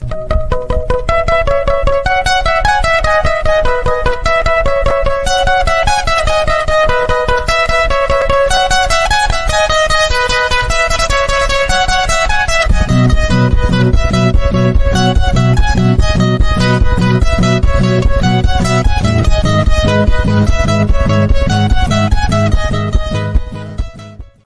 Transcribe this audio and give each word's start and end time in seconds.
you 0.00 0.53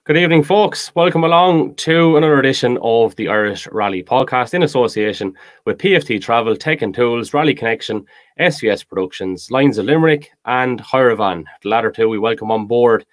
Good 0.09 0.17
evening, 0.17 0.43
folks. 0.43 0.91
Welcome 0.95 1.23
along 1.23 1.75
to 1.75 2.17
another 2.17 2.39
edition 2.39 2.79
of 2.81 3.15
the 3.17 3.29
Irish 3.29 3.69
Rally 3.71 4.03
Podcast 4.03 4.55
in 4.55 4.63
association 4.63 5.35
with 5.67 5.77
PFT 5.77 6.19
Travel, 6.19 6.57
Tech 6.57 6.81
and 6.81 6.95
Tools, 6.95 7.35
Rally 7.35 7.55
Connection, 7.55 8.07
SVS 8.41 8.89
Productions, 8.89 9.51
Lyons 9.51 9.77
of 9.77 9.85
Limerick, 9.85 10.31
and 10.47 10.81
Hyravan. 10.81 11.45
The 11.63 11.69
latter 11.69 11.91
two 11.91 12.09
we 12.09 12.19
welcome 12.19 12.51
on 12.51 12.67
board. 12.67 13.05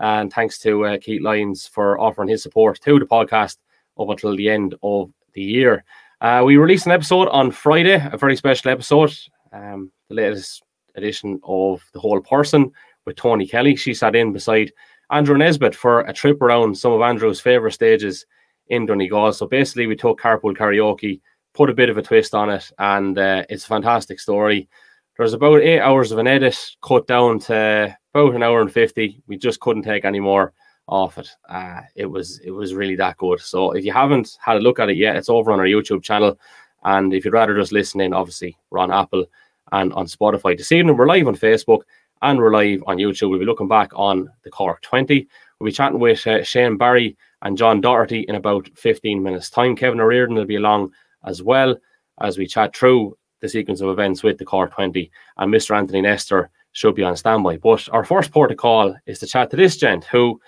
And 0.00 0.32
thanks 0.32 0.58
to 0.62 0.86
uh, 0.86 0.98
Keith 0.98 1.22
Lyons 1.22 1.68
for 1.68 2.00
offering 2.00 2.28
his 2.28 2.42
support 2.42 2.80
to 2.80 2.98
the 2.98 3.06
podcast 3.06 3.58
up 3.96 4.08
until 4.08 4.34
the 4.34 4.50
end 4.50 4.74
of 4.82 5.12
the 5.34 5.42
year. 5.42 5.84
Uh, 6.20 6.42
we 6.44 6.56
released 6.56 6.86
an 6.86 6.90
episode 6.90 7.28
on 7.28 7.52
Friday, 7.52 8.04
a 8.12 8.18
very 8.18 8.34
special 8.34 8.72
episode, 8.72 9.16
um, 9.52 9.92
the 10.08 10.16
latest 10.16 10.64
edition 10.96 11.38
of 11.44 11.80
The 11.92 12.00
Whole 12.00 12.20
Person 12.20 12.72
with 13.06 13.14
Tony 13.14 13.46
Kelly. 13.46 13.76
She 13.76 13.94
sat 13.94 14.16
in 14.16 14.32
beside 14.32 14.72
Andrew 15.10 15.36
Nesbitt 15.36 15.74
for 15.74 16.00
a 16.00 16.12
trip 16.12 16.40
around 16.40 16.76
some 16.76 16.92
of 16.92 17.00
Andrew's 17.00 17.40
favourite 17.40 17.74
stages 17.74 18.26
in 18.68 18.86
Donegal. 18.86 19.32
So 19.32 19.46
basically, 19.46 19.86
we 19.86 19.96
took 19.96 20.20
carpool 20.20 20.56
karaoke, 20.56 21.20
put 21.54 21.70
a 21.70 21.74
bit 21.74 21.90
of 21.90 21.98
a 21.98 22.02
twist 22.02 22.34
on 22.34 22.50
it, 22.50 22.70
and 22.78 23.18
uh, 23.18 23.44
it's 23.48 23.64
a 23.64 23.68
fantastic 23.68 24.20
story. 24.20 24.68
There's 25.16 25.32
about 25.32 25.62
eight 25.62 25.80
hours 25.80 26.12
of 26.12 26.18
an 26.18 26.26
edit 26.26 26.56
cut 26.82 27.06
down 27.06 27.40
to 27.40 27.96
about 28.14 28.34
an 28.34 28.42
hour 28.42 28.60
and 28.60 28.72
fifty. 28.72 29.22
We 29.26 29.36
just 29.36 29.60
couldn't 29.60 29.82
take 29.82 30.04
any 30.04 30.20
more 30.20 30.52
off 30.88 31.18
it. 31.18 31.28
Uh, 31.48 31.82
it 31.94 32.06
was 32.06 32.38
it 32.40 32.52
was 32.52 32.74
really 32.74 32.96
that 32.96 33.16
good. 33.16 33.40
So 33.40 33.72
if 33.72 33.84
you 33.84 33.92
haven't 33.92 34.38
had 34.42 34.56
a 34.56 34.60
look 34.60 34.78
at 34.78 34.90
it 34.90 34.96
yet, 34.96 35.16
it's 35.16 35.28
over 35.28 35.52
on 35.52 35.60
our 35.60 35.66
YouTube 35.66 36.02
channel. 36.02 36.38
And 36.84 37.12
if 37.12 37.24
you'd 37.24 37.34
rather 37.34 37.54
just 37.54 37.72
listen 37.72 38.00
in, 38.00 38.14
obviously 38.14 38.56
we're 38.70 38.78
on 38.78 38.90
Apple 38.90 39.26
and 39.72 39.92
on 39.92 40.06
Spotify. 40.06 40.56
This 40.56 40.72
evening 40.72 40.96
we're 40.96 41.06
live 41.06 41.28
on 41.28 41.36
Facebook 41.36 41.80
and 42.22 42.38
we're 42.38 42.52
live 42.52 42.82
on 42.86 42.98
YouTube. 42.98 43.30
We'll 43.30 43.38
be 43.38 43.46
looking 43.46 43.68
back 43.68 43.90
on 43.94 44.28
the 44.44 44.50
Cork 44.50 44.82
20. 44.82 45.26
We'll 45.58 45.66
be 45.66 45.72
chatting 45.72 45.98
with 45.98 46.26
uh, 46.26 46.42
Shane 46.42 46.76
Barry 46.76 47.16
and 47.42 47.56
John 47.56 47.80
Doherty 47.80 48.20
in 48.28 48.34
about 48.34 48.68
15 48.76 49.22
minutes' 49.22 49.50
time. 49.50 49.74
Kevin 49.74 50.00
O'Riordan 50.00 50.36
will 50.36 50.44
be 50.44 50.56
along 50.56 50.92
as 51.24 51.42
well 51.42 51.76
as 52.20 52.36
we 52.36 52.46
chat 52.46 52.76
through 52.76 53.16
the 53.40 53.48
sequence 53.48 53.80
of 53.80 53.88
events 53.88 54.22
with 54.22 54.36
the 54.36 54.44
Cork 54.44 54.72
20. 54.72 55.10
And 55.38 55.52
Mr. 55.52 55.74
Anthony 55.74 56.02
Nestor 56.02 56.50
should 56.72 56.94
be 56.94 57.02
on 57.02 57.16
standby. 57.16 57.56
But 57.56 57.88
our 57.90 58.04
first 58.04 58.32
port 58.32 58.50
of 58.50 58.58
call 58.58 58.94
is 59.06 59.18
to 59.20 59.26
chat 59.26 59.50
to 59.50 59.56
this 59.56 59.76
gent 59.76 60.04
who, 60.04 60.40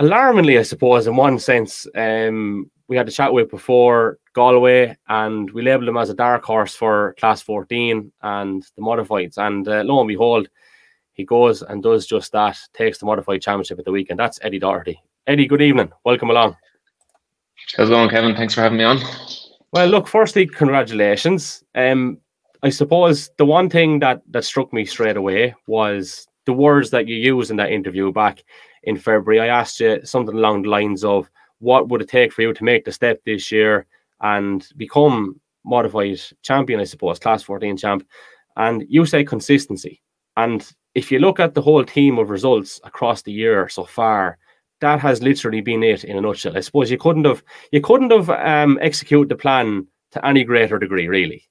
alarmingly, 0.00 0.58
I 0.58 0.62
suppose, 0.62 1.06
in 1.06 1.14
one 1.14 1.38
sense, 1.38 1.86
um, 1.94 2.70
we 2.88 2.96
had 2.96 3.06
to 3.06 3.12
chat 3.12 3.32
with 3.32 3.50
before 3.50 4.18
Galway, 4.34 4.96
and 5.08 5.48
we 5.52 5.62
labelled 5.62 5.88
him 5.88 5.96
as 5.96 6.10
a 6.10 6.14
dark 6.14 6.42
horse 6.42 6.74
for 6.74 7.14
Class 7.20 7.40
14 7.42 8.10
and 8.22 8.62
the 8.76 8.82
modifieds. 8.82 9.38
And 9.38 9.68
uh, 9.68 9.82
lo 9.84 10.00
and 10.00 10.08
behold, 10.08 10.48
he 11.12 11.24
goes 11.24 11.62
and 11.62 11.82
does 11.82 12.06
just 12.06 12.32
that, 12.32 12.58
takes 12.74 12.98
the 12.98 13.06
modified 13.06 13.42
championship 13.42 13.78
at 13.78 13.84
the 13.84 13.92
weekend. 13.92 14.18
That's 14.18 14.40
Eddie 14.42 14.58
Doherty. 14.58 15.00
Eddie, 15.26 15.46
good 15.46 15.62
evening. 15.62 15.92
Welcome 16.04 16.30
along. 16.30 16.56
How's 17.76 17.88
it 17.88 17.92
going, 17.92 18.08
Kevin? 18.08 18.34
Thanks 18.34 18.54
for 18.54 18.62
having 18.62 18.78
me 18.78 18.84
on. 18.84 18.98
Well, 19.72 19.86
look, 19.86 20.08
firstly, 20.08 20.46
congratulations. 20.46 21.62
Um, 21.74 22.18
I 22.62 22.70
suppose 22.70 23.30
the 23.36 23.46
one 23.46 23.70
thing 23.70 24.00
that 24.00 24.22
that 24.30 24.44
struck 24.44 24.72
me 24.72 24.84
straight 24.84 25.16
away 25.16 25.54
was 25.66 26.26
the 26.46 26.52
words 26.52 26.90
that 26.90 27.06
you 27.06 27.16
used 27.16 27.50
in 27.50 27.56
that 27.58 27.70
interview 27.70 28.12
back 28.12 28.42
in 28.82 28.96
February. 28.96 29.40
I 29.40 29.60
asked 29.60 29.80
you 29.80 30.00
something 30.04 30.36
along 30.36 30.62
the 30.62 30.70
lines 30.70 31.04
of 31.04 31.30
what 31.58 31.88
would 31.88 32.02
it 32.02 32.08
take 32.08 32.32
for 32.32 32.42
you 32.42 32.52
to 32.52 32.64
make 32.64 32.84
the 32.84 32.92
step 32.92 33.20
this 33.24 33.52
year 33.52 33.86
and 34.20 34.66
become 34.76 35.40
modified 35.64 36.20
champion, 36.42 36.80
I 36.80 36.84
suppose, 36.84 37.18
class 37.18 37.42
14 37.42 37.76
champ. 37.76 38.06
And 38.56 38.84
you 38.88 39.06
say 39.06 39.24
consistency. 39.24 40.02
And 40.36 40.70
if 40.94 41.12
you 41.12 41.18
look 41.18 41.38
at 41.38 41.54
the 41.54 41.62
whole 41.62 41.84
team 41.84 42.18
of 42.18 42.30
results 42.30 42.80
across 42.84 43.22
the 43.22 43.32
year 43.32 43.68
so 43.68 43.84
far, 43.84 44.38
that 44.80 45.00
has 45.00 45.22
literally 45.22 45.60
been 45.60 45.82
it 45.82 46.04
in 46.04 46.16
a 46.16 46.20
nutshell. 46.20 46.56
I 46.56 46.60
suppose 46.60 46.90
you 46.90 46.98
couldn't 46.98 47.26
have 47.26 47.42
you 47.70 47.80
couldn't 47.80 48.10
have 48.10 48.30
um, 48.30 48.78
executed 48.80 49.28
the 49.28 49.36
plan 49.36 49.86
to 50.12 50.26
any 50.26 50.42
greater 50.42 50.78
degree, 50.78 51.06
really. 51.06 51.44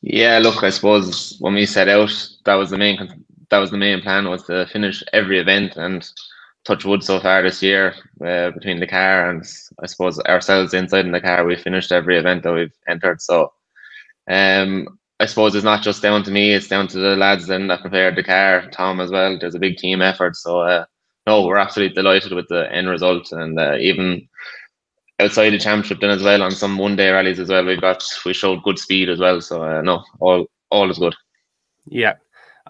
Yeah, 0.00 0.38
look, 0.38 0.62
I 0.62 0.70
suppose 0.70 1.36
when 1.40 1.54
we 1.54 1.66
set 1.66 1.88
out, 1.88 2.12
that 2.44 2.54
was 2.54 2.70
the 2.70 2.78
main 2.78 3.24
that 3.52 3.58
was 3.58 3.70
the 3.70 3.76
main 3.76 4.00
plan 4.00 4.28
was 4.30 4.42
to 4.44 4.66
finish 4.66 5.04
every 5.12 5.38
event 5.38 5.76
and 5.76 6.08
touch 6.64 6.86
wood 6.86 7.04
so 7.04 7.20
far 7.20 7.42
this 7.42 7.62
year 7.62 7.94
uh, 8.24 8.50
between 8.50 8.80
the 8.80 8.86
car 8.86 9.28
and 9.28 9.44
I 9.82 9.86
suppose 9.86 10.18
ourselves 10.20 10.72
inside 10.72 11.04
in 11.04 11.12
the 11.12 11.20
car. 11.20 11.44
We 11.44 11.56
finished 11.56 11.92
every 11.92 12.18
event 12.18 12.44
that 12.44 12.54
we've 12.54 12.72
entered, 12.88 13.20
so 13.20 13.52
um, 14.30 14.88
I 15.20 15.26
suppose 15.26 15.54
it's 15.54 15.64
not 15.64 15.82
just 15.82 16.00
down 16.00 16.22
to 16.24 16.30
me; 16.30 16.54
it's 16.54 16.68
down 16.68 16.88
to 16.88 16.98
the 16.98 17.14
lads 17.14 17.50
and 17.50 17.68
that 17.68 17.82
prepared 17.82 18.16
the 18.16 18.22
car, 18.22 18.70
Tom 18.72 19.00
as 19.00 19.10
well. 19.10 19.38
There's 19.38 19.54
a 19.54 19.60
big 19.60 19.76
team 19.76 20.00
effort, 20.00 20.34
so 20.34 20.60
uh, 20.60 20.86
no, 21.26 21.46
we're 21.46 21.58
absolutely 21.58 21.94
delighted 21.94 22.32
with 22.32 22.48
the 22.48 22.72
end 22.72 22.88
result, 22.88 23.32
and 23.32 23.60
uh, 23.60 23.76
even 23.78 24.26
outside 25.20 25.50
the 25.50 25.58
championship 25.58 26.00
then 26.00 26.10
as 26.10 26.22
well 26.22 26.42
on 26.42 26.52
some 26.52 26.78
one 26.78 26.96
day 26.96 27.10
rallies 27.10 27.38
as 27.38 27.50
well. 27.50 27.66
We 27.66 27.76
got 27.76 28.02
we 28.24 28.32
showed 28.32 28.62
good 28.62 28.78
speed 28.78 29.10
as 29.10 29.18
well, 29.18 29.42
so 29.42 29.62
uh, 29.62 29.82
no, 29.82 30.02
all 30.20 30.46
all 30.70 30.90
is 30.90 30.98
good. 30.98 31.14
Yeah, 31.86 32.14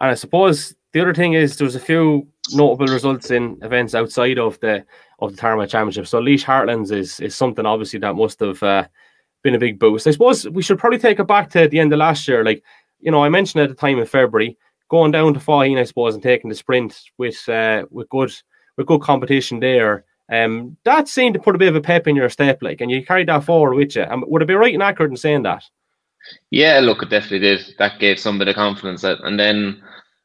and 0.02 0.10
I 0.10 0.14
suppose 0.14 0.74
the 0.92 1.00
other 1.00 1.14
thing 1.14 1.34
is 1.34 1.56
there's 1.56 1.76
a 1.76 1.80
few 1.80 2.26
notable 2.52 2.86
results 2.86 3.30
in 3.30 3.56
events 3.62 3.94
outside 3.94 4.38
of 4.38 4.58
the 4.60 4.84
of 5.20 5.30
the 5.30 5.36
Tarmac 5.36 5.68
Championship. 5.68 6.08
So 6.08 6.18
Laois 6.18 6.44
Heartlands 6.44 6.90
is 6.92 7.20
is 7.20 7.34
something 7.34 7.64
obviously 7.64 8.00
that 8.00 8.16
must 8.16 8.41
have 8.41 8.62
uh, 8.62 8.86
been 9.42 9.54
a 9.54 9.60
big 9.60 9.78
boost. 9.78 10.06
I 10.06 10.10
suppose 10.10 10.48
we 10.48 10.62
should 10.62 10.78
probably 10.78 10.98
take 10.98 11.20
it 11.20 11.28
back 11.28 11.48
to 11.50 11.68
the 11.68 11.78
end 11.78 11.92
of 11.92 12.00
last 12.00 12.26
year. 12.26 12.44
Like, 12.44 12.64
you 12.98 13.12
know, 13.12 13.22
I 13.22 13.28
mentioned 13.28 13.62
at 13.62 13.68
the 13.68 13.76
time 13.76 13.98
in 14.00 14.06
February, 14.06 14.58
going 14.88 15.12
down 15.12 15.34
to 15.34 15.41
Faugheen, 15.41 15.78
I 15.78 15.84
suppose, 15.84 16.14
and 16.14 16.22
taking 16.22 16.50
the 16.50 16.56
sprint 16.56 17.00
with 17.16 17.48
uh, 17.48 17.84
with 17.91 18.08
good 18.08 18.32
with 18.76 18.88
good 18.88 19.02
competition 19.02 19.60
there. 19.60 20.04
Um, 20.32 20.76
that 20.84 21.08
seemed 21.08 21.34
to 21.34 21.41
put 21.41 21.54
a 21.54 21.58
bit 21.58 21.68
of 21.68 21.76
a 21.76 21.80
pep 21.80 22.08
in 22.08 22.16
your 22.16 22.28
step, 22.28 22.58
like, 22.60 22.80
and 22.80 22.91
you 22.91 23.04
carried 23.04 23.28
that 23.28 23.44
forward 23.44 23.74
with 23.74 23.94
you. 23.94 24.04
Um, 24.04 24.24
would 24.26 24.42
it 24.42 24.48
be 24.48 24.54
right 24.54 24.74
and 24.74 24.82
accurate 24.82 25.10
in 25.10 25.16
saying 25.16 25.42
that? 25.44 25.62
Yeah, 26.50 26.81
look, 26.81 27.03
it 27.03 27.10
definitely 27.10 27.41
did. 27.41 27.75
That 27.78 27.99
gave 27.99 28.19
some 28.19 28.38
bit 28.38 28.49
of 28.49 28.55
confidence. 28.55 29.05
And 29.05 29.38
then 29.38 29.83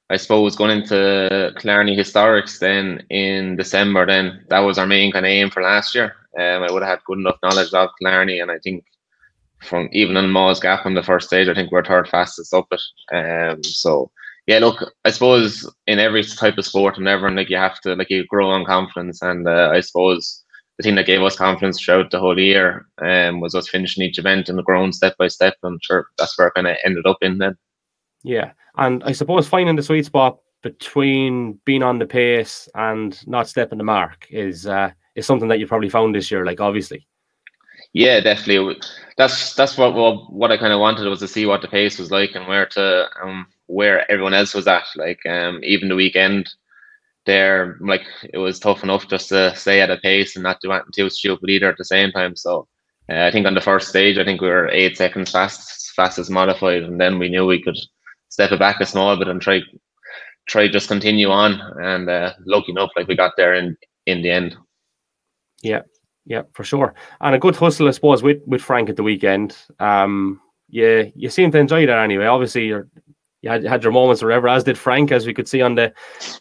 I 0.09 0.17
suppose 0.17 0.55
going 0.55 0.81
into 0.81 1.53
Killarney 1.57 1.97
Historics 1.97 2.59
then 2.59 3.03
in 3.09 3.55
December, 3.57 4.05
then 4.05 4.45
that 4.49 4.59
was 4.59 4.77
our 4.77 4.87
main 4.87 5.11
kind 5.11 5.25
of 5.25 5.29
aim 5.29 5.49
for 5.49 5.61
last 5.61 5.93
year. 5.93 6.15
Um, 6.37 6.63
I 6.63 6.71
would 6.71 6.83
have 6.83 6.89
had 6.89 7.03
good 7.05 7.19
enough 7.19 7.39
knowledge 7.43 7.73
of 7.73 7.89
Killarney, 7.99 8.39
and 8.39 8.51
I 8.51 8.59
think 8.59 8.85
from 9.61 9.89
even 9.91 10.15
in 10.17 10.29
Moll's 10.29 10.59
Gap 10.59 10.85
on 10.85 10.93
the 10.93 11.03
first 11.03 11.27
stage, 11.27 11.47
I 11.47 11.53
think 11.53 11.71
we're 11.71 11.83
third 11.83 12.07
fastest 12.07 12.53
up 12.53 12.67
it. 12.71 12.81
Um, 13.13 13.63
so 13.63 14.11
yeah, 14.45 14.59
look, 14.59 14.93
I 15.03 15.11
suppose 15.11 15.69
in 15.87 15.99
every 15.99 16.23
type 16.23 16.57
of 16.57 16.65
sport 16.65 16.97
and 16.97 17.07
everything, 17.07 17.35
like 17.35 17.49
you 17.49 17.57
have 17.57 17.81
to 17.81 17.95
like 17.95 18.09
you 18.09 18.25
grow 18.27 18.49
on 18.49 18.65
confidence, 18.65 19.21
and 19.21 19.47
uh, 19.47 19.71
I 19.73 19.81
suppose 19.81 20.43
the 20.77 20.83
thing 20.83 20.95
that 20.95 21.05
gave 21.05 21.21
us 21.21 21.35
confidence 21.35 21.81
throughout 21.81 22.11
the 22.11 22.19
whole 22.19 22.39
year 22.39 22.85
um, 22.99 23.39
was 23.39 23.55
us 23.55 23.67
finishing 23.67 24.03
each 24.03 24.19
event 24.19 24.49
and 24.49 24.63
growing 24.63 24.91
step 24.91 25.17
by 25.17 25.27
step. 25.27 25.55
I'm 25.63 25.79
sure, 25.81 26.07
that's 26.17 26.37
where 26.37 26.47
I 26.47 26.51
kind 26.51 26.67
of 26.67 26.77
ended 26.85 27.07
up 27.07 27.17
in 27.21 27.39
then. 27.39 27.57
Yeah, 28.23 28.51
and 28.77 29.03
I 29.03 29.11
suppose 29.11 29.47
finding 29.47 29.75
the 29.75 29.83
sweet 29.83 30.05
spot 30.05 30.39
between 30.61 31.59
being 31.65 31.83
on 31.83 31.99
the 31.99 32.05
pace 32.05 32.67
and 32.75 33.19
not 33.27 33.47
stepping 33.47 33.77
the 33.77 33.83
mark 33.83 34.27
is 34.29 34.67
uh, 34.67 34.91
is 35.15 35.25
something 35.25 35.47
that 35.47 35.59
you 35.59 35.67
probably 35.67 35.89
found 35.89 36.13
this 36.13 36.29
year. 36.29 36.45
Like 36.45 36.59
obviously. 36.59 37.07
Yeah, 37.93 38.19
definitely. 38.19 38.79
That's 39.17 39.55
that's 39.55 39.77
what 39.77 39.93
what, 39.93 40.31
what 40.31 40.51
I 40.51 40.57
kind 40.57 40.73
of 40.73 40.79
wanted 40.79 41.07
was 41.07 41.19
to 41.19 41.27
see 41.27 41.45
what 41.45 41.61
the 41.61 41.67
pace 41.67 41.97
was 41.97 42.11
like 42.11 42.35
and 42.35 42.47
where 42.47 42.65
to 42.67 43.07
um 43.21 43.47
where 43.67 44.09
everyone 44.11 44.33
else 44.33 44.53
was 44.53 44.67
at. 44.67 44.85
Like 44.95 45.25
um 45.25 45.59
even 45.63 45.89
the 45.89 45.95
weekend, 45.95 46.49
there 47.27 47.77
like 47.79 48.01
it 48.33 48.39
was 48.39 48.57
tough 48.59 48.83
enough 48.83 49.07
just 49.07 49.29
to 49.29 49.55
stay 49.55 49.81
at 49.81 49.91
a 49.91 49.97
pace 49.97 50.35
and 50.35 50.41
not 50.41 50.59
do 50.61 50.71
anything 50.71 50.89
too 50.95 51.09
stupid 51.11 51.49
either 51.49 51.69
at 51.69 51.77
the 51.77 51.85
same 51.85 52.11
time. 52.11 52.35
So 52.35 52.67
uh, 53.09 53.25
I 53.25 53.31
think 53.31 53.45
on 53.45 53.53
the 53.53 53.61
first 53.61 53.89
stage, 53.89 54.17
I 54.17 54.25
think 54.25 54.41
we 54.41 54.47
were 54.47 54.69
eight 54.69 54.97
seconds 54.97 55.31
fast 55.31 55.91
fastest 55.95 56.31
modified, 56.31 56.83
and 56.83 56.99
then 56.99 57.19
we 57.19 57.29
knew 57.29 57.45
we 57.45 57.61
could 57.61 57.77
step 58.29 58.51
it 58.51 58.59
back 58.59 58.81
a 58.81 58.85
small 58.85 59.15
bit 59.15 59.27
and 59.27 59.41
try 59.41 59.61
try 60.47 60.67
just 60.67 60.87
continue 60.87 61.29
on. 61.29 61.61
And 61.81 62.09
uh, 62.09 62.33
lucky 62.45 62.71
enough, 62.71 62.91
like 62.95 63.07
we 63.07 63.15
got 63.15 63.33
there 63.37 63.53
in 63.53 63.77
in 64.07 64.23
the 64.23 64.31
end. 64.31 64.55
Yeah, 65.61 65.81
yeah, 66.25 66.43
for 66.53 66.63
sure. 66.63 66.95
And 67.21 67.35
a 67.35 67.39
good 67.39 67.55
hustle, 67.55 67.87
I 67.87 67.91
suppose, 67.91 68.23
with 68.23 68.41
with 68.47 68.61
Frank 68.61 68.89
at 68.89 68.95
the 68.95 69.03
weekend. 69.03 69.55
Um, 69.79 70.41
yeah, 70.69 71.03
you 71.15 71.29
seem 71.29 71.51
to 71.51 71.59
enjoy 71.59 71.85
that 71.85 71.99
anyway. 71.99 72.25
Obviously, 72.25 72.67
you're 72.67 72.89
you 73.41 73.49
had, 73.49 73.63
had 73.63 73.83
your 73.83 73.91
moments 73.91 74.21
wherever, 74.21 74.47
as 74.47 74.63
did 74.63 74.77
Frank, 74.77 75.11
as 75.11 75.27
we 75.27 75.33
could 75.33 75.47
see 75.47 75.61
on 75.61 75.75
the 75.75 75.93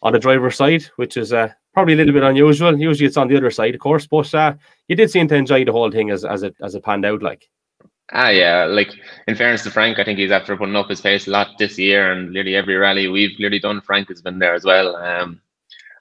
on 0.03 0.13
the 0.13 0.19
driver's 0.19 0.57
side, 0.57 0.85
which 0.97 1.17
is 1.17 1.33
uh, 1.33 1.49
probably 1.75 1.95
a 1.95 1.97
little 1.97 2.15
bit 2.15 2.23
unusual. 2.23 2.79
Usually, 2.79 3.07
it's 3.07 3.17
on 3.17 3.29
the 3.29 3.37
other 3.37 3.51
side, 3.51 3.75
of 3.75 3.81
course, 3.81 4.07
but 4.07 4.33
uh, 4.35 4.55
you 4.89 4.97
did 4.97 5.11
seem 5.11 5.29
to 5.29 5.35
enjoy 5.35 5.65
the 5.65 5.73
whole 5.73 5.91
thing 5.91 6.11
as 6.11 6.25
as 6.25 6.43
it 6.43 6.57
as 6.63 6.75
it 6.75 6.85
panned 6.85 7.05
out, 7.05 7.23
like. 7.23 7.49
Ah, 8.13 8.29
yeah. 8.29 8.65
Like 8.67 8.93
in 9.27 9.35
fairness 9.35 9.65
to 9.65 9.71
Frank, 9.71 9.99
I 9.99 10.05
think 10.05 10.19
he's 10.19 10.31
after 10.31 10.57
putting 10.57 10.77
up 10.77 10.89
his 10.89 11.01
pace 11.01 11.27
a 11.27 11.31
lot 11.31 11.59
this 11.59 11.77
year, 11.77 12.13
and 12.13 12.33
nearly 12.33 12.55
every 12.55 12.77
rally 12.77 13.09
we've 13.09 13.39
nearly 13.39 13.59
done, 13.59 13.81
Frank 13.81 14.09
has 14.09 14.23
been 14.23 14.39
there 14.39 14.55
as 14.55 14.65
well. 14.65 14.95
Um, 14.97 15.41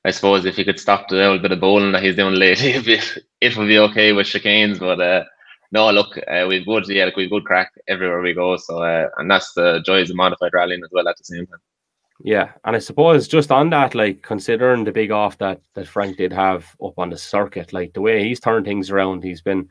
I 0.06 0.12
suppose 0.12 0.46
if 0.46 0.56
he 0.56 0.64
could 0.64 0.80
stop 0.80 1.08
the 1.08 1.16
little 1.16 1.40
bit 1.40 1.52
of 1.52 1.60
bowling 1.60 1.92
that 1.94 2.04
he's 2.04 2.16
doing 2.16 2.36
lately, 2.36 2.74
it 3.42 3.58
would 3.58 3.68
be 3.68 3.80
okay 3.80 4.14
with 4.14 4.28
chicanes. 4.28 4.80
But 4.80 5.02
uh, 5.02 5.24
no, 5.72 5.90
look, 5.92 6.18
uh, 6.18 6.46
we've 6.48 6.66
good, 6.66 6.88
yeah, 6.88 7.06
like 7.06 7.16
we've 7.16 7.30
good 7.30 7.46
crack 7.46 7.72
everywhere 7.88 8.22
we 8.22 8.34
go. 8.34 8.58
So, 8.58 8.84
uh, 8.84 9.10
and 9.18 9.30
that's 9.30 9.54
the 9.54 9.82
joys 9.86 10.10
of 10.10 10.16
modified 10.16 10.54
rallying 10.54 10.84
as 10.84 10.90
well 10.92 11.08
at 11.08 11.18
the 11.18 11.24
same 11.24 11.46
time. 11.48 11.60
Yeah, 12.24 12.52
and 12.64 12.76
I 12.76 12.80
suppose 12.80 13.28
just 13.28 13.52
on 13.52 13.70
that, 13.72 13.94
like 13.94 14.22
considering 14.22 14.86
the 14.86 14.92
big 14.92 15.12
off 15.12 15.38
that 15.40 15.62
that 15.74 15.88
Frank 15.88 16.18
did 16.18 16.32
have 16.32 16.74
up 16.84 16.98
on 16.98 17.10
the 17.10 17.18
circuit, 17.18 17.74
like 17.74 17.94
the 17.94 18.02
way 18.02 18.24
he's 18.24 18.40
turned 18.40 18.66
things 18.66 18.90
around, 18.90 19.24
he's 19.24 19.42
been, 19.42 19.68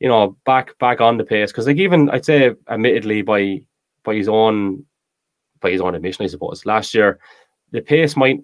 you 0.00 0.08
know, 0.08 0.36
back 0.44 0.76
back 0.78 1.00
on 1.00 1.18
the 1.18 1.24
pace. 1.24 1.52
Because 1.52 1.68
like 1.68 1.76
even 1.76 2.10
I'd 2.10 2.24
say, 2.24 2.52
admittedly, 2.68 3.22
by 3.22 3.60
by 4.02 4.14
his 4.16 4.28
own 4.28 4.84
by 5.60 5.70
his 5.70 5.80
own 5.80 5.94
admission, 5.94 6.24
I 6.24 6.28
suppose 6.28 6.66
last 6.66 6.94
year 6.94 7.20
the 7.70 7.80
pace 7.80 8.16
might 8.16 8.40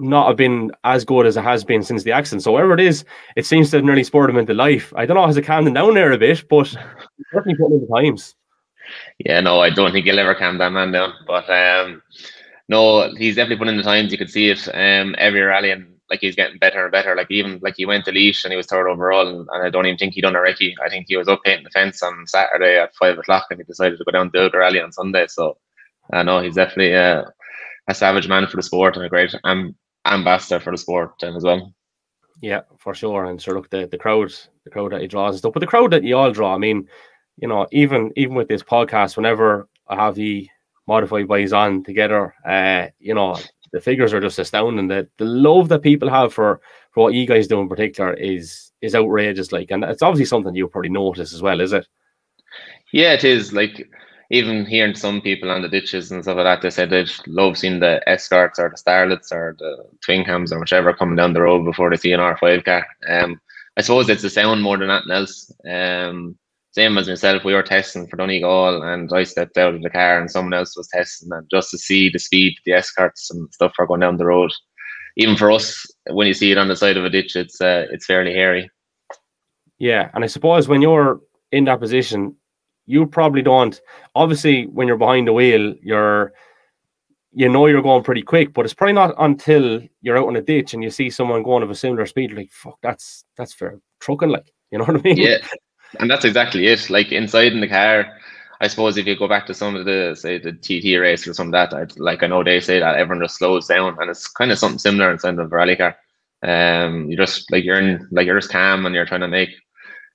not 0.00 0.28
have 0.28 0.36
been 0.36 0.70
as 0.84 1.04
good 1.04 1.26
as 1.26 1.36
it 1.36 1.44
has 1.44 1.64
been 1.64 1.82
since 1.82 2.02
the 2.02 2.12
accident. 2.12 2.42
So 2.42 2.52
wherever 2.52 2.74
it 2.74 2.80
is, 2.80 3.04
it 3.36 3.46
seems 3.46 3.70
to 3.70 3.76
have 3.76 3.84
nearly 3.84 4.04
spurred 4.04 4.30
him 4.30 4.38
into 4.38 4.54
life. 4.54 4.92
I 4.96 5.06
don't 5.06 5.16
know, 5.16 5.26
has 5.26 5.36
it 5.36 5.42
calmed 5.42 5.68
him 5.68 5.74
down 5.74 5.94
there 5.94 6.12
a 6.12 6.18
bit, 6.18 6.48
but 6.48 6.66
certainly 7.32 7.56
putting 7.56 7.76
in 7.76 7.86
the 7.86 7.94
times. 7.94 8.34
Yeah, 9.18 9.40
no, 9.40 9.60
I 9.60 9.70
don't 9.70 9.92
think 9.92 10.06
he'll 10.06 10.18
ever 10.18 10.34
calm 10.34 10.58
that 10.58 10.72
man 10.72 10.92
down. 10.92 11.12
But 11.26 11.48
um, 11.50 12.02
no, 12.68 13.12
he's 13.14 13.36
definitely 13.36 13.58
putting 13.58 13.74
in 13.74 13.78
the 13.78 13.82
times. 13.82 14.12
You 14.12 14.18
can 14.18 14.28
see 14.28 14.48
it 14.48 14.68
um, 14.74 15.14
every 15.18 15.40
rally, 15.40 15.70
and 15.70 15.94
like 16.08 16.20
he's 16.20 16.36
getting 16.36 16.58
better 16.58 16.84
and 16.84 16.92
better. 16.92 17.14
Like 17.14 17.30
even 17.30 17.60
like 17.62 17.74
he 17.76 17.86
went 17.86 18.04
to 18.06 18.12
Laois 18.12 18.44
and 18.44 18.52
he 18.52 18.56
was 18.56 18.66
third 18.66 18.88
overall, 18.88 19.28
and, 19.28 19.48
and 19.52 19.66
I 19.66 19.70
don't 19.70 19.86
even 19.86 19.98
think 19.98 20.14
he 20.14 20.20
done 20.20 20.36
a 20.36 20.40
recce. 20.40 20.74
I 20.82 20.88
think 20.88 21.06
he 21.08 21.16
was 21.16 21.28
up 21.28 21.42
painting 21.44 21.64
the 21.64 21.70
fence 21.70 22.02
on 22.02 22.26
Saturday 22.26 22.78
at 22.78 22.94
five 22.96 23.18
o'clock, 23.18 23.46
and 23.50 23.60
he 23.60 23.64
decided 23.64 23.98
to 23.98 24.04
go 24.04 24.12
down 24.12 24.32
to 24.32 24.48
the 24.50 24.58
rally 24.58 24.80
on 24.80 24.92
Sunday. 24.92 25.26
So 25.28 25.58
I 26.12 26.20
uh, 26.20 26.22
know 26.22 26.40
he's 26.40 26.56
definitely 26.56 26.94
uh, 26.94 27.24
a 27.88 27.94
savage 27.94 28.28
man 28.28 28.46
for 28.46 28.56
the 28.56 28.62
sport 28.62 28.96
and 28.96 29.04
a 29.04 29.08
great 29.08 29.34
um, 29.44 29.76
ambassador 30.10 30.60
for 30.60 30.72
the 30.72 30.78
sport 30.78 31.12
then 31.20 31.36
as 31.36 31.44
well. 31.44 31.72
Yeah, 32.42 32.60
for 32.78 32.94
sure. 32.94 33.26
And 33.26 33.40
sure, 33.40 33.54
look, 33.54 33.70
the, 33.70 33.86
the 33.86 33.98
crowd, 33.98 34.32
the 34.64 34.70
crowd 34.70 34.92
that 34.92 35.00
he 35.00 35.06
draws 35.06 35.34
and 35.34 35.38
stuff, 35.38 35.52
but 35.52 35.60
the 35.60 35.66
crowd 35.66 35.92
that 35.92 36.04
you 36.04 36.16
all 36.16 36.32
draw. 36.32 36.54
I 36.54 36.58
mean, 36.58 36.88
you 37.36 37.48
know, 37.48 37.66
even 37.72 38.12
even 38.16 38.34
with 38.34 38.48
this 38.48 38.62
podcast, 38.62 39.16
whenever 39.16 39.68
I 39.88 39.96
have 39.96 40.14
the 40.14 40.48
modified 40.86 41.28
boys 41.28 41.52
on 41.52 41.84
together, 41.84 42.34
uh, 42.46 42.88
you 42.98 43.14
know, 43.14 43.38
the 43.72 43.80
figures 43.80 44.12
are 44.12 44.20
just 44.20 44.38
astounding. 44.38 44.88
The 44.88 45.08
the 45.18 45.24
love 45.24 45.68
that 45.68 45.82
people 45.82 46.08
have 46.08 46.32
for 46.32 46.60
for 46.92 47.04
what 47.04 47.14
you 47.14 47.26
guys 47.26 47.46
do 47.46 47.60
in 47.60 47.68
particular 47.68 48.14
is 48.14 48.72
is 48.80 48.94
outrageous. 48.94 49.52
Like, 49.52 49.70
and 49.70 49.84
it's 49.84 50.02
obviously 50.02 50.26
something 50.26 50.54
you 50.54 50.68
probably 50.68 50.90
notice 50.90 51.34
as 51.34 51.42
well, 51.42 51.60
is 51.60 51.72
it? 51.72 51.86
Yeah, 52.92 53.12
it 53.12 53.24
is. 53.24 53.52
Like 53.52 53.88
even 54.30 54.64
hearing 54.64 54.94
some 54.94 55.20
people 55.20 55.50
on 55.50 55.62
the 55.62 55.68
ditches 55.68 56.10
and 56.10 56.22
stuff 56.22 56.36
like 56.36 56.44
that, 56.44 56.62
they 56.62 56.70
said 56.70 56.90
they'd 56.90 57.10
love 57.26 57.58
seeing 57.58 57.80
the 57.80 58.00
escorts 58.08 58.60
or 58.60 58.70
the 58.70 58.76
starlets 58.76 59.32
or 59.32 59.56
the 59.58 59.84
twin 60.04 60.24
cams 60.24 60.52
or 60.52 60.60
whichever 60.60 60.92
coming 60.92 61.16
down 61.16 61.32
the 61.32 61.42
road 61.42 61.64
before 61.64 61.90
they 61.90 61.96
see 61.96 62.12
an 62.12 62.20
R5 62.20 62.64
car. 62.64 62.86
Um, 63.08 63.40
I 63.76 63.82
suppose 63.82 64.08
it's 64.08 64.22
the 64.22 64.30
sound 64.30 64.62
more 64.62 64.78
than 64.78 64.90
anything 64.90 65.10
else. 65.10 65.52
Um, 65.68 66.38
same 66.70 66.96
as 66.96 67.08
myself, 67.08 67.44
we 67.44 67.54
were 67.54 67.64
testing 67.64 68.06
for 68.06 68.16
Donegal 68.16 68.82
and 68.84 69.10
I 69.12 69.24
stepped 69.24 69.58
out 69.58 69.74
of 69.74 69.82
the 69.82 69.90
car 69.90 70.20
and 70.20 70.30
someone 70.30 70.54
else 70.54 70.76
was 70.76 70.88
testing 70.88 71.30
and 71.32 71.48
just 71.50 71.72
to 71.72 71.78
see 71.78 72.08
the 72.08 72.20
speed 72.20 72.54
the 72.64 72.72
escorts 72.72 73.32
and 73.32 73.52
stuff 73.52 73.72
are 73.80 73.86
going 73.86 74.00
down 74.00 74.16
the 74.16 74.26
road. 74.26 74.52
Even 75.16 75.36
for 75.36 75.50
us, 75.50 75.84
when 76.08 76.28
you 76.28 76.34
see 76.34 76.52
it 76.52 76.58
on 76.58 76.68
the 76.68 76.76
side 76.76 76.96
of 76.96 77.04
a 77.04 77.10
ditch, 77.10 77.34
it's 77.34 77.60
uh, 77.60 77.86
it's 77.90 78.06
fairly 78.06 78.32
hairy. 78.32 78.70
Yeah, 79.78 80.08
and 80.14 80.22
I 80.22 80.28
suppose 80.28 80.68
when 80.68 80.82
you're 80.82 81.20
in 81.50 81.64
that 81.64 81.80
position, 81.80 82.36
you 82.90 83.06
probably 83.06 83.42
don't. 83.42 83.80
Obviously, 84.14 84.66
when 84.66 84.88
you're 84.88 84.96
behind 84.96 85.28
the 85.28 85.32
wheel, 85.32 85.74
you're 85.82 86.32
you 87.32 87.48
know 87.48 87.66
you're 87.66 87.82
going 87.82 88.02
pretty 88.02 88.22
quick, 88.22 88.52
but 88.52 88.64
it's 88.64 88.74
probably 88.74 88.94
not 88.94 89.14
until 89.18 89.80
you're 90.02 90.18
out 90.18 90.28
in 90.28 90.36
a 90.36 90.42
ditch 90.42 90.74
and 90.74 90.82
you 90.82 90.90
see 90.90 91.08
someone 91.08 91.44
going 91.44 91.62
of 91.62 91.70
a 91.70 91.74
similar 91.74 92.04
speed, 92.06 92.32
like 92.32 92.50
fuck, 92.50 92.78
that's 92.82 93.24
that's 93.36 93.54
for 93.54 93.80
trucking, 94.00 94.30
like 94.30 94.52
you 94.70 94.78
know 94.78 94.84
what 94.84 94.96
I 94.96 95.02
mean? 95.02 95.16
Yeah, 95.16 95.38
and 96.00 96.10
that's 96.10 96.24
exactly 96.24 96.66
it. 96.66 96.90
Like 96.90 97.12
inside 97.12 97.52
in 97.52 97.60
the 97.60 97.68
car, 97.68 98.06
I 98.60 98.66
suppose 98.66 98.96
if 98.96 99.06
you 99.06 99.16
go 99.16 99.28
back 99.28 99.46
to 99.46 99.54
some 99.54 99.76
of 99.76 99.84
the 99.84 100.16
say 100.18 100.38
the 100.38 100.52
TT 100.52 101.00
race 101.00 101.26
or 101.28 101.34
some 101.34 101.48
of 101.48 101.52
that, 101.52 101.72
I'd, 101.72 101.98
like 101.98 102.24
I 102.24 102.26
know 102.26 102.42
they 102.42 102.60
say 102.60 102.80
that 102.80 102.96
everyone 102.96 103.24
just 103.24 103.38
slows 103.38 103.68
down, 103.68 103.96
and 104.00 104.10
it's 104.10 104.26
kind 104.26 104.50
of 104.50 104.58
something 104.58 104.78
similar 104.78 105.12
inside 105.12 105.36
the 105.36 105.46
rally 105.46 105.76
car. 105.76 105.96
Um, 106.42 107.08
you 107.08 107.16
just 107.16 107.50
like 107.52 107.64
you're 107.64 107.78
in 107.78 108.08
like 108.10 108.26
you're 108.26 108.40
just 108.40 108.50
calm 108.50 108.86
and 108.86 108.94
you're 108.94 109.06
trying 109.06 109.20
to 109.20 109.28
make 109.28 109.50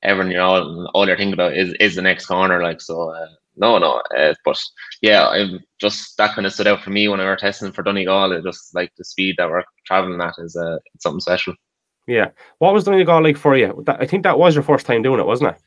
everyone 0.03 0.31
you 0.31 0.37
know 0.37 0.87
all 0.93 1.07
you're 1.07 1.17
thinking 1.17 1.33
about 1.33 1.55
is 1.55 1.73
is 1.79 1.95
the 1.95 2.01
next 2.01 2.25
corner 2.25 2.61
like 2.61 2.81
so 2.81 3.09
uh, 3.09 3.27
no 3.57 3.77
no 3.77 4.01
uh, 4.17 4.33
but 4.43 4.59
yeah 5.01 5.27
I'm 5.27 5.59
just 5.79 6.17
that 6.17 6.35
kind 6.35 6.45
of 6.45 6.53
stood 6.53 6.67
out 6.67 6.81
for 6.81 6.89
me 6.89 7.07
when 7.07 7.19
I 7.19 7.25
were 7.25 7.35
testing 7.35 7.71
for 7.71 7.83
Donegal 7.83 8.31
it 8.31 8.43
just 8.43 8.73
like 8.75 8.91
the 8.97 9.05
speed 9.05 9.35
that 9.37 9.49
we're 9.49 9.63
traveling 9.85 10.21
at 10.21 10.35
is 10.37 10.55
uh, 10.55 10.77
something 10.99 11.19
special. 11.19 11.53
Yeah. 12.07 12.29
What 12.59 12.73
was 12.73 12.83
Donegal 12.83 13.23
like 13.23 13.37
for 13.37 13.57
you? 13.57 13.83
I 13.87 14.05
think 14.05 14.23
that 14.23 14.37
was 14.37 14.53
your 14.53 14.63
first 14.63 14.85
time 14.85 15.01
doing 15.01 15.19
it 15.19 15.25
wasn't 15.25 15.51
it? 15.51 15.61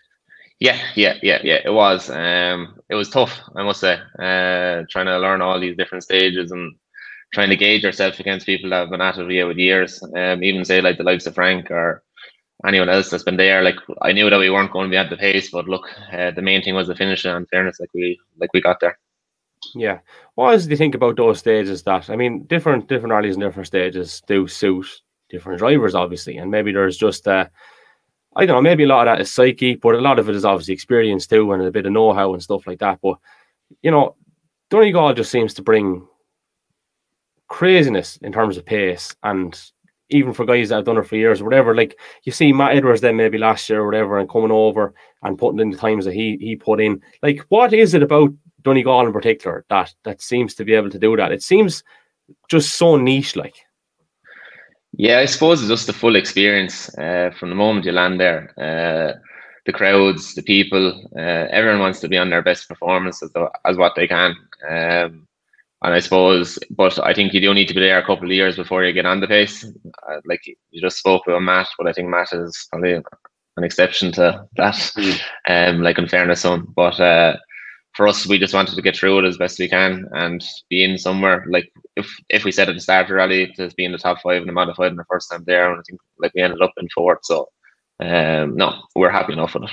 Yeah 0.61 0.79
yeah 0.95 1.15
yeah 1.23 1.39
yeah 1.43 1.61
it 1.65 1.73
was 1.73 2.11
um 2.11 2.79
it 2.89 2.95
was 2.95 3.11
tough 3.11 3.41
I 3.57 3.63
must 3.63 3.81
say 3.81 3.95
uh 3.95 4.85
trying 4.91 5.07
to 5.07 5.19
learn 5.19 5.41
all 5.41 5.61
these 5.61 5.77
different 5.77 6.05
stages 6.05 6.51
and 6.51 6.75
trying 7.33 7.51
to 7.51 7.57
gauge 7.57 7.85
yourself 7.85 8.19
against 8.19 8.47
people 8.47 8.71
that 8.71 8.81
have 8.81 8.91
been 8.91 9.01
at 9.01 9.19
it 9.19 9.31
yeah, 9.31 9.45
with 9.45 9.57
years 9.57 10.03
um 10.17 10.43
even 10.43 10.65
say 10.65 10.81
like 10.81 10.99
the 10.99 11.05
likes 11.05 11.27
of 11.27 11.35
Frank 11.35 11.71
or 11.71 12.03
anyone 12.67 12.89
else 12.89 13.11
that's 13.11 13.23
been 13.23 13.37
there. 13.37 13.63
Like 13.63 13.77
I 14.03 14.13
knew 14.13 14.29
that 14.29 14.39
we 14.39 14.51
weren't 14.51 14.73
going 14.73 14.87
to 14.87 14.91
be 14.91 14.97
at 14.97 15.11
the 15.11 15.17
pace, 15.17 15.51
but 15.51 15.69
look, 15.69 15.89
uh, 16.13 16.31
the 16.33 16.43
main 16.43 16.63
thing 16.63 16.75
was 16.75 16.89
the 16.89 16.95
finish. 16.95 17.25
And 17.25 17.49
fairness, 17.49 17.81
like 17.81 17.91
we 17.95 18.19
like 18.39 18.53
we 18.53 18.61
got 18.61 18.81
there. 18.81 18.99
Yeah. 19.75 19.99
What 20.35 20.53
else 20.53 20.65
do 20.65 20.71
you 20.71 20.77
think 20.77 20.95
about 20.95 21.17
those 21.17 21.39
stages? 21.39 21.83
That 21.83 22.11
I 22.11 22.17
mean, 22.17 22.45
different 22.45 22.89
different 22.89 23.13
rallies 23.13 23.35
and 23.35 23.43
different 23.43 23.67
stages 23.67 24.23
do 24.27 24.49
suit 24.49 24.87
different 25.29 25.59
drivers, 25.59 25.95
obviously, 25.95 26.39
and 26.39 26.51
maybe 26.51 26.73
there's 26.73 26.97
just 26.97 27.29
uh, 27.29 27.47
I 28.37 28.47
don't 28.47 28.57
know, 28.57 28.63
maybe 28.63 28.85
a 28.85 28.87
lot 28.87 29.09
of 29.09 29.17
that 29.17 29.21
is 29.21 29.33
psyche, 29.33 29.75
but 29.75 29.95
a 29.95 30.01
lot 30.01 30.19
of 30.19 30.29
it 30.29 30.37
is 30.37 30.45
obviously 30.45 30.75
experience 30.75 31.27
too, 31.27 31.53
and 31.53 31.63
a 31.63 31.71
bit 31.71 31.87
of 31.87 31.93
know-how 31.93 32.33
and 32.33 32.43
stuff 32.43 32.67
like 32.67 32.79
that. 32.81 32.99
But 33.03 33.19
you 33.83 33.91
know, 33.91 34.17
Donegal 34.71 35.15
just 35.15 35.31
seems 35.31 35.55
to 35.55 35.63
bring 35.63 36.07
craziness 37.49 38.19
in 38.19 38.33
terms 38.33 38.57
of 38.57 38.65
pace 38.65 39.15
and 39.23 39.59
even 40.11 40.33
for 40.33 40.45
guys 40.45 40.69
that 40.69 40.77
have 40.77 40.85
done 40.85 40.99
it 40.99 41.07
for 41.07 41.17
years 41.17 41.43
whatever, 41.43 41.75
like 41.75 41.99
you 42.25 42.33
see 42.33 42.53
Matt 42.53 42.77
Edwards 42.77 43.01
then 43.01 43.17
maybe 43.17 43.39
last 43.39 43.69
year 43.69 43.81
or 43.81 43.87
whatever 43.87 44.19
and 44.19 44.29
coming 44.29 44.51
over 44.51 44.95
and 45.23 45.39
putting 45.39 45.61
in 45.61 45.71
the 45.71 45.77
times 45.77 46.05
that 46.05 46.15
he 46.15 46.37
he 46.41 46.57
put 46.57 46.81
in. 46.81 47.01
Like 47.23 47.45
what 47.49 47.73
is 47.73 47.95
it 47.95 48.03
about 48.03 48.33
Donegal 48.63 49.07
in 49.07 49.13
particular 49.13 49.65
that 49.69 49.95
that 50.05 50.21
seems 50.23 50.55
to 50.55 50.65
be 50.65 50.75
able 50.75 50.91
to 50.91 50.99
do 50.99 51.17
that? 51.17 51.33
It 51.33 51.43
seems 51.43 51.83
just 52.49 52.75
so 52.75 52.97
niche 52.97 53.37
like. 53.37 53.57
Yeah, 54.93 55.19
I 55.19 55.27
suppose 55.27 55.61
it's 55.61 55.69
just 55.69 55.87
the 55.87 55.93
full 55.93 56.17
experience 56.17 56.89
uh, 56.99 57.31
from 57.39 57.51
the 57.51 57.55
moment 57.55 57.87
you 57.87 57.93
land 57.93 58.19
there. 58.19 58.53
Uh, 58.59 59.19
the 59.67 59.73
crowds, 59.73 60.35
the 60.35 60.43
people, 60.43 61.09
uh, 61.15 61.47
everyone 61.51 61.81
wants 61.81 62.01
to 62.01 62.09
be 62.09 62.17
on 62.17 62.31
their 62.31 62.43
best 62.43 62.69
performance 62.69 63.23
as, 63.23 63.31
as 63.67 63.77
what 63.77 63.95
they 63.95 64.09
can. 64.09 64.35
Um, 64.69 65.28
and 65.83 65.95
I 65.95 66.01
suppose, 66.01 66.59
but 66.71 66.99
I 67.05 67.15
think 67.15 67.33
you 67.33 67.41
do 67.41 67.55
need 67.55 67.69
to 67.69 67.75
be 67.75 67.81
there 67.81 67.99
a 67.99 68.07
couple 68.07 68.25
of 68.25 68.33
years 68.33 68.57
before 68.57 68.85
you 68.85 68.93
get 68.93 69.07
on 69.07 69.21
the 69.21 69.29
pace. 69.29 69.65
Uh, 69.65 70.21
like 70.27 70.41
you 70.71 70.81
just 70.81 70.99
spoke 70.99 71.23
about 71.27 71.43
Matt, 71.43 71.69
but 71.79 71.87
I 71.87 71.93
think 71.93 72.09
Matt 72.09 72.33
is 72.33 72.67
probably 72.71 72.95
an 72.95 73.65
exception 73.65 74.11
to 74.13 74.45
that. 74.57 74.75
Mm. 74.75 75.21
Um, 75.49 75.83
like 75.83 75.99
in 75.99 76.09
fairness, 76.09 76.45
on, 76.45 76.67
but 76.75 76.99
uh, 76.99 77.37
for 77.95 78.09
us, 78.09 78.27
we 78.27 78.39
just 78.39 78.55
wanted 78.55 78.75
to 78.75 78.83
get 78.83 78.97
through 78.97 79.21
it 79.21 79.25
as 79.25 79.39
best 79.39 79.59
we 79.59 79.69
can 79.69 80.07
and 80.13 80.45
be 80.69 80.83
in 80.83 80.99
somewhere. 80.99 81.45
Like 81.49 81.71
if 81.97 82.09
if 82.29 82.45
we 82.45 82.51
said 82.51 82.69
at 82.69 82.75
the 82.75 82.81
start 82.81 83.05
of 83.05 83.09
the 83.09 83.15
rally 83.15 83.53
to 83.57 83.71
be 83.77 83.85
in 83.85 83.93
the 83.93 83.99
top 83.99 84.21
five 84.21 84.41
in 84.41 84.47
the 84.47 84.53
modified 84.53 84.91
in 84.91 84.97
the 84.97 85.05
first 85.09 85.31
time 85.31 85.45
there, 85.47 85.71
and 85.71 85.79
I 85.79 85.83
think 85.89 86.01
like 86.19 86.33
we 86.35 86.43
ended 86.43 86.61
up 86.61 86.73
in 86.77 86.89
fourth. 86.89 87.21
So 87.23 87.49
um, 88.01 88.57
no, 88.57 88.83
we're 88.97 89.11
happy 89.11 89.33
enough 89.33 89.55
with 89.55 89.65
it. 89.65 89.71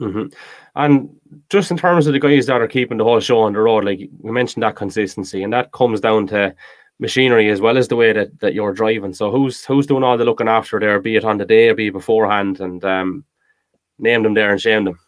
Mm-hmm. 0.00 0.26
And 0.74 1.08
just 1.50 1.70
in 1.70 1.76
terms 1.76 2.06
of 2.06 2.12
the 2.12 2.18
guys 2.18 2.46
that 2.46 2.60
are 2.60 2.68
keeping 2.68 2.98
the 2.98 3.04
whole 3.04 3.20
show 3.20 3.40
on 3.40 3.52
the 3.52 3.60
road, 3.60 3.84
like 3.84 4.00
we 4.18 4.32
mentioned 4.32 4.62
that 4.62 4.76
consistency, 4.76 5.42
and 5.42 5.52
that 5.52 5.72
comes 5.72 6.00
down 6.00 6.26
to 6.28 6.54
machinery 6.98 7.50
as 7.50 7.60
well 7.60 7.76
as 7.78 7.88
the 7.88 7.96
way 7.96 8.12
that, 8.12 8.40
that 8.40 8.54
you're 8.54 8.72
driving. 8.72 9.12
So 9.12 9.30
who's 9.30 9.64
who's 9.64 9.86
doing 9.86 10.04
all 10.04 10.16
the 10.16 10.24
looking 10.24 10.48
after 10.48 10.80
there, 10.80 11.00
be 11.00 11.16
it 11.16 11.24
on 11.24 11.38
the 11.38 11.44
day 11.44 11.68
or 11.68 11.74
be 11.74 11.88
it 11.88 11.92
beforehand, 11.92 12.60
and 12.60 12.84
um, 12.84 13.24
name 13.98 14.22
them 14.22 14.34
there 14.34 14.50
and 14.50 14.60
shame 14.60 14.84
them. 14.84 14.98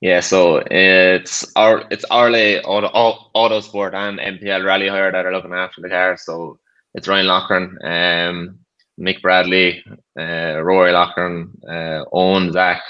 Yeah, 0.00 0.20
so 0.20 0.62
it's 0.70 1.50
our 1.56 1.84
it's 1.90 2.04
Arley 2.10 2.60
Auto, 2.60 2.88
Auto 2.88 3.60
Sport 3.60 3.94
and 3.94 4.18
MPL 4.18 4.64
Rally 4.64 4.88
Hire 4.88 5.10
that 5.10 5.24
are 5.24 5.32
looking 5.32 5.54
after 5.54 5.80
the 5.80 5.88
car. 5.88 6.16
So 6.16 6.58
it's 6.94 7.08
Ryan 7.08 7.26
Lochran, 7.26 7.84
um, 7.84 8.58
Mick 9.00 9.22
Bradley, 9.22 9.82
uh, 10.18 10.62
Rory 10.62 10.92
Lochran, 10.92 11.48
uh, 11.68 12.04
Owen, 12.12 12.52
Zach, 12.52 12.82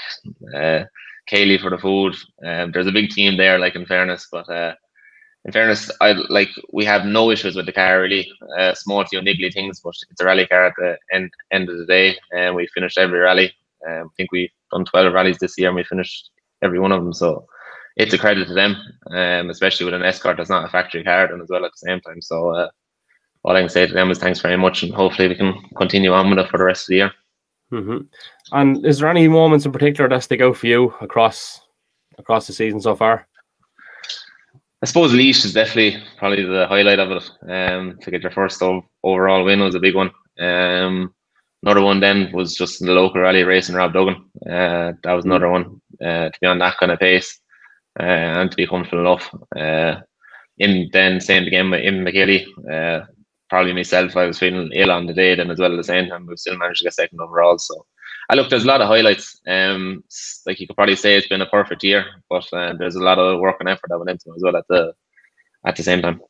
uh, 0.53 0.83
Kaylee 1.31 1.61
for 1.61 1.69
the 1.69 1.77
food. 1.77 2.15
Um, 2.45 2.71
there's 2.71 2.87
a 2.87 2.91
big 2.91 3.09
team 3.09 3.37
there, 3.37 3.59
like 3.59 3.75
in 3.75 3.85
fairness, 3.85 4.27
but 4.31 4.49
uh, 4.49 4.73
in 5.45 5.51
fairness, 5.51 5.89
I 6.01 6.13
like 6.29 6.49
we 6.73 6.85
have 6.85 7.05
no 7.05 7.31
issues 7.31 7.55
with 7.55 7.65
the 7.65 7.71
car 7.71 8.01
really. 8.01 8.29
Uh, 8.57 8.73
small 8.73 9.05
few 9.05 9.21
niggly 9.21 9.51
things, 9.53 9.79
but 9.79 9.93
it's 10.09 10.21
a 10.21 10.25
rally 10.25 10.45
car 10.45 10.65
at 10.65 10.73
the 10.77 10.97
end 11.13 11.31
end 11.51 11.69
of 11.69 11.77
the 11.77 11.85
day, 11.85 12.15
and 12.33 12.55
we 12.55 12.67
finished 12.67 12.97
every 12.97 13.19
rally. 13.19 13.53
Um, 13.87 14.07
I 14.07 14.13
think 14.17 14.31
we've 14.31 14.49
done 14.71 14.85
12 14.85 15.13
rallies 15.13 15.37
this 15.39 15.57
year, 15.57 15.69
and 15.69 15.75
we 15.75 15.83
finished 15.83 16.31
every 16.61 16.79
one 16.79 16.91
of 16.91 17.03
them. 17.03 17.13
So 17.13 17.45
it's 17.95 18.13
a 18.13 18.17
credit 18.17 18.47
to 18.47 18.53
them, 18.53 18.75
um, 19.11 19.49
especially 19.49 19.85
with 19.85 19.93
an 19.93 20.03
escort 20.03 20.37
that's 20.37 20.49
not 20.49 20.65
a 20.65 20.69
factory 20.69 21.03
car 21.03 21.25
and 21.31 21.41
as 21.41 21.49
well 21.49 21.65
at 21.65 21.71
the 21.71 21.87
same 21.87 22.01
time. 22.01 22.21
So 22.21 22.53
uh, 22.53 22.69
all 23.43 23.55
I 23.55 23.61
can 23.61 23.69
say 23.69 23.87
to 23.87 23.93
them 23.93 24.11
is 24.11 24.19
thanks 24.19 24.41
very 24.41 24.57
much, 24.57 24.83
and 24.83 24.93
hopefully 24.93 25.29
we 25.29 25.35
can 25.35 25.53
continue 25.77 26.11
on 26.11 26.29
with 26.29 26.39
it 26.39 26.49
for 26.49 26.57
the 26.57 26.65
rest 26.65 26.83
of 26.83 26.87
the 26.87 26.95
year. 26.95 27.11
Mm-hmm. 27.71 27.97
And 28.53 28.85
is 28.85 28.99
there 28.99 29.09
any 29.09 29.27
moments 29.27 29.65
in 29.65 29.71
particular 29.71 30.09
that 30.09 30.23
stick 30.23 30.41
out 30.41 30.57
for 30.57 30.67
you 30.67 30.93
across 31.01 31.61
across 32.17 32.47
the 32.47 32.53
season 32.53 32.79
so 32.79 32.95
far? 32.95 33.27
I 34.81 34.85
suppose 34.85 35.11
Laois 35.11 35.43
is 35.43 35.53
definitely 35.53 36.03
probably 36.17 36.43
the 36.43 36.67
highlight 36.67 36.99
of 36.99 37.11
it. 37.11 37.29
Um, 37.49 37.97
to 38.01 38.11
get 38.11 38.21
your 38.21 38.31
first 38.31 38.61
overall 38.61 39.43
win 39.43 39.59
was 39.59 39.75
a 39.75 39.79
big 39.79 39.95
one. 39.95 40.11
Um, 40.39 41.13
another 41.63 41.81
one 41.81 41.99
then 41.99 42.31
was 42.31 42.55
just 42.55 42.81
in 42.81 42.87
the 42.87 42.93
local 42.93 43.21
rally 43.21 43.43
race 43.43 43.69
in 43.69 43.75
Rob 43.75 43.93
Duggan. 43.93 44.29
Uh, 44.45 44.93
that 45.03 45.13
was 45.13 45.25
another 45.25 45.49
one 45.49 45.81
uh, 46.01 46.29
to 46.29 46.33
be 46.39 46.47
on 46.47 46.59
that 46.59 46.77
kind 46.77 46.91
of 46.91 46.99
pace 46.99 47.39
uh, 47.99 48.03
and 48.03 48.51
to 48.51 48.57
be 48.57 48.67
comfortable 48.67 49.01
enough. 49.01 49.33
Uh, 49.55 50.01
in 50.59 50.89
then 50.93 51.19
same 51.19 51.45
again 51.45 51.69
with 51.71 51.81
Imokilly. 51.81 52.45
Probably 53.49 53.73
myself, 53.73 54.15
I 54.17 54.25
was 54.25 54.39
feeling 54.39 54.71
ill 54.73 54.91
on 54.91 55.05
the 55.05 55.13
day 55.13 55.35
then 55.35 55.49
as 55.51 55.59
well 55.59 55.71
at 55.71 55.77
the 55.77 55.83
same 55.83 56.09
time, 56.09 56.25
but 56.25 56.39
still 56.39 56.57
managed 56.57 56.79
to 56.79 56.85
get 56.85 56.93
second 56.93 57.21
overall. 57.21 57.57
So 57.57 57.85
I 58.29 58.35
look, 58.35 58.49
there's 58.49 58.65
a 58.65 58.67
lot 58.67 58.81
of 58.81 58.87
highlights. 58.87 59.39
Um, 59.47 60.03
like 60.45 60.59
you 60.59 60.67
could 60.67 60.75
probably 60.75 60.95
say 60.95 61.15
it's 61.15 61.27
been 61.27 61.41
a 61.41 61.45
perfect 61.45 61.83
year, 61.83 62.05
but 62.29 62.51
uh, 62.51 62.73
there's 62.77 62.95
a 62.95 63.03
lot 63.03 63.19
of 63.19 63.39
work 63.39 63.57
and 63.59 63.69
effort 63.69 63.87
that 63.89 63.97
went 63.97 64.09
into 64.09 64.31
it 64.31 64.35
as 64.35 64.43
well 64.43 64.57
at 64.57 64.67
the 64.67 64.93
at 65.65 65.75
the 65.75 65.83
same 65.83 66.01
time. 66.01 66.21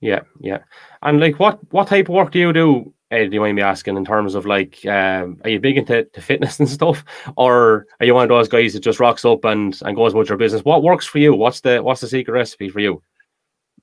Yeah, 0.00 0.20
yeah. 0.40 0.58
And 1.02 1.20
like, 1.20 1.38
what 1.38 1.58
what 1.72 1.88
type 1.88 2.08
of 2.08 2.14
work 2.14 2.32
do 2.32 2.38
you 2.38 2.52
do? 2.52 2.92
Ed, 3.10 3.30
do 3.30 3.34
you 3.34 3.40
mind 3.40 3.56
me 3.56 3.62
asking 3.62 3.96
in 3.96 4.04
terms 4.04 4.34
of 4.34 4.46
like, 4.46 4.84
um, 4.86 5.40
are 5.44 5.50
you 5.50 5.60
big 5.60 5.78
into 5.78 6.04
to 6.04 6.20
fitness 6.20 6.58
and 6.58 6.68
stuff, 6.68 7.04
or 7.36 7.86
are 8.00 8.06
you 8.06 8.14
one 8.14 8.24
of 8.24 8.28
those 8.28 8.48
guys 8.48 8.72
that 8.72 8.80
just 8.80 9.00
rocks 9.00 9.24
up 9.24 9.44
and 9.44 9.78
and 9.84 9.96
goes 9.96 10.12
about 10.12 10.28
your 10.28 10.38
business? 10.38 10.64
What 10.64 10.82
works 10.82 11.06
for 11.06 11.18
you? 11.18 11.34
What's 11.34 11.60
the 11.60 11.82
what's 11.82 12.00
the 12.00 12.08
secret 12.08 12.32
recipe 12.32 12.68
for 12.68 12.80
you? 12.80 13.02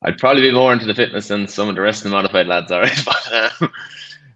I'd 0.03 0.17
probably 0.17 0.41
be 0.41 0.51
more 0.51 0.74
into 0.74 0.86
the 0.86 0.95
fitness 0.95 1.29
than 1.29 1.48
some 1.48 1.69
of 1.69 1.75
the 1.75 1.81
rest 1.81 2.01
of 2.01 2.12
the 2.12 2.15
modified 2.15 2.48
lads 2.48 2.72
are, 2.72 2.81
Right? 2.81 3.00
but 3.05 3.62
um, 3.62 3.72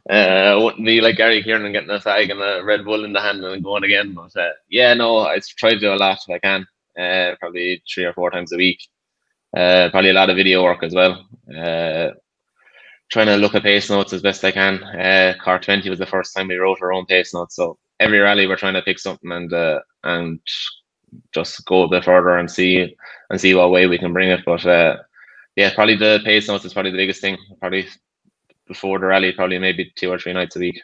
uh, 0.10 0.60
wouldn't 0.62 0.86
be 0.86 1.02
like 1.02 1.18
Gary 1.18 1.44
Kieran 1.44 1.72
getting 1.72 1.90
a 1.90 2.00
fag 2.00 2.32
and 2.32 2.42
a 2.42 2.64
Red 2.64 2.86
Bull 2.86 3.04
in 3.04 3.14
the 3.14 3.22
hand 3.22 3.44
and 3.44 3.64
going 3.64 3.84
again. 3.84 4.14
But 4.14 4.36
uh, 4.38 4.52
yeah, 4.70 4.94
no, 4.94 5.20
I 5.20 5.40
try 5.58 5.72
to 5.72 5.80
do 5.80 5.94
a 5.94 5.96
lot 5.96 6.20
if 6.26 6.34
I 6.34 6.40
can. 6.40 6.68
Uh, 6.98 7.36
probably 7.40 7.84
three 7.94 8.06
or 8.06 8.14
four 8.14 8.32
times 8.32 8.54
a 8.54 8.58
week. 8.58 8.80
Uh, 9.56 9.90
probably 9.92 10.10
a 10.10 10.14
lot 10.14 10.30
of 10.30 10.38
video 10.38 10.64
work 10.64 10.84
as 10.84 10.94
well. 10.94 11.26
Uh, 11.50 12.12
trying 13.10 13.28
to 13.28 13.38
look 13.38 13.56
at 13.56 13.64
pace 13.64 13.90
notes 13.90 14.14
as 14.14 14.22
best 14.22 14.44
I 14.44 14.52
can. 14.52 14.84
Uh, 14.84 15.34
Cork 15.44 15.62
20 15.62 15.90
was 15.90 16.00
the 16.00 16.06
first 16.06 16.36
time 16.36 16.48
we 16.48 16.56
wrote 16.56 16.82
our 16.82 16.94
own 16.94 17.06
pace 17.06 17.34
notes. 17.34 17.56
So 17.56 17.78
every 18.00 18.20
rally 18.20 18.48
we're 18.48 18.56
trying 18.56 18.74
to 18.76 18.82
pick 18.82 19.00
something 19.00 19.32
and 19.32 19.52
uh, 19.54 19.80
and 20.04 20.40
just 21.34 21.66
go 21.66 21.84
a 21.84 21.88
bit 21.88 22.04
further 22.06 22.38
and 22.38 22.50
see 22.50 22.96
and 23.30 23.40
see 23.40 23.54
what 23.54 23.72
way 23.72 23.88
we 23.88 23.98
can 23.98 24.14
bring 24.14 24.30
it. 24.30 24.42
But 24.46 24.66
uh, 24.66 24.98
yeah, 25.58 25.74
probably 25.74 25.96
the 25.96 26.22
pace 26.24 26.48
notes 26.48 26.64
is 26.64 26.74
probably 26.74 26.92
the 26.92 26.98
biggest 26.98 27.20
thing. 27.20 27.36
Probably 27.60 27.88
before 28.68 29.00
the 29.00 29.08
rally, 29.08 29.32
probably 29.32 29.58
maybe 29.58 29.92
two 29.96 30.12
or 30.12 30.20
three 30.20 30.32
nights 30.32 30.56
a 30.56 30.60
week. 30.60 30.80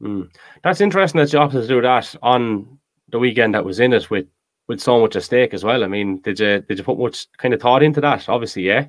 Mm. 0.00 0.30
That's 0.62 0.80
interesting 0.80 1.20
that 1.20 1.32
you 1.32 1.40
opted 1.40 1.62
to 1.62 1.68
do 1.68 1.82
that 1.82 2.14
on 2.22 2.78
the 3.08 3.18
weekend 3.18 3.54
that 3.54 3.64
was 3.64 3.80
in 3.80 3.92
it 3.92 4.08
with 4.08 4.26
with 4.68 4.80
so 4.80 5.00
much 5.00 5.16
at 5.16 5.24
stake 5.24 5.52
as 5.52 5.64
well. 5.64 5.82
I 5.82 5.88
mean, 5.88 6.20
did 6.20 6.38
you 6.38 6.60
did 6.60 6.78
you 6.78 6.84
put 6.84 6.98
much 6.98 7.26
kind 7.38 7.52
of 7.52 7.60
thought 7.60 7.82
into 7.82 8.00
that? 8.00 8.28
Obviously, 8.28 8.62
yeah. 8.62 8.86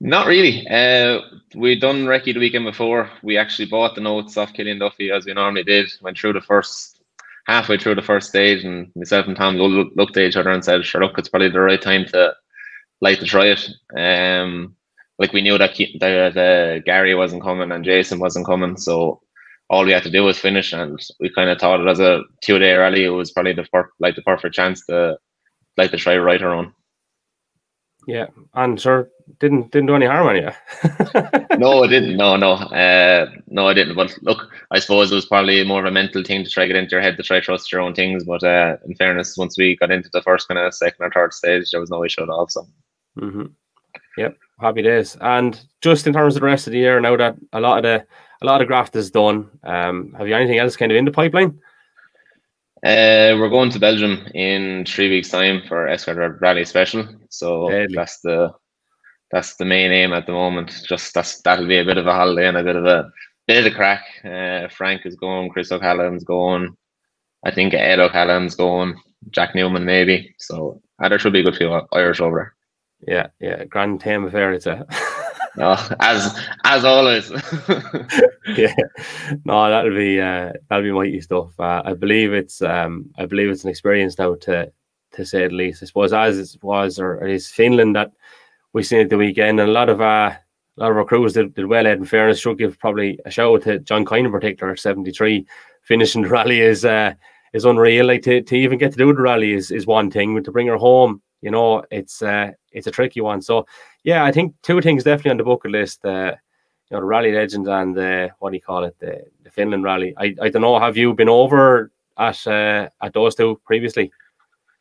Not 0.00 0.26
really. 0.26 0.66
Uh, 0.66 1.20
we'd 1.54 1.82
done 1.82 2.06
Recce 2.06 2.32
the 2.32 2.40
weekend 2.40 2.64
before. 2.64 3.10
We 3.22 3.36
actually 3.36 3.68
bought 3.68 3.94
the 3.94 4.00
notes 4.00 4.38
off 4.38 4.54
Killian 4.54 4.78
Duffy 4.78 5.10
as 5.10 5.26
we 5.26 5.34
normally 5.34 5.64
did. 5.64 5.92
Went 6.00 6.16
through 6.16 6.32
the 6.32 6.40
first 6.40 7.02
halfway 7.46 7.76
through 7.76 7.96
the 7.96 8.02
first 8.02 8.30
stage, 8.30 8.64
and 8.64 8.90
myself 8.96 9.26
and 9.26 9.36
Tom 9.36 9.56
looked 9.56 10.16
at 10.16 10.22
each 10.22 10.36
other 10.36 10.48
and 10.48 10.64
said, 10.64 10.86
"Sure, 10.86 11.02
look, 11.02 11.18
it's 11.18 11.28
probably 11.28 11.50
the 11.50 11.60
right 11.60 11.82
time 11.82 12.06
to 12.06 12.34
like 13.00 13.18
to 13.20 13.26
try 13.26 13.46
it." 13.46 13.68
Um, 13.96 14.76
like 15.18 15.32
we 15.32 15.42
knew 15.42 15.58
that 15.58 15.76
that 16.00 16.36
uh, 16.36 16.78
Gary 16.80 17.14
wasn't 17.14 17.42
coming 17.42 17.72
and 17.72 17.84
Jason 17.84 18.18
wasn't 18.18 18.46
coming, 18.46 18.76
so 18.76 19.20
all 19.68 19.84
we 19.84 19.92
had 19.92 20.02
to 20.02 20.10
do 20.10 20.24
was 20.24 20.38
finish, 20.38 20.72
and 20.72 20.98
we 21.20 21.30
kind 21.30 21.50
of 21.50 21.58
thought 21.58 21.80
it 21.80 21.88
as 21.88 22.00
a 22.00 22.22
two 22.42 22.58
day 22.58 22.74
rally. 22.74 23.04
It 23.04 23.10
was 23.10 23.30
probably 23.30 23.52
the 23.52 23.64
per- 23.64 23.90
like 24.00 24.16
the 24.16 24.22
perfect 24.22 24.54
chance 24.54 24.84
to 24.86 25.18
like 25.76 25.90
to 25.92 25.96
try 25.96 26.16
right 26.16 26.42
our 26.42 26.52
own. 26.54 26.72
Yeah, 28.06 28.26
and 28.54 28.80
sure 28.80 29.10
didn't 29.38 29.70
didn't 29.70 29.86
do 29.86 29.94
any 29.94 30.06
harm 30.06 30.26
on 30.26 30.36
you. 30.36 30.50
no, 31.58 31.84
it 31.84 31.88
didn't. 31.88 32.16
No, 32.16 32.36
no, 32.36 32.52
uh, 32.54 33.30
no, 33.46 33.68
I 33.68 33.74
didn't. 33.74 33.94
But 33.94 34.18
look, 34.22 34.50
I 34.70 34.78
suppose 34.78 35.12
it 35.12 35.14
was 35.14 35.26
probably 35.26 35.62
more 35.64 35.80
of 35.80 35.86
a 35.86 35.90
mental 35.90 36.24
thing 36.24 36.42
to 36.44 36.50
try 36.50 36.66
get 36.66 36.76
into 36.76 36.92
your 36.92 37.02
head 37.02 37.16
to 37.16 37.22
try 37.22 37.40
trust 37.40 37.70
your 37.70 37.80
own 37.80 37.94
things. 37.94 38.24
But 38.24 38.42
uh, 38.42 38.78
in 38.86 38.94
fairness, 38.96 39.36
once 39.36 39.56
we 39.56 39.76
got 39.76 39.90
into 39.90 40.10
the 40.12 40.22
first 40.22 40.48
kind 40.48 40.58
of 40.58 40.74
second 40.74 41.04
or 41.04 41.10
third 41.10 41.34
stage, 41.34 41.70
there 41.70 41.80
was 41.80 41.90
no 41.90 42.04
issue 42.04 42.22
at 42.22 42.28
all. 42.28 42.48
So. 42.48 42.66
Mm-hmm. 43.20 43.46
Yep, 44.18 44.36
happy 44.60 44.82
days. 44.82 45.16
And 45.20 45.60
just 45.80 46.06
in 46.06 46.12
terms 46.12 46.36
of 46.36 46.40
the 46.40 46.46
rest 46.46 46.66
of 46.66 46.72
the 46.72 46.78
year, 46.78 47.00
now 47.00 47.16
that 47.16 47.36
a 47.52 47.60
lot 47.60 47.78
of 47.78 47.82
the 47.82 48.06
a 48.42 48.46
lot 48.46 48.62
of 48.62 48.68
graft 48.68 48.96
is 48.96 49.10
done, 49.10 49.50
um, 49.64 50.14
have 50.16 50.26
you 50.26 50.34
anything 50.34 50.58
else 50.58 50.76
kind 50.76 50.90
of 50.90 50.96
in 50.96 51.04
the 51.04 51.10
pipeline? 51.10 51.60
Uh, 52.82 53.36
we're 53.36 53.50
going 53.50 53.70
to 53.70 53.78
Belgium 53.78 54.26
in 54.34 54.86
three 54.86 55.10
weeks' 55.10 55.28
time 55.28 55.62
for 55.68 55.86
Escort 55.86 56.40
Rally 56.40 56.64
Special. 56.64 57.06
So 57.28 57.68
Deadly. 57.68 57.94
that's 57.94 58.20
the 58.20 58.54
that's 59.30 59.56
the 59.56 59.66
main 59.66 59.92
aim 59.92 60.12
at 60.12 60.26
the 60.26 60.32
moment. 60.32 60.82
Just 60.88 61.12
that's 61.12 61.42
that'll 61.42 61.66
be 61.66 61.78
a 61.78 61.84
bit 61.84 61.98
of 61.98 62.06
a 62.06 62.14
holiday 62.14 62.48
and 62.48 62.56
a 62.56 62.64
bit 62.64 62.76
of 62.76 62.86
a 62.86 63.10
bit 63.46 63.66
of 63.66 63.72
a 63.72 63.76
crack. 63.76 64.04
Uh, 64.24 64.68
Frank 64.68 65.04
is 65.04 65.16
going, 65.16 65.50
Chris 65.50 65.70
O'Callaghan's 65.70 66.24
going, 66.24 66.74
I 67.44 67.50
think 67.50 67.74
Ed 67.74 68.00
O'Callaghan's 68.00 68.54
going, 68.54 69.00
Jack 69.30 69.54
Newman 69.54 69.84
maybe. 69.84 70.34
So 70.38 70.80
uh, 71.02 71.08
there 71.08 71.18
should 71.18 71.32
be 71.32 71.40
a 71.40 71.44
good 71.44 71.56
few 71.56 71.82
Irish 71.92 72.20
over 72.20 72.36
there. 72.38 72.54
Yeah, 73.06 73.28
yeah, 73.40 73.64
grand 73.64 74.00
time 74.00 74.24
affair 74.24 74.52
it's 74.52 74.66
a. 74.66 74.86
no, 75.56 75.76
as 76.00 76.38
as 76.64 76.84
always. 76.84 77.30
yeah, 78.56 78.74
no, 79.44 79.70
that'll 79.70 79.94
be 79.94 80.20
uh, 80.20 80.52
that'll 80.68 80.84
be 80.84 80.92
mighty 80.92 81.20
stuff. 81.20 81.58
Uh, 81.58 81.82
I 81.84 81.94
believe 81.94 82.32
it's 82.32 82.62
um, 82.62 83.10
I 83.18 83.26
believe 83.26 83.50
it's 83.50 83.64
an 83.64 83.70
experience 83.70 84.18
now 84.18 84.34
to 84.36 84.70
to 85.12 85.26
say 85.26 85.48
the 85.48 85.54
least. 85.54 85.82
I 85.82 85.86
suppose 85.86 86.12
as 86.12 86.38
it 86.54 86.62
was 86.62 86.98
or 86.98 87.24
it 87.26 87.32
is 87.32 87.48
Finland 87.48 87.96
that 87.96 88.12
we 88.72 88.82
seen 88.82 89.00
it 89.00 89.10
the 89.10 89.16
weekend, 89.16 89.60
and 89.60 89.68
a 89.68 89.72
lot 89.72 89.88
of 89.88 90.00
uh, 90.00 90.32
a 90.34 90.80
lot 90.80 90.90
of 90.90 90.96
our 90.96 91.04
crews 91.04 91.32
did, 91.32 91.54
did 91.54 91.66
well. 91.66 91.86
Ed, 91.86 91.98
in 91.98 92.04
fairness, 92.04 92.38
should 92.38 92.58
give 92.58 92.78
probably 92.78 93.18
a 93.24 93.30
shout 93.30 93.54
out 93.54 93.62
to 93.62 93.78
John 93.80 94.04
Kine 94.04 94.26
in 94.26 94.32
particular. 94.32 94.76
Seventy 94.76 95.10
three 95.10 95.46
finishing 95.82 96.22
the 96.22 96.28
rally 96.28 96.60
is 96.60 96.84
uh, 96.84 97.14
is 97.52 97.64
unreal. 97.64 98.06
Like 98.06 98.22
to, 98.22 98.42
to 98.42 98.56
even 98.56 98.78
get 98.78 98.92
to 98.92 98.98
do 98.98 99.12
the 99.12 99.22
rally 99.22 99.54
is 99.54 99.70
is 99.70 99.86
one 99.86 100.10
thing, 100.10 100.34
but 100.34 100.44
to 100.44 100.52
bring 100.52 100.68
her 100.68 100.76
home 100.76 101.22
you 101.40 101.50
know, 101.50 101.84
it's 101.90 102.22
uh, 102.22 102.52
it's 102.72 102.86
a 102.86 102.90
tricky 102.90 103.20
one. 103.20 103.42
So 103.42 103.66
yeah, 104.04 104.24
I 104.24 104.32
think 104.32 104.54
two 104.62 104.80
things 104.80 105.04
definitely 105.04 105.32
on 105.32 105.36
the 105.36 105.44
bucket 105.44 105.70
list. 105.70 106.04
Uh, 106.04 106.34
you 106.90 106.96
know, 106.96 107.00
the 107.00 107.06
rally 107.06 107.32
legend 107.32 107.68
and 107.68 107.96
the 107.96 108.30
what 108.38 108.50
do 108.50 108.56
you 108.56 108.62
call 108.62 108.84
it, 108.84 108.96
the, 108.98 109.24
the 109.44 109.50
Finland 109.50 109.84
rally. 109.84 110.14
I, 110.16 110.34
I 110.40 110.48
don't 110.48 110.62
know. 110.62 110.78
Have 110.78 110.96
you 110.96 111.14
been 111.14 111.28
over 111.28 111.90
at 112.18 112.46
uh, 112.46 112.88
at 113.00 113.12
those 113.12 113.34
two 113.34 113.60
previously? 113.64 114.10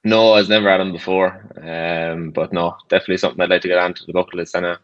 No, 0.03 0.33
I've 0.33 0.49
never 0.49 0.69
had 0.69 0.77
them 0.77 0.93
before. 0.93 1.45
Um, 1.61 2.31
but 2.31 2.53
no, 2.53 2.75
definitely 2.87 3.17
something 3.17 3.41
I'd 3.41 3.49
like 3.49 3.61
to 3.63 3.67
get 3.67 3.77
onto 3.77 4.05
the 4.05 4.13
bucket 4.13 4.35
list. 4.35 4.55
And 4.55 4.77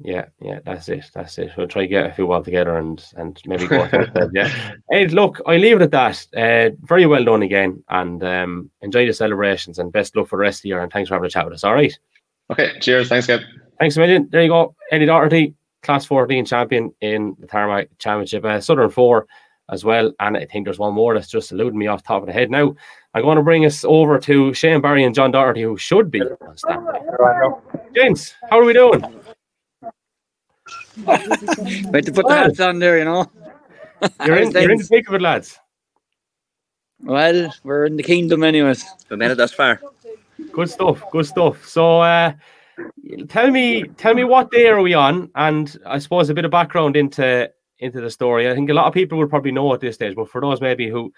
yeah, 0.00 0.26
yeah, 0.40 0.58
that's 0.64 0.88
it. 0.88 1.10
That's 1.14 1.38
it. 1.38 1.52
We'll 1.56 1.68
try 1.68 1.82
to 1.82 1.88
get 1.88 2.06
a 2.06 2.12
few 2.12 2.30
all 2.30 2.42
together 2.42 2.76
and 2.76 3.04
and 3.16 3.40
maybe 3.46 3.66
go. 3.66 3.88
yeah. 4.32 4.72
Hey, 4.90 5.06
look, 5.08 5.40
I 5.46 5.56
leave 5.56 5.80
it 5.80 5.82
at 5.82 5.90
that. 5.92 6.26
Uh, 6.36 6.76
very 6.82 7.06
well 7.06 7.24
done 7.24 7.42
again, 7.42 7.82
and 7.88 8.22
um, 8.24 8.70
enjoy 8.80 9.06
the 9.06 9.12
celebrations 9.12 9.78
and 9.78 9.92
best 9.92 10.16
luck 10.16 10.28
for 10.28 10.36
the 10.36 10.42
rest 10.42 10.60
of 10.60 10.62
the 10.64 10.68
year. 10.70 10.82
And 10.82 10.92
thanks 10.92 11.08
for 11.08 11.14
having 11.14 11.26
a 11.26 11.30
chat 11.30 11.44
with 11.44 11.54
us. 11.54 11.64
All 11.64 11.74
right. 11.74 11.96
Okay. 12.50 12.78
Cheers. 12.80 13.08
Thanks, 13.08 13.26
Kev. 13.26 13.44
Thanks 13.78 13.96
a 13.96 14.00
million. 14.00 14.28
There 14.30 14.42
you 14.42 14.48
go, 14.48 14.74
Eddie 14.90 15.06
Doherty, 15.06 15.54
Class 15.82 16.04
14 16.04 16.44
champion 16.44 16.92
in 17.00 17.36
the 17.38 17.46
Tarmac 17.46 17.88
Championship, 17.98 18.44
uh, 18.44 18.60
Southern 18.60 18.90
Four 18.90 19.26
as 19.70 19.84
well. 19.84 20.12
And 20.20 20.36
I 20.36 20.44
think 20.44 20.66
there's 20.66 20.78
one 20.78 20.94
more 20.94 21.14
that's 21.14 21.28
just 21.28 21.52
eluding 21.52 21.78
me 21.78 21.86
off 21.86 22.02
the 22.02 22.08
top 22.08 22.22
of 22.22 22.26
the 22.26 22.32
head 22.32 22.50
now. 22.50 22.74
I'm 23.14 23.22
going 23.22 23.36
to 23.36 23.42
bring 23.42 23.64
us 23.64 23.84
over 23.84 24.18
to 24.18 24.52
Shane 24.54 24.80
Barry 24.80 25.04
and 25.04 25.14
John 25.14 25.30
Doherty, 25.30 25.62
who 25.62 25.76
should 25.76 26.10
be 26.10 26.20
on 26.20 26.56
standby. 26.56 27.00
James, 27.94 28.34
how 28.50 28.58
are 28.58 28.64
we 28.64 28.72
doing? 28.72 29.02
Wait 30.96 32.04
to 32.04 32.12
put 32.12 32.26
the 32.28 32.34
hats 32.34 32.60
on 32.60 32.78
there, 32.78 32.98
you 32.98 33.04
know. 33.04 33.30
You're 34.26 34.36
in, 34.36 34.50
you're 34.50 34.70
in 34.70 34.78
the 34.78 34.84
thick 34.84 35.08
of 35.08 35.14
it, 35.14 35.22
lads. 35.22 35.58
Well, 37.00 37.50
we're 37.62 37.86
in 37.86 37.96
the 37.96 38.02
kingdom, 38.02 38.42
anyways. 38.42 38.84
We 39.08 39.16
made 39.16 39.30
it 39.30 39.36
thus 39.36 39.52
far. 39.52 39.80
Good 40.52 40.68
stuff. 40.68 41.02
Good 41.10 41.26
stuff. 41.26 41.66
So, 41.66 42.00
uh, 42.00 42.32
tell 43.28 43.50
me, 43.50 43.84
tell 43.96 44.14
me, 44.14 44.24
what 44.24 44.50
day 44.50 44.68
are 44.68 44.82
we 44.82 44.94
on? 44.94 45.30
And 45.34 45.76
I 45.86 45.98
suppose 45.98 46.28
a 46.28 46.34
bit 46.34 46.44
of 46.44 46.50
background 46.50 46.96
into 46.96 47.50
into 47.78 48.00
the 48.00 48.10
story. 48.10 48.50
I 48.50 48.54
think 48.54 48.70
a 48.70 48.74
lot 48.74 48.86
of 48.86 48.94
people 48.94 49.18
would 49.18 49.30
probably 49.30 49.52
know 49.52 49.72
at 49.74 49.80
this 49.80 49.96
stage, 49.96 50.16
but 50.16 50.28
for 50.28 50.40
those 50.40 50.60
maybe 50.60 50.88
who 50.88 51.12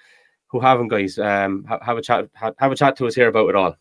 who 0.49 0.61
haven't, 0.61 0.89
guys, 0.89 1.19
um, 1.19 1.65
have, 1.65 1.83
have 1.83 1.99
a 1.99 2.03
chat, 2.03 2.29
have, 2.35 2.55
have 2.59 2.73
a 2.73 2.77
chat 2.77 2.97
to 2.97 3.07
us 3.07 3.15
here 3.15 3.29
about 3.29 3.49
it 3.49 3.57
all. 3.57 3.77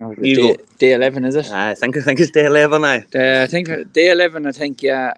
Day, 0.00 0.56
day, 0.78 0.92
11, 0.92 1.24
is 1.24 1.34
it? 1.34 1.50
I 1.50 1.74
think 1.74 1.96
I 1.96 2.00
think 2.02 2.20
it's 2.20 2.30
day 2.30 2.46
11 2.46 2.82
now. 2.82 3.02
Uh, 3.12 3.42
I 3.42 3.46
think 3.48 3.92
day 3.92 4.10
11, 4.10 4.46
I 4.46 4.52
think, 4.52 4.80
yeah. 4.80 5.14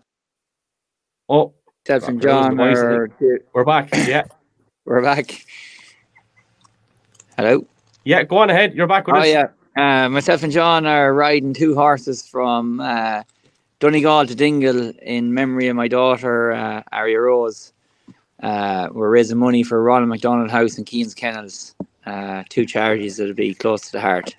Oh, 1.28 1.52
Self 1.86 2.08
and 2.08 2.20
John 2.20 2.58
are, 2.58 3.10
We're 3.52 3.64
back, 3.64 3.90
yeah. 4.08 4.22
We're 4.86 5.02
back. 5.02 5.44
Hello. 7.36 7.66
Yeah, 8.04 8.22
go 8.22 8.38
on 8.38 8.48
ahead. 8.48 8.72
You're 8.74 8.86
back 8.86 9.06
with 9.06 9.16
Oh 9.16 9.20
us. 9.20 9.26
yeah, 9.28 9.48
uh, 9.76 10.08
myself 10.08 10.42
and 10.42 10.52
John 10.52 10.86
are 10.86 11.12
riding 11.12 11.52
two 11.52 11.74
horses 11.74 12.26
from 12.26 12.80
uh, 12.80 13.22
Donegal 13.80 14.26
to 14.28 14.34
Dingle 14.34 14.92
in 15.02 15.34
memory 15.34 15.68
of 15.68 15.76
my 15.76 15.88
daughter 15.88 16.52
uh, 16.52 16.82
Aria 16.90 17.20
Rose. 17.20 17.74
Uh, 18.42 18.88
we're 18.92 19.10
raising 19.10 19.36
money 19.36 19.62
for 19.62 19.82
Ronald 19.82 20.08
McDonald 20.08 20.50
House 20.50 20.78
and 20.78 20.86
Keen's 20.86 21.14
Kennels, 21.14 21.74
uh, 22.06 22.44
two 22.48 22.64
charities 22.64 23.18
that'll 23.18 23.34
be 23.34 23.52
close 23.54 23.82
to 23.82 23.92
the 23.92 24.00
heart. 24.00 24.34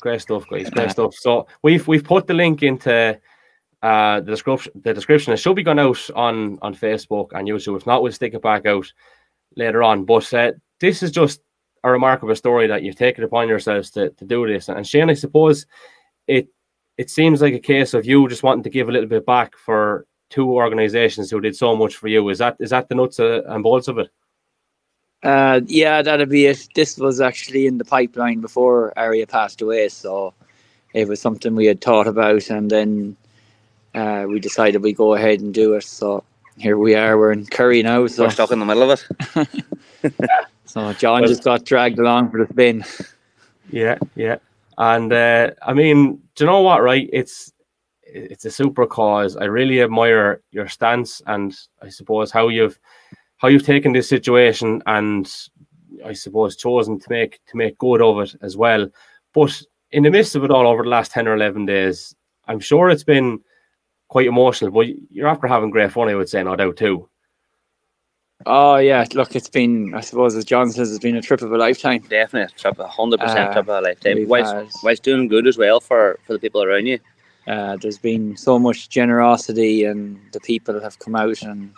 Great 0.00 0.20
stuff, 0.20 0.48
guys. 0.48 0.70
Great 0.74 0.90
stuff. 0.90 1.14
So 1.14 1.46
we've 1.62 1.86
we've 1.86 2.04
put 2.04 2.26
the 2.26 2.34
link 2.34 2.62
into 2.62 3.18
uh, 3.82 4.20
the 4.20 4.30
description. 4.30 4.72
The 4.82 4.94
description 4.94 5.32
it 5.32 5.38
should 5.38 5.56
be 5.56 5.62
gone 5.62 5.78
out 5.78 6.10
on 6.14 6.58
on 6.62 6.74
Facebook 6.74 7.28
and 7.32 7.46
YouTube. 7.46 7.76
If 7.76 7.86
not, 7.86 8.02
we'll 8.02 8.12
stick 8.12 8.34
it 8.34 8.42
back 8.42 8.66
out 8.66 8.92
later 9.56 9.82
on. 9.82 10.04
But 10.04 10.32
uh, 10.34 10.52
this 10.80 11.02
is 11.02 11.10
just 11.10 11.40
a 11.84 11.90
remarkable 11.90 12.34
story 12.34 12.66
that 12.66 12.82
you've 12.82 12.96
taken 12.96 13.24
upon 13.24 13.48
yourselves 13.48 13.90
to, 13.92 14.10
to 14.10 14.24
do 14.24 14.46
this. 14.46 14.68
And 14.68 14.86
Shane, 14.86 15.10
I 15.10 15.14
suppose 15.14 15.66
it 16.26 16.48
it 16.98 17.10
seems 17.10 17.40
like 17.40 17.54
a 17.54 17.60
case 17.60 17.94
of 17.94 18.04
you 18.04 18.28
just 18.28 18.42
wanting 18.42 18.64
to 18.64 18.70
give 18.70 18.88
a 18.88 18.92
little 18.92 19.08
bit 19.08 19.24
back 19.24 19.56
for 19.56 20.06
two 20.28 20.50
organizations 20.50 21.30
who 21.30 21.40
did 21.40 21.56
so 21.56 21.74
much 21.74 21.96
for 21.96 22.08
you. 22.08 22.28
Is 22.28 22.38
that 22.38 22.56
is 22.60 22.70
that 22.70 22.88
the 22.88 22.94
nuts 22.94 23.18
and 23.18 23.62
bolts 23.62 23.88
of 23.88 23.98
it? 23.98 24.10
Uh, 25.22 25.60
yeah, 25.66 26.00
that'd 26.02 26.28
be 26.28 26.46
it. 26.46 26.68
This 26.74 26.96
was 26.96 27.20
actually 27.20 27.66
in 27.66 27.78
the 27.78 27.84
pipeline 27.84 28.40
before 28.40 28.92
Aria 28.96 29.26
passed 29.26 29.60
away, 29.60 29.88
so 29.88 30.32
it 30.94 31.08
was 31.08 31.20
something 31.20 31.54
we 31.54 31.66
had 31.66 31.80
thought 31.80 32.06
about, 32.06 32.48
and 32.48 32.70
then 32.70 33.16
uh, 33.94 34.24
we 34.28 34.40
decided 34.40 34.82
we 34.82 34.92
go 34.92 35.14
ahead 35.14 35.40
and 35.40 35.52
do 35.52 35.74
it. 35.74 35.84
So 35.84 36.24
here 36.56 36.78
we 36.78 36.94
are. 36.94 37.18
We're 37.18 37.32
in 37.32 37.46
Curry 37.46 37.82
now, 37.82 38.06
so 38.06 38.24
We're 38.24 38.30
stuck 38.30 38.50
in 38.50 38.60
the 38.60 38.64
middle 38.64 38.90
of 38.90 38.98
it. 38.98 40.14
so 40.64 40.92
John 40.94 41.20
Well- 41.20 41.28
just 41.28 41.44
got 41.44 41.64
dragged 41.64 41.98
along 41.98 42.30
for 42.30 42.44
the 42.44 42.50
spin. 42.52 42.84
Yeah, 43.70 43.98
yeah. 44.14 44.36
And 44.78 45.12
uh, 45.12 45.50
I 45.62 45.74
mean, 45.74 46.16
do 46.34 46.44
you 46.44 46.46
know 46.46 46.62
what? 46.62 46.82
Right, 46.82 47.10
it's 47.12 47.52
it's 48.02 48.44
a 48.46 48.50
super 48.50 48.86
cause. 48.86 49.36
I 49.36 49.44
really 49.44 49.82
admire 49.82 50.40
your 50.50 50.66
stance, 50.68 51.20
and 51.26 51.54
I 51.82 51.90
suppose 51.90 52.30
how 52.30 52.48
you've 52.48 52.78
how 53.40 53.48
you've 53.48 53.64
taken 53.66 53.92
this 53.92 54.08
situation, 54.08 54.82
and 54.86 55.30
I 56.04 56.12
suppose 56.12 56.56
chosen 56.56 57.00
to 57.00 57.06
make 57.10 57.40
to 57.46 57.56
make 57.56 57.78
good 57.78 58.02
of 58.02 58.20
it 58.20 58.36
as 58.42 58.56
well. 58.56 58.88
But 59.32 59.60
in 59.92 60.02
the 60.02 60.10
midst 60.10 60.36
of 60.36 60.44
it 60.44 60.50
all, 60.50 60.66
over 60.66 60.82
the 60.82 60.88
last 60.88 61.10
ten 61.10 61.26
or 61.26 61.34
eleven 61.34 61.66
days, 61.66 62.14
I'm 62.46 62.60
sure 62.60 62.90
it's 62.90 63.04
been 63.04 63.40
quite 64.08 64.26
emotional. 64.26 64.70
But 64.70 64.88
you're 65.10 65.28
after 65.28 65.46
having 65.46 65.70
great 65.70 65.90
fun, 65.90 66.08
I 66.08 66.14
would 66.14 66.28
say, 66.28 66.42
no 66.42 66.54
doubt 66.54 66.76
too. 66.76 67.08
Oh 68.46 68.76
yeah, 68.76 69.04
look, 69.14 69.34
it's 69.36 69.50
been 69.50 69.94
I 69.94 70.00
suppose 70.00 70.34
as 70.34 70.44
John 70.44 70.70
says, 70.70 70.90
it's 70.90 71.02
been 71.02 71.16
a 71.16 71.22
trip 71.22 71.42
of 71.42 71.52
a 71.52 71.58
lifetime. 71.58 72.02
Definitely, 72.08 72.54
trip 72.56 72.78
a 72.78 72.86
hundred 72.86 73.20
percent 73.20 73.50
Uh, 73.50 73.52
trip 73.52 73.68
of 73.68 73.68
a 73.68 73.80
lifetime. 73.80 74.16
we've 74.16 74.28
Whilst, 74.28 74.82
whilst 74.82 75.02
doing 75.02 75.28
good 75.28 75.46
as 75.46 75.58
well 75.58 75.80
for 75.80 76.18
for 76.26 76.34
the 76.34 76.38
people 76.38 76.62
around 76.62 76.86
you. 76.86 76.98
Uh, 77.46 77.76
there's 77.76 77.98
been 77.98 78.36
so 78.36 78.58
much 78.58 78.90
generosity, 78.90 79.84
and 79.84 80.20
the 80.32 80.40
people 80.40 80.78
have 80.80 80.98
come 80.98 81.16
out, 81.16 81.42
and 81.42 81.72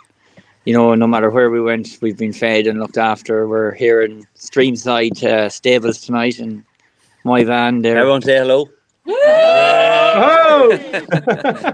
you 0.65 0.73
know, 0.73 0.95
no 0.95 1.07
matter 1.07 1.29
where 1.29 1.49
we 1.49 1.61
went, 1.61 1.97
we've 2.01 2.17
been 2.17 2.33
fed 2.33 2.67
and 2.67 2.79
looked 2.79 2.97
after. 2.97 3.47
We're 3.47 3.73
here 3.73 4.01
in 4.01 4.25
Streamside 4.35 5.23
uh, 5.23 5.49
stables 5.49 6.01
tonight, 6.01 6.39
and 6.39 6.63
my 7.25 7.43
van 7.43 7.81
there. 7.81 7.97
Everyone 7.97 8.21
say 8.21 8.37
hello. 8.37 8.69
Oh! 9.07 10.77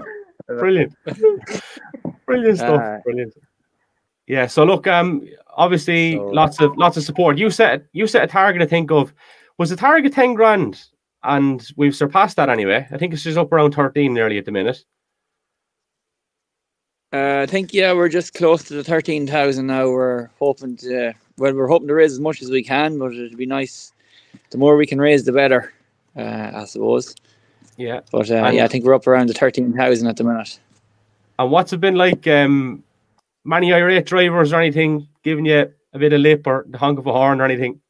Brilliant. 0.48 0.94
Brilliant 2.26 2.58
stuff. 2.58 2.80
Uh, 2.80 2.98
Brilliant. 3.04 3.34
Yeah. 4.26 4.46
So 4.46 4.64
look, 4.64 4.86
um, 4.86 5.26
obviously 5.56 6.14
So- 6.14 6.26
lots 6.26 6.60
of 6.60 6.76
lots 6.76 6.96
of 6.96 7.04
support. 7.04 7.38
You 7.38 7.50
set 7.50 7.84
you 7.92 8.06
set 8.06 8.24
a 8.24 8.26
target. 8.26 8.62
I 8.62 8.66
think 8.66 8.90
of 8.90 9.12
was 9.58 9.70
the 9.70 9.76
target 9.76 10.12
ten 10.12 10.34
grand, 10.34 10.82
and 11.22 11.64
we've 11.76 11.94
surpassed 11.94 12.36
that 12.36 12.48
anyway. 12.48 12.86
I 12.90 12.98
think 12.98 13.12
it's 13.12 13.22
just 13.22 13.38
up 13.38 13.52
around 13.52 13.74
thirteen 13.74 14.14
nearly 14.14 14.38
at 14.38 14.44
the 14.44 14.52
minute. 14.52 14.84
Uh, 17.12 17.40
I 17.42 17.46
think 17.46 17.74
yeah, 17.74 17.92
we're 17.92 18.08
just 18.08 18.34
close 18.34 18.62
to 18.64 18.74
the 18.74 18.84
thirteen 18.84 19.26
thousand 19.26 19.66
now. 19.66 19.88
We're 19.88 20.28
hoping 20.38 20.76
to 20.78 21.12
well, 21.36 21.54
we're 21.54 21.66
hoping 21.66 21.88
to 21.88 21.94
raise 21.94 22.12
as 22.12 22.20
much 22.20 22.40
as 22.42 22.50
we 22.50 22.62
can, 22.62 22.98
but 22.98 23.12
it'd 23.12 23.36
be 23.36 23.46
nice. 23.46 23.92
The 24.50 24.58
more 24.58 24.76
we 24.76 24.86
can 24.86 25.00
raise, 25.00 25.24
the 25.24 25.32
better, 25.32 25.72
uh, 26.16 26.52
I 26.54 26.64
suppose. 26.66 27.16
Yeah. 27.76 28.00
But 28.12 28.30
uh, 28.30 28.50
yeah, 28.52 28.64
I 28.64 28.68
think 28.68 28.84
we're 28.84 28.94
up 28.94 29.06
around 29.06 29.28
the 29.28 29.34
thirteen 29.34 29.72
thousand 29.72 30.06
at 30.06 30.16
the 30.16 30.24
minute. 30.24 30.60
And 31.38 31.50
what's 31.50 31.72
it 31.72 31.80
been 31.80 31.96
like? 31.96 32.26
Um, 32.28 32.84
many 33.44 33.72
irate 33.72 34.06
drivers 34.06 34.52
or 34.52 34.60
anything 34.60 35.08
giving 35.22 35.46
you 35.46 35.72
a 35.92 35.98
bit 35.98 36.12
of 36.12 36.20
lip 36.20 36.46
or 36.46 36.64
the 36.68 36.78
honk 36.78 36.98
of 36.98 37.06
a 37.06 37.12
horn 37.12 37.40
or 37.40 37.44
anything? 37.44 37.80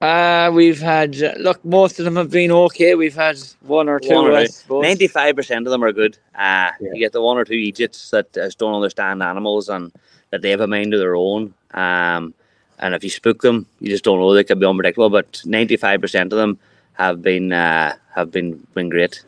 Uh, 0.00 0.50
we've 0.54 0.80
had 0.80 1.14
look, 1.38 1.62
most 1.64 1.98
of 1.98 2.06
them 2.06 2.16
have 2.16 2.30
been 2.30 2.50
okay. 2.50 2.94
We've 2.94 3.14
had 3.14 3.38
one 3.60 3.86
or 3.88 4.00
two, 4.00 4.14
One 4.14 4.26
or 4.28 4.46
two. 4.46 4.80
Ninety-five 4.82 5.36
percent 5.36 5.66
of 5.66 5.70
them 5.70 5.84
are 5.84 5.92
good. 5.92 6.16
Uh, 6.34 6.70
Yeah. 6.80 6.92
You 6.94 6.98
get 7.00 7.12
the 7.12 7.20
one 7.20 7.36
or 7.36 7.44
two 7.44 7.54
idiots 7.54 8.10
that 8.10 8.32
just 8.32 8.58
don't 8.58 8.74
understand 8.74 9.22
animals 9.22 9.68
and 9.68 9.92
that 10.30 10.40
they 10.40 10.50
have 10.50 10.62
a 10.62 10.66
mind 10.66 10.94
of 10.94 11.00
their 11.00 11.16
own. 11.16 11.52
Um, 11.74 12.32
and 12.78 12.94
if 12.94 13.04
you 13.04 13.10
spook 13.10 13.42
them, 13.42 13.66
you 13.80 13.90
just 13.90 14.04
don't 14.04 14.18
know. 14.18 14.32
They 14.32 14.42
can 14.44 14.58
be 14.58 14.64
unpredictable. 14.64 15.10
But 15.10 15.42
ninety-five 15.44 16.00
percent 16.00 16.32
of 16.32 16.38
them 16.38 16.58
have 16.94 17.20
been 17.20 17.52
uh, 17.52 17.94
have 18.14 18.30
been 18.30 18.66
been 18.74 18.88
great. 18.88 19.22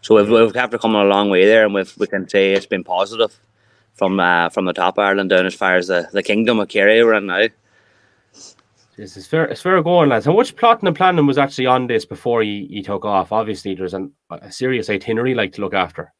So 0.00 0.16
we've, 0.16 0.30
we've 0.30 0.54
have 0.54 0.70
to 0.70 0.78
come 0.78 0.94
a 0.94 1.04
long 1.04 1.28
way 1.28 1.44
there, 1.44 1.64
and 1.64 1.74
we've, 1.74 1.92
we 1.98 2.06
can 2.06 2.28
say 2.28 2.52
it's 2.52 2.64
been 2.64 2.84
positive 2.84 3.38
from 3.96 4.18
uh, 4.18 4.48
from 4.48 4.64
the 4.64 4.72
top 4.72 4.96
of 4.96 5.04
Ireland 5.04 5.28
down 5.28 5.44
as 5.44 5.54
far 5.54 5.76
as 5.76 5.88
the, 5.88 6.08
the 6.12 6.22
kingdom 6.22 6.58
of 6.58 6.68
Kerry 6.68 7.04
we're 7.04 7.14
in 7.14 7.26
now. 7.26 7.48
This 8.96 9.16
is 9.18 9.26
fair. 9.26 9.44
It's 9.44 9.60
fair 9.60 9.82
going, 9.82 10.08
lads. 10.08 10.24
How 10.24 10.32
much 10.32 10.56
plotting 10.56 10.86
and 10.86 10.96
planning 10.96 11.26
was 11.26 11.36
actually 11.36 11.66
on 11.66 11.86
this 11.86 12.06
before 12.06 12.42
he, 12.42 12.66
you 12.70 12.82
took 12.82 13.04
off? 13.04 13.30
Obviously, 13.30 13.74
there's 13.74 13.92
an, 13.92 14.12
a 14.30 14.50
serious 14.50 14.88
itinerary 14.88 15.34
like 15.34 15.52
to 15.52 15.60
look 15.60 15.74
after. 15.74 16.14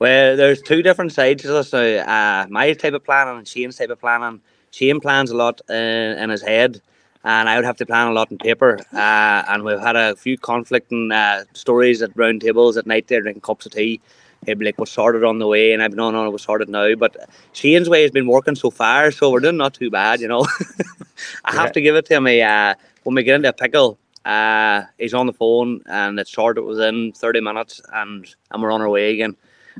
Well, 0.00 0.36
there's 0.36 0.62
two 0.62 0.82
different 0.82 1.12
sides 1.12 1.42
to 1.42 1.48
this. 1.48 1.74
Uh, 1.74 2.46
my 2.48 2.72
type 2.72 2.94
of 2.94 3.04
planning 3.04 3.36
and 3.36 3.46
Shane's 3.46 3.76
type 3.76 3.90
of 3.90 4.00
planning. 4.00 4.40
Shane 4.70 4.98
plans 4.98 5.30
a 5.30 5.36
lot 5.36 5.60
uh, 5.68 5.74
in 5.74 6.30
his 6.30 6.42
head, 6.42 6.80
and 7.22 7.48
I 7.48 7.56
would 7.56 7.64
have 7.66 7.76
to 7.76 7.86
plan 7.86 8.08
a 8.08 8.12
lot 8.12 8.30
in 8.30 8.38
paper. 8.38 8.78
Uh, 8.92 9.44
and 9.48 9.62
we've 9.62 9.78
had 9.78 9.96
a 9.96 10.16
few 10.16 10.38
conflicting 10.38 11.12
uh, 11.12 11.44
stories 11.52 12.00
at 12.00 12.16
round 12.16 12.40
tables 12.40 12.76
at 12.78 12.86
night 12.86 13.08
there, 13.08 13.20
drinking 13.20 13.42
cups 13.42 13.66
of 13.66 13.72
tea. 13.72 14.00
Like, 14.46 14.78
"We're 14.78 14.86
sorted 14.86 15.24
on 15.24 15.38
the 15.38 15.46
way," 15.46 15.72
and 15.72 15.82
I've 15.82 15.90
been, 15.90 15.98
"No, 15.98 16.10
no, 16.10 16.30
we're 16.30 16.38
sorted 16.38 16.68
now." 16.68 16.94
But 16.94 17.16
Shane's 17.52 17.88
way 17.88 18.02
has 18.02 18.10
been 18.10 18.26
working 18.26 18.54
so 18.54 18.70
far, 18.70 19.10
so 19.10 19.30
we're 19.30 19.40
doing 19.40 19.56
not 19.56 19.74
too 19.74 19.90
bad, 19.90 20.20
you 20.20 20.28
know. 20.28 20.46
I 21.44 21.54
Yeah. 21.54 21.60
have 21.60 21.72
to 21.72 21.80
give 21.80 21.96
it 21.96 22.06
to 22.06 22.14
him. 22.14 22.26
He, 22.26 22.40
uh, 22.42 22.74
when 23.04 23.14
we 23.16 23.22
get 23.22 23.36
into 23.36 23.48
a 23.48 23.52
pickle, 23.52 23.98
uh, 24.24 24.82
he's 24.98 25.14
on 25.14 25.26
the 25.26 25.32
phone, 25.32 25.82
and 25.86 26.18
it's 26.18 26.32
sorted 26.32 26.64
within 26.64 27.12
thirty 27.12 27.40
minutes, 27.40 27.80
and 27.92 28.26
and 28.50 28.62
we're 28.62 28.72
on 28.72 28.80
our 28.82 28.90
way 28.90 29.12
again 29.12 29.36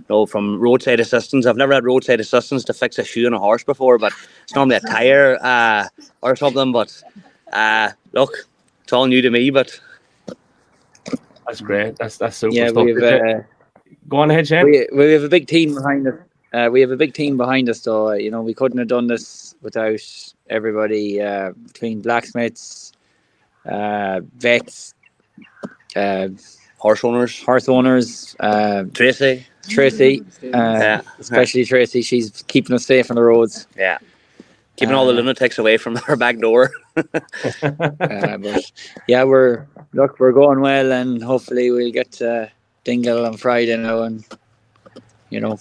know, 0.08 0.26
from 0.26 0.60
roadside 0.60 1.00
assistance. 1.00 1.46
I've 1.46 1.56
never 1.56 1.72
had 1.72 1.84
roadside 1.84 2.20
assistance 2.20 2.64
to 2.64 2.74
fix 2.74 2.98
a 2.98 3.04
shoe 3.04 3.26
on 3.26 3.34
a 3.34 3.38
horse 3.38 3.64
before, 3.64 3.98
but 3.98 4.12
it's 4.42 4.54
normally 4.54 4.76
a 4.76 4.80
tire 4.80 5.38
uh, 5.40 5.88
or 6.22 6.36
something. 6.36 6.72
But 6.72 7.02
uh, 7.52 7.90
look, 8.12 8.32
it's 8.82 8.92
all 8.92 9.06
new 9.06 9.22
to 9.22 9.30
me. 9.30 9.50
But 9.50 9.78
That's 11.46 11.60
great. 11.60 11.96
That's 11.96 12.16
that's 12.18 12.36
super 12.36 12.54
yeah, 12.54 12.68
stuff. 12.70 12.84
we've 12.84 13.02
uh, 13.02 13.40
Go 14.08 14.18
on 14.18 14.30
ahead, 14.30 14.46
Shane. 14.46 14.64
we, 14.64 14.86
we 14.92 15.12
have 15.12 15.22
a 15.24 15.28
big 15.28 15.46
team 15.46 15.74
behind 15.74 16.06
us. 16.06 16.14
Uh, 16.52 16.68
we 16.70 16.80
have 16.80 16.90
a 16.90 16.96
big 16.96 17.14
team 17.14 17.36
behind 17.36 17.68
us, 17.68 17.80
though. 17.80 18.12
You 18.12 18.30
know, 18.30 18.40
we 18.42 18.54
couldn't 18.54 18.78
have 18.78 18.88
done 18.88 19.06
this 19.08 19.54
without 19.62 20.00
everybody 20.50 21.20
uh, 21.20 21.52
between 21.66 22.00
blacksmiths, 22.00 22.92
uh, 23.66 24.20
vets, 24.36 24.94
uh, 25.96 26.28
horse 26.78 27.02
owners, 27.02 27.42
horse 27.42 27.68
owners, 27.68 28.36
uh, 28.40 28.84
Tracy, 28.92 29.46
Tracy, 29.68 30.22
uh, 30.44 30.48
yeah, 30.52 31.00
especially 31.18 31.64
Tracy. 31.64 32.02
She's 32.02 32.42
keeping 32.46 32.74
us 32.76 32.86
safe 32.86 33.10
on 33.10 33.16
the 33.16 33.22
roads. 33.22 33.66
yeah, 33.76 33.98
keeping 34.76 34.94
all 34.94 35.06
the 35.06 35.12
Uh, 35.12 35.16
lunatics 35.16 35.58
away 35.58 35.76
from 35.76 35.98
our 36.08 36.16
back 36.16 36.38
door. 36.38 36.70
Uh, 37.62 38.36
but 38.38 38.70
yeah, 39.08 39.24
we're 39.24 39.66
look, 39.92 40.20
we're 40.20 40.30
going 40.32 40.60
well, 40.60 40.92
and 40.92 41.22
hopefully 41.22 41.70
we'll 41.72 41.90
get 41.90 42.12
to 42.12 42.50
Dingle 42.84 43.26
on 43.26 43.36
Friday 43.36 43.76
now, 43.76 44.02
and 44.02 44.24
you 45.30 45.40
know 45.40 45.58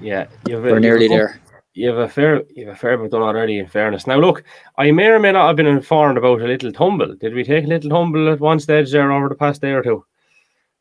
Yeah, 0.00 0.26
you've, 0.48 0.62
we're 0.62 0.70
you've 0.70 0.80
nearly 0.80 1.06
a 1.06 1.08
there. 1.08 1.40
You 1.74 1.88
have 1.88 1.98
a 1.98 2.08
fair, 2.08 2.42
you 2.54 2.66
have 2.66 2.76
a 2.76 2.78
fair 2.78 2.96
bit 2.96 3.10
done 3.10 3.22
already. 3.22 3.58
In 3.58 3.66
fairness, 3.66 4.06
now 4.06 4.16
look, 4.18 4.44
I 4.78 4.92
may 4.92 5.06
or 5.06 5.18
may 5.18 5.32
not 5.32 5.48
have 5.48 5.56
been 5.56 5.66
informed 5.66 6.16
about 6.16 6.40
a 6.40 6.46
little 6.46 6.72
tumble. 6.72 7.16
Did 7.16 7.34
we 7.34 7.42
take 7.42 7.64
a 7.64 7.68
little 7.68 7.90
tumble 7.90 8.28
at 8.32 8.38
one 8.38 8.60
stage 8.60 8.92
there 8.92 9.10
over 9.10 9.28
the 9.28 9.34
past 9.34 9.60
day 9.60 9.72
or 9.72 9.82
two? 9.82 10.04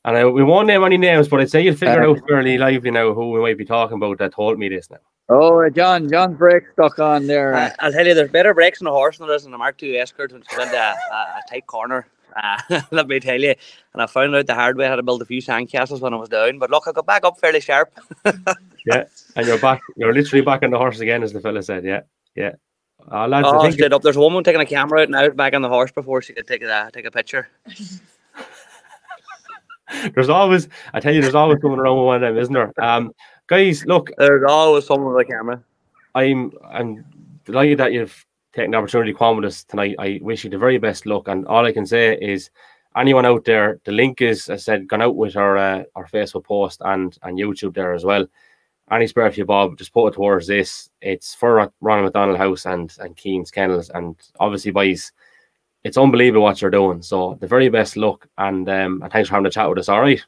And 0.06 0.18
I, 0.18 0.26
we 0.26 0.44
won't 0.44 0.68
name 0.68 0.84
any 0.84 0.98
names, 0.98 1.28
but 1.30 1.40
I'd 1.40 1.50
say 1.50 1.62
you'll 1.62 1.76
figure 1.76 2.04
Uh, 2.04 2.12
out 2.12 2.20
fairly 2.28 2.58
lively 2.58 2.92
now 2.92 3.14
who 3.14 3.32
we 3.32 3.40
might 3.40 3.58
be 3.58 3.66
talking 3.66 3.98
about 3.98 4.20
that 4.20 4.34
told 4.34 4.60
me 4.60 4.70
this 4.70 4.90
now. 4.92 4.98
Oh, 5.30 5.68
John, 5.70 6.10
John 6.10 6.34
brake 6.36 6.66
stuck 6.74 7.00
on 7.00 7.26
there. 7.26 7.56
I, 7.56 7.72
I'll 7.80 7.92
tell 7.92 8.06
you, 8.06 8.14
there's 8.14 8.30
better 8.30 8.54
brakes 8.54 8.82
in 8.82 8.88
a 8.88 8.92
horse 8.92 9.18
than 9.18 9.28
there 9.28 9.36
is 9.38 9.46
in 9.46 9.54
a 9.54 9.58
Mark 9.58 9.82
II 9.82 9.98
Escort 9.98 10.34
when 10.34 10.42
it's 10.42 10.54
in 10.54 10.60
a, 10.60 10.64
a, 10.74 11.16
a 11.16 11.42
tight 11.50 11.66
corner. 11.66 12.06
Uh, 12.70 12.82
let 12.92 13.08
me 13.08 13.20
tell 13.20 13.40
you. 13.40 13.54
And 13.94 14.02
I 14.02 14.08
found 14.08 14.36
out 14.36 14.48
the 14.48 14.56
hard 14.56 14.76
way 14.76 14.88
how 14.88 14.96
to 14.96 15.04
build 15.04 15.22
a 15.22 15.26
few 15.26 15.42
sandcastles 15.42 16.02
when 16.02 16.14
I 16.14 16.18
was 16.18 16.30
down. 16.30 16.58
But 16.58 16.72
look, 16.72 16.88
I 16.88 16.92
got 16.92 17.06
back 17.06 17.24
up 17.26 17.40
fairly 17.40 17.62
sharp. 17.62 17.94
Yeah, 18.86 19.06
and 19.38 19.48
you're 19.48 19.60
back, 19.60 19.80
you're 19.96 20.14
literally 20.14 20.44
back 20.44 20.62
on 20.62 20.72
the 20.72 20.78
horse 20.78 21.00
again, 21.00 21.24
as 21.24 21.32
the 21.32 21.40
fella 21.40 21.64
said. 21.64 21.86
Yeah, 21.86 22.02
yeah. 22.36 22.52
Uh, 23.10 23.30
lads, 23.30 23.48
Oh, 23.50 23.60
I 23.60 23.62
think 23.62 23.76
straight 23.76 23.94
up. 23.94 24.02
There's 24.02 24.18
a 24.18 24.20
woman 24.20 24.44
taking 24.44 24.60
a 24.60 24.66
camera 24.66 25.04
out 25.04 25.10
now 25.10 25.30
back 25.30 25.54
on 25.54 25.62
the 25.62 25.70
horse 25.70 25.92
before 25.92 26.22
she 26.22 26.34
could 26.34 26.48
take 26.48 26.64
a 26.64 26.90
take 26.94 27.06
a 27.06 27.12
picture. 27.12 27.48
there's 30.14 30.30
always, 30.30 30.68
I 30.94 31.00
tell 31.00 31.14
you, 31.14 31.22
there's 31.22 31.36
always 31.36 31.60
someone 31.62 31.80
around 31.80 31.98
with 31.98 32.06
one 32.06 32.16
of 32.16 32.22
them, 32.22 32.38
isn't 32.38 32.54
there? 32.54 32.74
Um, 32.82 33.14
guys, 33.48 33.86
look, 33.86 34.10
There's 34.18 34.44
always 34.48 34.86
someone 34.86 35.14
with 35.14 35.28
a 35.28 35.32
camera. 35.32 35.64
I'm 36.16 36.52
I'm 36.70 37.06
delighted 37.46 37.80
that 37.80 37.94
you've 37.94 38.26
taken 38.54 38.72
the 38.72 38.78
opportunity 38.78 39.12
to 39.14 39.18
come 39.18 39.38
with 39.38 39.46
us 39.46 39.64
tonight. 39.64 39.96
I 40.00 40.20
wish 40.22 40.44
you 40.44 40.50
the 40.50 40.58
very 40.58 40.78
best 40.78 41.06
luck, 41.06 41.28
and 41.28 41.46
all 41.48 41.66
I 41.66 41.72
can 41.72 41.86
say 41.86 42.18
is, 42.18 42.50
anyone 42.96 43.26
out 43.26 43.46
there, 43.46 43.80
the 43.86 43.92
link 43.92 44.22
is, 44.22 44.50
as 44.50 44.62
I 44.62 44.64
said, 44.64 44.88
gone 44.88 45.02
out 45.02 45.16
with 45.16 45.36
our 45.36 45.58
uh, 45.58 45.84
our 45.96 46.08
Facebook 46.08 46.44
post 46.46 46.82
and 46.86 47.18
and 47.24 47.38
YouTube 47.38 47.74
there 47.74 47.94
as 47.94 48.06
well. 48.06 48.26
Any 48.92 49.08
spare 49.08 49.32
for 49.32 49.38
you, 49.38 49.46
Bob, 49.46 49.78
just 49.78 49.94
put 49.94 50.08
it 50.08 50.14
towards 50.16 50.46
this. 50.48 50.90
It's 51.02 51.34
for 51.34 51.72
Ronald 51.82 52.06
McDonald 52.06 52.38
House 52.38 52.66
and 52.66 52.96
and 53.00 53.16
Keen's 53.16 53.50
Kennels, 53.52 53.90
and 53.90 54.16
obviously, 54.40 54.72
boys, 54.72 55.12
it's 55.84 55.98
unbelievable 55.98 56.44
what 56.44 56.62
you're 56.62 56.70
doing. 56.70 57.02
So 57.02 57.38
the 57.40 57.48
very 57.48 57.70
best 57.70 57.98
luck, 57.98 58.28
and 58.38 58.68
um, 58.70 59.02
and 59.02 59.12
thanks 59.12 59.30
for 59.30 59.36
having 59.36 59.48
a 59.48 59.52
chat 59.52 59.70
with 59.70 59.80
us. 59.80 59.90
All 59.90 60.02
right, 60.02 60.24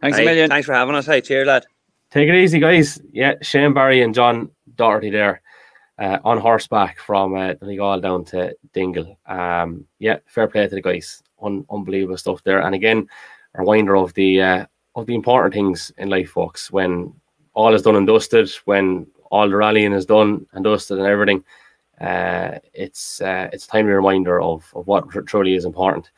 Thanks 0.00 0.18
Hey, 0.18 0.24
a 0.24 0.26
million. 0.26 0.50
Thanks 0.50 0.66
for 0.66 0.74
having 0.74 0.94
us. 0.94 1.06
Hey, 1.06 1.20
cheers, 1.20 1.46
lad. 1.46 1.64
take 2.10 2.28
it 2.28 2.34
easy, 2.34 2.58
guys. 2.58 3.00
Yeah, 3.12 3.34
Shane 3.40 3.72
Barry 3.72 4.02
and 4.02 4.14
John 4.14 4.50
Doherty 4.74 5.10
there. 5.10 5.42
Uh, 6.00 6.18
on 6.24 6.38
horseback 6.38 6.98
from 6.98 7.36
uh, 7.36 7.52
Donegal 7.52 8.00
down 8.00 8.24
to 8.24 8.56
Dingle. 8.72 9.18
Um, 9.26 9.84
yeah, 9.98 10.16
fair 10.24 10.48
play 10.48 10.66
to 10.66 10.74
the 10.74 10.80
guys. 10.80 11.22
Un- 11.42 11.66
unbelievable 11.70 12.16
stuff 12.16 12.42
there. 12.42 12.62
And 12.62 12.74
again, 12.74 13.06
a 13.54 13.58
reminder 13.58 13.96
of 13.96 14.14
the 14.14 14.40
uh, 14.40 14.66
of 14.96 15.04
the 15.04 15.14
important 15.14 15.52
things 15.52 15.92
in 15.98 16.08
life, 16.08 16.30
folks. 16.30 16.70
When 16.70 17.12
all 17.52 17.74
is 17.74 17.82
done 17.82 17.96
and 17.96 18.06
dusted, 18.06 18.50
when 18.64 19.06
all 19.30 19.48
the 19.48 19.56
rallying 19.56 19.92
is 19.92 20.06
done 20.06 20.46
and 20.52 20.64
dusted 20.64 20.98
and 20.98 21.06
everything, 21.06 21.44
uh, 22.00 22.58
it's 22.72 23.20
uh, 23.20 23.50
it's 23.52 23.66
a 23.66 23.68
timely 23.68 23.92
reminder 23.92 24.40
of, 24.40 24.72
of 24.74 24.86
what 24.86 25.10
tr- 25.10 25.20
truly 25.20 25.54
is 25.54 25.66
important. 25.66 26.10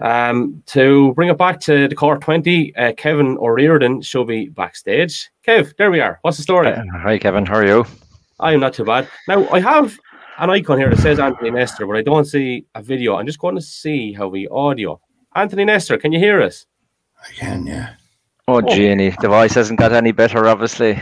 Um, 0.00 0.64
to 0.66 1.14
bring 1.14 1.28
it 1.28 1.38
back 1.38 1.60
to 1.60 1.86
the 1.86 1.94
Cork 1.94 2.22
20, 2.22 2.74
uh, 2.74 2.92
Kevin 2.96 3.38
O'Riordan 3.38 4.02
should 4.02 4.26
be 4.26 4.48
backstage. 4.48 5.30
Kev, 5.46 5.76
there 5.76 5.92
we 5.92 6.00
are. 6.00 6.18
What's 6.22 6.38
the 6.38 6.42
story? 6.42 6.72
Uh, 6.72 6.82
Hi, 6.92 7.18
Kevin. 7.18 7.46
How 7.46 7.54
are 7.54 7.66
you? 7.66 7.86
I 8.42 8.52
am 8.52 8.60
not 8.60 8.74
too 8.74 8.84
bad. 8.84 9.08
Now 9.28 9.48
I 9.50 9.60
have 9.60 9.98
an 10.38 10.50
icon 10.50 10.78
here 10.78 10.90
that 10.90 10.98
says 10.98 11.18
Anthony 11.18 11.50
Nestor, 11.50 11.86
but 11.86 11.96
I 11.96 12.02
don't 12.02 12.24
see 12.24 12.66
a 12.74 12.82
video. 12.82 13.16
I'm 13.16 13.26
just 13.26 13.38
going 13.38 13.54
to 13.54 13.62
see 13.62 14.12
how 14.12 14.28
we 14.28 14.48
audio. 14.48 15.00
Anthony 15.34 15.64
Nestor, 15.64 15.96
can 15.98 16.12
you 16.12 16.18
hear 16.18 16.42
us? 16.42 16.66
I 17.22 17.32
can, 17.32 17.66
yeah. 17.66 17.94
Oh, 18.48 18.56
Oh. 18.56 18.74
Jeannie, 18.74 19.14
the 19.20 19.28
voice 19.28 19.54
hasn't 19.54 19.78
got 19.78 19.92
any 19.92 20.12
better, 20.12 20.46
obviously. 20.48 21.00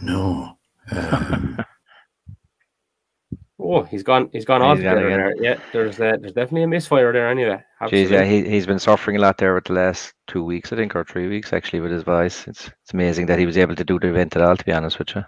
No. 0.00 0.56
Um, 0.90 1.58
Oh, 3.62 3.82
he's 3.82 4.02
gone. 4.02 4.30
He's 4.32 4.46
gone 4.46 4.62
He's 4.62 4.68
off 4.70 4.78
there. 4.78 5.34
Yeah, 5.42 5.60
there's 5.72 6.00
uh, 6.00 6.16
there's 6.18 6.32
definitely 6.32 6.62
a 6.62 6.66
misfire 6.66 7.12
there. 7.12 7.28
Anyway, 7.28 7.62
Jeez, 7.82 8.08
yeah, 8.10 8.20
Absolutely. 8.20 8.28
he, 8.44 8.48
he's 8.50 8.66
been 8.66 8.78
suffering 8.78 9.18
a 9.18 9.20
lot 9.20 9.36
there 9.36 9.54
with 9.54 9.64
the 9.64 9.74
last 9.74 10.14
two 10.26 10.42
weeks, 10.42 10.72
I 10.72 10.76
think, 10.76 10.96
or 10.96 11.04
three 11.04 11.28
weeks, 11.28 11.52
actually, 11.52 11.80
with 11.80 11.92
his 11.92 12.02
voice. 12.02 12.48
It's 12.48 12.68
it's 12.68 12.94
amazing 12.94 13.26
that 13.26 13.38
he 13.38 13.44
was 13.44 13.58
able 13.58 13.76
to 13.76 13.84
do 13.84 13.98
the 13.98 14.08
event 14.08 14.34
at 14.34 14.40
all, 14.42 14.56
to 14.56 14.64
be 14.64 14.72
honest 14.72 14.98
with 14.98 15.14
you. 15.14 15.24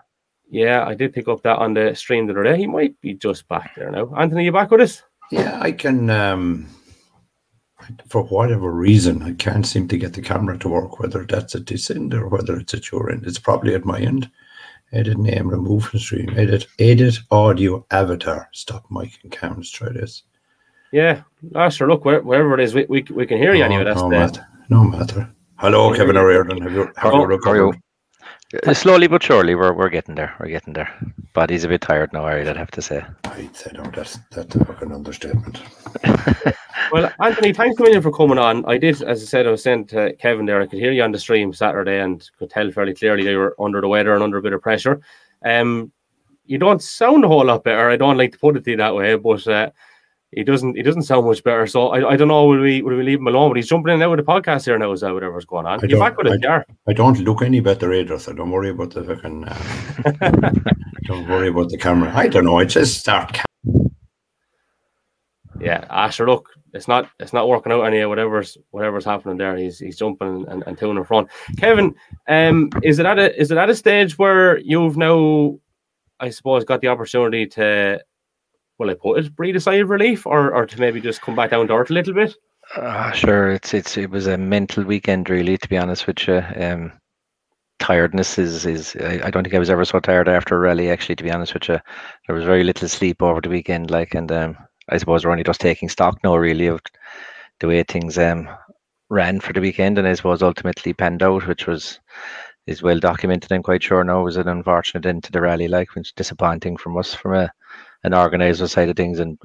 Yeah, 0.51 0.85
I 0.87 0.95
did 0.95 1.13
pick 1.13 1.29
up 1.29 1.43
that 1.43 1.59
on 1.59 1.75
the 1.75 1.95
stream 1.95 2.27
the 2.27 2.33
other 2.33 2.45
day. 2.45 2.59
He 2.59 2.67
might 2.67 3.01
be 3.01 3.15
just 3.15 3.49
back 3.49 3.75
there 3.77 3.91
now. 3.91 4.13
Anthony, 4.17 4.45
you 4.45 4.53
back 4.53 4.71
with 4.71 4.81
us? 4.81 5.03
yeah, 5.31 5.59
I 5.61 5.73
can. 5.73 6.11
Um, 6.11 6.69
for 8.07 8.23
whatever 8.25 8.71
reason, 8.71 9.23
I 9.23 9.33
can't 9.33 9.67
seem 9.67 9.89
to 9.89 9.99
get 9.99 10.13
the 10.13 10.23
camera 10.23 10.59
to 10.59 10.69
work, 10.69 11.01
whether 11.01 11.25
that's 11.25 11.55
at 11.55 11.67
this 11.67 11.91
end 11.91 12.15
or 12.15 12.29
whether 12.29 12.57
it's 12.57 12.75
at 12.75 12.93
your 12.93 13.11
end. 13.11 13.27
It's 13.27 13.39
probably 13.39 13.75
at 13.75 13.85
my 13.85 13.99
end. 13.99 14.31
Edit 14.93 15.17
name, 15.17 15.49
remove 15.49 15.87
from 15.87 16.01
stream, 16.01 16.35
edit, 16.37 16.67
edit 16.79 17.19
audio 17.31 17.85
avatar. 17.91 18.49
Stop 18.53 18.85
mic 18.91 19.19
and 19.23 19.33
cam. 19.33 19.57
Let's 19.57 19.71
try 19.71 19.89
this. 19.89 20.25
Yeah, 20.93 21.23
ah, 21.55 21.71
sure. 21.71 21.89
Look, 21.89 22.05
where, 22.05 22.21
wherever 22.21 22.53
it 22.53 22.61
is, 22.61 22.75
we, 22.75 22.85
we, 22.91 23.03
we 23.11 23.27
can 23.27 23.39
hear 23.39 23.55
you 23.55 23.61
no, 23.61 23.65
anyway. 23.65 23.85
That's 23.85 24.03
no 24.03 24.11
the, 24.11 24.17
matter. 24.17 24.47
No 24.69 24.85
matter. 24.85 25.33
Hello, 25.57 25.95
Kevin. 25.95 26.19
O'Riordan. 26.19 26.61
Have 26.61 26.73
you, 26.73 26.93
How- 26.97 27.11
how 27.11 27.51
are 27.51 27.57
you? 27.57 27.73
Recovered? 28.53 28.71
Uh, 28.71 28.75
Slowly 28.75 29.07
but 29.07 29.23
surely, 29.23 29.55
we're 29.55 29.73
we're 29.73 29.89
getting 29.89 30.15
there. 30.15 30.35
We're 30.39 30.49
getting 30.49 30.75
there. 30.75 30.93
Body's 31.33 31.65
a 31.65 31.69
bit 31.69 31.81
tired 31.81 32.13
now, 32.13 32.27
I'd 32.27 32.47
have 32.47 32.71
to 32.73 32.83
say. 32.83 33.05
I'd 33.25 33.57
say 33.57 33.71
no. 33.75 33.85
That's 33.85 34.19
that's 34.31 34.55
a 34.55 34.65
fucking 34.65 34.93
understatement. 34.93 35.63
Well, 36.91 37.11
Anthony, 37.21 37.55
thanks 37.55 37.79
a 37.79 37.83
million 37.83 38.03
for 38.03 38.13
coming 38.13 38.39
on. 38.39 38.65
I 38.67 38.77
did, 38.77 39.01
as 39.03 39.23
I 39.23 39.25
said, 39.25 39.47
I 39.47 39.51
was 39.51 39.63
saying 39.63 39.87
to 39.87 40.13
Kevin 40.17 40.45
there, 40.45 40.61
I 40.61 40.67
could 40.67 40.79
hear 40.79 40.93
you 40.93 41.03
on 41.03 41.13
the 41.13 41.19
stream 41.19 41.53
Saturday 41.53 42.01
and 42.01 42.29
could 42.39 42.51
tell 42.51 42.71
fairly 42.71 42.95
clearly 42.95 43.25
they 43.25 43.35
were 43.35 43.57
under 43.59 43.81
the 43.81 43.89
weather 43.89 44.13
and 44.13 44.23
under 44.23 44.37
a 44.37 44.43
bit 44.43 44.53
of 44.53 44.61
pressure. 44.61 45.01
Um, 45.43 45.91
you 46.45 46.59
don't 46.59 46.83
sound 46.83 47.25
a 47.25 47.29
whole 47.29 47.47
lot 47.47 47.65
better. 47.65 47.89
I 47.89 47.97
don't 47.97 48.19
like 48.19 48.33
to 48.33 48.39
put 48.39 48.57
it 48.57 48.65
to 48.65 48.73
you 48.73 48.77
that 48.77 48.95
way, 48.95 49.17
but 49.17 49.47
uh, 49.49 49.71
he 50.33 50.43
doesn't. 50.45 50.77
He 50.77 50.83
doesn't 50.83 51.03
sound 51.03 51.27
much 51.27 51.45
better. 51.45 51.67
So 51.67 51.89
I, 51.89 52.13
I 52.13 52.17
don't 52.17 52.29
know. 52.29 52.47
Will 52.47 52.61
we 52.61 52.83
will 52.83 52.97
we 52.97 53.03
leave 53.03 53.19
him 53.19 53.27
alone? 53.27 53.51
But 53.51 53.57
he's 53.59 53.69
jumping 53.69 53.93
in 53.93 54.01
now 54.01 54.11
with 54.11 54.19
the 54.19 54.25
podcast 54.25 54.65
here 54.65 54.79
now. 54.79 54.93
Is 54.93 55.01
that 55.03 55.13
whatever's 55.13 55.45
going 55.45 55.67
on? 55.67 55.79
I 55.79 55.83
You 55.83 55.89
don't- 55.89 56.01
back 56.01 56.17
with 56.17 56.27
us? 56.29 56.39
I-. 56.49 56.65
I 56.89 56.93
don't 56.93 57.19
look 57.21 57.43
any 57.43 57.61
better 57.61 57.93
either, 57.93 58.19
so 58.19 58.33
don't 58.33 58.51
worry 58.51 58.71
about 58.71 58.91
the 58.95 59.05
fucking. 59.05 59.45
Uh, 59.45 60.51
don't 61.05 61.29
worry 61.29 61.49
about 61.49 61.69
the 61.69 61.79
camera. 61.79 62.13
I 62.15 62.29
don't 62.29 62.45
know. 62.45 62.59
I 62.59 62.65
just 62.65 62.99
start. 63.01 63.39
Yeah, 65.61 65.85
Asher, 65.91 66.27
look, 66.27 66.49
it's 66.73 66.89
not 66.89 67.09
it's 67.21 67.33
not 67.33 67.49
working 67.49 67.71
out 67.73 67.83
any 67.83 68.05
whatever's 68.05 68.57
whatever's 68.71 69.05
happening 69.05 69.37
there. 69.37 69.57
He's 69.57 69.79
he's 69.79 69.99
jumping 69.99 70.45
and, 70.49 70.65
and 70.67 70.77
two 70.77 70.91
in 70.91 71.05
front. 71.05 71.29
Kevin, 71.59 71.95
um, 72.27 72.71
is 72.83 72.99
it 72.99 73.07
at 73.07 73.19
a 73.19 73.39
is 73.41 73.51
it 73.51 73.59
at 73.59 73.71
a 73.71 73.75
stage 73.77 74.19
where 74.19 74.59
you've 74.59 74.97
now, 74.97 75.59
I 76.19 76.31
suppose, 76.31 76.65
got 76.65 76.81
the 76.81 76.89
opportunity 76.89 77.47
to, 77.49 78.03
well, 78.79 78.91
I 78.91 78.95
put 78.95 79.19
it, 79.19 79.37
breathe 79.37 79.57
a 79.57 79.61
sigh 79.61 79.75
of 79.75 79.91
relief, 79.91 80.27
or 80.27 80.55
or 80.55 80.67
to 80.67 80.81
maybe 80.81 81.01
just 81.01 81.23
come 81.23 81.37
back 81.37 81.51
down 81.51 81.69
to 81.69 81.75
earth 81.75 81.91
a 81.91 81.95
little 81.95 82.15
bit? 82.15 82.35
Uh, 82.77 83.11
sure, 83.13 83.51
it's 83.51 83.75
it's 83.75 83.97
it 83.97 84.11
was 84.11 84.27
a 84.27 84.39
mental 84.39 84.85
weekend, 84.85 85.29
really, 85.29 85.59
to 85.59 85.69
be 85.69 85.77
honest 85.77 86.07
with 86.07 86.27
you. 86.27 86.43
Um, 86.57 86.93
tiredness 87.79 88.39
is 88.39 88.65
is 88.65 88.97
I, 89.01 89.21
I 89.25 89.31
don't 89.31 89.43
think 89.43 89.55
I 89.55 89.59
was 89.59 89.71
ever 89.71 89.85
so 89.85 90.01
tired 90.01 90.29
after 90.29 90.57
a 90.57 90.61
rally. 90.61 90.91
Actually, 90.91 91.17
to 91.17 91.25
be 91.25 91.31
honest 91.31 91.55
with 91.55 91.69
you, 91.69 91.79
there 92.27 92.37
was 92.37 92.45
very 92.45 92.65
little 92.65 92.89
sleep 92.89 93.23
over 93.23 93.41
the 93.41 93.51
weekend. 93.51 93.91
Like, 93.91 94.15
and 94.15 94.31
um, 94.33 94.57
I 94.89 94.99
suppose 94.99 95.25
we're 95.25 95.33
only 95.33 95.45
just 95.45 95.61
taking 95.61 95.89
stock 95.89 96.19
now, 96.25 96.37
really, 96.37 96.67
of 96.67 96.81
the 97.61 97.69
way 97.69 97.83
things 97.83 98.19
um 98.19 98.49
ran 99.11 99.41
for 99.41 99.53
the 99.53 99.61
weekend, 99.61 99.99
and 99.99 100.09
I 100.09 100.15
suppose 100.15 100.43
ultimately 100.43 100.95
panned 100.95 101.23
out, 101.23 101.47
which 101.47 101.67
was 101.67 102.01
is 102.67 102.83
well 102.83 102.99
documented. 102.99 103.53
I'm 103.53 103.63
quite 103.63 103.83
sure 103.83 104.05
now 104.05 104.23
was 104.23 104.37
an 104.37 104.49
unfortunate 104.49 105.05
end 105.05 105.25
to 105.25 105.33
the 105.33 105.41
rally, 105.41 105.69
like, 105.69 105.95
which 105.95 106.15
disappointing 106.15 106.77
from 106.77 106.97
us 106.97 107.13
from 107.13 107.35
a 107.35 107.53
an 108.05 108.15
organizer 108.15 108.67
side 108.67 108.89
of 108.89 108.97
things, 108.97 109.21
and 109.21 109.39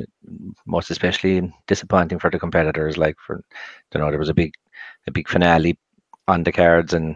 most 0.66 0.90
especially 0.90 1.52
disappointing 1.68 2.20
for 2.20 2.30
the 2.30 2.40
competitors. 2.40 2.98
Like, 2.98 3.16
for 3.26 3.44
you 3.94 4.00
know, 4.00 4.10
there 4.10 4.20
was 4.20 4.30
a 4.30 4.34
big 4.34 4.54
a 5.08 5.12
big 5.12 5.28
finale 5.28 5.78
on 6.28 6.44
the 6.44 6.52
cards, 6.52 6.94
and 6.94 7.16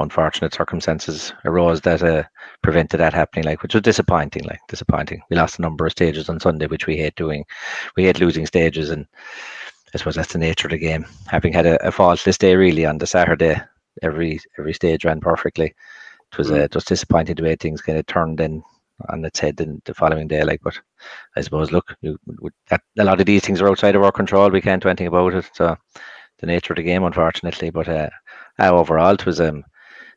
unfortunate 0.00 0.52
circumstances 0.52 1.32
arose 1.44 1.80
that 1.82 2.02
uh, 2.02 2.24
prevented 2.62 3.00
that 3.00 3.14
happening. 3.14 3.44
Like, 3.44 3.62
which 3.62 3.74
was 3.74 3.82
disappointing. 3.82 4.44
Like, 4.44 4.60
disappointing. 4.68 5.22
We 5.30 5.36
lost 5.36 5.58
a 5.58 5.62
number 5.62 5.86
of 5.86 5.92
stages 5.92 6.28
on 6.28 6.40
Sunday, 6.40 6.66
which 6.66 6.86
we 6.86 6.96
hate 6.96 7.14
doing. 7.14 7.44
We 7.96 8.04
hate 8.04 8.20
losing 8.20 8.46
stages, 8.46 8.90
and 8.90 9.06
I 9.94 9.98
suppose 9.98 10.16
that's 10.16 10.32
the 10.32 10.38
nature 10.38 10.66
of 10.66 10.72
the 10.72 10.78
game. 10.78 11.06
Having 11.26 11.52
had 11.52 11.66
a, 11.66 11.86
a 11.86 11.92
faultless 11.92 12.38
day, 12.38 12.56
really, 12.56 12.86
on 12.86 12.98
the 12.98 13.06
Saturday, 13.06 13.60
every 14.02 14.40
every 14.58 14.74
stage 14.74 15.04
ran 15.04 15.20
perfectly. 15.20 15.74
It 16.32 16.38
was 16.38 16.50
uh, 16.50 16.66
just 16.72 16.88
disappointing 16.88 17.36
the 17.36 17.44
way 17.44 17.54
things 17.54 17.80
kind 17.80 17.96
of 17.96 18.06
turned 18.06 18.40
in 18.40 18.64
on 19.08 19.24
its 19.24 19.40
head 19.40 19.60
in 19.60 19.80
the 19.84 19.94
following 19.94 20.28
day. 20.28 20.42
Like, 20.44 20.60
but 20.62 20.80
I 21.36 21.40
suppose, 21.42 21.72
look, 21.72 21.94
you, 22.02 22.18
that, 22.70 22.82
a 22.98 23.04
lot 23.04 23.20
of 23.20 23.26
these 23.26 23.44
things 23.44 23.60
are 23.60 23.68
outside 23.68 23.96
of 23.96 24.02
our 24.02 24.12
control. 24.12 24.50
We 24.50 24.60
can't 24.60 24.82
do 24.82 24.88
anything 24.88 25.08
about 25.08 25.34
it. 25.34 25.50
So, 25.54 25.76
the 26.38 26.46
nature 26.46 26.72
of 26.74 26.78
the 26.78 26.82
game, 26.82 27.04
unfortunately. 27.04 27.70
But 27.70 27.88
uh, 27.88 28.10
uh, 28.58 28.72
overall, 28.72 29.14
it 29.14 29.26
was 29.26 29.40
um 29.40 29.64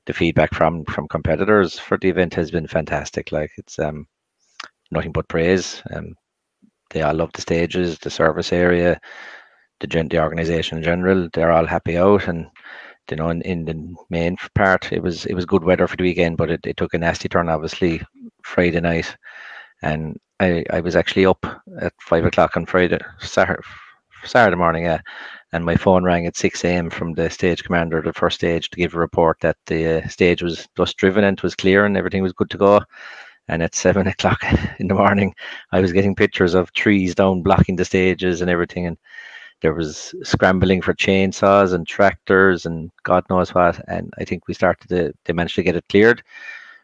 the 0.08 0.13
feedback 0.13 0.54
from 0.54 0.86
from 0.86 1.08
competitors 1.08 1.80
for 1.80 1.98
the 1.98 2.10
event 2.10 2.34
has 2.36 2.52
been 2.52 2.68
fantastic. 2.68 3.32
Like, 3.32 3.52
it's 3.58 3.80
um 3.80 4.08
nothing 4.92 5.12
but 5.12 5.28
praise. 5.28 5.82
Um, 5.94 6.16
they 6.92 7.02
all 7.04 7.16
love 7.16 7.32
the 7.34 7.42
stages, 7.42 8.00
the 8.00 8.10
service 8.10 8.54
area, 8.54 9.00
the 9.80 9.88
gen- 9.88 10.10
the 10.10 10.22
organization 10.22 10.78
in 10.80 10.84
general. 10.84 11.30
They're 11.34 11.52
all 11.52 11.66
happy 11.66 11.98
out 11.98 12.28
and. 12.28 12.48
You 13.12 13.18
know, 13.18 13.30
in, 13.30 13.42
in 13.44 13.66
the 13.66 13.96
main 14.10 14.38
part, 14.56 14.92
it 14.94 15.04
was 15.04 15.26
it 15.28 15.34
was 15.36 15.46
good 15.46 15.63
weather 15.63 15.88
for 15.88 15.98
the 15.98 16.04
weekend, 16.04 16.38
but 16.38 16.52
it, 16.52 16.66
it 16.66 16.78
took 16.78 16.94
a 16.94 16.98
nasty 16.98 17.30
turn, 17.30 17.50
obviously, 17.50 18.02
Friday 18.48 18.80
night, 18.80 19.16
and 19.82 20.18
I, 20.40 20.64
I 20.72 20.80
was 20.80 20.96
actually 20.96 21.26
up 21.26 21.46
at 21.82 21.94
five 22.00 22.26
o'clock 22.26 22.56
on 22.56 22.66
Friday 22.66 22.98
Saturday, 23.20 23.62
Saturday 24.24 24.56
morning, 24.56 24.86
yeah, 24.86 25.02
and 25.52 25.66
my 25.66 25.76
phone 25.76 26.04
rang 26.04 26.26
at 26.26 26.38
six 26.38 26.64
a.m. 26.64 26.90
from 26.90 27.14
the 27.14 27.30
stage 27.30 27.64
commander 27.64 27.98
of 27.98 28.06
the 28.06 28.14
first 28.14 28.38
stage 28.38 28.70
to 28.70 28.78
give 28.78 28.96
a 28.96 29.00
report 29.00 29.38
that 29.42 29.58
the 29.66 30.04
uh, 30.04 30.08
stage 30.08 30.42
was 30.42 30.68
dust 30.76 30.98
driven 30.98 31.24
and 31.26 31.38
it 31.38 31.44
was 31.44 31.56
clear 31.56 31.86
and 31.86 31.98
everything 31.98 32.24
was 32.24 32.34
good 32.34 32.50
to 32.50 32.58
go. 32.58 32.82
And 33.50 33.62
at 33.62 33.76
seven 33.76 34.08
o'clock 34.14 34.44
in 34.80 34.88
the 34.88 34.96
morning, 34.96 35.36
I 35.72 35.82
was 35.82 35.94
getting 35.94 36.16
pictures 36.16 36.54
of 36.54 36.74
trees 36.74 37.16
down 37.16 37.42
blocking 37.44 37.76
the 37.76 37.86
stages 37.86 38.42
and 38.42 38.50
everything, 38.50 38.88
and 38.88 38.98
there 39.62 39.74
was 39.74 40.16
scrambling 40.24 40.82
for 40.82 40.94
chainsaws 40.94 41.74
and 41.74 41.86
tractors 41.86 42.66
and 42.66 42.92
God 43.04 43.26
knows 43.30 43.54
what. 43.54 43.82
And 43.90 44.14
I 44.18 44.24
think 44.24 44.48
we 44.48 44.54
started 44.54 44.88
to 44.90 45.14
they 45.26 45.34
managed 45.34 45.56
to 45.56 45.64
get 45.64 45.76
it 45.76 45.86
cleared. 45.90 46.24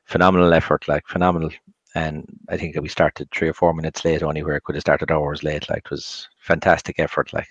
Phenomenal 0.06 0.54
effort, 0.54 0.88
like 0.88 1.06
phenomenal. 1.08 1.52
and 1.96 2.26
I 2.50 2.58
think 2.58 2.76
we 2.82 2.90
started 2.90 3.30
three 3.32 3.50
or 3.50 3.54
four 3.54 3.74
minutes 3.74 4.04
late 4.06 4.24
only 4.24 4.44
where 4.44 4.56
it 4.56 4.64
could 4.64 4.76
have 4.76 4.82
started 4.82 5.12
hours 5.12 5.44
late. 5.44 5.70
Like 5.70 5.84
it 5.86 5.92
was 5.92 6.30
fantastic 6.40 7.00
effort, 7.00 7.34
like 7.34 7.48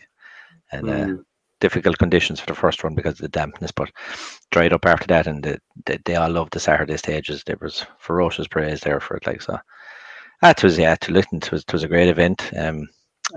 and 0.73 0.89
uh, 0.91 1.09
Mm. 1.09 1.25
difficult 1.61 1.99
conditions 1.99 2.41
for 2.41 2.47
the 2.47 2.55
first 2.55 2.83
one 2.85 2.95
because 2.95 3.15
of 3.15 3.19
the 3.23 3.29
dampness, 3.29 3.73
but 3.73 3.91
dried 4.51 4.73
up 4.73 4.87
after 4.87 5.07
that, 5.09 5.27
and 5.27 5.43
the, 5.45 5.59
the, 5.87 5.99
they 6.05 6.17
all 6.17 6.31
loved 6.31 6.53
the 6.53 6.61
Saturday 6.61 6.97
stages. 6.97 7.43
There 7.45 7.59
was 7.61 7.87
ferocious 7.99 8.49
praise 8.49 8.81
there 8.81 9.01
for 9.01 9.17
it, 9.17 9.27
like 9.27 9.43
so. 9.43 9.59
That 10.43 10.63
was 10.63 10.79
yeah, 10.79 10.97
to 10.97 11.13
listen. 11.13 11.39
It 11.39 11.51
was 11.53 11.63
it 11.63 11.73
was 11.73 11.85
a 11.85 11.89
great 11.89 12.09
event. 12.09 12.51
Um, 12.57 12.89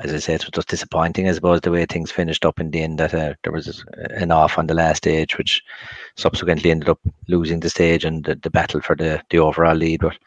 as 0.03 0.13
I 0.13 0.19
said, 0.19 0.41
it 0.41 0.45
was 0.45 0.51
just 0.51 0.67
disappointing, 0.67 1.27
I 1.27 1.31
suppose, 1.31 1.61
the 1.61 1.71
way 1.71 1.85
things 1.85 2.11
finished 2.11 2.45
up 2.45 2.59
in 2.59 2.71
the 2.71 2.81
end. 2.81 2.99
That 2.99 3.13
uh, 3.13 3.33
there 3.43 3.53
was 3.53 3.83
an 4.11 4.31
off 4.31 4.57
on 4.57 4.67
the 4.67 4.73
last 4.73 4.97
stage, 4.97 5.37
which 5.37 5.63
subsequently 6.15 6.71
ended 6.71 6.89
up 6.89 6.99
losing 7.27 7.59
the 7.59 7.69
stage 7.69 8.05
and 8.05 8.23
the, 8.23 8.35
the 8.35 8.49
battle 8.49 8.81
for 8.81 8.95
the 8.95 9.21
the 9.29 9.39
overall 9.39 9.75
lead. 9.75 10.01
But 10.01 10.17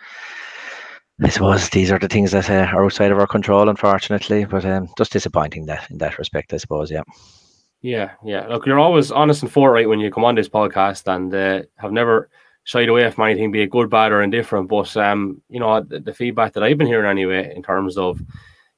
I 1.23 1.29
suppose 1.29 1.69
these 1.71 1.91
are 1.91 1.99
the 1.99 2.09
things 2.09 2.33
that 2.33 2.49
uh, 2.49 2.71
are 2.75 2.85
outside 2.85 3.13
of 3.13 3.19
our 3.19 3.27
control, 3.27 3.69
unfortunately. 3.69 4.45
But 4.45 4.65
um, 4.65 4.89
just 4.97 5.13
disappointing 5.13 5.67
that 5.67 5.91
in 5.91 5.99
that 5.99 6.19
respect, 6.19 6.55
I 6.55 6.59
suppose. 6.59 6.91
Yeah. 6.91 7.03
Yeah, 7.81 8.13
yeah. 8.25 8.47
Look, 8.49 8.67
you're 8.67 8.81
always 8.81 9.13
honest 9.13 9.43
and 9.43 9.53
forthright 9.53 9.89
when 9.89 10.01
you 10.01 10.11
come 10.11 10.25
on 10.25 10.35
this 10.35 10.49
podcast, 10.49 11.07
and 11.13 11.33
uh, 11.33 11.63
have 11.77 11.93
never 11.93 12.29
shied 12.65 12.89
away 12.89 13.09
from 13.11 13.25
anything, 13.25 13.53
be 13.53 13.63
it 13.63 13.71
good, 13.71 13.89
bad, 13.89 14.13
or 14.13 14.21
indifferent. 14.21 14.69
But 14.69 14.97
um, 14.97 15.41
you 15.49 15.61
know, 15.61 15.81
the, 15.83 16.01
the 16.01 16.13
feedback 16.13 16.55
that 16.55 16.63
I've 16.65 16.77
been 16.77 16.89
hearing 16.89 17.09
anyway, 17.09 17.53
in 17.55 17.63
terms 17.63 17.97
of, 17.97 18.21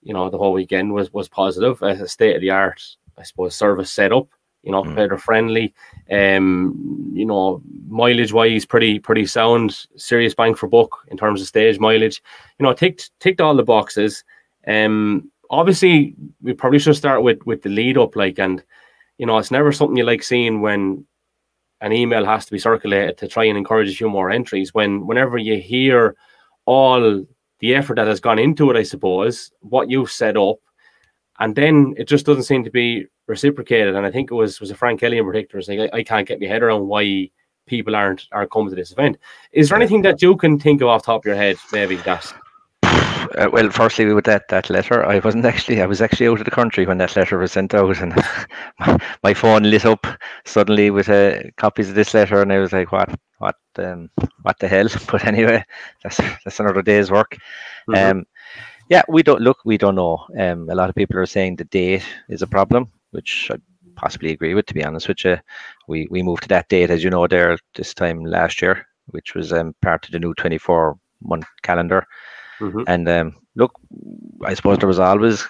you 0.02 0.14
know, 0.14 0.30
the 0.30 0.38
whole 0.38 0.52
weekend 0.52 0.92
was 0.92 1.12
was 1.12 1.28
positive. 1.28 1.80
A 1.82 2.06
state 2.08 2.36
of 2.36 2.40
the 2.40 2.50
art, 2.50 2.82
I 3.18 3.22
suppose, 3.22 3.54
service 3.54 3.90
setup. 3.90 4.28
You 4.62 4.72
know, 4.72 4.82
Mm. 4.82 4.94
better 4.94 5.16
friendly. 5.16 5.72
Um, 6.10 7.10
you 7.14 7.24
know, 7.24 7.62
mileage 7.88 8.32
wise, 8.32 8.66
pretty 8.66 8.98
pretty 8.98 9.24
sound. 9.26 9.86
Serious 9.96 10.34
bang 10.34 10.54
for 10.54 10.68
buck 10.68 10.90
in 11.08 11.16
terms 11.16 11.40
of 11.40 11.48
stage 11.48 11.78
mileage. 11.78 12.22
You 12.58 12.64
know, 12.66 12.74
ticked 12.74 13.10
ticked 13.20 13.40
all 13.40 13.54
the 13.56 13.62
boxes. 13.62 14.22
Um, 14.66 15.30
obviously, 15.48 16.14
we 16.42 16.52
probably 16.52 16.78
should 16.78 16.96
start 16.96 17.22
with 17.22 17.44
with 17.46 17.62
the 17.62 17.70
lead 17.70 17.96
up, 17.96 18.16
like 18.16 18.38
and 18.38 18.62
you 19.16 19.26
know, 19.26 19.38
it's 19.38 19.50
never 19.50 19.72
something 19.72 19.96
you 19.96 20.04
like 20.04 20.22
seeing 20.22 20.60
when 20.60 21.06
an 21.82 21.92
email 21.92 22.24
has 22.26 22.44
to 22.44 22.52
be 22.52 22.58
circulated 22.58 23.16
to 23.18 23.28
try 23.28 23.44
and 23.44 23.56
encourage 23.56 23.90
a 23.90 23.94
few 23.96 24.10
more 24.10 24.30
entries. 24.30 24.74
When 24.74 25.06
whenever 25.06 25.38
you 25.38 25.56
hear 25.56 26.16
all 26.66 27.24
the 27.60 27.74
effort 27.74 27.96
that 27.96 28.06
has 28.06 28.20
gone 28.20 28.38
into 28.38 28.70
it, 28.70 28.76
I 28.76 28.82
suppose, 28.82 29.52
what 29.60 29.90
you've 29.90 30.10
set 30.10 30.36
up, 30.36 30.56
and 31.38 31.54
then 31.54 31.94
it 31.96 32.08
just 32.08 32.26
doesn't 32.26 32.44
seem 32.44 32.64
to 32.64 32.70
be 32.70 33.06
reciprocated. 33.26 33.94
And 33.94 34.06
I 34.06 34.10
think 34.10 34.30
it 34.30 34.34
was 34.34 34.60
was 34.60 34.70
a 34.70 34.74
Frank 34.74 35.00
Kelly 35.00 35.18
in 35.18 35.24
particular. 35.24 35.62
Like 35.66 35.92
I, 35.92 35.98
I 35.98 36.02
can't 36.02 36.26
get 36.26 36.40
my 36.40 36.46
head 36.46 36.62
around 36.62 36.86
why 36.86 37.30
people 37.66 37.94
aren't 37.94 38.26
are 38.32 38.46
coming 38.46 38.70
to 38.70 38.76
this 38.76 38.92
event. 38.92 39.16
Is 39.52 39.68
there 39.68 39.78
anything 39.78 40.02
that 40.02 40.20
you 40.20 40.36
can 40.36 40.58
think 40.58 40.82
of 40.82 40.88
off 40.88 41.02
the 41.02 41.06
top 41.06 41.22
of 41.22 41.26
your 41.26 41.36
head, 41.36 41.56
maybe 41.72 41.96
that 41.96 42.34
Uh, 43.36 43.48
well, 43.52 43.70
firstly, 43.70 44.12
with 44.12 44.24
that 44.24 44.48
that 44.48 44.70
letter, 44.70 45.04
I 45.04 45.18
wasn't 45.20 45.44
actually. 45.44 45.80
I 45.80 45.86
was 45.86 46.00
actually 46.00 46.26
out 46.28 46.40
of 46.40 46.44
the 46.44 46.50
country 46.50 46.84
when 46.86 46.98
that 46.98 47.14
letter 47.16 47.38
was 47.38 47.52
sent 47.52 47.74
out, 47.74 48.00
and 48.00 48.14
my, 48.80 48.98
my 49.22 49.34
phone 49.34 49.62
lit 49.64 49.84
up 49.86 50.06
suddenly 50.44 50.90
with 50.90 51.08
uh, 51.08 51.42
copies 51.56 51.88
of 51.88 51.94
this 51.94 52.12
letter, 52.14 52.42
and 52.42 52.52
I 52.52 52.58
was 52.58 52.72
like, 52.72 52.90
"What? 52.90 53.14
What? 53.38 53.54
Um, 53.78 54.10
what 54.42 54.58
the 54.58 54.68
hell?" 54.68 54.88
But 55.10 55.26
anyway, 55.26 55.62
that's 56.02 56.16
that's 56.44 56.58
another 56.60 56.82
day's 56.82 57.10
work. 57.10 57.36
Mhm. 57.88 58.10
Um, 58.10 58.26
yeah, 58.90 59.02
we 59.08 59.22
don't 59.22 59.42
look. 59.42 59.58
We 59.64 59.78
don't 59.78 59.96
know. 59.96 60.26
Um, 60.38 60.68
a 60.70 60.74
lot 60.74 60.88
of 60.90 60.96
people 60.96 61.18
are 61.18 61.26
saying 61.26 61.56
the 61.56 61.64
date 61.64 62.04
is 62.28 62.42
a 62.42 62.46
problem, 62.48 62.88
which 63.12 63.50
I 63.52 63.56
possibly 63.96 64.32
agree 64.32 64.54
with. 64.54 64.66
To 64.66 64.74
be 64.74 64.84
honest 64.84 65.08
with 65.08 65.24
you, 65.24 65.38
we 65.88 66.08
we 66.10 66.22
moved 66.22 66.42
to 66.44 66.48
that 66.50 66.68
date, 66.68 66.90
as 66.90 67.04
you 67.04 67.10
know, 67.10 67.26
there 67.26 67.58
this 67.76 67.94
time 67.94 68.24
last 68.24 68.62
year, 68.62 68.86
which 69.08 69.34
was 69.34 69.52
um, 69.52 69.74
part 69.82 70.06
of 70.06 70.12
the 70.12 70.18
new 70.18 70.34
twenty 70.34 70.58
four 70.58 70.98
month 71.22 71.46
calendar. 71.62 72.06
Mhm. 72.60 72.86
And 72.86 73.08
um, 73.08 73.36
look, 73.56 73.72
I 74.44 74.54
suppose 74.54 74.78
there 74.78 74.88
was 74.88 74.98
always, 74.98 75.46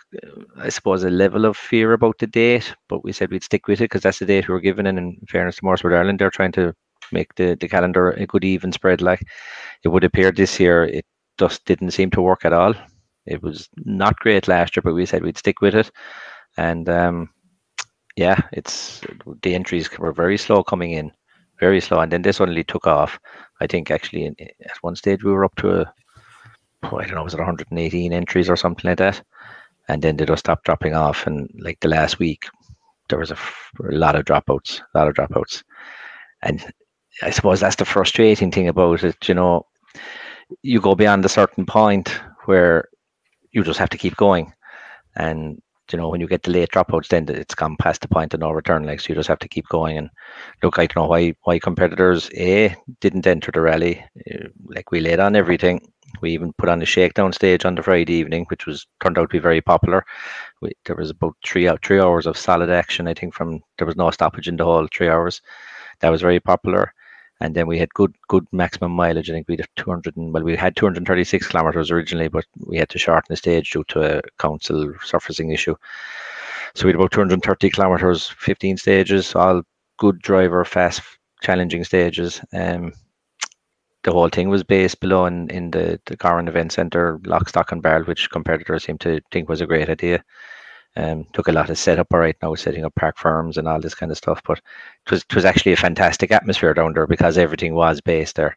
I 0.56 0.68
suppose, 0.68 1.04
a 1.04 1.10
level 1.10 1.44
of 1.44 1.56
fear 1.56 1.92
about 1.92 2.18
the 2.18 2.26
date, 2.26 2.74
but 2.88 3.04
we 3.04 3.12
said 3.12 3.30
we'd 3.30 3.44
stick 3.44 3.66
with 3.66 3.80
it 3.80 3.84
because 3.84 4.02
that's 4.02 4.18
the 4.20 4.26
date 4.26 4.48
we 4.48 4.54
were 4.54 4.60
given. 4.60 4.86
And 4.86 4.98
in 4.98 5.18
fairness 5.28 5.56
to 5.56 5.62
Motorsport 5.62 5.96
Ireland, 5.96 6.18
they're 6.18 6.30
trying 6.30 6.52
to 6.52 6.74
make 7.12 7.34
the, 7.34 7.56
the 7.60 7.68
calendar 7.68 8.10
a 8.10 8.26
good 8.26 8.44
even 8.44 8.72
spread. 8.72 9.02
Like 9.02 9.22
it 9.84 9.88
would 9.88 10.04
appear 10.04 10.30
this 10.32 10.60
year, 10.60 10.84
it 10.84 11.04
just 11.38 11.64
didn't 11.64 11.90
seem 11.92 12.10
to 12.12 12.22
work 12.22 12.44
at 12.44 12.52
all. 12.52 12.74
It 13.26 13.42
was 13.42 13.68
not 13.76 14.18
great 14.20 14.48
last 14.48 14.76
year, 14.76 14.82
but 14.82 14.94
we 14.94 15.06
said 15.06 15.22
we'd 15.22 15.38
stick 15.38 15.60
with 15.60 15.74
it. 15.74 15.90
And 16.56 16.88
um, 16.88 17.30
yeah, 18.16 18.40
it's 18.52 19.00
the 19.42 19.54
entries 19.54 19.90
were 19.98 20.12
very 20.12 20.36
slow 20.36 20.62
coming 20.62 20.92
in, 20.92 21.12
very 21.58 21.80
slow, 21.80 22.00
and 22.00 22.12
then 22.12 22.22
this 22.22 22.40
only 22.40 22.64
took 22.64 22.86
off. 22.86 23.18
I 23.60 23.66
think 23.66 23.90
actually 23.90 24.24
in, 24.26 24.36
at 24.40 24.78
one 24.82 24.96
stage 24.96 25.22
we 25.24 25.32
were 25.32 25.44
up 25.44 25.54
to 25.56 25.80
a 25.82 25.94
I 26.82 26.88
don't 27.06 27.14
know, 27.14 27.24
was 27.24 27.34
it 27.34 27.38
118 27.38 28.12
entries 28.12 28.48
or 28.48 28.56
something 28.56 28.88
like 28.88 28.98
that? 28.98 29.22
And 29.88 30.02
then 30.02 30.16
they 30.16 30.24
just 30.24 30.40
stopped 30.40 30.64
dropping 30.64 30.94
off. 30.94 31.26
And 31.26 31.50
like 31.58 31.78
the 31.80 31.88
last 31.88 32.18
week, 32.18 32.44
there 33.08 33.18
was 33.18 33.30
a, 33.30 33.34
f- 33.34 33.70
a 33.90 33.94
lot 33.94 34.16
of 34.16 34.24
dropouts, 34.24 34.80
a 34.94 34.98
lot 34.98 35.08
of 35.08 35.14
dropouts. 35.14 35.62
And 36.42 36.64
I 37.22 37.30
suppose 37.30 37.60
that's 37.60 37.76
the 37.76 37.84
frustrating 37.84 38.50
thing 38.50 38.68
about 38.68 39.04
it. 39.04 39.28
You 39.28 39.34
know, 39.34 39.66
you 40.62 40.80
go 40.80 40.94
beyond 40.94 41.24
a 41.24 41.28
certain 41.28 41.66
point 41.66 42.08
where 42.46 42.88
you 43.52 43.62
just 43.62 43.78
have 43.78 43.90
to 43.90 43.98
keep 43.98 44.16
going. 44.16 44.52
And, 45.16 45.60
you 45.92 45.98
know, 45.98 46.08
when 46.08 46.20
you 46.20 46.28
get 46.28 46.44
the 46.44 46.52
late 46.52 46.70
dropouts, 46.70 47.08
then 47.08 47.28
it's 47.28 47.54
gone 47.54 47.76
past 47.76 48.00
the 48.02 48.08
point 48.08 48.32
of 48.34 48.40
no 48.40 48.50
return. 48.52 48.84
Like, 48.84 49.00
so 49.00 49.08
you 49.10 49.14
just 49.16 49.28
have 49.28 49.40
to 49.40 49.48
keep 49.48 49.68
going. 49.68 49.98
And 49.98 50.10
look, 50.62 50.78
I 50.78 50.86
don't 50.86 51.04
know 51.04 51.08
why, 51.08 51.34
why 51.42 51.58
competitors, 51.58 52.30
A, 52.36 52.76
didn't 53.00 53.26
enter 53.26 53.50
the 53.52 53.60
rally. 53.60 54.04
Uh, 54.32 54.48
Like, 54.66 54.92
we 54.92 55.00
laid 55.00 55.20
on 55.20 55.36
everything 55.36 55.80
we 56.20 56.32
even 56.32 56.52
put 56.54 56.68
on 56.68 56.82
a 56.82 56.86
shakedown 56.86 57.32
stage 57.32 57.64
on 57.64 57.74
the 57.74 57.82
Friday 57.82 58.14
evening, 58.14 58.44
which 58.48 58.66
was 58.66 58.86
turned 59.02 59.18
out 59.18 59.30
to 59.30 59.36
be 59.36 59.38
very 59.38 59.60
popular. 59.60 60.04
We, 60.60 60.72
there 60.84 60.96
was 60.96 61.10
about 61.10 61.36
three 61.44 61.68
out 61.68 61.84
three 61.84 62.00
hours 62.00 62.26
of 62.26 62.36
solid 62.36 62.70
action. 62.70 63.08
I 63.08 63.14
think 63.14 63.34
from 63.34 63.60
there 63.78 63.86
was 63.86 63.96
no 63.96 64.10
stoppage 64.10 64.48
in 64.48 64.56
the 64.56 64.64
whole 64.64 64.88
three 64.92 65.08
hours. 65.08 65.40
That 66.00 66.10
was 66.10 66.20
very 66.22 66.40
popular. 66.40 66.92
And 67.42 67.54
then 67.54 67.66
we 67.66 67.78
had 67.78 67.94
good 67.94 68.14
good 68.28 68.46
maximum 68.52 68.92
mileage. 68.92 69.30
I 69.30 69.32
think 69.32 69.48
we 69.48 69.56
had 69.56 69.68
200 69.76 70.16
and 70.16 70.32
well 70.32 70.42
we 70.42 70.56
had 70.56 70.76
236 70.76 71.46
kilometers 71.48 71.90
originally, 71.90 72.28
but 72.28 72.44
we 72.66 72.76
had 72.76 72.90
to 72.90 72.98
shorten 72.98 73.26
the 73.28 73.36
stage 73.36 73.70
due 73.70 73.84
to 73.88 74.18
a 74.18 74.22
council 74.38 74.92
surfacing 75.02 75.50
issue. 75.50 75.74
So 76.74 76.84
we 76.84 76.90
had 76.90 76.96
about 76.96 77.12
230 77.12 77.70
kilometers, 77.70 78.28
15 78.38 78.76
stages, 78.76 79.34
all 79.34 79.62
good 79.98 80.20
driver, 80.20 80.64
fast, 80.64 81.02
challenging 81.42 81.84
stages. 81.84 82.40
Um, 82.52 82.92
the 84.02 84.12
whole 84.12 84.28
thing 84.28 84.48
was 84.48 84.64
based 84.64 85.00
below 85.00 85.26
in, 85.26 85.50
in 85.50 85.70
the, 85.70 86.00
the 86.06 86.16
Corrin 86.16 86.48
Event 86.48 86.72
Centre, 86.72 87.20
lock, 87.24 87.48
stock 87.48 87.72
and 87.72 87.82
barrel, 87.82 88.04
which 88.04 88.30
competitors 88.30 88.84
seem 88.84 88.98
to 88.98 89.20
think 89.30 89.48
was 89.48 89.60
a 89.60 89.66
great 89.66 89.90
idea. 89.90 90.24
Um, 90.96 91.24
took 91.32 91.48
a 91.48 91.52
lot 91.52 91.70
of 91.70 91.78
setup 91.78 92.12
right 92.12 92.36
now, 92.42 92.54
setting 92.54 92.84
up 92.84 92.94
parc 92.96 93.16
fermés 93.16 93.56
and 93.56 93.68
all 93.68 93.80
this 93.80 93.94
kind 93.94 94.10
of 94.10 94.18
stuff. 94.18 94.40
But 94.44 94.58
it 95.06 95.10
was 95.10 95.22
it 95.22 95.34
was 95.34 95.44
actually 95.44 95.72
a 95.72 95.76
fantastic 95.76 96.32
atmosphere 96.32 96.74
down 96.74 96.94
there 96.94 97.06
because 97.06 97.38
everything 97.38 97.74
was 97.74 98.00
based 98.00 98.36
there. 98.36 98.56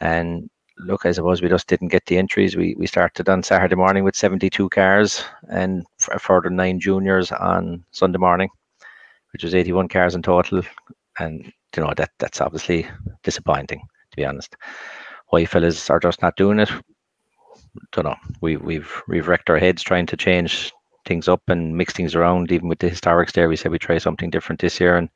And 0.00 0.50
look, 0.78 1.06
I 1.06 1.12
suppose 1.12 1.40
we 1.40 1.48
just 1.48 1.66
didn't 1.66 1.88
get 1.88 2.04
the 2.06 2.18
entries. 2.18 2.54
We 2.56 2.74
we 2.76 2.86
started 2.86 3.28
on 3.30 3.42
Saturday 3.42 3.76
morning 3.76 4.04
with 4.04 4.16
72 4.16 4.68
cars 4.68 5.24
and 5.48 5.86
a 6.12 6.18
further 6.18 6.50
nine 6.50 6.80
juniors 6.80 7.32
on 7.32 7.84
Sunday 7.92 8.18
morning, 8.18 8.50
which 9.32 9.44
was 9.44 9.54
81 9.54 9.88
cars 9.88 10.14
in 10.14 10.22
total. 10.22 10.62
And 11.18 11.50
you 11.76 11.82
know 11.82 11.94
that 11.96 12.10
that's 12.18 12.42
obviously 12.42 12.86
disappointing 13.22 13.80
to 14.14 14.22
be 14.22 14.24
honest. 14.24 14.56
Why 15.30 15.44
fellas 15.44 15.90
are 15.90 15.98
just 15.98 16.22
not 16.22 16.36
doing 16.36 16.60
it? 16.60 16.70
Don't 17.92 18.04
know. 18.04 18.16
We 18.40 18.56
we've 18.56 19.02
we've 19.08 19.26
wrecked 19.26 19.50
our 19.50 19.58
heads 19.58 19.82
trying 19.82 20.06
to 20.06 20.16
change 20.16 20.72
things 21.06 21.28
up 21.28 21.42
and 21.48 21.76
mix 21.76 21.92
things 21.92 22.14
around. 22.14 22.52
Even 22.52 22.68
with 22.68 22.78
the 22.78 22.90
historics 22.90 23.32
there, 23.32 23.48
we 23.48 23.56
said 23.56 23.72
we 23.72 23.78
try 23.78 23.98
something 23.98 24.30
different 24.30 24.60
this 24.60 24.80
year 24.80 24.96
and 24.96 25.08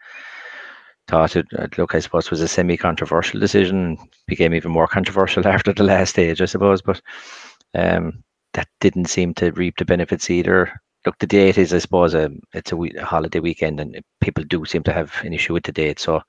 thought 1.06 1.36
it 1.36 1.46
uh, 1.58 1.66
look 1.78 1.94
I 1.94 2.00
suppose 2.00 2.30
was 2.30 2.40
a 2.42 2.48
semi 2.48 2.76
controversial 2.76 3.40
decision 3.40 3.96
became 4.26 4.52
even 4.54 4.72
more 4.72 4.86
controversial 4.86 5.46
after 5.54 5.72
the 5.72 5.84
last 5.84 6.10
stage, 6.10 6.40
I 6.42 6.46
suppose. 6.46 6.82
But 6.82 7.00
um 7.74 8.24
that 8.54 8.68
didn't 8.80 9.06
seem 9.06 9.34
to 9.34 9.52
reap 9.52 9.76
the 9.78 9.84
benefits 9.84 10.30
either. 10.30 10.72
Look, 11.06 11.18
the 11.18 11.26
date 11.26 11.58
is, 11.58 11.72
I 11.72 11.78
suppose, 11.78 12.14
a 12.14 12.30
it's 12.54 12.72
a, 12.72 12.76
we- 12.76 12.94
a 12.96 13.04
holiday 13.04 13.40
weekend, 13.40 13.78
and 13.80 14.02
people 14.20 14.44
do 14.44 14.64
seem 14.64 14.82
to 14.84 14.92
have 14.92 15.14
an 15.22 15.32
issue 15.32 15.52
with 15.52 15.64
the 15.64 15.72
date. 15.72 16.00
So 16.00 16.22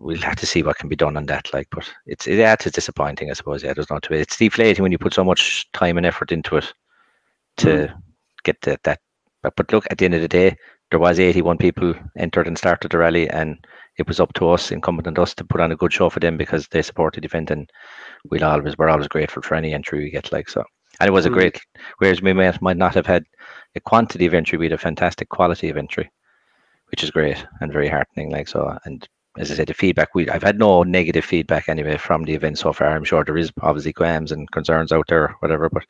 we'll 0.00 0.20
have 0.20 0.36
to 0.36 0.46
see 0.46 0.62
what 0.62 0.78
can 0.78 0.88
be 0.88 0.96
done 0.96 1.16
on 1.16 1.26
that. 1.26 1.52
Like, 1.52 1.68
but 1.70 1.90
it's 2.06 2.26
yeah, 2.26 2.52
it's 2.52 2.70
disappointing, 2.70 3.30
I 3.30 3.34
suppose. 3.34 3.62
Yeah, 3.62 3.74
there's 3.74 3.90
not 3.90 4.02
to 4.04 4.10
be. 4.10 4.16
It's 4.18 4.36
deflating 4.36 4.82
when 4.82 4.92
you 4.92 4.98
put 4.98 5.14
so 5.14 5.24
much 5.24 5.70
time 5.72 5.96
and 5.96 6.06
effort 6.06 6.32
into 6.32 6.56
it 6.56 6.72
to 7.58 7.88
get 8.44 8.60
the, 8.62 8.78
that. 8.84 9.00
But, 9.42 9.54
but 9.56 9.72
look, 9.72 9.86
at 9.90 9.98
the 9.98 10.04
end 10.06 10.14
of 10.14 10.22
the 10.22 10.28
day, 10.28 10.56
there 10.90 10.98
was 11.00 11.20
81 11.20 11.58
people 11.58 11.94
entered 12.16 12.46
and 12.46 12.56
started 12.56 12.90
the 12.90 12.98
rally, 12.98 13.28
and 13.30 13.66
it 13.98 14.06
was 14.08 14.20
up 14.20 14.32
to 14.34 14.48
us, 14.50 14.70
incumbent 14.70 15.06
on 15.06 15.18
us, 15.18 15.34
to 15.34 15.44
put 15.44 15.60
on 15.60 15.72
a 15.72 15.76
good 15.76 15.92
show 15.92 16.08
for 16.10 16.20
them 16.20 16.36
because 16.36 16.68
they 16.68 16.82
supported 16.82 17.22
the 17.22 17.26
event, 17.26 17.50
and 17.50 17.70
we'll 18.30 18.44
always 18.44 18.76
we're 18.78 18.88
always 18.88 19.08
grateful 19.08 19.42
for 19.42 19.54
any 19.54 19.74
entry 19.74 19.98
we 19.98 20.10
get. 20.10 20.32
Like 20.32 20.48
so, 20.48 20.64
and 21.00 21.08
it 21.08 21.12
was 21.12 21.26
a 21.26 21.30
Mm. 21.30 21.34
great. 21.34 21.60
Whereas 21.98 22.22
we 22.22 22.32
might 22.32 22.60
might 22.62 22.76
not 22.76 22.94
have 22.94 23.06
had 23.06 23.24
a 23.74 23.80
quantity 23.80 24.26
of 24.26 24.34
entry, 24.34 24.58
we 24.58 24.66
had 24.66 24.72
a 24.72 24.78
fantastic 24.78 25.28
quality 25.28 25.68
of 25.68 25.76
entry, 25.76 26.10
which 26.90 27.02
is 27.02 27.10
great 27.10 27.44
and 27.60 27.72
very 27.72 27.88
heartening. 27.88 28.30
Like 28.30 28.48
so, 28.48 28.78
and 28.84 29.08
as 29.36 29.50
I 29.50 29.54
said, 29.54 29.68
the 29.68 29.74
feedback 29.74 30.14
we 30.14 30.28
I've 30.28 30.42
had 30.42 30.58
no 30.58 30.82
negative 30.82 31.24
feedback 31.24 31.68
anyway 31.68 31.96
from 31.96 32.24
the 32.24 32.34
event 32.34 32.58
so 32.58 32.72
far. 32.72 32.94
I'm 32.94 33.04
sure 33.04 33.24
there 33.24 33.36
is 33.36 33.52
obviously 33.62 33.92
qualms 33.92 34.32
and 34.32 34.50
concerns 34.50 34.92
out 34.92 35.06
there, 35.08 35.34
whatever, 35.40 35.68
but 35.68 35.84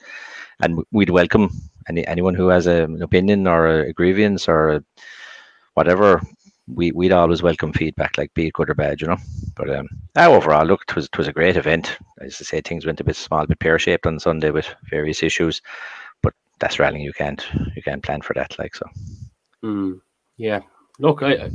and 0.61 0.83
we'd 0.93 1.11
welcome 1.11 1.51
any 1.89 2.07
anyone 2.07 2.35
who 2.35 2.49
has 2.49 2.67
a, 2.67 2.85
an 2.85 3.03
opinion 3.03 3.47
or 3.47 3.67
a 3.67 3.93
grievance 3.93 4.49
or 4.49 4.69
a, 4.71 4.85
whatever. 5.75 6.23
We 6.67 6.93
we'd 6.93 7.13
always 7.13 7.43
welcome 7.43 7.75
feedback, 7.75 8.17
like 8.17 8.33
be 8.33 8.47
it 8.47 8.55
good 8.55 8.71
or 8.71 8.75
bad, 8.75 9.03
you 9.03 9.09
know. 9.09 9.19
But 9.55 9.69
um, 9.69 9.89
overall, 10.17 10.65
look, 10.65 10.85
it 10.89 10.97
was 10.97 11.05
it 11.07 11.19
was 11.19 11.29
a 11.29 11.33
great 11.33 11.59
event. 11.59 11.99
As 12.21 12.39
I 12.41 12.45
say, 12.45 12.61
things 12.63 12.87
went 12.87 13.01
a 13.01 13.05
bit 13.05 13.17
small, 13.17 13.43
a 13.43 13.47
bit 13.47 13.59
pear 13.59 13.79
shaped 13.79 14.07
on 14.07 14.19
Sunday 14.19 14.51
with 14.51 14.75
various 14.89 15.23
issues, 15.23 15.61
but 16.23 16.33
that's 16.61 16.79
rallying. 16.79 17.03
You 17.03 17.13
can't 17.13 17.47
you 17.77 17.83
can't 17.83 18.03
plan 18.03 18.23
for 18.23 18.33
that, 18.35 18.59
like 18.59 18.75
so. 18.75 18.87
Mm, 19.63 20.01
yeah. 20.39 20.61
Look, 20.99 21.23
I, 21.23 21.33
I 21.33 21.51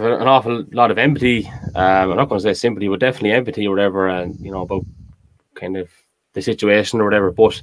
an 0.00 0.28
awful 0.28 0.64
lot 0.72 0.90
of 0.90 0.98
empathy. 0.98 1.46
Um, 1.74 2.10
I'm 2.10 2.16
not 2.16 2.28
going 2.28 2.40
to 2.40 2.42
say 2.42 2.54
sympathy, 2.54 2.88
but 2.88 3.00
definitely 3.00 3.32
empathy 3.32 3.66
or 3.66 3.70
whatever, 3.70 4.08
and 4.08 4.38
you 4.40 4.50
know 4.50 4.62
about 4.62 4.84
kind 5.54 5.76
of 5.76 5.90
the 6.32 6.42
situation 6.42 7.00
or 7.00 7.04
whatever. 7.04 7.30
But 7.30 7.62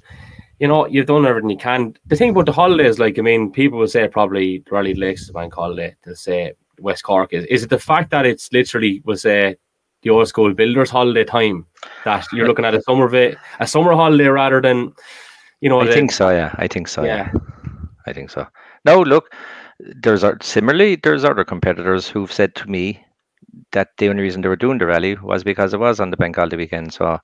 you 0.59 0.67
know, 0.67 0.85
you've 0.87 1.07
done 1.07 1.25
everything 1.25 1.49
you 1.49 1.57
can. 1.57 1.95
The 2.07 2.15
thing 2.15 2.31
about 2.31 2.45
the 2.45 2.51
holidays, 2.51 2.99
like 2.99 3.17
I 3.17 3.21
mean, 3.21 3.51
people 3.51 3.79
will 3.79 3.87
say 3.87 4.07
probably 4.07 4.63
Rally 4.69 4.93
Lakes 4.93 5.21
is 5.23 5.29
a 5.29 5.33
bank 5.33 5.53
holiday. 5.53 5.95
They'll 6.03 6.15
say 6.15 6.53
West 6.79 7.03
Cork 7.03 7.33
is. 7.33 7.45
Is 7.45 7.63
it 7.63 7.69
the 7.69 7.79
fact 7.79 8.11
that 8.11 8.25
it's 8.25 8.51
literally 8.53 9.01
was 9.05 9.21
say 9.23 9.55
the 10.01 10.09
old 10.11 10.27
school 10.27 10.53
builders 10.53 10.89
holiday 10.89 11.23
time 11.23 11.65
that 12.05 12.25
you're 12.31 12.47
looking 12.47 12.63
at 12.65 12.73
a 12.75 12.81
summer 12.83 13.07
va- 13.07 13.35
a 13.59 13.67
summer 13.67 13.93
holiday 13.93 14.27
rather 14.27 14.61
than 14.61 14.93
you 15.61 15.69
know 15.69 15.79
I 15.81 15.87
the- 15.87 15.93
think 15.93 16.11
so. 16.11 16.29
Yeah, 16.29 16.53
I 16.57 16.67
think 16.67 16.87
so. 16.87 17.03
Yeah. 17.03 17.31
Yeah, 17.33 17.39
I 18.05 18.13
think 18.13 18.29
so. 18.29 18.47
No, 18.85 19.01
look, 19.01 19.33
there's 19.79 20.23
similarly 20.41 20.95
there's 20.95 21.23
other 21.23 21.43
competitors 21.45 22.07
who've 22.07 22.31
said 22.31 22.53
to 22.55 22.67
me 22.69 23.03
that 23.71 23.89
the 23.97 24.09
only 24.09 24.21
reason 24.23 24.41
they 24.41 24.49
were 24.49 24.55
doing 24.55 24.77
the 24.77 24.85
rally 24.85 25.15
was 25.15 25.43
because 25.43 25.73
it 25.73 25.79
was 25.79 25.99
on 25.99 26.11
the 26.11 26.17
bank 26.17 26.35
holiday 26.35 26.57
weekend. 26.57 26.93
So, 26.93 27.17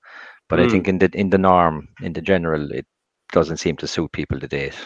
but 0.49 0.59
I 0.59 0.65
Mm. 0.65 0.71
think 0.71 0.87
in 0.87 0.97
the 0.99 1.09
in 1.13 1.29
the 1.29 1.37
norm, 1.37 1.87
in 2.01 2.13
the 2.13 2.21
general, 2.21 2.71
it 2.71 2.85
doesn't 3.33 3.57
seem 3.57 3.75
to 3.77 3.87
suit 3.87 4.11
people 4.11 4.39
to 4.39 4.47
date. 4.47 4.77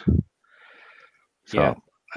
So 1.46 1.62
Yeah. 1.62 1.74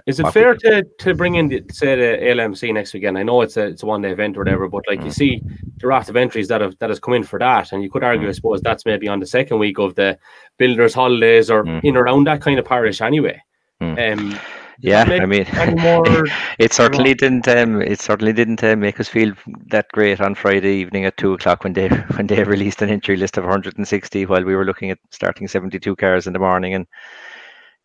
Is 0.06 0.20
it 0.20 0.32
fair 0.32 0.54
to, 0.54 0.82
to 1.00 1.12
bring 1.14 1.34
in 1.34 1.48
the, 1.48 1.62
say 1.70 1.94
the 1.96 2.16
ALMC 2.24 2.72
next 2.72 2.94
weekend? 2.94 3.18
I 3.18 3.22
know 3.22 3.42
it's 3.42 3.58
a 3.58 3.66
it's 3.66 3.82
a 3.82 3.86
one 3.86 4.00
day 4.00 4.10
event 4.10 4.38
or 4.38 4.40
whatever, 4.40 4.66
but 4.66 4.84
like 4.88 5.00
you 5.04 5.10
Mm. 5.10 5.14
see 5.14 5.42
the 5.80 5.86
raft 5.86 6.08
of 6.08 6.16
entries 6.16 6.48
that 6.48 6.62
have 6.62 6.78
that 6.78 6.88
has 6.88 6.98
come 6.98 7.12
in 7.12 7.24
for 7.24 7.38
that, 7.38 7.72
and 7.72 7.82
you 7.82 7.90
could 7.90 8.02
argue, 8.02 8.26
I 8.26 8.32
suppose, 8.32 8.62
that's 8.62 8.86
maybe 8.86 9.06
on 9.06 9.20
the 9.20 9.26
second 9.26 9.58
week 9.58 9.78
of 9.78 9.94
the 9.94 10.18
builders' 10.56 10.94
holidays 10.94 11.50
or 11.50 11.64
Mm. 11.64 11.84
in 11.84 11.96
around 11.98 12.24
that 12.26 12.40
kind 12.40 12.58
of 12.58 12.64
parish 12.64 13.02
anyway. 13.02 13.38
Mm. 13.82 14.12
Um, 14.12 14.40
yeah, 14.80 15.04
I 15.04 15.26
mean, 15.26 15.46
it 16.58 16.72
certainly 16.72 17.14
didn't. 17.14 17.46
Um, 17.48 17.80
it 17.82 18.00
certainly 18.00 18.32
didn't 18.32 18.62
uh, 18.64 18.76
make 18.76 18.98
us 19.00 19.08
feel 19.08 19.32
that 19.70 19.88
great 19.92 20.20
on 20.20 20.34
Friday 20.34 20.74
evening 20.76 21.04
at 21.04 21.16
two 21.16 21.34
o'clock 21.34 21.64
when 21.64 21.72
they 21.72 21.88
when 22.16 22.26
they 22.26 22.42
released 22.44 22.82
an 22.82 22.90
entry 22.90 23.16
list 23.16 23.36
of 23.36 23.44
160 23.44 24.26
while 24.26 24.44
we 24.44 24.56
were 24.56 24.64
looking 24.64 24.90
at 24.90 24.98
starting 25.10 25.46
72 25.48 25.94
cars 25.96 26.26
in 26.26 26.32
the 26.32 26.38
morning. 26.38 26.74
And 26.74 26.86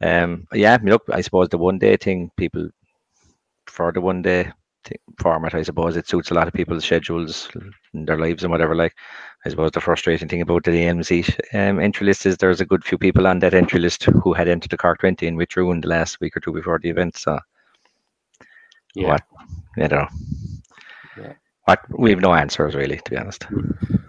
um, 0.01 0.47
yeah, 0.53 0.73
I 0.73 0.77
mean, 0.77 0.89
look, 0.89 1.03
I 1.11 1.21
suppose 1.21 1.49
the 1.49 1.57
one 1.57 1.79
day 1.79 1.97
thing, 1.97 2.31
people 2.37 2.69
for 3.67 3.91
the 3.91 4.01
one 4.01 4.21
day 4.21 4.51
thi- 4.85 4.99
format, 5.19 5.53
I 5.55 5.63
suppose 5.63 5.97
it 5.97 6.07
suits 6.07 6.31
a 6.31 6.33
lot 6.33 6.47
of 6.47 6.53
people's 6.53 6.85
schedules 6.85 7.49
and 7.93 8.07
their 8.07 8.17
lives 8.17 8.43
and 8.43 8.51
whatever. 8.51 8.75
Like, 8.75 8.95
I 9.45 9.49
suppose 9.49 9.71
the 9.71 9.81
frustrating 9.81 10.27
thing 10.27 10.41
about 10.41 10.63
the 10.63 10.71
AMC 10.71 11.39
um, 11.53 11.79
entry 11.79 12.05
list 12.05 12.25
is 12.25 12.37
there's 12.37 12.59
a 12.59 12.65
good 12.65 12.83
few 12.83 12.97
people 12.97 13.27
on 13.27 13.39
that 13.39 13.53
entry 13.53 13.79
list 13.79 14.03
who 14.03 14.33
had 14.33 14.47
entered 14.47 14.71
the 14.71 14.77
Cork 14.77 14.99
20 14.99 15.25
and 15.27 15.37
withdrew 15.37 15.71
in 15.71 15.81
the 15.81 15.87
last 15.87 16.19
week 16.19 16.35
or 16.35 16.39
two 16.39 16.51
before 16.51 16.79
the 16.79 16.89
event. 16.89 17.17
So. 17.17 17.39
Yeah. 18.95 19.09
What? 19.09 19.21
I 19.77 19.87
don't 19.87 19.99
know. 19.99 20.07
Yeah. 21.21 21.33
What 21.65 21.79
we 21.99 22.09
have 22.09 22.19
no 22.19 22.33
answers 22.33 22.73
really, 22.75 22.97
to 22.97 23.11
be 23.11 23.17
honest. 23.17 23.45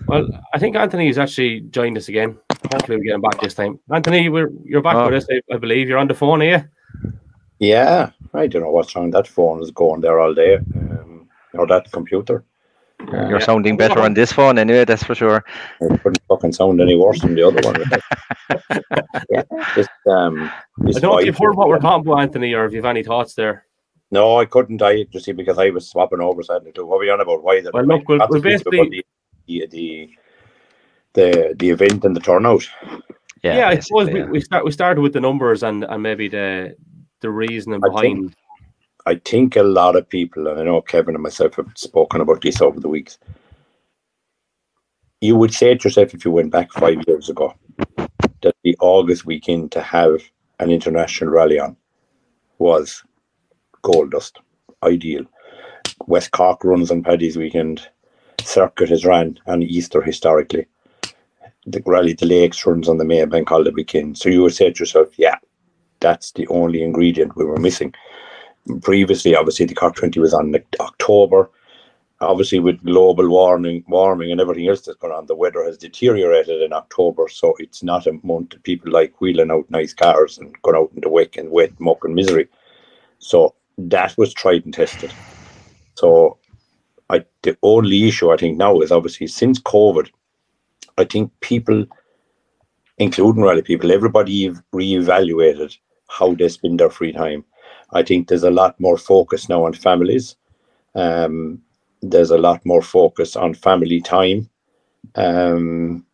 Well, 0.06 0.26
I 0.54 0.58
think 0.58 0.76
Anthony's 0.76 1.18
actually 1.18 1.60
joined 1.60 1.98
us 1.98 2.08
again. 2.08 2.38
Hopefully, 2.72 2.96
we 2.98 3.04
get 3.04 3.14
him 3.14 3.20
back 3.20 3.40
this 3.40 3.54
time. 3.54 3.78
Anthony, 3.92 4.28
we're 4.30 4.50
you're 4.64 4.82
back 4.82 4.96
Oh. 4.96 5.04
with 5.06 5.14
us. 5.14 5.26
I, 5.30 5.54
I 5.54 5.58
believe 5.58 5.88
you're 5.88 5.98
on 5.98 6.08
the 6.08 6.14
phone, 6.14 6.40
are 6.42 6.44
you? 6.44 6.64
Yeah, 7.58 8.10
I 8.32 8.46
don't 8.46 8.62
know 8.62 8.70
what's 8.70 8.94
wrong. 8.96 9.10
That 9.10 9.28
phone 9.28 9.62
is 9.62 9.70
going 9.70 10.00
there 10.00 10.18
all 10.20 10.32
day. 10.32 10.56
Um, 10.56 11.28
or 11.54 11.66
that 11.66 11.90
computer. 11.92 12.44
You're 13.00 13.40
sounding 13.40 13.76
better 13.76 14.00
on 14.00 14.14
this 14.14 14.32
phone 14.32 14.58
anyway, 14.58 14.84
that's 14.84 15.02
for 15.04 15.14
sure. 15.14 15.44
It 15.80 16.02
couldn't 16.02 16.20
fucking 16.28 16.52
sound 16.52 16.80
any 16.80 16.96
worse 16.96 17.20
than 17.20 17.34
the 17.34 17.46
other 17.46 17.60
one. 17.62 17.84
yeah, 19.30 19.42
just, 19.74 19.90
um, 20.10 20.50
this 20.78 20.96
I 20.96 21.00
don't 21.00 21.12
know 21.12 21.18
if 21.18 21.26
you've 21.26 21.38
heard 21.38 21.56
what 21.56 21.68
we're 21.68 21.78
talking 21.78 22.06
about, 22.06 22.20
Anthony, 22.20 22.54
or 22.54 22.64
if 22.64 22.72
you've 22.72 22.84
any 22.84 23.02
thoughts 23.02 23.34
there. 23.34 23.64
No, 24.10 24.38
I 24.38 24.46
couldn't. 24.46 24.82
I 24.82 25.04
just 25.04 25.26
see 25.26 25.32
because 25.32 25.58
I 25.58 25.70
was 25.70 25.88
swapping 25.88 26.20
over 26.20 26.42
sadly 26.42 26.72
too. 26.72 26.86
What 26.86 26.96
are 26.96 27.00
we 27.00 27.10
on 27.10 27.20
about? 27.20 27.42
Why? 27.42 27.62
Well, 27.72 27.84
look, 27.84 28.08
we'll- 28.08 28.18
Lots 28.18 28.30
we'll 28.30 28.38
of 28.38 28.42
things 28.44 28.62
basically- 28.62 29.04
the, 29.46 29.66
the 29.70 30.10
the 31.14 31.54
the 31.58 31.70
event 31.70 32.04
and 32.04 32.16
the 32.16 32.20
turnout. 32.20 32.66
Yeah, 33.42 33.56
Yeah, 33.58 33.68
I 33.68 33.78
suppose 33.78 34.08
we, 34.10 34.20
yeah. 34.20 34.26
we 34.26 34.40
start 34.40 34.64
we 34.64 34.72
started 34.72 35.00
with 35.00 35.12
the 35.12 35.20
numbers 35.20 35.62
and 35.62 35.84
and 35.84 36.02
maybe 36.02 36.28
the 36.28 36.74
the 37.20 37.30
reasoning 37.30 37.80
I 37.84 38.00
think- 38.00 38.16
behind. 38.18 38.36
I 39.08 39.14
think 39.24 39.56
a 39.56 39.62
lot 39.62 39.96
of 39.96 40.06
people, 40.06 40.48
and 40.48 40.60
I 40.60 40.64
know 40.64 40.82
Kevin 40.82 41.14
and 41.14 41.22
myself 41.22 41.54
have 41.54 41.72
spoken 41.76 42.20
about 42.20 42.42
this 42.42 42.60
over 42.60 42.78
the 42.78 42.90
weeks. 42.90 43.16
You 45.22 45.34
would 45.36 45.54
say 45.54 45.74
to 45.74 45.88
yourself 45.88 46.12
if 46.12 46.26
you 46.26 46.30
went 46.30 46.52
back 46.52 46.70
five 46.72 46.98
years 47.06 47.30
ago 47.30 47.54
that 48.42 48.54
the 48.64 48.76
August 48.80 49.24
weekend 49.24 49.72
to 49.72 49.80
have 49.80 50.20
an 50.58 50.70
international 50.70 51.30
rally 51.30 51.58
on 51.58 51.74
was 52.58 53.02
gold 53.80 54.10
dust, 54.10 54.40
ideal. 54.82 55.24
West 56.06 56.32
Cork 56.32 56.62
runs 56.62 56.90
on 56.90 57.02
Paddy's 57.02 57.38
weekend. 57.38 57.88
Circuit 58.42 58.90
has 58.90 59.06
ran 59.06 59.40
on 59.46 59.62
Easter 59.62 60.02
historically. 60.02 60.66
The 61.64 61.82
Rally 61.86 62.12
the 62.12 62.26
Lakes 62.26 62.66
runs 62.66 62.90
on 62.90 62.98
the 62.98 63.06
May 63.06 63.24
Bank 63.24 63.48
Holiday 63.48 63.70
weekend. 63.70 64.18
So 64.18 64.28
you 64.28 64.42
would 64.42 64.54
say 64.54 64.70
to 64.70 64.78
yourself, 64.78 65.18
yeah, 65.18 65.38
that's 66.00 66.32
the 66.32 66.46
only 66.48 66.82
ingredient 66.82 67.36
we 67.36 67.46
were 67.46 67.56
missing 67.56 67.94
previously, 68.82 69.34
obviously, 69.34 69.66
the 69.66 69.74
Cork 69.74 69.96
20 69.96 70.20
was 70.20 70.34
on 70.34 70.54
October. 70.80 71.50
Obviously, 72.20 72.58
with 72.58 72.84
global 72.84 73.28
warming, 73.28 73.84
warming 73.86 74.32
and 74.32 74.40
everything 74.40 74.68
else 74.68 74.80
that's 74.80 74.98
going 74.98 75.12
on, 75.12 75.26
the 75.26 75.36
weather 75.36 75.62
has 75.64 75.78
deteriorated 75.78 76.62
in 76.62 76.72
October. 76.72 77.28
So 77.28 77.54
it's 77.58 77.82
not 77.82 78.08
a 78.08 78.18
month 78.24 78.50
that 78.50 78.64
people 78.64 78.90
like 78.90 79.20
wheeling 79.20 79.52
out 79.52 79.70
nice 79.70 79.94
cars 79.94 80.36
and 80.38 80.60
going 80.62 80.76
out 80.76 80.90
in 80.94 81.00
the 81.00 81.08
wick 81.08 81.36
and 81.36 81.50
wet, 81.50 81.78
muck, 81.78 82.04
and 82.04 82.14
misery. 82.14 82.48
So 83.20 83.54
that 83.78 84.18
was 84.18 84.34
tried 84.34 84.64
and 84.64 84.74
tested. 84.74 85.12
So 85.94 86.38
I, 87.10 87.24
the 87.42 87.56
only 87.62 88.08
issue 88.08 88.30
I 88.30 88.36
think 88.36 88.56
now 88.56 88.80
is 88.80 88.92
obviously 88.92 89.28
since 89.28 89.60
COVID, 89.60 90.10
I 90.98 91.04
think 91.04 91.32
people, 91.40 91.86
including 92.98 93.42
rally 93.42 93.62
people, 93.62 93.92
everybody 93.92 94.50
reevaluated 94.74 95.76
how 96.08 96.34
they 96.34 96.48
spend 96.48 96.80
their 96.80 96.90
free 96.90 97.12
time. 97.12 97.44
I 97.92 98.02
think 98.02 98.28
there's 98.28 98.42
a 98.44 98.50
lot 98.50 98.78
more 98.80 98.98
focus 98.98 99.48
now 99.48 99.64
on 99.64 99.72
families. 99.72 100.36
Um, 100.94 101.62
there's 102.02 102.30
a 102.30 102.38
lot 102.38 102.64
more 102.64 102.82
focus 102.82 103.36
on 103.36 103.54
family 103.54 104.00
time. 104.00 104.48
Um, 105.14 106.04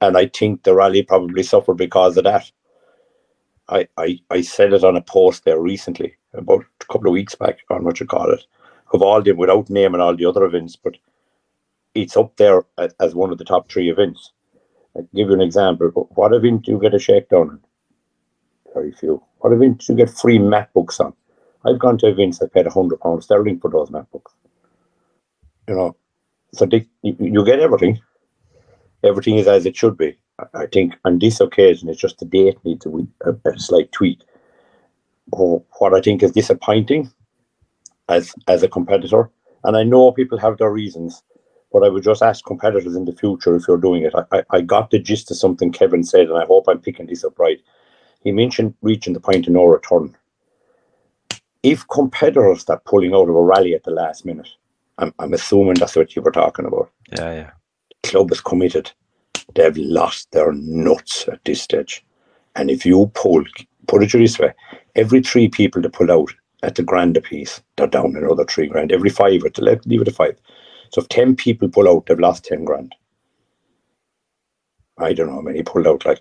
and 0.00 0.16
I 0.16 0.26
think 0.26 0.62
the 0.62 0.74
rally 0.74 1.02
probably 1.02 1.42
suffered 1.42 1.76
because 1.76 2.16
of 2.16 2.24
that. 2.24 2.50
I, 3.68 3.88
I, 3.96 4.20
I 4.30 4.40
said 4.42 4.72
it 4.72 4.84
on 4.84 4.96
a 4.96 5.02
post 5.02 5.44
there 5.44 5.60
recently, 5.60 6.16
about 6.34 6.64
a 6.80 6.84
couple 6.84 7.08
of 7.08 7.14
weeks 7.14 7.34
back, 7.34 7.58
on 7.70 7.84
what 7.84 7.98
you 7.98 8.06
call 8.06 8.30
it, 8.30 8.44
of 8.92 9.02
all 9.02 9.22
them, 9.22 9.36
without 9.36 9.68
naming 9.68 10.00
all 10.00 10.14
the 10.14 10.26
other 10.26 10.44
events, 10.44 10.76
but 10.76 10.96
it's 11.94 12.16
up 12.16 12.36
there 12.36 12.62
as, 13.00 13.14
one 13.14 13.32
of 13.32 13.38
the 13.38 13.44
top 13.44 13.70
three 13.70 13.90
events. 13.90 14.32
I'll 14.94 15.08
give 15.14 15.28
you 15.28 15.34
an 15.34 15.40
example. 15.40 15.88
What 16.14 16.34
event 16.34 16.66
do 16.66 16.72
you 16.72 16.78
get 16.78 16.94
a 16.94 16.98
shakedown? 16.98 17.60
Very 18.74 18.92
few. 18.92 19.22
What 19.38 19.52
event 19.52 19.78
do 19.78 19.92
you 19.92 19.96
get 19.96 20.10
free 20.10 20.38
map 20.38 20.72
books 20.72 21.00
on? 21.00 21.12
I've 21.64 21.78
gone 21.78 21.98
to 21.98 22.06
events 22.08 22.38
that 22.38 22.52
paid 22.52 22.66
hundred 22.66 23.00
pounds 23.00 23.24
sterling 23.24 23.60
for 23.60 23.70
those 23.70 23.90
map 23.90 24.10
books. 24.12 24.34
You 25.68 25.74
know, 25.74 25.96
so 26.54 26.66
they, 26.66 26.86
you, 27.02 27.16
you 27.18 27.44
get 27.44 27.60
everything. 27.60 28.00
Everything 29.04 29.36
is 29.36 29.46
as 29.46 29.66
it 29.66 29.76
should 29.76 29.96
be. 29.96 30.16
I- 30.38 30.62
I 30.62 30.66
think 30.66 30.94
on 31.04 31.18
this 31.18 31.40
occasion, 31.40 31.88
it's 31.88 32.00
just 32.00 32.18
the 32.18 32.24
date 32.24 32.58
needs 32.64 32.86
a, 32.86 32.90
a, 33.30 33.50
a 33.50 33.58
slight 33.58 33.90
tweak. 33.92 34.20
Oh, 35.34 35.64
what 35.78 35.94
I 35.94 36.00
think 36.00 36.22
is 36.22 36.32
disappointing 36.32 37.10
as 38.08 38.34
as 38.46 38.62
a 38.62 38.68
competitor, 38.68 39.30
and 39.64 39.76
I 39.76 39.82
know 39.82 40.12
people 40.12 40.38
have 40.38 40.58
their 40.58 40.70
reasons, 40.70 41.22
but 41.72 41.82
I 41.82 41.88
would 41.88 42.04
just 42.04 42.22
ask 42.22 42.44
competitors 42.44 42.94
in 42.94 43.04
the 43.06 43.12
future 43.12 43.56
if 43.56 43.66
you're 43.66 43.76
doing 43.76 44.04
it. 44.04 44.14
I, 44.14 44.38
I, 44.38 44.42
I 44.50 44.60
got 44.60 44.90
the 44.90 45.00
gist 45.00 45.30
of 45.32 45.36
something 45.36 45.72
Kevin 45.72 46.04
said, 46.04 46.28
and 46.28 46.38
I 46.38 46.44
hope 46.46 46.66
I'm 46.68 46.80
picking 46.80 47.06
this 47.06 47.24
up 47.24 47.38
right. 47.38 47.60
He 48.26 48.32
mentioned 48.32 48.74
reaching 48.82 49.12
the 49.12 49.20
point 49.20 49.46
of 49.46 49.52
no 49.52 49.66
return. 49.66 50.16
If 51.62 51.86
competitors 51.86 52.62
start 52.62 52.84
pulling 52.84 53.14
out 53.14 53.28
of 53.28 53.36
a 53.36 53.40
rally 53.40 53.72
at 53.72 53.84
the 53.84 53.92
last 53.92 54.24
minute, 54.24 54.48
I'm, 54.98 55.14
I'm 55.20 55.32
assuming 55.32 55.74
that's 55.74 55.94
what 55.94 56.16
you 56.16 56.22
were 56.22 56.32
talking 56.32 56.64
about. 56.64 56.90
Yeah, 57.12 57.32
yeah. 57.32 57.50
The 58.02 58.08
Club 58.08 58.32
is 58.32 58.40
committed. 58.40 58.90
They've 59.54 59.76
lost 59.76 60.32
their 60.32 60.50
nuts 60.54 61.28
at 61.28 61.44
this 61.44 61.62
stage. 61.62 62.04
And 62.56 62.68
if 62.68 62.84
you 62.84 63.12
pull, 63.14 63.44
put 63.86 64.02
it 64.02 64.10
this 64.10 64.40
way, 64.40 64.52
every 64.96 65.22
three 65.22 65.48
people 65.48 65.80
that 65.82 65.92
pull 65.92 66.10
out, 66.10 66.34
at 66.64 66.74
the 66.74 66.82
grand 66.82 67.16
apiece, 67.16 67.62
they're 67.76 67.86
down 67.86 68.16
another 68.16 68.44
three 68.44 68.66
grand. 68.66 68.90
Every 68.90 69.10
five, 69.10 69.44
or 69.44 69.50
to 69.50 69.62
leave 69.62 70.02
it 70.02 70.08
at 70.08 70.14
five. 70.14 70.36
So 70.90 71.00
if 71.00 71.08
10 71.10 71.36
people 71.36 71.68
pull 71.68 71.88
out, 71.88 72.06
they've 72.06 72.18
lost 72.18 72.44
10 72.46 72.64
grand. 72.64 72.92
I 74.98 75.12
don't 75.12 75.28
know 75.28 75.34
how 75.34 75.40
many 75.42 75.62
pulled 75.62 75.86
out, 75.86 76.04
like. 76.04 76.20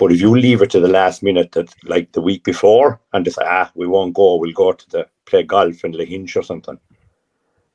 But 0.00 0.12
if 0.12 0.20
you 0.22 0.34
leave 0.34 0.62
it 0.62 0.70
to 0.70 0.80
the 0.80 0.88
last 0.88 1.22
minute, 1.22 1.52
that 1.52 1.74
like 1.84 2.12
the 2.12 2.22
week 2.22 2.42
before, 2.42 2.98
and 3.12 3.30
say, 3.30 3.42
ah, 3.44 3.70
we 3.74 3.86
won't 3.86 4.14
go, 4.14 4.36
we'll 4.36 4.50
go 4.52 4.72
to 4.72 4.88
the 4.88 5.06
play 5.26 5.42
golf 5.42 5.84
in 5.84 5.92
Lahinch 5.92 6.34
or 6.36 6.42
something, 6.42 6.78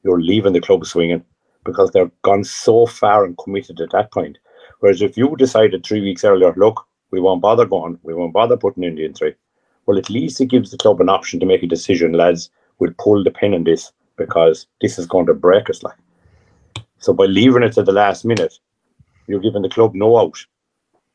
you're 0.04 0.20
leaving 0.20 0.54
the 0.54 0.60
club 0.60 0.84
swinging 0.88 1.24
because 1.66 1.92
they're 1.92 2.10
gone 2.24 2.44
so 2.44 2.88
far 2.88 3.26
and 3.26 3.38
committed 3.38 3.80
at 3.80 3.92
that 3.92 4.12
point. 4.12 4.40
Whereas 4.80 5.04
if 5.04 5.16
you 5.16 5.36
decided 5.38 5.86
three 5.86 6.02
weeks 6.02 6.24
earlier, 6.24 6.52
look, 6.58 6.88
we 7.12 7.20
won't 7.22 7.44
bother 7.44 7.64
going, 7.64 8.00
we 8.02 8.16
won't 8.16 8.34
bother 8.34 8.58
putting 8.58 8.84
in 8.84 8.96
the 8.96 9.08
three, 9.10 9.36
well, 9.86 10.00
at 10.00 10.10
least 10.10 10.42
it 10.42 10.48
gives 10.48 10.72
the 10.72 10.78
club 10.78 11.00
an 11.02 11.10
option 11.10 11.40
to 11.42 11.46
make 11.46 11.62
a 11.62 11.68
decision, 11.68 12.14
lads, 12.14 12.50
we'll 12.80 12.96
pull 12.98 13.24
the 13.24 13.30
pin 13.30 13.54
on 13.54 13.66
this 13.66 13.92
because 14.18 14.66
this 14.82 14.98
is 14.98 15.06
going 15.06 15.28
to 15.28 15.36
break 15.36 15.70
us. 15.70 15.84
Like, 15.84 15.98
so 16.98 17.14
by 17.14 17.26
leaving 17.26 17.62
it 17.62 17.74
to 17.74 17.84
the 17.84 17.92
last 17.92 18.26
minute, 18.26 18.56
you're 19.28 19.40
giving 19.40 19.62
the 19.62 19.70
club 19.70 19.94
no 19.94 20.18
out. 20.18 20.44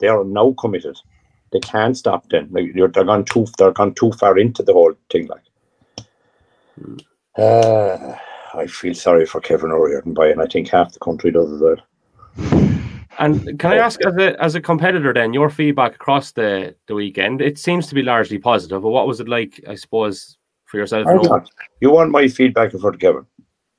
They 0.01 0.09
are 0.09 0.25
now 0.25 0.55
committed. 0.59 0.99
They 1.53 1.61
can't 1.61 1.97
stop 1.97 2.29
then. 2.31 2.49
Like, 2.51 2.75
you're, 2.75 2.89
they're 2.89 3.05
gone 3.05 3.25
too 3.25 3.47
they're 3.59 3.73
gone 3.73 3.95
too 3.95 4.13
far 4.13 4.39
into 4.39 4.63
the 4.63 4.73
whole 4.73 4.95
thing. 5.11 5.29
Like, 5.29 5.43
uh, 7.39 8.17
I 8.55 8.67
feel 8.67 8.95
sorry 8.95 9.27
for 9.27 9.41
Kevin 9.41 9.71
O'Riordan 9.71 10.15
by, 10.15 10.29
and 10.29 10.41
I 10.41 10.47
think 10.47 10.69
half 10.69 10.93
the 10.93 11.01
country 11.01 11.31
does 11.31 11.53
as 11.53 11.61
well. 11.61 11.77
And 13.19 13.59
can 13.59 13.73
I 13.73 13.77
ask, 13.77 14.01
as 14.07 14.17
a 14.17 14.43
as 14.43 14.55
a 14.55 14.61
competitor, 14.61 15.13
then 15.13 15.35
your 15.35 15.51
feedback 15.51 15.95
across 15.95 16.33
the 16.33 16.75
the 16.87 16.95
weekend? 16.95 17.43
It 17.43 17.59
seems 17.59 17.87
to 17.89 17.95
be 17.95 18.03
largely 18.03 18.39
positive. 18.39 18.83
But 18.83 18.91
what 18.91 19.07
was 19.07 19.21
it 19.21 19.29
like, 19.29 19.61
I 19.69 19.75
suppose, 19.75 20.39
for 20.65 20.79
yourself? 20.79 21.07
I 21.07 21.43
You 21.81 21.91
want 21.91 22.11
my 22.11 22.29
feedback 22.29 22.73
in 22.73 22.81
front 22.81 23.01
Kevin? 23.01 23.27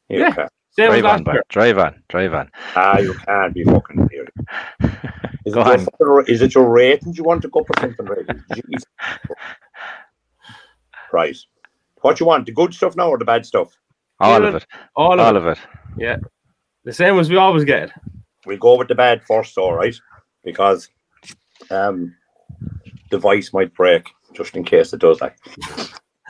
You 0.09 0.19
Yeah. 0.19 0.33
can't. 0.33 0.51
Drive 0.77 1.05
on, 1.05 1.11
last 1.11 1.23
Bart. 1.25 1.35
year. 1.35 1.43
Drive 1.49 1.77
on, 1.79 2.03
drive 2.07 2.33
on. 2.33 2.51
Ah, 2.75 2.97
you 2.99 3.13
can't 3.25 3.53
be 3.53 3.63
fucking 3.63 4.09
here. 4.11 4.27
Is, 5.45 5.53
Go 5.53 5.61
it 5.61 5.65
your, 5.65 5.73
on. 5.73 5.85
fucking- 6.19 6.33
is 6.33 6.41
it 6.41 6.53
your 6.55 6.69
ratings 6.69 7.17
you 7.17 7.23
want 7.23 7.41
to 7.41 7.47
go 7.49 7.63
for 7.63 7.73
something, 7.79 8.05
right? 8.05 8.25
Jeez. 8.27 8.83
Right. 11.13 11.37
What 12.01 12.19
you 12.19 12.25
want? 12.25 12.45
The 12.45 12.51
good 12.53 12.73
stuff 12.73 12.95
now 12.95 13.09
or 13.09 13.17
the 13.17 13.25
bad 13.25 13.45
stuff? 13.45 13.77
All 14.19 14.41
Yeah, 14.41 14.47
of 14.47 14.55
it. 14.55 14.65
All 14.95 15.19
of 15.19 15.35
it. 15.35 15.37
of 15.37 15.45
it. 15.47 15.57
Yeah. 15.97 16.17
The 16.85 16.93
same 16.93 17.19
as 17.19 17.29
we 17.29 17.35
always 17.37 17.63
get. 17.65 17.91
We'll 18.45 18.57
go 18.57 18.77
with 18.77 18.87
the 18.87 18.95
bad 18.95 19.21
first, 19.25 19.57
all 19.57 19.73
right? 19.73 19.95
Because 20.43 20.89
um, 21.69 22.15
the 23.11 23.17
voice 23.17 23.51
might 23.53 23.73
break 23.73 24.07
just 24.33 24.55
in 24.55 24.63
case 24.63 24.93
it 24.93 25.01
does. 25.01 25.19
Like, 25.21 25.35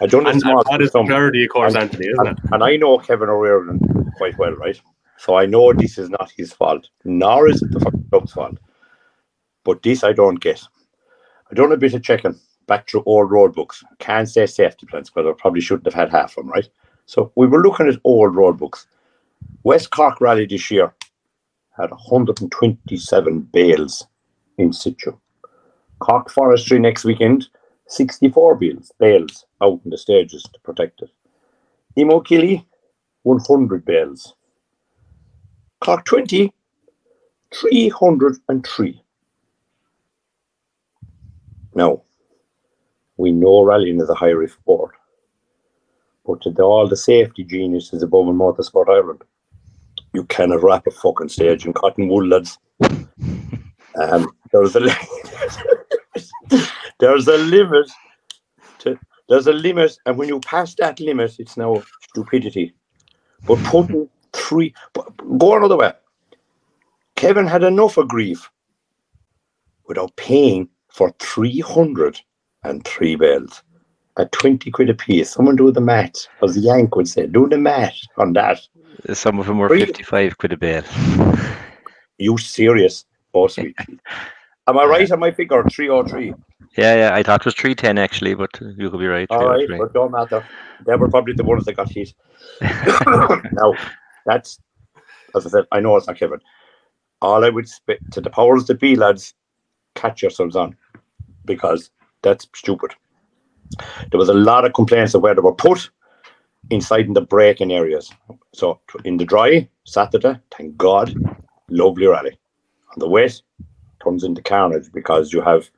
I 0.01 0.07
don't 0.07 0.27
And, 0.27 0.43
know. 0.43 0.57
and 0.57 0.65
that 0.71 0.81
is 0.81 0.91
the 0.91 1.03
priority, 1.03 1.43
of 1.45 1.51
course, 1.51 1.75
Anthony, 1.75 2.07
isn't 2.07 2.27
it? 2.27 2.37
and 2.51 2.63
I 2.63 2.75
know 2.75 2.97
Kevin 2.97 3.29
O'Riordan 3.29 4.11
quite 4.17 4.37
well, 4.39 4.53
right? 4.53 4.79
So 5.19 5.35
I 5.35 5.45
know 5.45 5.71
this 5.73 5.99
is 5.99 6.09
not 6.09 6.31
his 6.35 6.51
fault, 6.51 6.89
nor 7.05 7.47
is 7.47 7.61
it 7.61 7.71
the 7.71 7.79
fucking 7.79 8.07
club's 8.09 8.33
fault. 8.33 8.57
But 9.63 9.83
this 9.83 10.03
I 10.03 10.13
don't 10.13 10.39
get. 10.39 10.61
I 11.49 11.55
done 11.55 11.71
a 11.71 11.77
bit 11.77 11.93
of 11.93 12.03
checking 12.03 12.39
back 12.67 12.89
through 12.89 13.03
old 13.05 13.31
road 13.31 13.53
books. 13.53 13.83
Can't 13.99 14.29
say 14.29 14.45
safety 14.45 14.85
plans 14.85 15.09
because 15.09 15.27
I 15.29 15.39
probably 15.39 15.61
shouldn't 15.61 15.85
have 15.85 15.93
had 15.93 16.09
half 16.09 16.37
of 16.37 16.45
them, 16.45 16.49
right? 16.49 16.67
So 17.05 17.31
we 17.35 17.47
were 17.47 17.61
looking 17.61 17.87
at 17.87 17.99
old 18.03 18.35
road 18.35 18.57
books. 18.57 18.87
West 19.63 19.91
Cork 19.91 20.21
Rally 20.21 20.45
this 20.45 20.71
year 20.71 20.93
had 21.77 21.91
127 21.91 23.39
bales 23.51 24.07
in 24.57 24.71
situ. 24.71 25.17
Cork 25.99 26.29
Forestry 26.31 26.79
next 26.79 27.05
weekend, 27.05 27.47
64 27.87 28.55
bales, 28.55 28.91
bales 28.99 29.45
out 29.61 29.81
in 29.83 29.91
the 29.91 29.97
stages 29.97 30.43
to 30.43 30.59
protect 30.61 31.01
it. 31.01 31.09
Imokilly, 31.97 32.65
100 33.23 33.85
bales. 33.85 34.33
Cork 35.81 36.05
20, 36.05 36.53
303. 37.53 39.03
Now, 41.75 42.01
we 43.17 43.31
know 43.31 43.63
rallying 43.63 44.01
is 44.01 44.09
a 44.09 44.15
high 44.15 44.29
risk 44.29 44.55
sport, 44.59 44.95
but 46.25 46.41
to 46.41 46.49
the, 46.49 46.63
all 46.63 46.87
the 46.87 46.97
safety 46.97 47.43
geniuses 47.43 48.03
above 48.03 48.27
and 48.27 48.35
in 48.35 48.39
Motorsport 48.39 48.89
Ireland, 48.89 49.23
you 50.13 50.23
cannot 50.25 50.63
wrap 50.63 50.87
a 50.87 50.91
fucking 50.91 51.29
stage 51.29 51.65
in 51.65 51.73
cotton 51.73 52.07
wool, 52.07 52.25
lads. 52.25 52.57
Um, 53.99 54.31
there's 54.53 54.73
a 54.75 54.79
li- 54.79 54.93
there's 56.99 57.27
a 57.27 57.37
limit 57.37 57.89
to 58.79 58.97
there's 59.27 59.47
a 59.47 59.53
limit, 59.53 59.97
and 60.05 60.17
when 60.17 60.29
you 60.29 60.39
pass 60.39 60.73
that 60.75 60.99
limit, 60.99 61.39
it's 61.39 61.57
now 61.57 61.83
stupidity. 62.09 62.73
But 63.45 63.61
putting 63.65 64.09
three, 64.33 64.73
but 64.93 65.11
go 65.37 65.57
another 65.57 65.77
way. 65.77 65.93
Kevin 67.15 67.47
had 67.47 67.63
enough 67.63 67.97
of 67.97 68.07
grief 68.07 68.49
without 69.87 70.15
paying 70.15 70.69
for 70.91 71.13
303 71.19 73.15
bells 73.15 73.63
at 74.17 74.31
20 74.31 74.71
quid 74.71 74.89
a 74.89 74.93
piece. 74.93 75.31
Someone 75.31 75.55
do 75.55 75.71
the 75.71 75.81
math, 75.81 76.27
as 76.43 76.57
Yank 76.57 76.95
would 76.95 77.07
say, 77.07 77.27
do 77.27 77.47
the 77.47 77.57
math 77.57 77.97
on 78.17 78.33
that. 78.33 78.59
Some 79.13 79.39
of 79.39 79.47
them 79.47 79.57
were 79.57 79.69
55 79.69 80.37
quid 80.37 80.53
a 80.53 80.57
bale. 80.57 80.83
You 82.17 82.37
serious? 82.37 83.05
Oh, 83.33 83.47
sweet. 83.47 83.75
Am 84.67 84.77
I 84.77 84.85
right 84.85 85.11
on 85.11 85.19
my 85.19 85.31
figure? 85.31 85.63
303. 85.63 86.33
Yeah, 86.77 86.95
yeah. 86.95 87.11
I 87.13 87.23
thought 87.23 87.41
it 87.41 87.45
was 87.45 87.55
310 87.55 87.97
actually, 87.97 88.35
but 88.35 88.49
you 88.77 88.89
could 88.89 88.99
be 88.99 89.07
right. 89.07 89.27
Oh 89.29 89.37
All 89.37 89.49
right, 89.49 89.67
303. 89.67 89.77
but 89.79 89.93
don't 89.93 90.11
matter. 90.11 90.45
They 90.85 90.95
were 90.95 91.09
probably 91.09 91.33
the 91.33 91.43
ones 91.43 91.65
that 91.65 91.73
got 91.73 91.91
hit. 91.91 92.13
now, 92.61 93.73
that's, 94.25 94.59
as 95.35 95.45
I 95.45 95.49
said, 95.49 95.65
I 95.71 95.79
know 95.79 95.95
it's 95.95 96.07
not 96.07 96.17
Kevin. 96.17 96.39
All 97.21 97.43
I 97.43 97.49
would 97.49 97.67
spit 97.67 97.99
to 98.11 98.21
the 98.21 98.29
powers 98.29 98.65
that 98.65 98.79
be, 98.79 98.95
lads, 98.95 99.33
catch 99.95 100.21
yourselves 100.21 100.55
on 100.55 100.75
because 101.45 101.91
that's 102.21 102.47
stupid. 102.55 102.91
There 104.11 104.19
was 104.19 104.29
a 104.29 104.33
lot 104.33 104.65
of 104.65 104.73
complaints 104.73 105.13
of 105.13 105.21
where 105.21 105.35
they 105.35 105.41
were 105.41 105.53
put 105.53 105.89
inside 106.69 107.05
in 107.05 107.13
the 107.13 107.21
braking 107.21 107.71
areas. 107.71 108.11
So 108.53 108.79
in 109.03 109.17
the 109.17 109.25
dry, 109.25 109.67
Saturday, 109.85 110.39
thank 110.55 110.77
God, 110.77 111.13
lovely 111.69 112.07
rally. 112.07 112.37
On 112.93 112.99
the 112.99 113.09
wet, 113.09 113.41
comes 114.03 114.23
into 114.23 114.41
carnage 114.41 114.91
because 114.91 115.31
you 115.31 115.41
have 115.41 115.69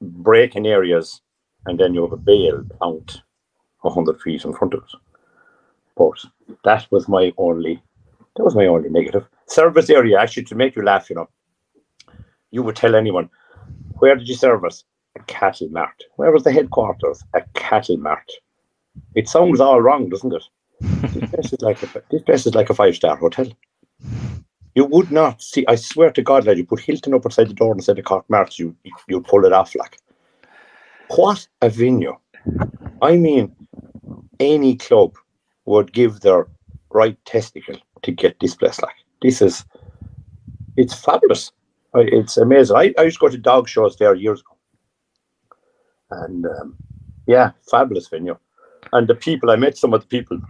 braking 0.00 0.66
areas 0.66 1.20
and 1.66 1.78
then 1.78 1.92
you 1.94 2.02
have 2.02 2.12
a 2.12 2.16
bale 2.16 2.64
out 2.82 3.20
100 3.80 4.20
feet 4.20 4.44
in 4.44 4.52
front 4.54 4.74
of 4.74 4.82
it. 4.82 4.90
But 5.96 6.56
that 6.64 6.86
was 6.90 7.08
my 7.08 7.32
only, 7.36 7.82
that 8.36 8.44
was 8.44 8.54
my 8.54 8.66
only 8.66 8.88
negative. 8.88 9.26
Service 9.46 9.90
area, 9.90 10.18
actually, 10.18 10.44
to 10.44 10.54
make 10.54 10.76
you 10.76 10.84
laugh, 10.84 11.10
you 11.10 11.16
know, 11.16 11.28
you 12.50 12.62
would 12.62 12.76
tell 12.76 12.94
anyone, 12.94 13.28
where 13.98 14.16
did 14.16 14.28
you 14.28 14.34
service? 14.34 14.84
A 15.16 15.22
cattle 15.24 15.68
mart. 15.70 16.04
Where 16.16 16.30
was 16.30 16.44
the 16.44 16.52
headquarters? 16.52 17.22
A 17.34 17.42
cattle 17.54 17.96
mart. 17.96 18.30
It 19.14 19.28
sounds 19.28 19.60
all 19.60 19.80
wrong, 19.80 20.08
doesn't 20.08 20.32
it? 20.32 20.44
this 20.80 21.30
place 21.30 21.52
is 21.52 21.62
like 21.62 21.82
a, 21.82 22.02
this 22.10 22.22
place 22.22 22.46
is 22.46 22.54
like 22.54 22.70
a 22.70 22.74
five 22.74 22.94
star 22.94 23.16
hotel. 23.16 23.46
You 24.74 24.84
would 24.84 25.10
not 25.10 25.42
see. 25.42 25.64
I 25.66 25.74
swear 25.74 26.10
to 26.12 26.22
God, 26.22 26.46
lad, 26.46 26.58
you 26.58 26.64
put 26.64 26.80
Hilton 26.80 27.14
up 27.14 27.26
outside 27.26 27.48
the 27.48 27.54
door 27.54 27.72
and 27.72 27.82
said 27.82 27.96
the 27.96 28.02
Cork 28.02 28.28
Marts, 28.30 28.58
you 28.58 28.76
you 29.08 29.20
pull 29.20 29.44
it 29.44 29.52
off 29.52 29.74
like. 29.74 29.98
What 31.08 31.48
a 31.62 31.70
venue! 31.70 32.16
I 33.02 33.16
mean, 33.16 33.56
any 34.38 34.76
club 34.76 35.16
would 35.64 35.92
give 35.92 36.20
their 36.20 36.46
right 36.90 37.18
testicle 37.24 37.76
to 38.02 38.12
get 38.12 38.38
this 38.40 38.54
place 38.54 38.80
like. 38.80 38.94
This 39.22 39.42
is, 39.42 39.64
it's 40.76 40.94
fabulous. 40.94 41.50
It's 41.94 42.36
amazing. 42.36 42.76
I, 42.76 42.94
I 42.98 43.02
used 43.02 43.18
to 43.18 43.26
go 43.26 43.28
to 43.28 43.38
dog 43.38 43.68
shows 43.68 43.96
there 43.96 44.14
years 44.14 44.40
ago, 44.40 44.56
and 46.10 46.46
um, 46.46 46.76
yeah, 47.26 47.52
fabulous 47.70 48.08
venue. 48.08 48.36
And 48.92 49.08
the 49.08 49.14
people 49.14 49.50
I 49.50 49.56
met, 49.56 49.76
some 49.76 49.94
of 49.94 50.02
the 50.02 50.06
people 50.06 50.40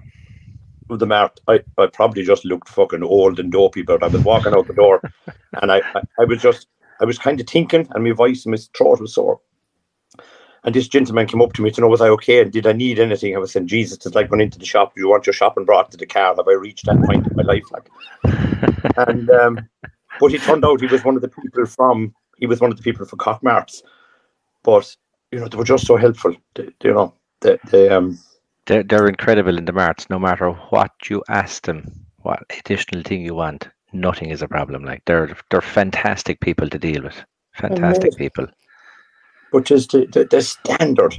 of 0.91 0.99
the 0.99 1.07
mart, 1.07 1.41
I, 1.49 1.61
I 1.77 1.87
probably 1.87 2.25
just 2.25 2.45
looked 2.45 2.69
fucking 2.69 3.03
old 3.03 3.39
and 3.39 3.53
dopey, 3.53 3.83
but 3.83 4.03
I 4.03 4.09
was 4.09 4.25
walking 4.25 4.55
out 4.55 4.67
the 4.67 4.75
door, 4.75 5.01
and 5.63 5.71
I, 5.71 5.79
I, 5.95 6.03
I 6.21 6.25
was 6.25 6.43
just, 6.43 6.69
I 7.01 7.05
was 7.05 7.19
kind 7.19 7.41
of 7.41 7.47
thinking, 7.47 7.87
and 7.91 8.05
my 8.05 8.13
voice 8.13 8.45
and 8.45 8.53
my 8.53 8.59
throat 8.77 9.01
was 9.01 9.15
sore. 9.15 9.41
And 10.65 10.75
this 10.75 10.89
gentleman 10.89 11.29
came 11.29 11.41
up 11.41 11.53
to 11.55 11.63
me 11.63 11.71
to 11.71 11.81
know 11.81 11.87
was 11.87 12.01
I 12.01 12.09
okay 12.09 12.43
and 12.43 12.53
did 12.53 12.67
I 12.67 12.73
need 12.73 12.99
anything? 12.99 13.35
I 13.35 13.39
was 13.39 13.53
saying, 13.53 13.69
Jesus, 13.69 14.05
it's 14.05 14.15
like 14.15 14.29
going 14.29 14.41
into 14.41 14.59
the 14.59 14.67
shop. 14.67 14.95
Do 14.95 15.01
You 15.01 15.09
want 15.09 15.25
your 15.25 15.33
shopping 15.33 15.65
brought 15.65 15.91
to 15.93 15.97
the 15.97 16.05
car. 16.05 16.35
Have 16.35 16.49
I 16.49 16.53
reached 16.53 16.85
that 16.87 17.01
point 17.05 17.27
in 17.27 17.37
my 17.37 17.45
life? 17.45 17.63
Like, 17.71 17.89
and 19.09 19.31
um, 19.31 19.69
but 20.21 20.35
it 20.35 20.43
turned 20.43 20.65
out 20.65 20.81
he 20.81 20.87
was 20.87 21.05
one 21.05 21.17
of 21.17 21.23
the 21.23 21.29
people 21.29 21.67
from 21.67 22.15
he 22.39 22.47
was 22.47 22.61
one 22.61 22.71
of 22.71 22.77
the 22.77 22.83
people 22.83 23.07
from 23.07 23.19
Cork 23.19 23.43
Marts. 23.43 23.83
But 24.63 24.97
you 25.33 25.41
know 25.41 25.49
they 25.49 25.59
were 25.59 25.65
just 25.65 25.87
so 25.87 25.97
helpful. 25.97 26.35
They, 26.55 26.71
you 26.85 26.95
know 26.95 27.15
the 27.41 27.59
the 27.71 27.97
um 27.97 28.19
They're, 28.67 28.83
they're 28.83 29.09
incredible 29.09 29.59
in 29.59 29.65
the 29.65 29.73
marts. 29.73 30.11
No 30.11 30.19
matter 30.19 30.51
what 30.51 30.93
you 31.09 31.23
ask 31.29 31.65
them, 31.65 32.07
what 32.19 32.45
additional 32.59 33.03
thing 33.03 33.23
you 33.23 33.35
want, 33.35 33.69
nothing 33.93 34.31
is 34.31 34.43
a 34.43 34.49
problem. 34.49 34.85
Like 34.85 35.03
they're 35.07 35.37
they're 35.51 35.61
fantastic 35.63 36.41
people 36.41 36.69
to 36.69 36.79
deal 36.79 37.03
with. 37.03 37.25
Fantastic 37.55 38.13
Amazing. 38.13 38.19
people. 38.19 38.47
Which 39.53 39.71
is 39.71 39.87
the, 39.89 40.07
the, 40.07 40.25
the 40.25 40.43
standard. 40.43 41.15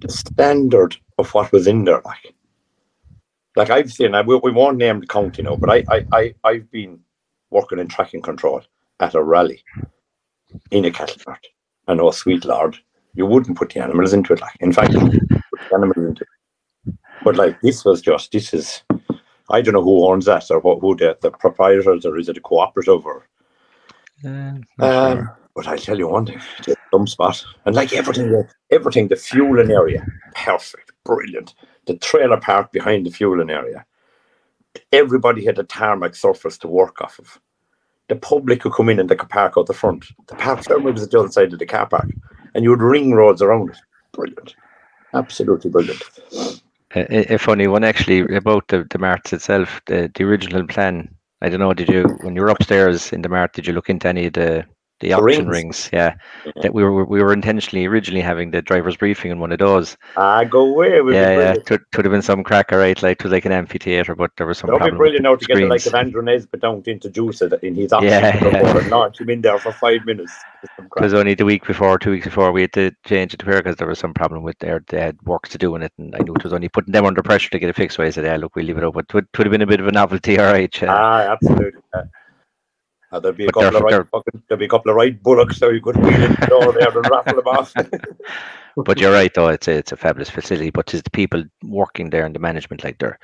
the 0.00 0.12
standard 0.12 0.96
of 1.18 1.32
what 1.34 1.52
was 1.52 1.66
in 1.66 1.84
there, 1.84 2.02
like, 2.04 2.34
like 3.56 3.70
I've 3.70 3.92
seen, 3.92 4.14
I 4.14 4.22
we, 4.22 4.36
we 4.36 4.52
won't 4.52 4.78
name 4.78 5.00
the 5.00 5.06
county 5.06 5.42
now, 5.42 5.56
but 5.56 5.70
I, 5.70 5.84
I, 5.90 6.06
I, 6.12 6.34
I've 6.44 6.70
been 6.70 7.00
working 7.50 7.78
in 7.78 7.88
tracking 7.88 8.22
control 8.22 8.62
at 9.00 9.14
a 9.14 9.22
rally 9.22 9.62
in 10.70 10.84
a 10.84 10.90
cattle 10.90 11.20
mart. 11.26 11.46
And 11.88 12.00
oh, 12.00 12.10
sweet 12.10 12.44
lord, 12.44 12.76
you 13.14 13.26
wouldn't 13.26 13.56
put 13.56 13.72
the 13.72 13.80
animals 13.80 14.12
into 14.12 14.32
it. 14.32 14.40
Like, 14.40 14.56
in 14.60 14.72
fact, 14.72 14.92
you 14.92 15.00
put 15.00 15.20
the 15.20 15.74
animals 15.74 15.96
into 15.96 16.22
it. 16.22 16.94
But 17.22 17.36
like, 17.36 17.60
this 17.60 17.84
was 17.84 18.00
just, 18.02 18.32
this 18.32 18.52
is, 18.52 18.82
I 19.50 19.60
don't 19.60 19.74
know 19.74 19.82
who 19.82 20.06
owns 20.06 20.24
that 20.26 20.50
or 20.50 20.60
what, 20.60 20.80
who 20.80 20.96
the, 20.96 21.16
the 21.20 21.30
proprietors 21.30 22.04
or 22.04 22.18
is 22.18 22.28
it 22.28 22.36
a 22.36 22.40
cooperative 22.40 23.04
or 23.06 23.26
Uh, 24.24 24.84
um, 24.86 25.18
sure. 25.18 25.38
but 25.54 25.66
I'll 25.68 25.78
tell 25.78 25.98
you 25.98 26.08
one 26.08 26.26
thing, 26.26 26.40
it's 26.66 26.80
some 26.92 27.06
spot. 27.06 27.44
And 27.64 27.74
like 27.74 27.92
everything, 27.92 28.30
the- 28.30 28.48
everything, 28.70 29.08
the 29.08 29.16
fueling 29.16 29.70
area, 29.70 30.04
perfect, 30.34 30.92
brilliant. 31.04 31.54
The 31.86 31.96
trailer 31.98 32.40
park 32.40 32.72
behind 32.72 33.06
the 33.06 33.10
fueling 33.10 33.50
area. 33.50 33.84
Everybody 34.92 35.44
had 35.44 35.58
a 35.58 35.64
tarmac 35.64 36.14
surface 36.14 36.58
to 36.58 36.68
work 36.68 37.00
off 37.00 37.18
of. 37.18 37.40
The 38.08 38.16
public 38.16 38.60
could 38.60 38.72
come 38.72 38.88
in 38.88 39.00
and 39.00 39.08
they 39.08 39.16
could 39.16 39.28
park 39.28 39.54
out 39.56 39.66
the 39.66 39.74
front. 39.74 40.06
The 40.28 40.36
park 40.36 40.64
terminal 40.64 40.92
was 40.92 41.02
at 41.02 41.10
the 41.10 41.20
other 41.20 41.30
side 41.30 41.52
of 41.52 41.58
the 41.58 41.66
car 41.66 41.86
park. 41.86 42.08
And 42.54 42.62
you 42.62 42.70
would 42.70 42.82
ring 42.82 43.12
roads 43.12 43.42
around 43.42 43.70
it. 43.70 43.76
Brilliant. 44.12 44.54
Absolutely 45.12 45.70
brilliant. 45.70 46.02
A, 46.94 47.34
a 47.34 47.38
funny 47.38 47.66
one 47.66 47.84
actually 47.84 48.20
about 48.34 48.68
the, 48.68 48.86
the 48.90 48.98
marts 48.98 49.32
itself, 49.32 49.80
the, 49.86 50.10
the 50.14 50.24
original 50.24 50.66
plan. 50.66 51.08
I 51.42 51.48
don't 51.48 51.60
know, 51.60 51.74
did 51.74 51.88
you 51.88 52.04
when 52.22 52.34
you 52.34 52.42
were 52.42 52.48
upstairs 52.48 53.12
in 53.12 53.22
the 53.22 53.28
mart, 53.28 53.52
did 53.52 53.66
you 53.66 53.72
look 53.74 53.90
into 53.90 54.08
any 54.08 54.26
of 54.26 54.32
the 54.34 54.64
the 55.00 55.12
auction 55.12 55.48
rings. 55.48 55.48
rings? 55.48 55.90
Yeah. 55.92 56.16
That 56.62 56.72
we 56.72 56.82
were 56.82 57.04
we 57.04 57.22
were 57.22 57.32
intentionally 57.32 57.86
originally 57.86 58.22
having 58.22 58.50
the 58.50 58.62
driver's 58.62 58.96
briefing 58.96 59.30
in 59.30 59.38
one 59.38 59.52
of 59.52 59.58
those. 59.58 59.96
Ah, 60.16 60.44
go 60.44 60.60
away. 60.60 61.00
Yeah, 61.14 61.38
yeah. 61.38 61.54
Could 61.56 61.90
could 61.92 62.04
have 62.04 62.12
been 62.12 62.22
some 62.22 62.42
cracker, 62.42 62.78
right? 62.78 63.00
Like 63.02 63.18
it 63.18 63.24
was 63.24 63.32
like 63.32 63.44
an 63.44 63.52
amphitheater, 63.52 64.14
but 64.14 64.30
there 64.36 64.46
was 64.46 64.58
some 64.58 64.70
That 64.70 64.80
would 64.80 64.92
be 64.92 64.96
brilliant 64.96 65.22
now 65.24 65.36
to 65.36 65.44
get 65.44 65.56
the 65.56 65.66
like 65.66 65.84
of. 65.86 65.94
Andrew 65.94 66.22
Nesbitt 66.22 66.60
down 66.60 66.82
to 66.82 66.90
introduce 66.90 67.42
it 67.42 67.52
in 67.62 67.74
his 67.74 67.92
office 67.92 68.10
Yeah, 68.10 68.44
yeah. 68.44 68.78
and 68.78 68.90
launch 68.90 69.20
him 69.20 69.30
in 69.30 69.42
there 69.42 69.58
for 69.58 69.72
five 69.72 70.04
minutes. 70.06 70.32
Because 70.78 71.14
only 71.14 71.34
the 71.34 71.44
week 71.44 71.66
before, 71.66 71.98
two 71.98 72.10
weeks 72.10 72.26
before, 72.26 72.50
we 72.50 72.62
had 72.62 72.72
to 72.72 72.90
change 73.04 73.34
it 73.34 73.38
to 73.38 73.46
here 73.46 73.62
because 73.62 73.76
there 73.76 73.86
was 73.86 73.98
some 73.98 74.14
problem 74.14 74.42
with 74.42 74.58
their 74.58 74.82
they 74.88 75.00
had 75.00 75.20
work 75.22 75.48
to 75.48 75.58
do 75.58 75.74
in 75.76 75.82
it, 75.82 75.92
and 75.98 76.14
I 76.14 76.18
knew 76.18 76.34
it 76.34 76.42
was 76.42 76.52
only 76.52 76.68
putting 76.68 76.92
them 76.92 77.06
under 77.06 77.22
pressure 77.22 77.50
to 77.50 77.58
get 77.58 77.68
it 77.68 77.76
fixed. 77.76 77.96
So 77.96 78.02
I 78.02 78.10
said, 78.10 78.24
"Yeah, 78.24 78.36
look, 78.36 78.56
we'll 78.56 78.64
leave 78.64 78.78
it 78.78 78.84
up." 78.84 78.94
But 78.94 79.06
it 79.08 79.14
would, 79.14 79.28
would 79.36 79.46
have 79.46 79.52
been 79.52 79.62
a 79.62 79.66
bit 79.66 79.80
of 79.80 79.86
a 79.86 79.92
novelty, 79.92 80.38
all 80.40 80.52
right. 80.52 80.80
Yeah. 80.80 80.94
Ah, 80.94 81.32
absolutely. 81.32 81.82
Uh, 83.12 83.20
there'd 83.20 83.36
be 83.36 83.44
a 83.44 83.46
But 83.46 83.54
couple 83.54 83.76
of 83.76 83.82
right, 83.82 84.08
fucking, 84.10 84.42
there'd 84.48 84.58
be 84.58 84.66
a 84.66 84.68
couple 84.68 84.90
of 84.90 84.96
right 84.96 85.22
bullocks 85.22 85.58
so 85.58 85.70
you 85.70 85.80
could 85.80 85.96
wheel 85.96 86.22
it 86.22 86.40
the 86.40 86.46
door 86.46 86.72
there 86.72 86.88
and 86.88 87.10
raffle 87.10 87.36
them 87.36 87.46
off. 87.46 87.72
but 88.76 88.98
you're 88.98 89.12
right, 89.12 89.32
though. 89.32 89.48
It's 89.48 89.68
a, 89.68 89.72
it's 89.72 89.92
a 89.92 89.96
fabulous 89.96 90.28
facility. 90.28 90.70
But 90.70 90.92
it's 90.92 91.04
the 91.04 91.10
people 91.10 91.44
working 91.62 92.10
there 92.10 92.26
and 92.26 92.34
the 92.34 92.40
management, 92.40 92.82
like 92.82 92.98
they're 92.98 93.18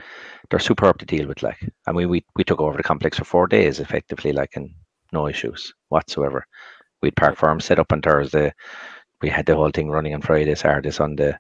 they're 0.51 0.61
superb 0.61 0.99
to 0.99 1.07
deal 1.07 1.26
with. 1.26 1.43
Like, 1.43 1.59
I 1.87 1.93
mean, 1.93 2.09
we 2.09 2.24
we 2.37 2.45
took 2.45 2.61
over 2.61 2.76
the 2.76 2.83
complex 2.85 3.18
for 3.18 3.24
four 3.24 3.49
days, 3.49 3.80
effectively, 3.80 4.33
like, 4.33 4.53
and 4.55 4.70
no 5.12 5.26
issues 5.26 5.74
whatsoever. 5.89 6.47
We'd 7.03 7.16
parc 7.16 7.37
fermés 7.37 7.62
set 7.62 7.80
up 7.80 7.93
on 7.93 8.03
Thursday. 8.03 8.53
We 9.20 9.30
had 9.30 9.47
the 9.47 9.57
whole 9.57 9.70
thing 9.70 9.91
running 9.91 10.14
on 10.14 10.22
Friday, 10.22 10.55
Saturday, 10.55 10.93
Sunday. 10.93 11.35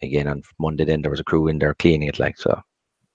Again 0.00 0.28
on 0.28 0.42
Monday, 0.58 0.84
then 0.84 1.02
there 1.02 1.10
was 1.10 1.20
a 1.20 1.24
crew 1.24 1.48
in 1.48 1.58
there 1.58 1.74
cleaning 1.74 2.08
it. 2.08 2.18
Like, 2.18 2.38
so, 2.38 2.62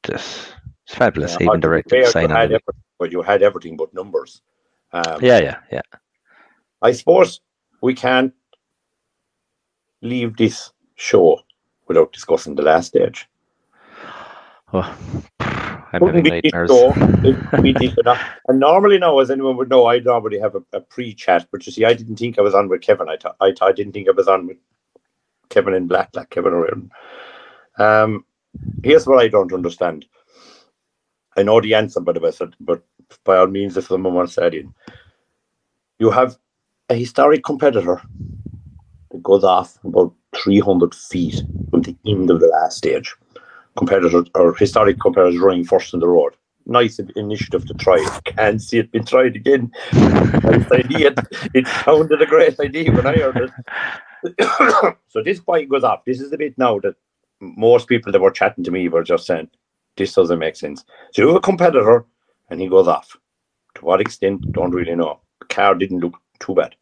just 0.06 0.54
it's 0.86 0.96
fabulous. 0.96 1.38
Yeah, 1.40 1.48
Even 1.48 1.60
direct 1.60 1.90
fair, 1.90 2.06
sign 2.06 2.32
on. 2.32 2.52
But 2.98 3.12
you 3.12 3.22
had 3.22 3.42
everything 3.44 3.78
but 3.78 3.94
numbers. 3.94 4.42
Um, 4.92 5.24
Yeah, 5.24 5.40
yeah, 5.40 5.58
yeah. 5.72 5.82
I 6.82 6.92
suppose 6.92 7.42
we 7.82 7.94
can't 7.94 8.34
leave 10.02 10.36
this 10.38 10.72
show 10.96 11.40
without 11.88 12.12
discussing 12.12 12.56
the 12.56 12.62
last 12.62 12.88
stage. 12.88 13.28
Oh, 14.74 14.98
I'm 15.94 16.02
Wouldn't 16.02 16.26
having 16.26 16.42
be 16.42 16.42
this 16.42 16.54
nightmares. 16.54 16.70
show 16.70 16.94
if 17.24 17.62
we 17.62 17.74
did 17.74 17.96
not. 18.04 18.20
And 18.48 18.60
normally 18.60 18.98
now, 18.98 19.20
as 19.20 19.32
anyone 19.32 19.58
would 19.58 19.70
know, 19.70 19.88
I 19.88 20.00
normally 20.00 20.40
have 20.40 20.56
a, 20.56 20.64
a 20.74 20.82
pre-chat, 20.82 21.48
but 21.52 21.66
you 21.66 21.72
see, 21.72 21.86
I 21.86 21.94
didn't 21.94 22.18
think 22.18 22.38
I 22.38 22.42
was 22.42 22.56
on 22.56 22.68
with 22.68 22.82
Kevin. 22.82 23.08
I 23.10 23.18
I, 23.40 23.72
didn't 23.72 23.94
think 23.94 24.08
I 24.08 24.12
was 24.12 24.28
on 24.28 24.48
with 24.48 24.58
Kevin 25.50 25.74
in 25.76 25.88
black, 25.88 26.10
like 26.14 26.30
Kevin 26.30 26.54
around. 26.54 26.92
Um, 27.78 28.26
here's 28.84 29.06
what 29.08 29.20
I 29.20 29.28
don't 29.28 29.54
understand. 29.54 30.06
I 31.38 31.44
know 31.44 31.60
the 31.62 31.74
answer, 31.74 32.00
but, 32.00 32.22
but, 32.22 32.46
but 32.60 32.84
by 33.24 33.38
all 33.38 33.48
means, 33.48 33.78
if 33.78 33.88
someone 33.88 34.14
wants 34.14 34.36
to 34.36 34.64
you 36.00 36.12
have 36.12 36.38
a 36.90 36.96
historic 36.96 37.44
competitor 37.44 38.02
that 39.12 39.24
goes 39.24 39.44
off 39.44 39.78
about 39.84 40.14
300 40.36 40.94
feet 40.94 41.42
from 41.70 41.82
the 41.82 41.96
end 42.06 42.30
of 42.30 42.40
the 42.40 42.48
last 42.48 42.78
stage. 42.78 43.16
Competitor 43.78 44.24
or 44.36 44.54
historic 44.56 45.00
competitors 45.00 45.40
running 45.40 45.64
first 45.64 45.94
in 45.94 46.00
the 46.00 46.08
road. 46.08 46.34
Nice 46.66 47.00
initiative 47.16 47.66
to 47.68 47.74
try. 47.74 47.98
it. 47.98 48.36
Can't 48.36 48.62
see 48.62 48.80
it 48.80 48.92
been 48.92 49.06
tried 49.06 49.36
again. 49.36 49.72
nice 49.94 50.72
idea. 50.72 51.14
It 51.54 51.68
sounded 51.84 52.22
a 52.22 52.26
great 52.26 52.60
idea 52.60 52.92
when 52.92 53.06
I 53.06 53.18
heard 53.18 53.52
it. 54.28 54.96
so 55.08 55.22
this 55.24 55.40
bike 55.40 55.70
goes 55.70 55.84
off. 55.84 56.06
This 56.06 56.22
is 56.22 56.30
the 56.30 56.38
bit 56.38 56.58
now 56.58 56.80
that 56.80 56.96
most 57.42 57.88
people 57.88 58.12
that 58.12 58.22
were 58.22 58.32
chatting 58.32 58.64
to 58.64 58.72
me 58.72 58.88
were 58.88 59.04
just 59.04 59.26
saying, 59.26 59.50
this 59.98 60.14
doesn't 60.14 60.40
make 60.40 60.56
sense. 60.56 60.84
So 61.12 61.22
you 61.22 61.28
have 61.30 61.38
a 61.38 61.42
competitor 61.42 62.06
and 62.50 62.60
he 62.60 62.68
goes 62.68 62.88
off. 62.88 63.16
To 63.76 63.86
what 63.86 64.02
extent, 64.02 64.52
don't 64.52 64.72
really 64.72 64.96
know. 64.96 65.20
The 65.40 65.46
car 65.46 65.76
didn't 65.76 66.00
look 66.00 66.16
too 66.40 66.56
bad. 66.56 66.76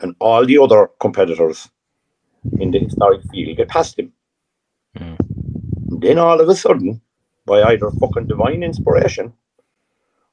And 0.00 0.16
all 0.18 0.44
the 0.44 0.58
other 0.58 0.90
competitors 1.00 1.68
in 2.58 2.70
the 2.70 2.80
historic 2.80 3.22
field 3.30 3.56
get 3.56 3.68
past 3.68 3.98
him. 3.98 4.12
Mm. 4.96 5.16
Then 6.00 6.18
all 6.18 6.40
of 6.40 6.48
a 6.48 6.54
sudden, 6.54 7.00
by 7.46 7.62
either 7.62 7.90
fucking 7.90 8.26
divine 8.26 8.62
inspiration 8.62 9.32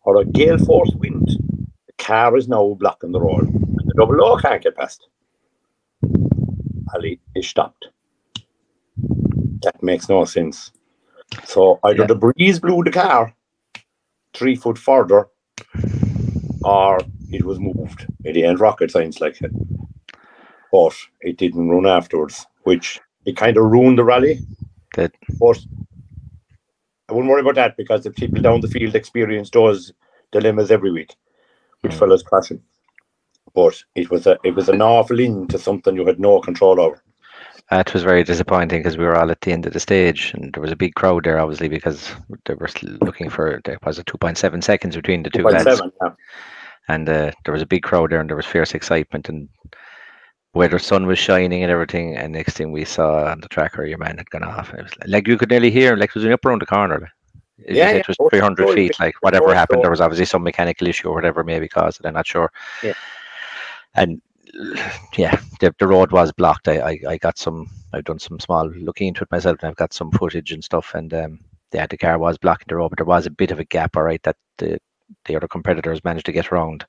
or 0.04 0.22
a 0.22 0.26
gale 0.26 0.58
force 0.58 0.92
wind, 0.96 1.28
the 1.88 1.94
car 2.04 2.36
is 2.38 2.48
now 2.48 2.76
blocking 2.80 3.12
the 3.12 3.22
road. 3.22 3.48
And 3.48 3.88
the 3.88 3.94
double 3.96 4.24
O 4.24 4.38
can't 4.38 4.64
get 4.64 4.76
past. 4.76 5.08
Ali 6.94 7.20
is 7.36 7.48
stopped. 7.48 7.90
That 9.64 9.82
makes 9.84 10.10
no 10.10 10.26
sense. 10.26 10.72
So 11.46 11.80
either 11.84 12.04
Yeah. 12.04 12.08
the 12.08 12.16
breeze 12.16 12.60
blew 12.60 12.84
the 12.84 12.92
car 12.92 13.34
three 14.34 14.56
foot 14.56 14.78
further, 14.78 15.28
or 16.64 17.00
it 17.32 17.44
was 17.46 17.60
moved. 17.60 18.08
It 18.24 18.38
ain't 18.38 18.60
rocket 18.60 18.92
science 18.92 19.22
like 19.22 19.42
it. 19.42 19.52
But 20.72 20.96
it 21.22 21.38
didn't 21.38 21.70
run 21.70 21.86
afterwards, 21.88 22.46
which 22.64 23.00
it 23.26 23.38
kind 23.38 23.58
of 23.58 23.66
ruined 23.66 23.98
the 23.98 24.04
rally. 24.04 24.42
Did. 24.94 25.14
But 25.40 25.60
I 27.10 27.14
wouldn't 27.14 27.30
worry 27.32 27.42
about 27.42 27.56
that 27.56 27.78
because 27.78 28.04
the 28.04 28.12
people 28.12 28.42
down 28.42 28.62
the 28.62 28.68
field 28.68 28.96
experience 28.96 29.50
those 29.50 29.94
dilemmas 30.32 30.72
every 30.72 30.92
week 30.92 31.16
with 31.84 31.94
Mm. 31.94 32.00
fellas 32.00 32.24
crashing. 32.24 32.62
But 33.56 33.84
it 33.96 34.10
was 34.12 34.28
a 34.28 34.38
it 34.44 34.56
was 34.56 34.70
an 34.70 34.82
awful 34.82 35.20
into 35.20 35.60
something 35.60 35.96
you 35.96 36.06
had 36.06 36.20
no 36.20 36.40
control 36.42 36.80
over. 36.80 37.04
That 37.70 37.94
was 37.94 38.02
very 38.02 38.24
disappointing 38.24 38.80
because 38.80 38.98
we 38.98 39.06
were 39.06 39.16
all 39.16 39.30
at 39.30 39.42
the 39.42 39.52
end 39.52 39.68
of 39.68 39.74
the 39.74 39.80
stage 39.80 40.34
and 40.34 40.52
there 40.54 40.62
was 40.62 40.72
a 40.72 40.76
big 40.76 40.96
crowd 40.96 41.24
there, 41.24 41.40
obviously, 41.40 41.70
because 41.70 42.12
they 42.46 42.56
were 42.56 42.70
looking 43.02 43.30
for 43.30 43.62
there 43.64 43.78
was 43.86 44.00
a 44.00 44.04
2.7 44.04 44.64
seconds 44.64 44.96
between 44.96 45.22
the 45.22 45.30
two 45.30 45.44
lads. 45.44 45.80
yeah. 46.02 46.10
And 46.88 47.08
uh, 47.08 47.32
there 47.46 47.54
was 47.54 47.62
a 47.62 47.68
big 47.68 47.84
crowd 47.84 48.10
there 48.10 48.20
and 48.20 48.28
there 48.28 48.38
was 48.38 48.48
fierce 48.48 48.74
excitement 48.74 49.30
and 49.30 49.48
where 50.54 50.68
the 50.68 50.80
sun 50.80 51.06
was 51.06 51.20
shining 51.20 51.62
and 51.62 51.72
everything. 51.72 52.18
And 52.18 52.34
next 52.34 52.58
thing 52.58 52.72
we 52.72 52.86
saw 52.86 53.26
on 53.26 53.42
the 53.42 53.48
tracker, 53.50 53.86
your 53.86 54.00
man 54.00 54.18
had 54.18 54.30
gone 54.32 54.44
off. 54.44 54.74
It 54.74 54.82
was 54.82 54.92
like, 55.06 55.28
you 55.28 55.38
could 55.38 55.52
nearly 55.52 55.70
hear 55.70 55.94
him, 55.94 56.00
like 56.00 56.10
it 56.10 56.16
was 56.16 56.26
up 56.26 56.44
around 56.44 56.64
the 56.64 56.66
corner. 56.66 57.12
It, 57.60 57.76
Yeah, 57.76 57.92
it 57.92 58.08
was 58.08 58.18
oh, 58.20 58.30
300 58.30 58.66
sure, 58.66 58.76
feet, 58.76 59.00
like 59.00 59.14
whatever 59.22 59.54
happened, 59.54 59.84
there 59.84 59.92
was 59.92 60.02
obviously 60.02 60.26
some 60.26 60.42
mechanical 60.42 60.88
issue 60.88 61.10
or 61.10 61.14
whatever 61.14 61.44
maybe 61.44 61.68
caused 61.68 62.00
it. 62.00 62.08
I'm 62.08 62.16
not 62.16 62.26
sure. 62.26 62.52
Yeah. 62.82 62.94
And 63.94 64.22
yeah, 65.18 65.40
the, 65.60 65.74
the 65.80 65.88
road 65.88 66.12
was 66.12 66.32
blocked. 66.32 66.68
I, 66.68 66.80
I, 66.80 67.00
I 67.10 67.18
got 67.18 67.38
some, 67.38 67.70
I've 67.94 68.04
done 68.04 68.20
some 68.20 68.40
small 68.40 68.70
looking 68.70 69.08
into 69.08 69.24
it 69.24 69.32
myself 69.32 69.58
and 69.62 69.70
I've 69.70 69.76
got 69.76 69.94
some 69.94 70.12
footage 70.12 70.52
and 70.52 70.64
stuff. 70.64 70.94
And 70.94 71.14
um, 71.14 71.40
yeah, 71.74 71.88
the 71.88 71.98
car 71.98 72.18
was 72.18 72.38
blocking 72.38 72.66
the 72.68 72.78
road, 72.78 72.90
but 72.90 72.98
there 72.98 73.06
was 73.06 73.26
a 73.26 73.32
bit 73.32 73.52
of 73.52 73.60
a 73.60 73.66
gap, 73.66 73.96
all 73.96 74.04
right, 74.04 74.22
that 74.24 74.38
the, 74.58 74.80
the 75.26 75.36
other 75.36 75.48
competitors 75.48 76.04
managed 76.04 76.26
to 76.28 76.32
get 76.32 76.52
around. 76.52 76.86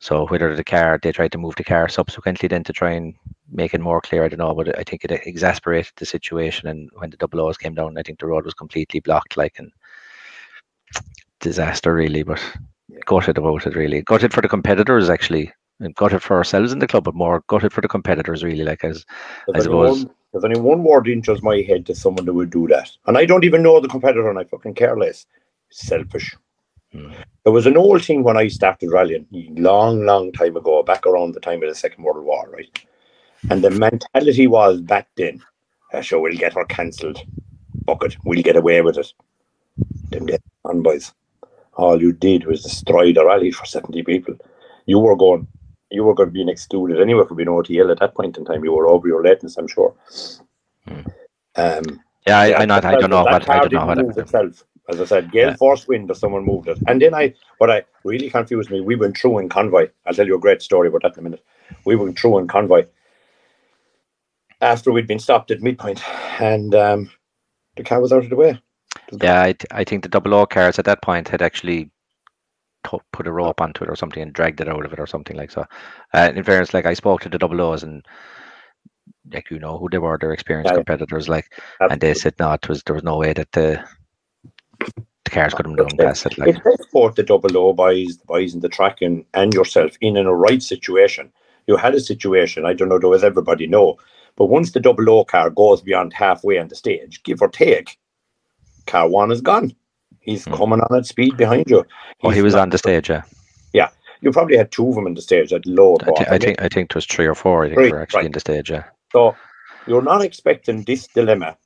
So 0.00 0.26
whether 0.26 0.54
the 0.56 0.64
car, 0.64 0.98
they 1.00 1.12
tried 1.12 1.32
to 1.32 1.38
move 1.38 1.54
the 1.56 1.64
car 1.64 1.88
subsequently 1.88 2.48
then 2.48 2.64
to 2.64 2.72
try 2.72 2.90
and 2.90 3.14
make 3.50 3.72
it 3.72 3.80
more 3.80 4.00
clear, 4.00 4.24
I 4.24 4.28
don't 4.28 4.38
know, 4.38 4.54
but 4.54 4.76
I 4.76 4.82
think 4.82 5.04
it 5.04 5.12
exasperated 5.26 5.92
the 5.96 6.06
situation. 6.06 6.68
And 6.68 6.90
when 6.94 7.10
the 7.10 7.16
double 7.16 7.40
O's 7.40 7.56
came 7.56 7.74
down, 7.74 7.96
I 7.96 8.02
think 8.02 8.18
the 8.18 8.26
road 8.26 8.44
was 8.44 8.54
completely 8.54 8.98
blocked, 8.98 9.36
like, 9.36 9.58
and 9.58 9.70
disaster 11.38 11.94
really, 11.94 12.22
but 12.22 12.40
gutted 13.06 13.38
about 13.38 13.66
it 13.66 13.76
really. 13.76 14.02
Gutted 14.02 14.32
for 14.32 14.40
the 14.40 14.48
competitors 14.48 15.08
actually. 15.10 15.52
And 15.82 15.94
Gutted 15.94 16.22
for 16.22 16.36
ourselves 16.36 16.72
in 16.72 16.78
the 16.78 16.86
club, 16.86 17.04
but 17.04 17.14
more 17.14 17.42
gutted 17.48 17.72
for 17.72 17.80
the 17.80 17.88
competitors 17.88 18.42
really. 18.42 18.64
Like 18.64 18.84
as 18.84 19.04
I 19.48 19.52
There's 19.52 19.66
only, 19.66 19.88
suppose- 19.88 20.04
one, 20.04 20.14
there's 20.32 20.44
only 20.44 20.60
one 20.60 20.82
word 20.84 21.08
enters 21.08 21.42
my 21.42 21.58
head 21.60 21.84
to 21.86 21.94
someone 21.94 22.24
that 22.24 22.32
would 22.32 22.50
do 22.50 22.66
that. 22.68 22.90
And 23.06 23.18
I 23.18 23.26
don't 23.26 23.44
even 23.44 23.62
know 23.62 23.80
the 23.80 23.88
competitor 23.88 24.30
and 24.30 24.38
I 24.38 24.44
fucking 24.44 24.74
care 24.74 24.96
less. 24.96 25.26
Selfish. 25.70 26.34
Hmm. 26.92 27.12
There 27.44 27.52
was 27.52 27.66
an 27.66 27.76
old 27.76 28.04
thing 28.04 28.22
when 28.22 28.36
I 28.36 28.48
started 28.48 28.90
rallying, 28.90 29.26
long, 29.32 30.04
long 30.04 30.32
time 30.32 30.56
ago, 30.56 30.82
back 30.82 31.06
around 31.06 31.34
the 31.34 31.40
time 31.40 31.62
of 31.62 31.68
the 31.68 31.74
Second 31.74 32.04
World 32.04 32.24
War, 32.24 32.48
right? 32.50 32.86
And 33.50 33.62
the 33.64 33.70
mentality 33.70 34.46
was 34.46 34.80
back 34.80 35.08
then, 35.16 35.42
uh, 35.92 36.00
sure, 36.00 36.20
we'll 36.20 36.36
get 36.36 36.52
her 36.54 36.64
cancelled. 36.66 37.20
Bucket, 37.84 38.16
we'll 38.24 38.42
get 38.42 38.56
away 38.56 38.80
with 38.82 38.98
it. 38.98 39.12
Didn't 40.10 40.28
get 40.28 40.42
on, 40.64 40.82
boys. 40.82 41.12
All 41.74 42.00
you 42.00 42.12
did 42.12 42.46
was 42.46 42.62
destroy 42.62 43.12
the 43.12 43.24
rally 43.24 43.50
for 43.50 43.66
70 43.66 44.02
people. 44.04 44.36
You 44.86 44.98
were 44.98 45.16
going, 45.16 45.48
you 45.92 46.04
were 46.04 46.14
going 46.14 46.28
to 46.28 46.32
be 46.32 46.50
excluded 46.50 47.00
anyway 47.00 47.24
for 47.28 47.34
being 47.34 47.48
OTL 47.48 47.90
at 47.90 48.00
that 48.00 48.14
point 48.14 48.38
in 48.38 48.44
time. 48.44 48.64
You 48.64 48.72
were 48.72 48.88
over 48.88 49.06
your 49.06 49.22
lateness, 49.22 49.56
I'm 49.58 49.68
sure. 49.68 49.94
Hmm. 50.88 51.00
Um, 51.56 52.00
Yeah, 52.26 52.38
I, 52.38 52.62
I, 52.62 52.64
not, 52.64 52.84
I 52.84 52.96
don't 52.96 53.10
know 53.10 53.24
that 53.24 53.32
what 53.32 53.48
I 53.48 53.58
don't 53.68 53.72
know 53.72 53.86
what 54.04 54.18
itself. 54.18 54.64
As 54.88 55.00
I 55.00 55.04
said, 55.04 55.30
Gale 55.30 55.50
Yeah. 55.50 55.56
force 55.56 55.86
wind 55.86 56.10
or 56.10 56.14
someone 56.14 56.44
moved 56.44 56.68
it. 56.68 56.78
And 56.88 57.00
then 57.00 57.14
I, 57.14 57.34
what 57.58 57.70
I 57.70 57.82
really 58.04 58.30
confused 58.30 58.70
me, 58.70 58.80
we 58.80 58.96
went 58.96 59.16
through 59.16 59.38
in 59.38 59.48
convoy. 59.48 59.88
I'll 60.06 60.14
tell 60.14 60.26
you 60.26 60.34
a 60.34 60.40
great 60.40 60.62
story 60.62 60.88
about 60.88 61.02
that 61.02 61.14
in 61.14 61.20
a 61.20 61.22
minute. 61.22 61.44
We 61.84 61.94
went 61.94 62.18
through 62.18 62.38
in 62.38 62.48
convoy 62.48 62.86
after 64.60 64.92
we'd 64.92 65.06
been 65.06 65.18
stopped 65.18 65.50
at 65.50 65.60
midpoint, 65.60 66.02
and 66.40 66.74
um, 66.74 67.10
the 67.76 67.84
car 67.84 68.00
was 68.00 68.12
out 68.12 68.24
of 68.24 68.30
the 68.30 68.36
way. 68.36 68.60
Yeah, 69.20 69.42
I, 69.42 69.52
th- 69.52 69.66
I 69.70 69.84
think 69.84 70.02
the 70.02 70.08
double 70.08 70.34
O 70.34 70.46
cars 70.46 70.78
at 70.78 70.84
that 70.86 71.02
point 71.02 71.28
had 71.28 71.42
actually 71.42 71.90
put 72.82 73.26
a 73.26 73.32
rope 73.32 73.60
onto 73.60 73.84
it 73.84 73.90
or 73.90 73.96
something 73.96 74.22
and 74.22 74.32
dragged 74.32 74.60
it 74.60 74.68
out 74.68 74.84
of 74.84 74.92
it 74.92 75.00
or 75.00 75.06
something 75.06 75.36
like 75.36 75.50
so. 75.50 75.64
Uh, 76.12 76.30
in 76.34 76.44
fairness, 76.44 76.74
like 76.74 76.86
I 76.86 76.94
spoke 76.94 77.22
to 77.22 77.28
the 77.28 77.38
double 77.38 77.60
O's 77.60 77.82
and 77.82 78.04
like 79.32 79.50
you 79.50 79.58
know 79.58 79.78
who 79.78 79.88
they 79.88 79.98
were, 79.98 80.18
their 80.18 80.32
experienced 80.32 80.72
Yeah, 80.72 80.76
competitors, 80.76 81.28
like, 81.28 81.52
and 81.90 82.00
they 82.00 82.14
said 82.14 82.34
no, 82.38 82.52
it 82.52 82.68
was 82.68 82.82
there 82.84 82.94
was 82.94 83.04
no 83.04 83.18
way 83.18 83.32
that 83.32 83.52
the 83.52 83.82
the 85.24 85.30
cars 85.30 85.54
could 85.54 85.66
have 85.66 85.76
done 85.76 85.96
past 85.98 86.26
it. 86.26 86.38
Like, 86.38 86.56
put 86.92 87.16
the 87.16 87.22
double 87.22 87.56
O 87.56 87.72
boys, 87.72 88.18
the 88.18 88.24
boys 88.26 88.54
in 88.54 88.60
the 88.60 88.68
track, 88.68 89.02
and, 89.02 89.24
and 89.34 89.54
yourself 89.54 89.96
in 90.00 90.16
in 90.16 90.26
a 90.26 90.34
right 90.34 90.62
situation, 90.62 91.32
you 91.66 91.76
had 91.76 91.94
a 91.94 92.00
situation. 92.00 92.66
I 92.66 92.74
don't 92.74 92.88
know, 92.88 92.98
does 92.98 93.24
everybody 93.24 93.66
know? 93.66 93.98
But 94.36 94.46
once 94.46 94.72
the 94.72 94.80
double 94.80 95.08
O 95.10 95.24
car 95.24 95.50
goes 95.50 95.82
beyond 95.82 96.12
halfway 96.12 96.58
on 96.58 96.68
the 96.68 96.74
stage, 96.74 97.22
give 97.22 97.42
or 97.42 97.48
take, 97.48 97.98
car 98.86 99.08
one 99.08 99.30
is 99.30 99.40
gone. 99.40 99.74
He's 100.22 100.44
Hmm. 100.44 100.54
coming 100.54 100.80
on 100.80 100.96
at 100.96 101.06
speed 101.06 101.36
behind 101.36 101.68
you. 101.68 101.84
oh, 102.22 102.30
he 102.30 102.42
was 102.42 102.54
on 102.54 102.70
the 102.70 102.78
stage. 102.78 103.10
Yeah, 103.10 103.22
Yeah, 103.72 103.88
You 104.20 104.30
probably 104.32 104.56
had 104.56 104.70
two 104.70 104.88
of 104.88 104.94
them 104.94 105.06
in 105.06 105.14
the 105.14 105.22
stage 105.22 105.52
at 105.52 105.66
low. 105.66 105.96
I, 106.00 106.04
thi- 106.12 106.26
I 106.30 106.38
think 106.38 106.62
I 106.62 106.68
think 106.68 106.90
it 106.90 106.94
was 106.94 107.06
three 107.06 107.26
or 107.26 107.34
four. 107.34 107.64
I 107.64 107.68
think 107.68 107.78
Three, 107.80 107.90
were 107.90 108.00
actually 108.00 108.18
right. 108.18 108.26
in 108.26 108.32
the 108.32 108.40
stage. 108.40 108.70
Yeah, 108.70 108.84
so. 109.12 109.36
You're 109.84 110.00
not 110.02 110.22
expecting 110.22 110.84
this 110.84 111.08
dilemma. 111.08 111.56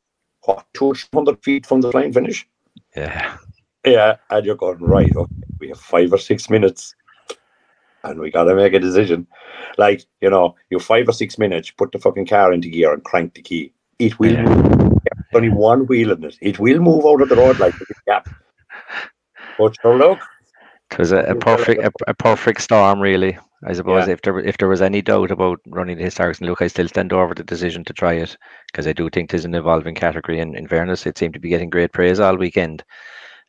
What 0.46 0.64
two 0.72 0.94
hundred 1.12 1.42
feet 1.44 1.66
from 1.66 1.82
the 1.82 1.90
flying 1.90 2.14
finish? 2.14 2.48
yeah, 2.96 3.36
Yeah, 3.84 4.16
and 4.30 4.46
you're 4.46 4.54
going 4.56 4.78
right. 4.78 5.14
Okay, 5.14 5.30
we 5.60 5.68
have 5.68 5.78
five 5.78 6.10
or 6.14 6.18
six 6.18 6.48
minutes, 6.48 6.94
and 8.04 8.18
we 8.18 8.30
got 8.30 8.44
to 8.44 8.54
make 8.54 8.72
a 8.72 8.78
decision. 8.78 9.26
Like 9.76 10.06
you 10.22 10.30
know, 10.30 10.54
you 10.70 10.78
five 10.78 11.06
or 11.10 11.12
six 11.12 11.36
minutes, 11.36 11.70
put 11.72 11.92
the 11.92 11.98
fucking 11.98 12.24
car 12.26 12.54
into 12.54 12.70
gear 12.70 12.94
and 12.94 13.04
crank 13.04 13.34
the 13.34 13.42
key. 13.42 13.70
It 13.98 14.18
will 14.18 14.32
Yeah. 14.32 14.44
move. 14.44 14.98
There's 15.04 15.34
only 15.34 15.50
one 15.50 15.86
wheel 15.86 16.12
in 16.12 16.24
it. 16.24 16.38
It 16.40 16.58
will 16.58 16.78
move 16.78 17.04
out 17.04 17.20
of 17.20 17.28
the 17.28 17.36
road 17.36 17.58
like 17.58 17.74
a 17.82 17.84
gap. 18.06 18.28
But 19.58 19.76
sure, 19.80 19.96
look, 19.96 20.20
it 20.92 20.98
was 20.98 21.12
a, 21.12 21.20
a 21.20 21.34
perfect 21.34 21.82
a, 21.82 21.92
a 22.08 22.14
perfect 22.14 22.60
storm, 22.62 23.00
really. 23.00 23.38
I 23.66 23.72
suppose 23.72 24.06
Yeah. 24.06 24.14
if 24.14 24.22
there 24.22 24.38
if 24.38 24.58
there 24.58 24.68
was 24.68 24.82
any 24.82 25.02
doubt 25.02 25.30
about 25.30 25.60
running 25.66 25.98
the 25.98 26.04
historics 26.04 26.38
and 26.40 26.48
look, 26.48 26.62
I 26.62 26.68
still 26.68 26.88
stand 26.88 27.12
over 27.12 27.34
the 27.34 27.42
decision 27.44 27.84
to 27.84 27.92
try 27.92 28.14
it 28.14 28.36
because 28.70 28.86
I 28.86 28.92
do 28.92 29.08
think 29.10 29.30
there's 29.30 29.44
an 29.46 29.54
evolving 29.54 29.94
category. 29.94 30.40
And 30.40 30.54
in 30.54 30.68
fairness, 30.68 31.06
it 31.06 31.18
seemed 31.18 31.34
to 31.34 31.40
be 31.40 31.48
getting 31.48 31.70
great 31.70 31.92
praise 31.92 32.20
all 32.20 32.36
weekend. 32.36 32.84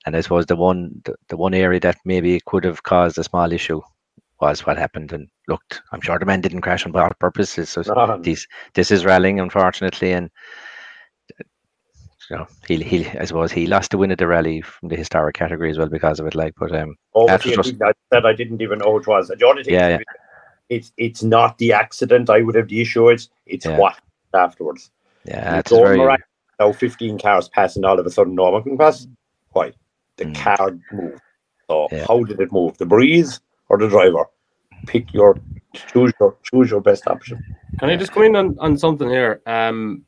And 0.05 0.15
I 0.15 0.21
suppose 0.21 0.45
the 0.45 0.55
one 0.55 0.91
the, 1.05 1.15
the 1.29 1.37
one 1.37 1.53
area 1.53 1.79
that 1.81 1.97
maybe 2.05 2.39
could 2.45 2.63
have 2.63 2.83
caused 2.83 3.17
a 3.17 3.23
small 3.23 3.51
issue 3.51 3.81
was 4.39 4.65
what 4.65 4.77
happened. 4.77 5.11
And 5.11 5.27
looked, 5.47 5.81
I'm 5.91 6.01
sure 6.01 6.17
the 6.19 6.25
man 6.25 6.41
didn't 6.41 6.61
crash 6.61 6.85
on 6.85 6.93
pur- 6.93 7.09
purpose. 7.19 7.55
Just, 7.55 7.77
no, 7.87 8.17
this 8.21 8.47
this 8.75 8.91
is 8.91 9.05
rallying, 9.05 9.39
unfortunately, 9.39 10.13
and 10.13 10.29
you 12.29 12.37
know 12.37 12.47
he 12.67 12.77
he 12.83 13.07
I 13.17 13.25
suppose 13.25 13.51
he 13.51 13.67
lost 13.67 13.91
the 13.91 13.97
win 13.97 14.11
of 14.11 14.17
the 14.17 14.27
rally 14.27 14.61
from 14.61 14.89
the 14.89 14.95
historic 14.95 15.35
category 15.35 15.69
as 15.71 15.77
well 15.77 15.89
because 15.89 16.19
of 16.19 16.27
it. 16.27 16.35
Like, 16.35 16.53
but 16.59 16.75
um, 16.75 16.95
over 17.13 17.33
After 17.33 17.49
the 17.49 17.55
just- 17.55 17.81
I 17.81 17.93
said 18.13 18.25
I 18.25 18.33
didn't 18.33 18.61
even 18.61 18.79
know 18.79 18.97
it 18.97 19.07
was. 19.07 19.27
The 19.29 19.45
only 19.45 19.63
thing 19.63 19.73
Yeah, 19.75 19.97
is, 19.99 20.05
it's 20.69 20.91
it's 20.97 21.23
not 21.23 21.57
the 21.57 21.73
accident 21.73 22.29
I 22.29 22.41
would 22.41 22.55
have 22.55 22.67
the 22.67 22.81
issue. 22.81 23.09
It's 23.09 23.29
it's 23.45 23.65
Yeah. 23.65 23.77
what 23.77 23.97
afterwards. 24.33 24.91
yeah, 25.25 25.59
it's 25.59 25.69
don't 25.69 25.81
very 25.83 25.97
mirac- 25.97 26.21
now 26.59 26.71
15 26.71 27.17
cars 27.19 27.47
passing 27.49 27.85
all 27.85 27.99
of 27.99 28.05
a 28.05 28.09
sudden 28.09 28.35
no 28.35 28.49
one 28.49 28.63
can 28.63 28.77
pass. 28.77 29.07
Why? 29.51 29.73
The 30.17 30.25
Mm. 30.25 30.35
car 30.35 30.77
moved. 30.91 31.21
So 31.69 31.87
Yeah. 31.91 32.05
how 32.07 32.23
did 32.23 32.39
it 32.41 32.51
move? 32.51 32.77
The 32.77 32.85
breeze 32.85 33.39
or 33.69 33.77
the 33.77 33.87
driver? 33.87 34.25
Pick 34.85 35.13
your 35.13 35.37
choose 35.73 36.11
your 36.19 36.35
choose 36.43 36.69
your 36.71 36.81
best 36.81 37.07
option. 37.07 37.43
Can 37.79 37.89
I 37.89 37.95
just 37.95 38.11
come 38.11 38.23
in 38.23 38.35
on, 38.35 38.57
on 38.59 38.77
something 38.77 39.09
here? 39.09 39.41
Um, 39.45 40.05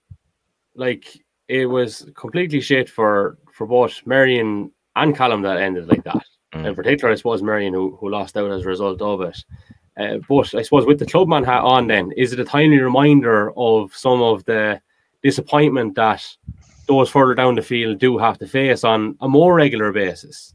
like 0.75 1.05
it 1.49 1.65
was 1.65 2.09
completely 2.15 2.61
shit 2.61 2.89
for 2.89 3.37
for 3.51 3.67
both 3.67 4.01
Marion 4.05 4.71
and 4.95 5.15
Callum 5.15 5.41
that 5.41 5.57
ended 5.57 5.87
like 5.87 6.03
that. 6.05 6.23
Mm. 6.53 6.67
In 6.67 6.75
particular, 6.75 7.11
I 7.11 7.15
suppose 7.15 7.41
Marion 7.43 7.73
who, 7.73 7.97
who 7.99 8.09
lost 8.09 8.37
out 8.37 8.51
as 8.51 8.63
a 8.63 8.67
result 8.67 9.01
of 9.01 9.21
it. 9.21 9.43
Uh, 9.99 10.17
but 10.29 10.55
I 10.55 10.61
suppose 10.61 10.85
with 10.85 10.99
the 10.99 11.05
clubman 11.05 11.43
hat 11.43 11.61
on, 11.61 11.87
then 11.87 12.11
is 12.15 12.31
it 12.31 12.39
a 12.39 12.45
timely 12.45 12.79
reminder 12.79 13.51
of 13.57 13.93
some 13.93 14.21
of 14.21 14.45
the 14.45 14.81
disappointment 15.21 15.95
that 15.95 16.25
those 16.87 17.09
further 17.09 17.35
down 17.35 17.55
the 17.55 17.61
field 17.61 17.99
do 17.99 18.17
have 18.17 18.37
to 18.39 18.47
face 18.47 18.83
on 18.83 19.17
a 19.19 19.27
more 19.27 19.55
regular 19.55 19.91
basis? 19.91 20.53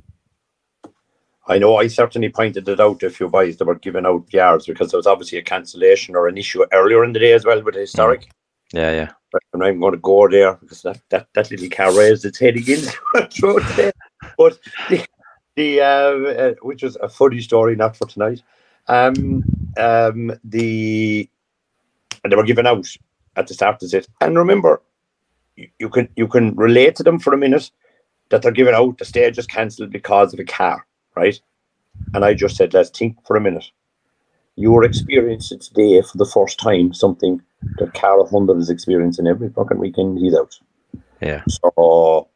I 1.46 1.58
know 1.58 1.76
I 1.76 1.88
certainly 1.88 2.30
pointed 2.30 2.66
it 2.68 2.80
out 2.80 3.00
to 3.00 3.06
a 3.06 3.10
few 3.10 3.28
boys 3.28 3.58
that 3.58 3.66
were 3.66 3.74
giving 3.74 4.06
out 4.06 4.32
yards 4.32 4.66
because 4.66 4.90
there 4.90 4.98
was 4.98 5.06
obviously 5.06 5.38
a 5.38 5.42
cancellation 5.42 6.16
or 6.16 6.26
an 6.26 6.38
issue 6.38 6.64
earlier 6.72 7.04
in 7.04 7.12
the 7.12 7.18
day 7.18 7.32
as 7.32 7.44
well 7.44 7.62
with 7.62 7.74
the 7.74 7.80
historic. 7.80 8.30
yeah, 8.72 8.92
yeah. 8.92 9.12
I'm 9.52 9.60
not 9.60 9.68
even 9.68 9.80
going 9.80 9.92
to 9.92 9.98
go 9.98 10.28
there 10.28 10.54
because 10.54 10.82
that, 10.82 11.00
that, 11.10 11.28
that 11.34 11.50
little 11.50 11.68
car 11.68 11.96
raised 11.96 12.24
its 12.24 12.38
head 12.38 12.56
again. 12.56 12.84
But 14.38 14.58
the, 14.88 15.06
the 15.56 15.80
uh, 15.80 15.84
uh, 15.84 16.54
which 16.62 16.82
was 16.82 16.96
a 16.96 17.08
funny 17.08 17.40
story, 17.40 17.76
not 17.76 17.96
for 17.96 18.06
tonight. 18.06 18.42
Um, 18.86 19.44
um, 19.76 20.32
the 20.44 21.28
and 22.22 22.32
they 22.32 22.36
were 22.36 22.44
given 22.44 22.66
out 22.66 22.86
at 23.36 23.46
the 23.46 23.54
start 23.54 23.82
of 23.82 23.94
it. 23.94 24.08
And 24.20 24.36
remember, 24.36 24.82
you, 25.56 25.68
you 25.78 25.88
can 25.88 26.08
you 26.16 26.26
can 26.26 26.54
relate 26.54 26.96
to 26.96 27.02
them 27.02 27.18
for 27.18 27.34
a 27.34 27.38
minute 27.38 27.70
that 28.30 28.42
they're 28.42 28.52
giving 28.52 28.74
out. 28.74 28.98
The 28.98 29.04
stage 29.04 29.38
is 29.38 29.46
cancelled 29.46 29.90
because 29.90 30.32
of 30.32 30.40
a 30.40 30.44
car, 30.44 30.86
right? 31.14 31.38
And 32.14 32.24
I 32.24 32.34
just 32.34 32.56
said, 32.56 32.74
let's 32.74 32.90
think 32.90 33.16
for 33.26 33.36
a 33.36 33.40
minute. 33.40 33.70
You 34.56 34.76
are 34.76 34.84
experiencing 34.84 35.58
today 35.58 36.00
for 36.02 36.16
the 36.16 36.26
first 36.26 36.58
time 36.60 36.94
something 36.94 37.42
that 37.78 37.94
Carl 37.94 38.26
Hundred 38.26 38.58
is 38.58 38.70
experiencing 38.70 39.26
every 39.26 39.48
fucking 39.50 39.78
weekend 39.78 40.18
he's 40.18 40.34
out. 40.34 40.58
Yeah. 41.20 41.42
So 41.48 42.28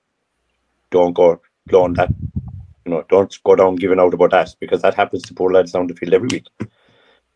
don't 0.90 1.12
go 1.12 1.40
blowing 1.66 1.94
that. 1.94 2.12
You 2.84 2.92
know, 2.92 3.04
don't 3.08 3.36
go 3.44 3.54
down 3.54 3.76
giving 3.76 4.00
out 4.00 4.14
about 4.14 4.30
that 4.30 4.56
because 4.58 4.82
that 4.82 4.94
happens 4.94 5.22
to 5.24 5.34
poor 5.34 5.52
lads 5.52 5.72
down 5.72 5.86
the 5.86 5.94
field 5.94 6.14
every 6.14 6.28
week. 6.28 6.46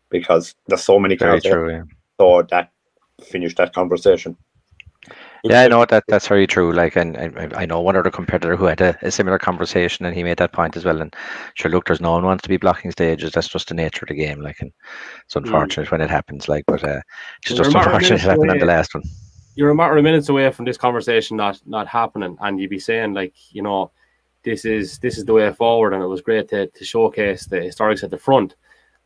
Because 0.09 0.55
there's 0.67 0.83
so 0.83 0.99
many 0.99 1.15
cars 1.15 1.43
true. 1.43 1.71
Yeah. 1.71 1.83
So 2.19 2.41
that 2.49 2.71
finish 3.23 3.55
that 3.55 3.73
conversation. 3.73 4.35
Yeah, 5.43 5.61
I 5.61 5.67
know 5.67 5.83
that 5.85 6.05
that's 6.07 6.27
very 6.29 6.47
true. 6.47 6.71
Like, 6.71 6.95
and, 6.95 7.17
and 7.17 7.53
I 7.53 7.65
know 7.65 7.81
one 7.81 7.97
other 7.97 8.09
competitor 8.09 8.55
who 8.55 8.63
had 8.65 8.79
a, 8.79 8.97
a 9.01 9.11
similar 9.11 9.37
conversation, 9.37 10.05
and 10.05 10.15
he 10.15 10.23
made 10.23 10.37
that 10.37 10.53
point 10.53 10.77
as 10.77 10.85
well. 10.85 11.01
And 11.01 11.13
sure, 11.55 11.69
look, 11.69 11.85
there's 11.85 11.99
no 11.99 12.13
one 12.13 12.23
wants 12.23 12.43
to 12.43 12.49
be 12.49 12.55
blocking 12.57 12.91
stages. 12.91 13.33
That's 13.33 13.49
just 13.49 13.67
the 13.67 13.73
nature 13.73 14.05
of 14.05 14.07
the 14.09 14.15
game. 14.15 14.39
Like, 14.39 14.61
and 14.61 14.71
it's 15.25 15.35
unfortunate 15.35 15.91
when 15.91 15.99
it 15.99 16.09
happens. 16.09 16.47
Like, 16.47 16.63
but 16.65 16.81
uh, 16.83 17.01
it's 17.41 17.51
Well, 17.51 17.57
just 17.57 17.75
unfortunate 17.75 18.21
it 18.21 18.21
happened 18.21 18.51
on 18.51 18.59
the 18.59 18.65
last 18.65 18.95
one. 18.95 19.03
you're 19.55 19.69
a 19.69 19.75
matter 19.75 19.97
of 19.97 20.03
minutes 20.03 20.29
away 20.29 20.49
from 20.51 20.65
this 20.65 20.77
conversation 20.77 21.37
not 21.37 21.61
not 21.65 21.87
happening, 21.87 22.37
and 22.39 22.59
you'd 22.59 22.69
be 22.69 22.79
saying 22.79 23.13
like, 23.13 23.33
you 23.51 23.61
know, 23.61 23.91
this 24.43 24.65
is 24.65 24.97
this 24.99 25.17
is 25.17 25.25
the 25.25 25.33
way 25.33 25.51
forward, 25.53 25.93
and 25.93 26.01
it 26.03 26.07
was 26.07 26.21
great 26.21 26.47
to, 26.49 26.67
to 26.67 26.85
showcase 26.85 27.45
the 27.45 27.57
historics 27.57 28.03
at 28.03 28.11
the 28.11 28.17
front. 28.17 28.55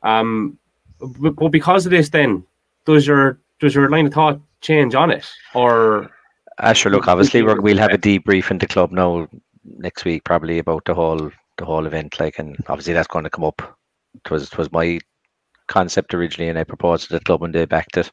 Um, 0.03 0.57
but, 0.99 1.35
but 1.35 1.49
because 1.49 1.85
of 1.85 1.91
this, 1.91 2.09
then 2.09 2.45
does 2.85 3.07
your 3.07 3.39
does 3.59 3.73
your 3.73 3.89
line 3.89 4.05
of 4.07 4.13
thought 4.13 4.39
change 4.61 4.95
on 4.95 5.11
it, 5.11 5.25
or 5.55 6.11
Uh, 6.59 6.73
sure, 6.73 6.91
look, 6.91 7.07
obviously 7.07 7.43
we're, 7.43 7.61
we'll 7.61 7.77
have 7.77 7.93
a 7.93 7.97
debrief 7.97 8.49
in 8.49 8.57
the 8.57 8.67
club 8.67 8.91
now 8.91 9.27
next 9.63 10.05
week, 10.05 10.23
probably 10.23 10.59
about 10.59 10.85
the 10.85 10.93
whole 10.93 11.31
the 11.57 11.65
whole 11.65 11.85
event. 11.85 12.19
Like, 12.19 12.39
and 12.39 12.55
obviously 12.67 12.93
that's 12.93 13.07
going 13.07 13.23
to 13.23 13.29
come 13.29 13.45
up. 13.45 13.61
It 14.15 14.31
was 14.31 14.43
it 14.43 14.57
was 14.57 14.71
my 14.71 14.99
concept 15.67 16.13
originally, 16.13 16.49
and 16.49 16.57
I 16.57 16.63
proposed 16.63 17.07
to 17.07 17.13
the 17.13 17.19
club 17.19 17.43
and 17.43 17.53
they 17.53 17.65
backed 17.65 17.97
it. 17.97 18.11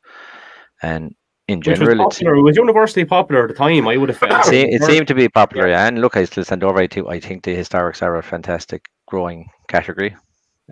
And 0.82 1.14
in 1.48 1.58
which 1.58 1.68
was 1.68 1.78
general, 1.78 2.06
it's, 2.06 2.18
popular, 2.18 2.36
it 2.36 2.42
was 2.42 2.56
universally 2.56 3.04
popular 3.04 3.42
at 3.44 3.48
the 3.48 3.54
time. 3.54 3.86
I 3.86 3.96
would 3.96 4.08
have 4.08 4.18
felt 4.18 4.32
it, 4.32 4.44
se- 4.44 4.70
it 4.70 4.82
seemed 4.82 5.08
to 5.08 5.14
be 5.14 5.28
popular, 5.28 5.68
yeah. 5.68 5.86
And 5.86 6.00
look, 6.00 6.16
I 6.16 6.24
still 6.24 6.44
send 6.44 6.64
over. 6.64 6.78
I 6.78 6.86
think 6.86 7.06
I 7.08 7.20
think 7.20 7.44
the 7.44 7.56
historics 7.56 8.02
are 8.02 8.16
a 8.16 8.22
fantastic 8.22 8.86
growing 9.06 9.48
category. 9.68 10.16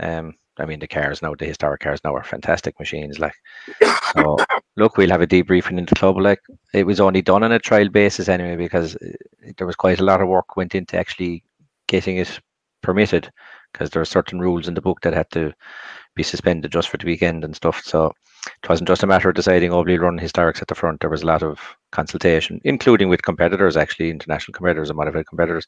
Um, 0.01 0.35
I 0.63 0.67
mean, 0.67 0.79
the 0.79 0.87
cars 0.87 1.21
now, 1.23 1.35
the 1.35 1.47
historic 1.47 1.81
cars 1.81 2.01
now 2.05 2.15
are 2.15 2.23
fantastic 2.23 2.79
machines. 2.79 3.19
Like, 3.19 3.35
so 4.15 4.37
look, 4.77 4.97
we'll 4.97 5.11
have 5.11 5.21
a 5.21 5.27
debriefing 5.27 5.77
in 5.77 5.87
the 5.87 5.95
club. 5.97 6.17
Like, 6.19 6.41
it 6.73 6.87
was 6.87 7.01
only 7.01 7.21
done 7.21 7.43
on 7.43 7.53
a 7.53 7.59
trial 7.59 7.89
basis 7.89 8.29
anyway, 8.29 8.57
because 8.57 8.97
uh, 8.97 9.09
there 9.59 9.67
was 9.67 9.77
quite 9.77 10.01
a 10.01 10.05
lot 10.05 10.23
of 10.23 10.29
work 10.29 10.57
went 10.57 10.75
into 10.75 10.97
actually 10.97 11.43
getting 11.89 12.17
it 12.17 12.41
permitted, 12.81 13.31
because 13.73 13.91
there 13.91 14.03
are 14.03 14.07
certain 14.07 14.41
rules 14.41 14.69
in 14.69 14.75
the 14.75 14.81
book 14.81 15.01
that 15.03 15.15
had 15.15 15.31
to 15.33 15.53
be 16.15 16.23
suspended 16.23 16.71
just 16.71 16.89
for 16.89 16.97
the 16.97 17.07
weekend 17.07 17.45
and 17.45 17.57
stuff. 17.57 17.83
So 17.85 18.13
it 18.47 18.69
wasn't 18.69 18.89
just 18.89 19.03
a 19.03 19.07
matter 19.07 19.29
of 19.29 19.35
deciding, 19.35 19.73
oh, 19.73 19.83
we'll 19.83 19.99
run 19.99 20.19
historics 20.19 20.63
at 20.63 20.69
the 20.69 20.75
front. 20.75 21.01
There 21.01 21.11
was 21.11 21.23
a 21.23 21.27
lot 21.27 21.43
of 21.43 21.59
consultation, 21.91 22.61
including 22.65 23.09
with 23.09 23.23
competitors, 23.23 23.77
actually, 23.77 24.11
international 24.11 24.53
competitors 24.53 24.91
and 24.91 24.97
modified 24.97 25.27
competitors. 25.27 25.67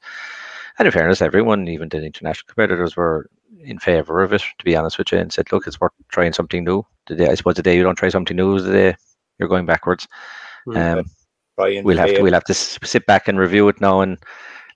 And 0.79 0.87
in 0.87 0.93
fairness, 0.93 1.23
everyone, 1.23 1.69
even 1.69 1.89
the 1.89 2.05
international 2.05 2.47
competitors, 2.49 2.97
were 2.97 3.29
in 3.63 3.79
favour 3.79 4.23
of 4.23 4.33
it, 4.33 4.43
to 4.59 4.65
be 4.65 4.77
honest 4.77 4.99
with 4.99 5.13
you, 5.13 5.19
and 5.19 5.33
said, 5.33 5.51
look, 5.53 5.67
it's 5.67 5.81
worth 5.81 5.93
trying 6.09 6.33
something 6.33 6.65
new. 6.65 6.85
The 7.07 7.17
day, 7.17 7.29
I 7.29 7.35
suppose 7.35 7.55
the 7.55 7.63
day 7.63 7.77
you 7.77 7.83
don't 7.83 7.97
try 7.97 8.09
something 8.09 8.37
new 8.37 8.57
is 8.57 8.65
the 8.65 8.73
day 8.73 8.97
you're 9.39 9.49
going 9.49 9.67
backwards. 9.67 10.07
Mm. 10.67 10.99
Um, 10.99 11.05
we'll 11.85 11.99
have 11.99 12.15
to 12.15 12.23
we'll 12.23 12.33
have 12.33 12.45
to 12.45 12.55
sit 12.55 13.07
back 13.07 13.29
and 13.29 13.39
review 13.39 13.69
it 13.69 13.81
now 13.81 14.01
and 14.01 14.19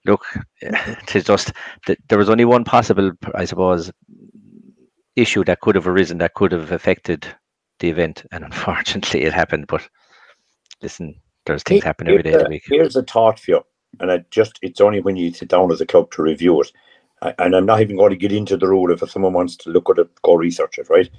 look. 0.05 0.25
It's 0.63 1.27
just 1.27 1.53
that 1.87 1.99
there 2.09 2.19
was 2.19 2.31
only 2.31 2.45
one 2.45 2.65
possible, 2.65 3.13
I 3.35 3.45
suppose, 3.45 3.91
issue 5.17 5.45
that 5.45 5.61
could 5.61 5.75
have 5.75 5.89
arisen 5.89 6.19
that 6.19 6.35
could 6.35 6.53
have 6.53 6.73
affected 6.73 7.27
the 7.81 7.89
event, 7.89 8.25
and 8.33 8.45
unfortunately, 8.45 9.23
it 9.23 9.33
happened. 9.33 9.67
But 9.67 9.89
listen, 10.83 11.21
there's 11.47 11.63
things 11.63 11.85
happen 11.85 12.09
every 12.09 12.23
day 12.23 12.35
of 12.35 12.45
the 12.45 12.49
week. 12.51 12.65
Here's 12.67 12.97
a 12.97 13.03
thought 13.03 13.41
for 13.41 13.51
you, 13.51 13.65
and 14.01 14.11
I 14.11 14.25
just 14.31 14.59
it's 14.63 14.81
only 14.81 15.01
when 15.01 15.17
you 15.17 15.33
sit 15.33 15.49
down 15.49 15.73
as 15.73 15.81
a 15.81 15.87
club 15.87 16.11
to 16.13 16.23
review 16.23 16.61
it. 16.61 16.73
And 17.39 17.57
I'm 17.57 17.67
not 17.67 17.81
even 17.81 17.97
going 17.97 18.11
to 18.11 18.17
get 18.17 18.33
into 18.33 18.57
the 18.57 18.69
rule 18.69 18.93
if 18.93 19.09
someone 19.11 19.33
wants 19.33 19.57
to 19.57 19.71
look 19.71 19.91
at 19.91 19.99
it, 19.99 20.09
go 20.23 20.35
research 20.35 20.79
it, 20.79 20.89
right? 20.89 21.11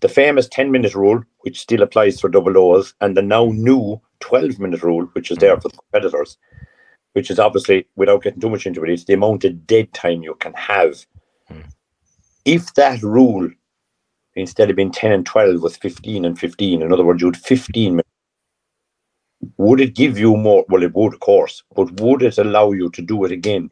The 0.00 0.08
famous 0.08 0.48
10 0.48 0.70
minute 0.70 0.94
rule, 0.94 1.22
which 1.40 1.60
still 1.60 1.82
applies 1.82 2.20
for 2.20 2.28
double 2.28 2.58
O's, 2.58 2.94
and 3.00 3.16
the 3.16 3.22
now 3.22 3.46
new 3.46 4.00
12 4.20 4.58
minute 4.58 4.82
rule, 4.82 5.06
which 5.12 5.30
is 5.30 5.38
there 5.38 5.60
for 5.60 5.68
the 5.68 5.76
competitors, 5.76 6.36
which 7.12 7.30
is 7.30 7.38
obviously, 7.38 7.86
without 7.94 8.22
getting 8.22 8.40
too 8.40 8.50
much 8.50 8.66
into 8.66 8.82
it, 8.82 8.90
it's 8.90 9.04
the 9.04 9.14
amount 9.14 9.44
of 9.44 9.66
dead 9.66 9.92
time 9.92 10.22
you 10.22 10.34
can 10.34 10.52
have. 10.54 11.06
Hmm. 11.48 11.60
If 12.44 12.74
that 12.74 13.02
rule, 13.02 13.48
instead 14.34 14.70
of 14.70 14.76
being 14.76 14.90
10 14.90 15.12
and 15.12 15.26
12, 15.26 15.62
was 15.62 15.76
15 15.76 16.24
and 16.24 16.38
15, 16.38 16.82
in 16.82 16.92
other 16.92 17.04
words, 17.04 17.22
you 17.22 17.28
had 17.28 17.36
15 17.36 17.92
minutes, 17.92 18.08
would 19.56 19.80
it 19.80 19.94
give 19.94 20.18
you 20.18 20.36
more? 20.36 20.64
Well, 20.68 20.82
it 20.82 20.94
would, 20.94 21.14
of 21.14 21.20
course, 21.20 21.62
but 21.76 22.00
would 22.00 22.22
it 22.22 22.38
allow 22.38 22.72
you 22.72 22.90
to 22.90 23.02
do 23.02 23.24
it 23.24 23.30
again, 23.32 23.70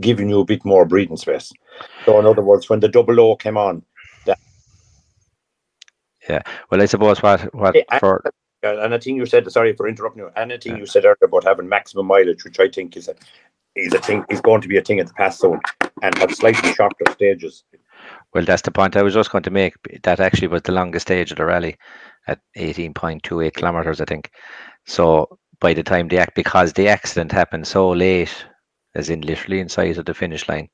giving 0.00 0.28
you 0.28 0.40
a 0.40 0.44
bit 0.44 0.64
more 0.64 0.84
breathing 0.84 1.16
space? 1.16 1.52
So, 2.06 2.18
in 2.18 2.26
other 2.26 2.42
words, 2.42 2.68
when 2.68 2.80
the 2.80 2.88
double 2.88 3.20
O 3.20 3.36
came 3.36 3.56
on, 3.56 3.82
that 4.26 4.38
yeah. 6.28 6.42
Well, 6.70 6.82
I 6.82 6.86
suppose 6.86 7.22
what 7.22 7.54
what 7.54 7.74
Hey, 7.74 7.84
for 7.98 8.22
and 8.62 8.94
I 8.94 8.98
think 8.98 9.16
you 9.16 9.26
said, 9.26 9.50
sorry 9.50 9.74
for 9.74 9.88
interrupting 9.88 10.22
you, 10.22 10.30
think 10.34 10.64
Yeah. 10.64 10.76
you 10.76 10.86
said 10.86 11.04
earlier 11.04 11.16
about 11.24 11.44
having 11.44 11.68
maximum 11.68 12.06
mileage, 12.06 12.44
which 12.44 12.60
I 12.60 12.68
think 12.68 12.96
is 12.96 13.08
a, 13.08 13.14
is 13.74 13.94
a 13.94 13.98
thing, 13.98 14.24
is 14.28 14.40
going 14.40 14.60
to 14.60 14.68
be 14.68 14.76
a 14.76 14.82
thing 14.82 15.00
at 15.00 15.06
the 15.06 15.14
past 15.14 15.40
zone 15.40 15.60
and 16.02 16.16
have 16.18 16.34
slightly 16.34 16.72
shorter 16.74 17.10
stages. 17.12 17.64
Well, 18.34 18.44
that's 18.44 18.62
the 18.62 18.70
point 18.70 18.96
I 18.96 19.02
was 19.02 19.14
just 19.14 19.30
going 19.30 19.44
to 19.44 19.50
make. 19.50 19.74
That 20.02 20.20
actually 20.20 20.48
was 20.48 20.62
the 20.62 20.72
longest 20.72 21.06
stage 21.06 21.30
of 21.30 21.38
the 21.38 21.44
rally 21.44 21.76
at 22.26 22.40
18.28 22.56 23.54
kilometers, 23.54 24.00
I 24.00 24.04
think. 24.04 24.30
So 24.86 25.38
by 25.60 25.74
the 25.74 25.82
time 25.82 26.08
the 26.08 26.18
act, 26.18 26.34
because 26.34 26.72
the 26.72 26.88
accident 26.88 27.32
happened 27.32 27.66
so 27.66 27.90
late, 27.90 28.44
as 28.94 29.10
in 29.10 29.20
literally 29.22 29.60
in 29.60 29.68
sight 29.68 29.98
of 29.98 30.04
the 30.04 30.14
finish 30.14 30.48
line, 30.48 30.68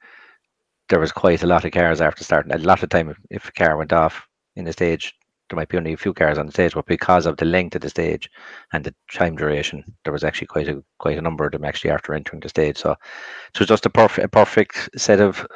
there 0.88 1.00
was 1.00 1.12
quite 1.12 1.42
a 1.42 1.46
lot 1.46 1.64
of 1.64 1.72
cars 1.72 2.00
after 2.00 2.24
starting. 2.24 2.52
A 2.52 2.58
lot 2.58 2.82
of 2.82 2.88
time, 2.88 3.14
if, 3.30 3.48
a 3.48 3.52
car 3.52 3.76
went 3.76 3.92
off 3.92 4.26
in 4.54 4.64
the 4.64 4.72
stage, 4.72 5.14
there 5.48 5.56
might 5.56 5.68
be 5.68 5.76
only 5.76 5.92
a 5.92 5.96
few 5.96 6.12
cars 6.12 6.38
on 6.38 6.46
the 6.46 6.52
stage, 6.52 6.74
but 6.74 6.86
because 6.86 7.26
of 7.26 7.36
the 7.36 7.44
length 7.44 7.74
of 7.76 7.80
the 7.82 7.90
stage 7.90 8.28
and 8.72 8.84
the 8.84 8.94
time 9.12 9.36
duration, 9.36 9.84
there 10.04 10.12
was 10.12 10.24
actually 10.24 10.48
quite 10.48 10.68
a 10.68 10.82
quite 10.98 11.18
a 11.18 11.22
number 11.22 11.46
of 11.46 11.52
them 11.52 11.64
actually 11.64 11.90
after 11.90 12.14
entering 12.14 12.40
the 12.40 12.48
stage. 12.48 12.78
So 12.78 12.92
it 12.92 13.58
was 13.58 13.68
just 13.68 13.86
a 13.86 13.90
perfect 13.90 14.24
a 14.24 14.28
perfect 14.28 14.90
set 14.96 15.20
of 15.20 15.46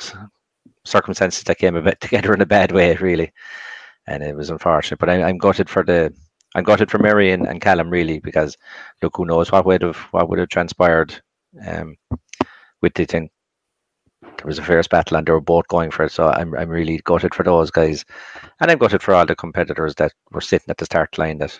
circumstances 0.85 1.43
that 1.45 1.59
came 1.59 1.77
a 1.77 1.83
bit 1.83 2.01
together 2.01 2.33
in 2.35 2.41
a 2.41 2.47
bad 2.47 2.73
way, 2.73 2.95
really, 2.97 3.33
and 4.07 4.23
it 4.23 4.37
was 4.37 4.51
unfortunate. 4.51 5.01
But 5.01 5.11
I, 5.11 5.23
I'm 5.23 5.39
gutted 5.39 5.69
for 5.69 5.83
the 5.83 6.15
I'm 6.55 6.65
gutted 6.65 6.91
for 6.91 6.99
Mary 6.99 7.33
and, 7.33 7.47
and 7.47 7.61
Callum 7.61 7.91
really 7.91 8.19
because 8.21 8.57
look, 9.03 9.17
who 9.17 9.25
knows 9.25 9.53
what 9.53 9.67
would 9.67 9.83
have 9.83 9.97
what 10.13 10.29
would 10.29 10.39
have 10.39 10.49
transpired 10.49 11.21
um, 11.67 11.97
with 12.83 12.95
the 12.95 13.05
thing. 13.05 13.31
There 14.23 14.47
was 14.47 14.59
a 14.59 14.63
fierce 14.65 14.89
battle, 14.89 15.17
and 15.17 15.27
they 15.27 15.33
were 15.33 15.41
both 15.41 15.69
going 15.69 15.91
for 15.91 16.05
it. 16.05 16.13
So 16.13 16.29
I'm 16.29 16.55
I'm 16.57 16.69
really 16.69 16.99
gutted 17.05 17.35
for 17.35 17.43
those 17.43 17.71
guys, 17.71 18.05
and 18.61 18.71
I'm 18.71 18.79
gutted 18.79 19.03
for 19.03 19.15
all 19.15 19.27
the 19.27 19.37
competitors 19.37 19.95
that 19.97 20.13
were 20.33 20.41
sitting 20.41 20.71
at 20.71 20.79
the 20.79 20.85
start 20.87 21.19
line. 21.19 21.39
That 21.39 21.59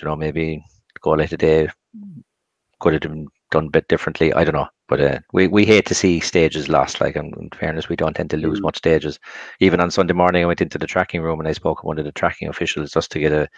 you 0.00 0.06
know 0.08 0.16
maybe 0.16 0.64
the 0.94 1.00
goal 1.00 1.20
of 1.20 1.30
the 1.30 1.36
day 1.36 1.68
could 2.80 2.92
have 2.92 3.02
been 3.02 3.28
done 3.50 3.66
a 3.66 3.70
bit 3.70 3.88
differently. 3.88 4.32
I 4.32 4.44
don't 4.44 4.54
know, 4.54 4.68
but 4.88 5.00
uh, 5.00 5.18
we 5.32 5.48
we 5.48 5.64
hate 5.64 5.86
to 5.86 5.94
see 5.94 6.20
stages 6.20 6.68
lost. 6.68 7.00
Like 7.00 7.16
in, 7.16 7.32
in 7.38 7.50
fairness, 7.50 7.88
we 7.88 7.96
don't 7.96 8.14
tend 8.14 8.30
to 8.30 8.36
lose 8.36 8.60
Mm. 8.60 8.62
much 8.62 8.78
stages. 8.78 9.18
Even 9.60 9.80
on 9.80 9.90
Sunday 9.90 10.14
morning, 10.14 10.42
I 10.44 10.46
went 10.46 10.60
into 10.60 10.78
the 10.78 10.86
tracking 10.86 11.22
room 11.22 11.40
and 11.40 11.48
I 11.48 11.52
spoke 11.52 11.78
with 11.82 11.88
one 11.88 11.98
of 11.98 12.04
the 12.04 12.12
tracking 12.12 12.48
officials 12.48 12.92
just 12.92 13.10
to 13.12 13.20
get 13.20 13.32
a 13.32 13.48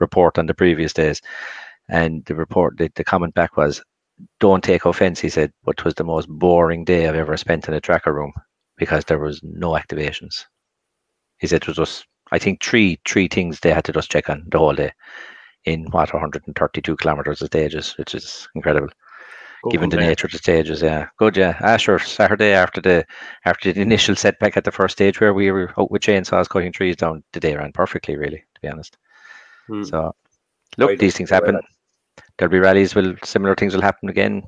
report 0.00 0.38
on 0.38 0.46
the 0.46 0.54
previous 0.54 0.92
days. 0.92 1.20
And 1.88 2.24
the 2.26 2.34
report, 2.34 2.78
the, 2.78 2.90
the 2.94 3.04
comment 3.04 3.34
back 3.34 3.56
was, 3.56 3.82
"Don't 4.40 4.64
take 4.64 4.84
offence," 4.84 5.20
he 5.20 5.28
said, 5.28 5.52
"but 5.64 5.78
it 5.78 5.84
was 5.84 5.94
the 5.94 6.04
most 6.04 6.28
boring 6.28 6.84
day 6.84 7.08
I've 7.08 7.14
ever 7.16 7.36
spent 7.36 7.68
in 7.68 7.74
a 7.74 7.80
tracker 7.80 8.12
room 8.12 8.32
because 8.76 9.04
there 9.04 9.18
was 9.18 9.40
no 9.42 9.72
activations." 9.72 10.44
He 11.38 11.46
said 11.46 11.62
it 11.62 11.66
was 11.68 11.76
just, 11.76 12.06
I 12.32 12.38
think 12.38 12.62
three 12.62 13.00
three 13.06 13.28
things 13.28 13.60
they 13.60 13.72
had 13.72 13.84
to 13.84 13.92
just 13.92 14.10
check 14.10 14.30
on 14.30 14.44
the 14.50 14.58
whole 14.58 14.74
day 14.74 14.92
in 15.64 15.84
what 15.90 16.12
132 16.12 16.96
kilometers 16.96 17.42
of 17.42 17.46
stages, 17.46 17.96
which 17.98 18.14
is 18.14 18.48
incredible 18.54 18.88
Go 19.62 19.70
given 19.70 19.90
the 19.90 19.96
compare. 19.96 20.10
nature 20.10 20.26
of 20.26 20.32
the 20.32 20.38
stages. 20.38 20.82
Yeah, 20.82 21.08
good. 21.18 21.36
Yeah, 21.36 21.56
ah, 21.60 21.76
sure. 21.76 21.98
Saturday 22.00 22.52
after 22.52 22.80
the 22.80 23.04
after 23.44 23.72
the 23.72 23.80
initial 23.80 24.16
setback 24.16 24.56
at 24.56 24.64
the 24.64 24.72
first 24.72 24.92
stage 24.92 25.20
where 25.20 25.34
we 25.34 25.50
were 25.52 25.72
out 25.78 25.90
with 25.90 26.02
chainsaws 26.02 26.48
cutting 26.48 26.72
trees 26.72 26.96
down, 26.96 27.22
the 27.32 27.40
day 27.40 27.54
ran 27.56 27.72
perfectly. 27.72 28.16
Really, 28.16 28.38
to 28.54 28.60
be 28.60 28.68
honest. 28.68 28.98
Hmm. 29.68 29.84
So, 29.84 30.14
look, 30.78 30.98
these 30.98 31.16
things 31.16 31.30
happen. 31.30 31.60
There'll 32.42 32.50
be 32.50 32.58
rallies. 32.58 32.96
Will 32.96 33.14
similar 33.22 33.54
things 33.54 33.72
will 33.72 33.82
happen 33.82 34.08
again. 34.08 34.42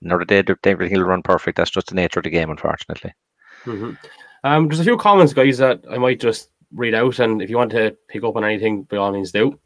Another 0.00 0.24
day, 0.24 0.44
everything 0.62 0.96
will 0.96 1.08
run 1.08 1.24
perfect. 1.24 1.56
That's 1.56 1.72
just 1.72 1.88
the 1.88 1.96
nature 1.96 2.20
of 2.20 2.22
the 2.22 2.30
game, 2.30 2.50
unfortunately. 2.50 3.12
Mhm. 3.64 3.98
Um, 4.44 4.68
there's 4.68 4.78
a 4.78 4.84
few 4.84 4.96
comments, 4.96 5.32
guys, 5.32 5.58
that 5.58 5.84
I 5.90 5.98
might 5.98 6.20
just 6.20 6.50
read 6.72 6.94
out, 6.94 7.18
and 7.18 7.42
if 7.42 7.50
you 7.50 7.56
want 7.56 7.72
to 7.72 7.96
pick 8.06 8.22
up 8.22 8.36
on 8.36 8.44
anything, 8.44 8.84
by 8.84 8.98
all 8.98 9.10
means 9.10 9.32
do. 9.32 9.58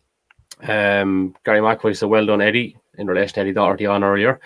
Um, 0.66 1.36
Gary 1.44 1.60
McAvoy 1.60 1.94
said, 1.94 2.08
"Well 2.08 2.24
done, 2.24 2.40
Eddie," 2.40 2.78
in 2.96 3.08
relation 3.08 3.34
to 3.34 3.40
Eddie 3.40 3.52
Doherty 3.52 3.84
on 3.84 4.02
earlier. 4.02 4.40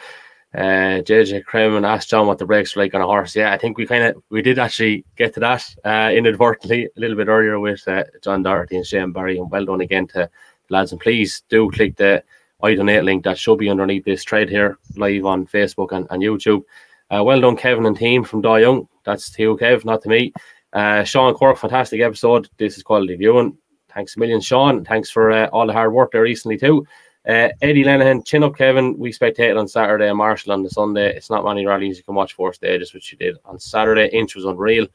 Uh, 0.52 1.00
JJ 1.00 1.44
Kremen 1.44 1.86
asked 1.86 2.10
John 2.10 2.26
what 2.26 2.38
the 2.38 2.46
brakes 2.46 2.74
were 2.74 2.82
like 2.82 2.96
on 2.96 3.00
a 3.00 3.06
horse. 3.06 3.36
Yeah, 3.36 3.52
I 3.52 3.58
think 3.58 3.78
we 3.78 3.86
kind 3.86 4.02
of 4.02 4.20
we 4.30 4.42
did 4.42 4.58
actually 4.58 5.04
get 5.14 5.34
to 5.34 5.40
that 5.40 5.64
uh, 5.84 6.10
inadvertently 6.12 6.86
a 6.86 7.00
little 7.00 7.16
bit 7.16 7.28
earlier 7.28 7.60
with 7.60 7.86
uh, 7.86 8.02
John 8.24 8.42
Doherty 8.42 8.74
and 8.74 8.84
Shane 8.84 9.12
Barry. 9.12 9.38
And 9.38 9.48
well 9.48 9.66
done 9.66 9.82
again 9.82 10.08
to 10.08 10.12
the 10.18 10.30
lads. 10.68 10.90
And 10.90 11.00
please 11.00 11.44
do 11.48 11.70
click 11.70 11.94
the 11.94 12.24
I 12.60 12.74
donate 12.74 13.04
link 13.04 13.22
that 13.22 13.38
should 13.38 13.58
be 13.58 13.70
underneath 13.70 14.04
this 14.04 14.24
thread 14.24 14.48
here, 14.48 14.78
live 14.96 15.24
on 15.24 15.46
Facebook 15.46 15.92
and, 15.92 16.08
and 16.10 16.22
YouTube. 16.22 16.64
Uh, 17.08 17.22
well 17.22 17.40
done, 17.40 17.56
Kevin 17.56 17.86
and 17.86 17.96
team 17.96 18.24
from 18.24 18.42
Die 18.42 18.58
Young. 18.58 18.88
That's 19.04 19.30
to 19.30 19.56
Kev, 19.56 19.84
not 19.84 20.02
to 20.02 20.08
me. 20.08 20.32
Uh, 20.72 21.04
Sean 21.04 21.32
Cork, 21.34 21.56
fantastic 21.56 22.00
episode. 22.00 22.48
This 22.58 22.76
is 22.76 22.82
quality 22.82 23.14
viewing. 23.14 23.56
Thanks 23.94 24.16
a 24.16 24.18
million, 24.18 24.40
Sean. 24.40 24.84
Thanks 24.84 25.08
for 25.08 25.30
uh, 25.30 25.46
all 25.46 25.68
the 25.68 25.72
hard 25.72 25.92
work 25.92 26.10
there 26.10 26.22
recently 26.22 26.58
too. 26.58 26.84
Uh, 27.28 27.50
Eddie 27.62 27.84
Lenahan, 27.84 28.26
chin 28.26 28.42
up, 28.42 28.56
Kevin. 28.56 28.98
We 28.98 29.12
spectated 29.12 29.56
on 29.56 29.68
Saturday 29.68 30.08
and 30.08 30.18
Marshall 30.18 30.52
on 30.52 30.64
the 30.64 30.70
Sunday. 30.70 31.14
It's 31.14 31.30
not 31.30 31.44
many 31.44 31.64
rallies 31.64 31.96
you 31.96 32.02
can 32.02 32.16
watch 32.16 32.32
four 32.32 32.52
stages, 32.52 32.92
which 32.92 33.12
you 33.12 33.18
did 33.18 33.36
on 33.44 33.60
Saturday. 33.60 34.08
Inch 34.12 34.34
was 34.34 34.44
unreal. 34.46 34.88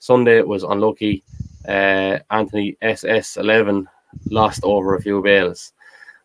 Sunday 0.00 0.42
was 0.42 0.64
unlucky. 0.64 1.24
Uh, 1.66 2.18
Anthony 2.30 2.76
SS11 2.82 3.86
lost 4.30 4.60
over 4.64 4.94
a 4.94 5.02
few 5.02 5.22
bales. 5.22 5.72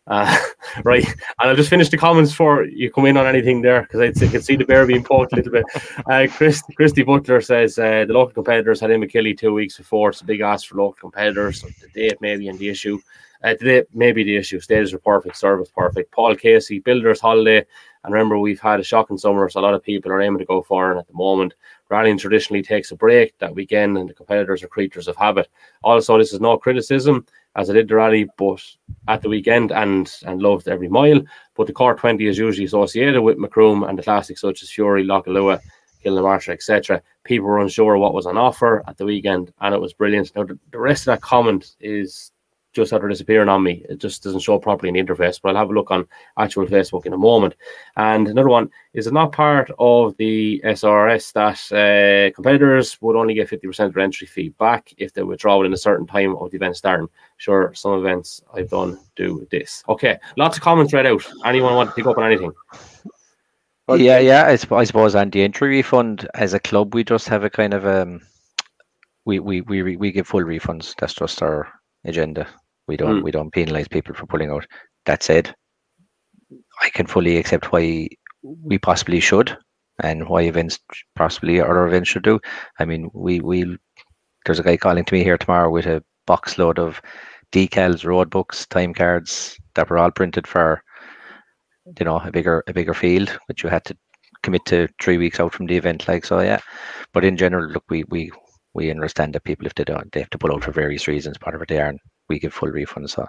Uh, 0.06 0.36
right, 0.84 1.06
and 1.06 1.16
I'll 1.38 1.56
just 1.56 1.70
finish 1.70 1.88
the 1.88 1.96
comments 1.96 2.32
for 2.32 2.64
you 2.64 2.90
come 2.90 3.06
in 3.06 3.16
on 3.16 3.26
anything 3.26 3.62
there 3.62 3.82
because 3.82 4.00
I 4.00 4.26
can 4.26 4.42
see 4.42 4.56
the 4.56 4.64
bear 4.64 4.86
being 4.86 5.04
poked 5.04 5.32
a 5.32 5.36
little 5.36 5.52
bit. 5.52 5.64
Uh, 6.10 6.26
Chris, 6.28 6.62
Christy 6.76 7.02
Butler 7.02 7.40
says 7.40 7.78
uh, 7.78 8.04
the 8.06 8.12
local 8.12 8.32
competitors 8.32 8.80
had 8.80 8.90
Imokilly 8.90 9.38
two 9.38 9.52
weeks 9.52 9.76
before. 9.76 10.10
It's 10.10 10.20
a 10.20 10.24
big 10.24 10.40
ask 10.40 10.66
for 10.66 10.76
local 10.76 10.94
competitors. 10.94 11.60
So 11.60 11.68
the 11.80 11.88
date 11.88 12.18
maybe 12.20 12.48
and 12.48 12.58
the 12.58 12.68
issue. 12.68 12.98
Uh, 13.44 13.54
today 13.54 13.84
maybe 13.92 14.24
the 14.24 14.36
issue. 14.36 14.58
Stages 14.60 14.92
are 14.92 14.98
perfect, 14.98 15.36
service 15.36 15.70
perfect. 15.74 16.10
Paul 16.12 16.34
Casey, 16.34 16.80
Builders 16.80 17.20
Holiday, 17.20 17.64
and 18.04 18.12
remember 18.12 18.38
we've 18.38 18.60
had 18.60 18.80
a 18.80 18.84
shocking 18.84 19.18
summer, 19.18 19.48
so 19.48 19.60
a 19.60 19.62
lot 19.62 19.74
of 19.74 19.82
people 19.82 20.10
are 20.10 20.20
aiming 20.20 20.38
to 20.38 20.44
go 20.44 20.62
foreign 20.62 20.98
at 20.98 21.06
the 21.06 21.14
moment. 21.14 21.54
Rallying 21.88 22.18
traditionally 22.18 22.62
takes 22.62 22.90
a 22.90 22.96
break 22.96 23.38
that 23.38 23.54
weekend, 23.54 23.98
and 23.98 24.08
the 24.08 24.14
competitors 24.14 24.62
are 24.62 24.68
creatures 24.68 25.08
of 25.08 25.16
habit. 25.16 25.48
Also, 25.82 26.18
this 26.18 26.32
is 26.32 26.40
no 26.40 26.56
criticism 26.56 27.26
as 27.56 27.68
I 27.68 27.74
did 27.74 27.88
the 27.88 27.96
rally, 27.96 28.28
but 28.36 28.62
at 29.08 29.22
the 29.22 29.28
weekend 29.28 29.72
and 29.72 30.12
and 30.26 30.42
loved 30.42 30.68
every 30.68 30.88
mile. 30.88 31.20
But 31.54 31.66
the 31.66 31.72
Cork 31.72 32.00
20 32.00 32.26
is 32.26 32.38
usually 32.38 32.66
associated 32.66 33.20
with 33.20 33.38
Macroom 33.38 33.84
and 33.88 33.98
the 33.98 34.02
classics 34.02 34.40
such 34.40 34.62
as 34.62 34.70
Fury, 34.70 35.04
Lockalua, 35.04 35.60
Kilnamartyra, 36.04 36.54
etc. 36.54 37.02
People 37.24 37.46
were 37.48 37.60
unsure 37.60 37.96
what 37.98 38.14
was 38.14 38.26
on 38.26 38.36
offer 38.36 38.82
at 38.88 38.96
the 38.96 39.04
weekend, 39.04 39.52
and 39.60 39.74
it 39.74 39.80
was 39.80 39.92
brilliant. 39.92 40.34
Now, 40.34 40.44
the, 40.44 40.58
the 40.70 40.78
rest 40.78 41.02
of 41.02 41.06
that 41.06 41.20
comment 41.20 41.76
is 41.80 42.31
just 42.72 42.92
after 42.92 43.08
disappearing 43.08 43.48
on 43.48 43.62
me. 43.62 43.84
It 43.88 43.98
just 43.98 44.22
doesn't 44.22 44.40
show 44.40 44.58
properly 44.58 44.88
in 44.88 44.94
the 44.94 45.02
interface, 45.02 45.40
but 45.40 45.50
I'll 45.50 45.62
have 45.62 45.70
a 45.70 45.74
look 45.74 45.90
on 45.90 46.06
actual 46.38 46.66
Facebook 46.66 47.06
in 47.06 47.12
a 47.12 47.18
moment. 47.18 47.54
And 47.96 48.28
another 48.28 48.48
one 48.48 48.70
is 48.94 49.06
it 49.06 49.12
not 49.12 49.32
part 49.32 49.70
of 49.78 50.16
the 50.16 50.60
SRS 50.64 51.32
that 51.32 51.72
uh, 51.76 52.34
competitors 52.34 53.00
would 53.00 53.16
only 53.16 53.34
get 53.34 53.48
50% 53.48 53.86
of 53.86 53.94
their 53.94 54.02
entry 54.02 54.26
fee 54.26 54.50
back 54.50 54.92
if 54.98 55.12
they 55.12 55.22
withdraw 55.22 55.58
within 55.58 55.72
a 55.72 55.78
certain 55.78 56.06
time 56.06 56.36
of 56.36 56.50
the 56.50 56.56
event 56.56 56.76
starting? 56.76 57.08
Sure, 57.36 57.72
some 57.74 57.98
events 57.98 58.42
I've 58.54 58.70
done 58.70 58.98
do 59.16 59.46
this. 59.50 59.82
Okay, 59.88 60.18
lots 60.36 60.56
of 60.56 60.62
comments 60.62 60.92
read 60.92 61.06
out. 61.06 61.26
Anyone 61.44 61.74
want 61.74 61.90
to 61.90 61.94
pick 61.94 62.06
up 62.06 62.18
on 62.18 62.24
anything? 62.24 62.52
yeah, 63.88 64.18
yeah. 64.18 64.46
I, 64.46 64.56
sp- 64.56 64.72
I 64.72 64.84
suppose 64.84 65.14
on 65.14 65.30
the 65.30 65.42
entry 65.42 65.68
refund 65.68 66.28
as 66.34 66.54
a 66.54 66.60
club, 66.60 66.94
we 66.94 67.04
just 67.04 67.28
have 67.28 67.44
a 67.44 67.50
kind 67.50 67.74
of 67.74 67.86
um, 67.86 68.20
we 69.24 69.38
we 69.38 69.60
we 69.62 69.96
we 69.96 70.12
give 70.12 70.26
full 70.26 70.42
refunds. 70.42 70.94
That's 70.98 71.14
just 71.14 71.42
our 71.42 71.68
agenda. 72.04 72.46
We 72.88 72.96
don't 72.96 73.20
Mm. 73.20 73.22
we 73.22 73.30
don't 73.30 73.52
penalize 73.52 73.88
people 73.88 74.14
for 74.14 74.26
pulling 74.26 74.50
out. 74.50 74.66
That 75.06 75.22
said, 75.22 75.54
I 76.82 76.90
can 76.90 77.06
fully 77.06 77.36
accept 77.38 77.72
why 77.72 78.08
we 78.42 78.78
possibly 78.78 79.20
should 79.20 79.56
and 80.02 80.28
why 80.28 80.42
events 80.42 80.78
possibly 81.16 81.60
other 81.60 81.86
events 81.86 82.10
should 82.10 82.24
do. 82.24 82.40
I 82.78 82.84
mean, 82.84 83.10
we 83.14 83.40
we 83.40 83.76
there's 84.46 84.58
a 84.58 84.62
guy 84.64 84.76
calling 84.76 85.04
to 85.04 85.14
me 85.14 85.22
here 85.24 85.38
tomorrow 85.38 85.70
with 85.70 85.86
a 85.86 86.02
box 86.26 86.58
load 86.58 86.78
of 86.78 87.00
decals, 87.52 88.04
road 88.04 88.30
books, 88.30 88.66
time 88.66 88.94
cards 88.94 89.56
that 89.74 89.90
were 89.90 89.98
all 89.98 90.10
printed 90.10 90.46
for 90.46 90.82
you 91.98 92.04
know 92.04 92.18
a 92.18 92.30
bigger 92.30 92.62
a 92.68 92.72
bigger 92.72 92.94
field, 92.94 93.28
which 93.46 93.62
you 93.62 93.68
had 93.70 93.84
to 93.84 93.96
commit 94.42 94.64
to 94.66 94.88
three 95.02 95.18
weeks 95.18 95.40
out 95.40 95.52
from 95.52 95.66
the 95.66 95.76
event. 95.76 96.08
Like 96.08 96.24
so, 96.24 96.40
yeah. 96.40 96.60
But 97.12 97.24
in 97.24 97.36
general, 97.36 97.70
look, 97.70 97.84
we 97.90 98.04
we 98.08 98.30
we 98.74 98.90
understand 98.90 99.34
that 99.34 99.44
people 99.44 99.66
if 99.66 99.74
they 99.74 99.84
don't 99.84 100.10
they 100.12 100.20
have 100.20 100.30
to 100.30 100.38
pull 100.38 100.52
out 100.54 100.64
for 100.64 100.72
various 100.72 101.08
reasons, 101.08 101.36
whatever 101.42 101.64
they 101.68 101.80
are, 101.80 101.88
and 101.88 102.00
we 102.28 102.38
give 102.38 102.52
full 102.52 102.70
refunds. 102.70 103.10
So 103.10 103.26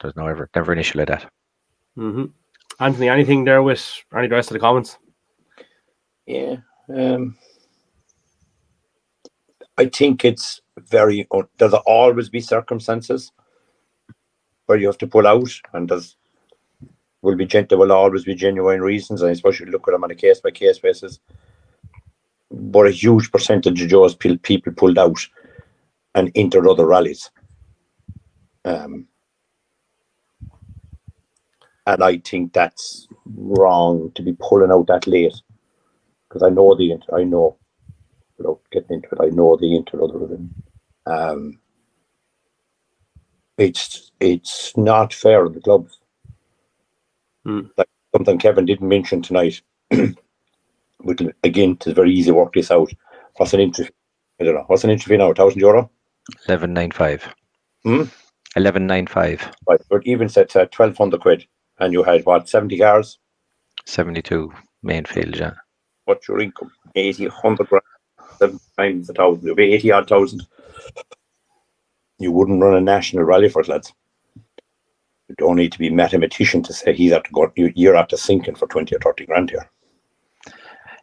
there's 0.00 0.16
no 0.16 0.26
ever 0.26 0.48
never 0.54 0.72
an 0.72 0.78
issue 0.78 0.98
like 0.98 1.08
that. 1.08 1.30
hmm 1.96 2.26
Anthony, 2.80 3.08
anything 3.08 3.44
there 3.44 3.62
with 3.62 3.84
any 4.14 4.24
of 4.24 4.30
the 4.30 4.36
rest 4.36 4.50
of 4.50 4.54
the 4.54 4.60
comments? 4.60 4.98
Yeah. 6.26 6.56
Um, 6.92 7.36
I 9.78 9.86
think 9.86 10.24
it's 10.24 10.60
very, 10.78 11.28
there'll 11.58 11.76
always 11.86 12.28
be 12.28 12.40
circumstances 12.40 13.30
where 14.66 14.78
you 14.78 14.86
have 14.86 14.98
to 14.98 15.06
pull 15.06 15.26
out, 15.26 15.50
and 15.72 15.88
there's 15.88 16.16
will 17.22 17.36
be 17.36 17.46
gen- 17.46 17.66
there 17.68 17.78
will 17.78 17.92
always 17.92 18.24
be 18.24 18.34
genuine 18.34 18.80
reasons, 18.82 19.22
and 19.22 19.30
I 19.30 19.34
suppose 19.34 19.58
you 19.58 19.66
look 19.66 19.88
at 19.88 19.92
them 19.92 20.04
on 20.04 20.10
a 20.10 20.14
case 20.14 20.40
by 20.40 20.50
case 20.50 20.78
basis. 20.78 21.20
But 22.50 22.86
a 22.86 22.90
huge 22.90 23.32
percentage 23.32 23.80
of 23.80 23.88
Joe's 23.88 24.14
people 24.14 24.72
pulled 24.72 24.98
out 24.98 25.26
and 26.14 26.30
entered 26.34 26.68
other 26.68 26.86
rallies. 26.86 27.30
Um, 28.64 29.08
and 31.86 32.02
I 32.02 32.18
think 32.18 32.52
that's 32.52 33.08
wrong 33.26 34.12
to 34.14 34.22
be 34.22 34.36
pulling 34.40 34.72
out 34.72 34.86
that 34.88 35.06
late 35.06 35.34
because 36.28 36.42
I 36.42 36.50
know 36.50 36.74
the 36.74 36.92
inter, 36.92 37.16
I 37.18 37.24
know 37.24 37.58
without 38.38 38.60
getting 38.72 38.96
into 38.96 39.08
it, 39.12 39.18
I 39.20 39.28
know 39.30 39.56
the 39.56 39.76
inter 39.76 40.02
other 40.02 40.26
than 40.26 40.54
um, 41.06 41.60
it's 43.58 44.12
it's 44.20 44.76
not 44.76 45.14
fair 45.14 45.46
on 45.46 45.52
the 45.52 45.60
clubs. 45.60 45.98
Hmm. 47.44 47.60
Like 47.76 47.88
something 48.16 48.38
Kevin 48.38 48.66
didn't 48.66 48.88
mention 48.88 49.22
tonight. 49.22 49.62
Which 51.00 51.20
again, 51.42 51.72
it's 51.72 51.86
very 51.92 52.12
easy 52.12 52.30
to 52.30 52.34
work 52.34 52.54
this 52.54 52.70
out. 52.70 52.90
What's 53.36 53.54
an 53.54 53.60
entry? 53.60 53.90
I 54.40 54.44
don't 54.44 54.54
know. 54.54 54.64
What's 54.66 54.84
an 54.84 54.90
entry 54.90 55.10
fee 55.10 55.18
now? 55.18 55.30
A 55.30 55.34
thousand 55.34 55.60
euro, 55.60 55.90
Eleven 56.48 56.72
nine 56.74 56.90
five. 56.92 57.28
Hmm? 57.84 58.04
Eleven 58.56 58.86
nine 58.86 59.06
five. 59.06 59.52
right? 59.66 59.80
But 59.88 60.06
even 60.06 60.28
set 60.28 60.54
uh, 60.54 60.66
twelve 60.66 60.96
hundred 60.96 61.20
quid, 61.20 61.46
and 61.80 61.92
you 61.92 62.02
had 62.02 62.24
what 62.24 62.48
seventy 62.48 62.78
cars. 62.78 63.18
Seventy 63.84 64.22
two 64.22 64.52
main 64.82 65.04
field, 65.04 65.36
yeah. 65.36 65.54
What's 66.04 66.28
your 66.28 66.40
income? 66.40 66.70
80, 66.94 67.28
100 67.28 67.66
grand, 67.66 67.82
seven 68.38 68.60
times 68.76 69.08
a 69.08 69.14
thousand. 69.14 69.44
It'll 69.44 69.56
be 69.56 69.72
eighty 69.72 69.90
odd 69.90 70.08
thousand. 70.08 70.46
You 72.18 72.30
wouldn't 72.30 72.62
run 72.62 72.76
a 72.76 72.80
national 72.80 73.24
rally 73.24 73.48
for 73.48 73.62
it, 73.62 73.68
lads. 73.68 73.92
You 75.28 75.34
don't 75.38 75.56
need 75.56 75.72
to 75.72 75.78
be 75.78 75.88
a 75.88 75.92
mathematician 75.92 76.62
to 76.64 76.72
say 76.72 76.92
he's 76.92 77.12
after 77.12 77.30
go. 77.32 77.50
You, 77.56 77.72
you're 77.74 77.96
after 77.96 78.16
sinking 78.16 78.54
for 78.54 78.68
twenty 78.68 78.94
or 78.94 79.00
thirty 79.00 79.26
grand 79.26 79.50
here. 79.50 79.68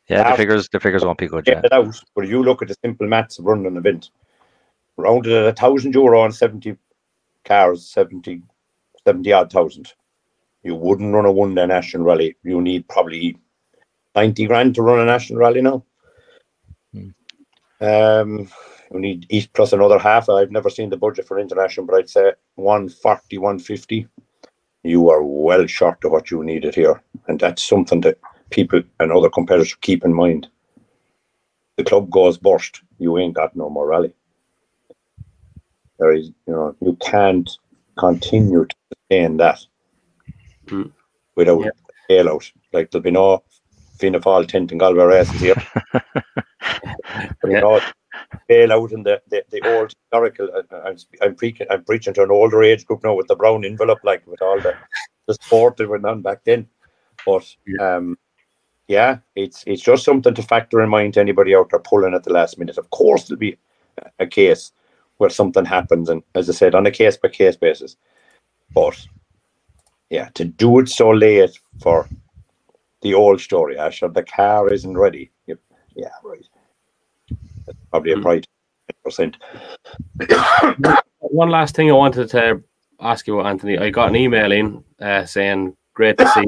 Yeah, 0.08 0.32
the 0.32 0.38
figures 0.38 0.70
the 0.70 0.80
figures 0.80 1.04
won't 1.04 1.18
be 1.18 1.28
good, 1.28 1.47
yeah. 1.47 1.62
out. 1.72 2.02
But 2.16 2.26
if 2.26 2.30
you 2.30 2.43
look 2.43 2.62
at 2.62 2.68
the 2.68 2.78
simple 2.84 3.08
maths 3.08 3.39
of 3.39 3.45
running 3.45 3.66
an 3.66 3.78
event, 3.78 4.12
rounded 4.97 5.34
at 5.34 5.47
a 5.47 5.54
thousand 5.54 5.95
euro 5.95 6.22
on 6.22 6.32
seventy 6.32 6.78
cars, 7.45 7.87
70, 7.87 8.41
70 9.05 9.33
odd 9.33 9.51
thousand. 9.51 9.93
You 10.63 10.75
wouldn't 10.75 11.13
run 11.13 11.25
a 11.25 11.31
one 11.31 11.55
day 11.55 11.65
national 11.65 12.03
rally. 12.03 12.35
You 12.43 12.61
need 12.61 12.87
probably 12.87 13.37
ninety 14.15 14.45
grand 14.45 14.75
to 14.75 14.81
run 14.81 14.99
a 14.99 15.05
national 15.05 15.39
rally 15.39 15.61
now. 15.61 15.83
Hmm. 16.93 17.09
Um, 17.81 18.49
you 18.91 18.99
need 18.99 19.25
each 19.29 19.51
plus 19.53 19.73
another 19.73 19.97
half. 19.97 20.29
I've 20.29 20.51
never 20.51 20.69
seen 20.69 20.89
the 20.89 20.97
budget 20.97 21.27
for 21.27 21.39
international, 21.39 21.85
but 21.85 21.95
I'd 21.95 22.09
say 22.09 22.33
140, 22.55 23.37
150. 23.37 24.07
You 24.83 25.09
are 25.09 25.23
well 25.23 25.65
short 25.65 26.03
of 26.03 26.11
what 26.11 26.29
you 26.29 26.43
needed 26.43 26.75
here. 26.75 27.01
And 27.27 27.39
that's 27.39 27.63
something 27.63 28.01
that 28.01 28.19
people 28.49 28.81
and 28.99 29.11
other 29.11 29.29
competitors 29.29 29.75
keep 29.75 30.03
in 30.03 30.13
mind. 30.13 30.47
The 31.77 31.83
club 31.83 32.11
goes 32.11 32.37
burst, 32.37 32.81
you 32.99 33.17
ain't 33.17 33.33
got 33.33 33.55
no 33.55 33.69
more 33.69 33.87
rally. 33.87 34.13
There 36.02 36.12
is, 36.14 36.32
you 36.47 36.54
know, 36.54 36.76
you 36.82 36.97
can't 36.99 37.47
continue 37.97 38.66
to 38.66 38.76
sustain 38.91 39.38
that 39.38 39.60
Hmm. 40.68 40.88
without 41.36 41.64
Yeah. 41.64 41.70
bailout. 42.10 42.52
Like 42.74 42.89
there'll 42.89 43.04
be 43.04 43.12
no 43.12 43.43
Fianna 43.99 44.20
Fáil 44.20 44.47
tent 44.47 44.72
and 44.72 44.80
Galway 44.80 45.06
races 45.06 45.39
here. 45.39 45.56
Yeah. 47.45 47.60
know, 47.60 47.80
bail 48.47 48.72
out 48.72 48.91
in 48.91 49.04
the, 49.04 49.22
the, 49.30 49.43
the 49.52 49.62
old 49.70 49.93
historical. 49.93 50.49
I- 50.56 50.89
I'm 50.89 50.97
I'm 51.22 51.36
preaching 51.36 51.68
I'm 51.70 51.84
preaching 51.84 52.14
to 52.16 52.24
an 52.24 52.32
older 52.32 52.64
age 52.64 52.86
group 52.86 53.04
now 53.04 53.14
with 53.14 53.28
the 53.28 53.36
brown 53.36 53.64
envelope, 53.66 53.99
like 54.04 54.26
with 54.26 54.41
all 54.41 54.60
the 54.60 54.76
the 55.28 55.34
sport 55.36 55.78
that 55.78 55.89
went 55.89 56.06
on 56.06 56.22
back 56.22 56.43
then. 56.45 56.68
But 57.26 57.45
um, 57.80 58.18
yeah, 58.88 59.20
it's 59.36 59.64
it's 59.68 59.82
just 59.84 60.04
something 60.04 60.34
to 60.34 60.41
factor 60.43 60.82
in 60.82 60.89
mind 60.89 61.14
to 61.16 61.20
anybody 61.20 61.56
out 61.56 61.70
there 61.70 61.80
pulling 61.80 62.14
at 62.16 62.24
the 62.24 62.34
last 62.34 62.58
minute. 62.58 62.78
Of 62.78 62.89
course, 62.89 63.28
there'll 63.28 63.39
be 63.39 63.58
a 64.20 64.26
case 64.28 64.72
where 65.22 65.30
something 65.30 65.65
happens, 65.65 66.09
and 66.09 66.24
as 66.34 66.49
I 66.49 66.53
said, 66.53 66.74
on 66.74 66.88
a 66.88 66.91
case 66.91 67.15
by 67.15 67.30
case 67.30 67.55
basis. 67.55 67.95
But 68.74 68.97
yeah, 70.09 70.30
to 70.34 70.43
do 70.45 70.80
it 70.80 70.89
so 70.89 71.11
late 71.11 71.59
for 71.80 72.09
the 73.03 73.13
old 73.13 73.39
story, 73.39 73.78
Asher, 73.78 74.07
the 74.07 74.24
car 74.24 74.74
isn't 74.74 74.97
ready. 74.97 75.32
You- 75.45 75.59
Yeah, 75.95 76.09
right. 76.24 76.43
That's 77.67 77.78
probably 77.91 78.13
a 78.13 78.15
Mm. 78.15 78.22
pride 78.24 78.47
percent. 79.03 79.38
One 81.19 81.49
last 81.51 81.76
thing 81.76 81.89
I 81.91 81.93
wanted 81.93 82.28
to 82.30 82.63
ask 82.99 83.28
you, 83.28 83.41
Anthony. 83.41 83.78
I 83.78 83.91
got 83.91 84.09
an 84.09 84.15
email 84.15 84.51
in 84.51 84.84
uh, 84.99 85.26
saying, 85.26 85.78
"Great 85.93 86.17
to 86.17 86.28
see, 86.30 86.45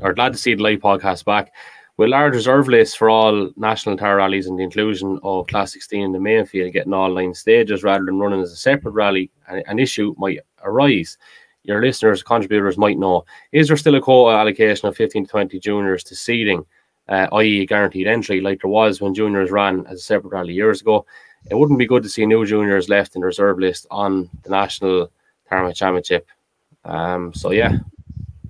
or 0.00 0.14
glad 0.14 0.32
to 0.32 0.38
see 0.38 0.54
the 0.54 0.62
live 0.62 0.80
podcast 0.80 1.26
back." 1.26 1.52
With 1.98 2.10
large 2.10 2.34
reserve 2.34 2.68
lists 2.68 2.94
for 2.94 3.08
all 3.08 3.50
national 3.56 3.96
tower 3.96 4.16
rallies 4.16 4.46
and 4.46 4.58
the 4.58 4.64
inclusion 4.64 5.18
of 5.22 5.46
Class 5.46 5.72
16 5.72 6.02
in 6.02 6.12
the 6.12 6.20
main 6.20 6.44
field 6.44 6.74
getting 6.74 6.92
all 6.92 7.14
nine 7.14 7.32
stages 7.32 7.82
rather 7.82 8.04
than 8.04 8.18
running 8.18 8.42
as 8.42 8.52
a 8.52 8.56
separate 8.56 8.92
rally, 8.92 9.30
an, 9.48 9.78
issue 9.78 10.14
might 10.18 10.40
arise. 10.62 11.16
Your 11.62 11.80
listeners, 11.80 12.22
contributors 12.22 12.76
might 12.76 12.98
know: 12.98 13.24
is 13.52 13.68
there 13.68 13.78
still 13.78 13.94
a 13.94 14.00
quota 14.00 14.36
allocation 14.36 14.88
of 14.88 14.96
15 14.96 15.24
to 15.24 15.30
20 15.30 15.58
juniors 15.58 16.04
to 16.04 16.14
seeding, 16.14 16.66
uh, 17.08 17.28
i.e., 17.32 17.64
guaranteed 17.64 18.06
entry, 18.06 18.42
like 18.42 18.60
there 18.60 18.70
was 18.70 19.00
when 19.00 19.14
juniors 19.14 19.50
ran 19.50 19.86
as 19.86 20.00
a 20.00 20.02
separate 20.02 20.30
rally 20.30 20.52
years 20.52 20.82
ago? 20.82 21.06
It 21.50 21.54
wouldn't 21.54 21.78
be 21.78 21.86
good 21.86 22.02
to 22.02 22.10
see 22.10 22.26
new 22.26 22.44
juniors 22.44 22.90
left 22.90 23.14
in 23.14 23.22
the 23.22 23.26
reserve 23.26 23.58
list 23.58 23.86
on 23.90 24.28
the 24.42 24.50
national 24.50 25.10
tournament 25.48 25.76
championship. 25.76 26.28
Um, 26.84 27.32
so 27.32 27.52
yeah, 27.52 27.78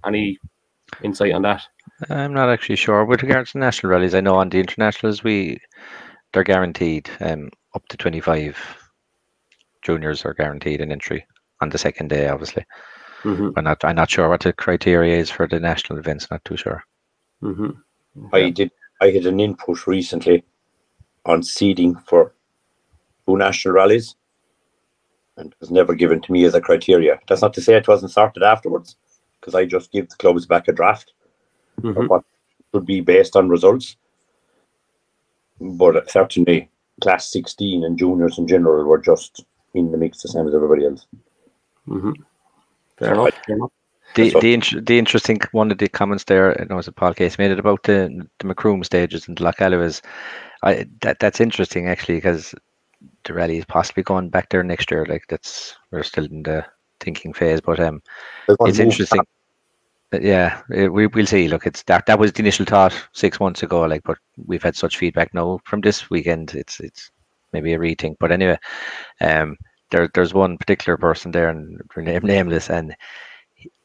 any 0.05 0.39
insight 1.03 1.33
on 1.33 1.43
that? 1.43 1.63
I'm 2.11 2.35
not 2.35 2.51
actually 2.51 2.77
sure. 2.77 3.05
With 3.05 3.23
regards 3.23 3.53
to 3.53 3.59
national 3.59 3.91
rallies, 3.93 4.15
I 4.15 4.21
know 4.21 4.37
on 4.37 4.51
the 4.51 4.61
internationals 4.61 5.25
we 5.25 5.59
they're 6.33 6.45
guaranteed 6.45 7.09
um, 7.21 7.51
up 7.75 7.87
to 7.89 7.97
25 7.97 8.57
juniors 9.83 10.25
are 10.25 10.35
guaranteed 10.35 10.81
an 10.81 10.93
entry 10.93 11.27
on 11.61 11.71
the 11.71 11.79
second 11.79 12.09
day. 12.09 12.29
Obviously, 12.29 12.65
hmm 13.23 13.51
I'm 13.57 13.65
not. 13.65 13.85
I'm 13.85 13.97
not 13.97 14.11
sure 14.11 14.29
what 14.29 14.43
the 14.43 14.53
criteria 14.53 15.19
is 15.19 15.31
for 15.31 15.47
the 15.47 15.59
national 15.59 15.99
events. 15.99 16.31
Not 16.31 16.45
too 16.45 16.57
sure. 16.57 16.83
hmm 17.41 17.71
I 18.33 18.51
did. 18.51 18.71
I 19.01 19.11
had 19.11 19.27
an 19.27 19.41
input 19.41 19.87
recently 19.87 20.45
on 21.25 21.43
seeding 21.43 21.97
for 21.97 22.35
two 23.27 23.37
national 23.37 23.75
rallies, 23.75 24.17
and 25.37 25.53
it 25.53 25.57
was 25.61 25.71
never 25.71 25.95
given 25.95 26.21
to 26.23 26.33
me 26.33 26.45
as 26.45 26.55
a 26.55 26.61
criteria. 26.61 27.19
That's 27.29 27.43
not 27.43 27.55
to 27.55 27.63
say 27.63 27.75
it 27.75 27.89
wasn't 27.89 28.13
sorted 28.13 28.43
afterwards, 28.43 28.97
because 29.41 29.55
I 29.55 29.65
just 29.65 29.93
give 29.93 30.09
the 30.09 30.17
clubs 30.17 30.47
back 30.47 30.69
a 30.69 30.73
draft 30.73 31.13
hmm 31.81 32.07
what 32.07 32.22
would 32.72 32.87
be 32.87 33.01
based 33.01 33.37
on 33.37 33.49
results. 33.49 33.97
But 35.61 36.11
certainly, 36.11 36.68
class 37.01 37.31
sixteen 37.31 37.85
and 37.85 37.99
juniors 37.99 38.39
in 38.39 38.47
general 38.47 38.85
were 38.85 38.99
just 38.99 39.45
in 39.74 39.91
the 39.93 39.99
mix 39.99 40.22
the 40.22 40.29
same 40.29 40.47
as 40.49 40.55
everybody 40.55 40.85
else. 40.85 41.07
Mm-hmm. 41.89 42.12
Fair 42.99 43.14
enough. 43.14 43.35
Fair 43.47 43.57
enough. 43.57 43.72
The 44.14 44.31
So- 44.31 44.41
the, 44.41 44.55
int- 44.55 44.87
the 44.87 44.99
interesting 44.99 45.39
one 45.53 45.70
of 45.70 45.79
the 45.79 45.89
comments 45.89 46.24
there, 46.24 46.59
I 46.61 46.64
know 46.64 46.74
it 46.74 46.77
was 46.77 46.89
Paul 46.97 47.14
Casey 47.14 47.37
made 47.39 47.51
it 47.51 47.59
about 47.59 47.83
the 47.83 48.27
the 48.39 48.47
Macroom 48.47 48.85
stages 48.85 49.29
and 49.29 49.39
Loch 49.41 49.61
is 49.61 50.03
I 50.62 50.87
that 51.03 51.18
that's 51.18 51.41
interesting 51.41 51.89
actually 51.89 52.16
because 52.16 52.55
the 53.24 53.35
rally 53.35 53.59
is 53.59 53.64
possibly 53.64 54.03
going 54.03 54.31
back 54.31 54.49
there 54.49 54.62
next 54.62 54.91
year. 54.91 55.05
Like 55.07 55.27
that's 55.29 55.77
we're 55.91 56.03
still 56.03 56.24
in 56.24 56.43
the 56.43 56.64
thinking 57.01 57.33
phase, 57.33 57.61
but 57.61 57.79
um, 57.81 58.03
it's 58.49 58.79
interesting. 58.79 59.20
Yeah, 60.13 60.63
it, 60.71 60.93
we 60.93 61.07
we'll 61.09 61.27
see. 61.27 61.49
Look, 61.49 61.67
it's 61.67 61.83
that 61.85 62.07
that 62.07 62.19
was 62.19 62.33
the 62.33 62.41
initial 62.41 62.65
thought 62.65 62.95
six 63.13 63.41
months 63.41 63.63
ago. 63.63 63.83
Like, 63.83 64.03
but 64.05 64.19
we've 64.47 64.63
had 64.63 64.77
such 64.77 64.97
feedback 64.99 65.35
now 65.35 65.59
from 65.65 65.81
this 65.81 66.09
weekend. 66.11 66.55
It's 66.55 66.81
it's 66.81 67.11
maybe 67.53 67.73
a 67.75 67.79
rethink. 67.79 68.17
But 68.21 68.31
anyway, 68.33 68.59
um, 69.21 69.57
there 69.91 70.09
there's 70.15 70.33
one 70.35 70.59
particular 70.59 70.97
person 70.97 71.33
there, 71.33 71.49
and 71.49 71.81
name 71.97 72.23
nameless, 72.25 72.71
and 72.71 72.95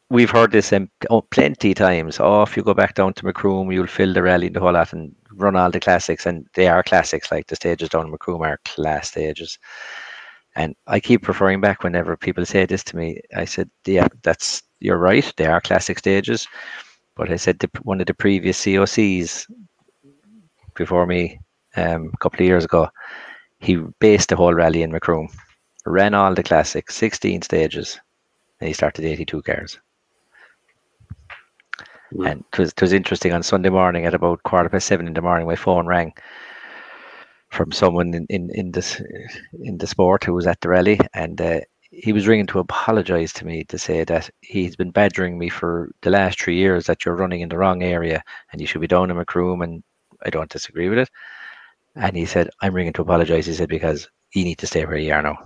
we've 0.10 0.30
heard 0.32 0.52
this 0.52 0.74
um, 0.74 0.90
oh, 1.10 1.22
plenty 1.22 1.74
times. 1.74 2.20
Oh, 2.20 2.44
if 2.44 2.56
you 2.58 2.64
go 2.64 2.74
back 2.74 2.96
down 2.96 3.14
to 3.16 3.26
Macroom, 3.26 3.72
you'll 3.74 3.88
fill 3.88 4.14
the 4.14 4.24
rally 4.24 4.48
and 4.48 4.56
the 4.56 4.60
whole 4.62 4.74
lot, 4.74 4.94
and 4.94 5.16
run 5.34 5.56
all 5.56 5.72
the 5.72 5.80
classics, 5.80 6.26
and 6.28 6.48
they 6.56 6.68
are 6.68 6.84
classics. 6.84 7.32
Like 7.32 7.48
the 7.48 7.56
stages 7.56 7.90
down 7.90 8.06
in 8.06 8.12
Macroom 8.12 8.42
are 8.44 8.60
class 8.66 9.10
stages. 9.10 9.58
And 10.56 10.76
I 10.88 11.00
keep 11.00 11.28
referring 11.28 11.62
back 11.62 11.84
whenever 11.84 12.16
people 12.18 12.46
say 12.46 12.66
this 12.66 12.84
to 12.86 12.98
me. 12.98 13.22
I 13.36 13.46
said, 13.46 13.70
"Yeah, 13.86 14.08
that's 14.24 14.64
you're 14.82 14.98
right. 14.98 15.32
They 15.38 15.46
are 15.46 15.62
classic 15.62 16.00
stages." 16.00 16.48
But 17.16 17.32
I 17.32 17.36
said 17.36 17.60
the, 17.60 17.70
one 17.84 18.02
of 18.02 18.08
the 18.08 18.14
previous 18.14 18.64
COCs 18.64 19.46
before 20.76 21.06
me, 21.06 21.40
um, 21.76 22.12
a 22.14 22.18
couple 22.18 22.40
of 22.40 22.48
years 22.48 22.66
ago, 22.66 22.90
he 23.60 23.76
based 24.00 24.30
the 24.30 24.36
whole 24.36 24.54
rally 24.54 24.82
in 24.82 24.92
Macroom, 24.92 25.30
ran 25.86 26.14
all 26.14 26.34
the 26.34 26.44
classics, 26.44 26.96
16 26.96 27.42
stages, 27.44 28.00
and 28.60 28.68
he 28.68 28.74
started 28.74 29.06
82 29.06 29.42
cars. 29.42 29.80
Mm. 32.14 32.32
And 32.32 32.44
it 32.52 32.60
was, 32.60 32.70
it 32.70 32.82
was 32.82 32.94
interesting 32.94 33.34
on 33.34 33.44
Sunday 33.44 33.70
morning 33.70 34.06
at 34.06 34.14
about 34.14 34.44
quarter 34.44 34.70
past 34.70 34.88
seven 34.88 35.08
in 35.08 35.14
the 35.14 35.22
morning, 35.22 35.48
my 35.48 35.56
phone 35.56 35.88
rang 35.88 36.14
from 37.50 37.72
someone 37.72 38.14
in, 38.14 38.26
in, 38.30 38.50
in 38.54 38.72
this 38.72 39.02
in 39.62 39.78
the 39.78 39.88
sport 39.88 40.24
who 40.24 40.34
was 40.34 40.48
at 40.48 40.62
the 40.62 40.70
rally 40.70 41.00
and 41.14 41.42
uh, 41.42 41.60
he 41.92 42.14
was 42.14 42.28
ringing 42.28 42.48
to 42.48 42.60
apologize 42.60 43.34
to 43.34 43.46
me 43.46 43.64
to 43.66 43.78
say 43.78 44.04
that 44.06 44.30
he's 44.42 44.76
been 44.76 44.92
badgering 44.92 45.38
me 45.38 45.50
for 45.50 45.92
the 46.02 46.10
last 46.10 46.42
three 46.42 46.56
years 46.58 46.86
that 46.86 47.06
you're 47.06 47.16
running 47.16 47.42
in 47.42 47.50
the 47.50 47.58
wrong 47.58 47.84
area 47.84 48.24
and 48.52 48.62
you 48.62 48.68
should 48.68 48.82
be 48.82 48.88
down 48.88 49.12
in 49.12 49.18
Macroom 49.18 49.62
and 49.62 49.84
I 50.26 50.30
don't 50.30 50.50
disagree 50.50 50.90
with 50.90 51.00
it. 51.00 51.10
And 51.96 52.16
he 52.16 52.26
said, 52.26 52.50
I'm 52.62 52.74
ringing 52.74 52.94
to 52.94 53.02
apologize. 53.02 53.46
He 53.46 53.54
said, 53.54 53.70
because 53.70 54.10
you 54.34 54.44
need 54.44 54.58
to 54.60 54.68
stay 54.68 54.86
where 54.86 54.98
you 54.98 55.14
are 55.14 55.22
now. 55.22 55.38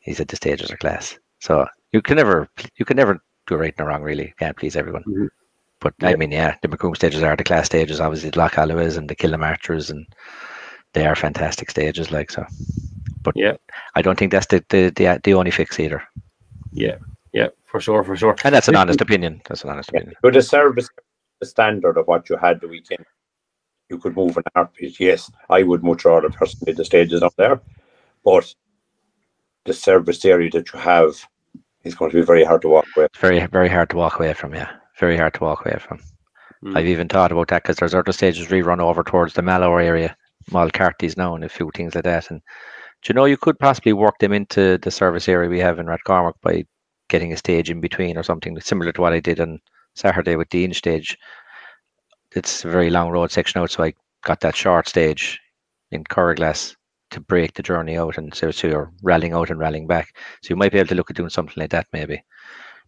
He 0.00 0.14
said 0.14 0.28
the 0.28 0.36
stages 0.36 0.70
are 0.70 0.76
class. 0.78 1.18
So 1.40 1.66
you 1.92 2.02
can 2.02 2.16
never 2.16 2.48
you 2.76 2.84
can 2.84 2.96
never 2.96 3.20
do 3.46 3.56
right 3.56 3.74
and 3.78 3.86
wrong 3.86 4.02
really. 4.02 4.26
You 4.28 4.34
can't 4.38 4.56
please 4.56 4.76
everyone. 4.76 5.04
Mhm. 5.06 5.28
But 5.80 5.94
I 6.02 6.16
mean, 6.16 6.32
yeah, 6.32 6.56
the 6.62 6.68
Macroom 6.68 6.94
stages 6.96 7.22
are 7.22 7.36
the 7.36 7.44
class 7.44 7.66
stages, 7.66 8.00
obviously 8.00 8.30
the 8.30 8.38
Lough 8.38 8.48
Alluas 8.48 8.96
and 8.96 9.08
the 9.08 9.16
Kilnamartyras 9.16 9.90
and 9.90 10.06
they 10.94 11.06
are 11.06 11.16
fantastic 11.16 11.70
stages 11.70 12.10
like 12.12 12.30
so. 12.30 12.46
But 13.22 13.36
Yeah. 13.36 13.56
I 13.94 14.02
don't 14.02 14.18
think 14.18 14.32
that's 14.32 14.46
the 14.46 14.64
the, 14.68 14.90
the, 14.90 15.20
the 15.24 15.34
only 15.34 15.50
fix 15.50 15.80
either. 15.80 16.02
Yeah, 16.72 16.96
yeah, 17.32 17.48
for 17.64 17.80
sure, 17.80 18.04
for 18.04 18.16
sure. 18.16 18.36
And 18.44 18.54
that's 18.54 18.68
an 18.68 18.76
honest 18.76 19.00
opinion. 19.00 19.40
That's 19.48 19.64
an 19.64 19.70
honest 19.70 19.88
opinion. 19.88 20.14
But 20.22 20.34
the 20.34 20.42
service, 20.42 20.88
the 21.40 21.46
standard 21.46 21.96
of 21.96 22.06
what 22.06 22.28
you 22.28 22.36
had 22.36 22.60
the 22.60 22.68
weekend, 22.68 23.04
you 23.88 23.98
could 23.98 24.16
move 24.16 24.36
an 24.36 24.44
heartbeat. 24.54 25.00
Yes, 25.00 25.30
I 25.48 25.62
would 25.62 25.82
much 25.82 26.04
rather 26.04 26.30
personally 26.30 26.74
the 26.74 26.84
stages 26.84 27.22
up 27.22 27.34
there, 27.36 27.60
but 28.24 28.54
the 29.64 29.72
service 29.72 30.24
area 30.24 30.50
that 30.50 30.72
you 30.72 30.78
have 30.78 31.26
is 31.84 31.94
going 31.94 32.10
to 32.10 32.16
be 32.16 32.26
very 32.26 32.44
hard 32.44 32.62
to 32.62 32.68
walk 32.68 32.86
with. 32.96 33.06
It's 33.06 33.18
very 33.18 33.44
very 33.46 33.68
hard 33.68 33.90
to 33.90 33.96
walk 33.96 34.18
away 34.18 34.34
from, 34.34 34.54
yeah. 34.54 34.70
Very 34.98 35.16
hard 35.16 35.34
to 35.34 35.44
walk 35.44 35.64
away 35.64 35.78
from. 35.78 36.00
Mm. 36.64 36.76
I've 36.76 36.86
even 36.86 37.08
thought 37.08 37.32
about 37.32 37.48
that 37.48 37.62
because 37.62 37.76
there's 37.76 37.94
other 37.94 38.12
stages 38.12 38.48
rerun 38.48 38.80
over 38.80 39.02
towards 39.02 39.34
the 39.34 39.42
Mallow 39.42 39.76
area, 39.76 40.16
Malcarties 40.50 41.16
now, 41.16 41.34
and 41.34 41.44
a 41.44 41.48
few 41.48 41.70
things 41.74 41.94
like 41.94 42.04
that. 42.04 42.30
And 42.30 42.40
do 42.40 42.44
you 43.06 43.14
know 43.14 43.24
you 43.24 43.36
could 43.36 43.58
possibly 43.58 43.92
work 43.92 44.18
them 44.18 44.32
into 44.32 44.78
the 44.78 44.90
service 44.90 45.28
area 45.28 45.48
we 45.48 45.60
have 45.60 45.78
in 45.78 45.86
Rathcormac 45.86 46.34
by 46.42 46.64
getting 47.08 47.32
a 47.32 47.36
stage 47.36 47.70
in 47.70 47.80
between 47.80 48.16
or 48.16 48.22
something 48.22 48.58
similar 48.60 48.92
to 48.92 49.00
what 49.00 49.12
I 49.12 49.20
did 49.20 49.40
on 49.40 49.60
Saturday 49.94 50.36
with 50.36 50.50
the 50.50 50.64
in 50.64 50.74
stage. 50.74 51.16
It's 52.34 52.64
a 52.64 52.68
very 52.68 52.90
long 52.90 53.10
road 53.10 53.30
section 53.30 53.60
out, 53.60 53.70
so 53.70 53.84
I 53.84 53.94
got 54.24 54.40
that 54.40 54.56
short 54.56 54.88
stage 54.88 55.40
in 55.90 56.04
Curraglass 56.04 56.76
to 57.10 57.20
break 57.20 57.54
the 57.54 57.62
journey 57.62 57.96
out, 57.96 58.18
and 58.18 58.34
so, 58.34 58.50
so 58.50 58.68
you're 58.68 58.92
rallying 59.02 59.32
out 59.32 59.50
and 59.50 59.58
rallying 59.58 59.86
back. 59.86 60.14
So 60.42 60.50
you 60.50 60.56
might 60.56 60.72
be 60.72 60.78
able 60.78 60.88
to 60.88 60.94
look 60.94 61.10
at 61.10 61.16
doing 61.16 61.30
something 61.30 61.54
like 61.56 61.70
that 61.70 61.86
maybe. 61.92 62.22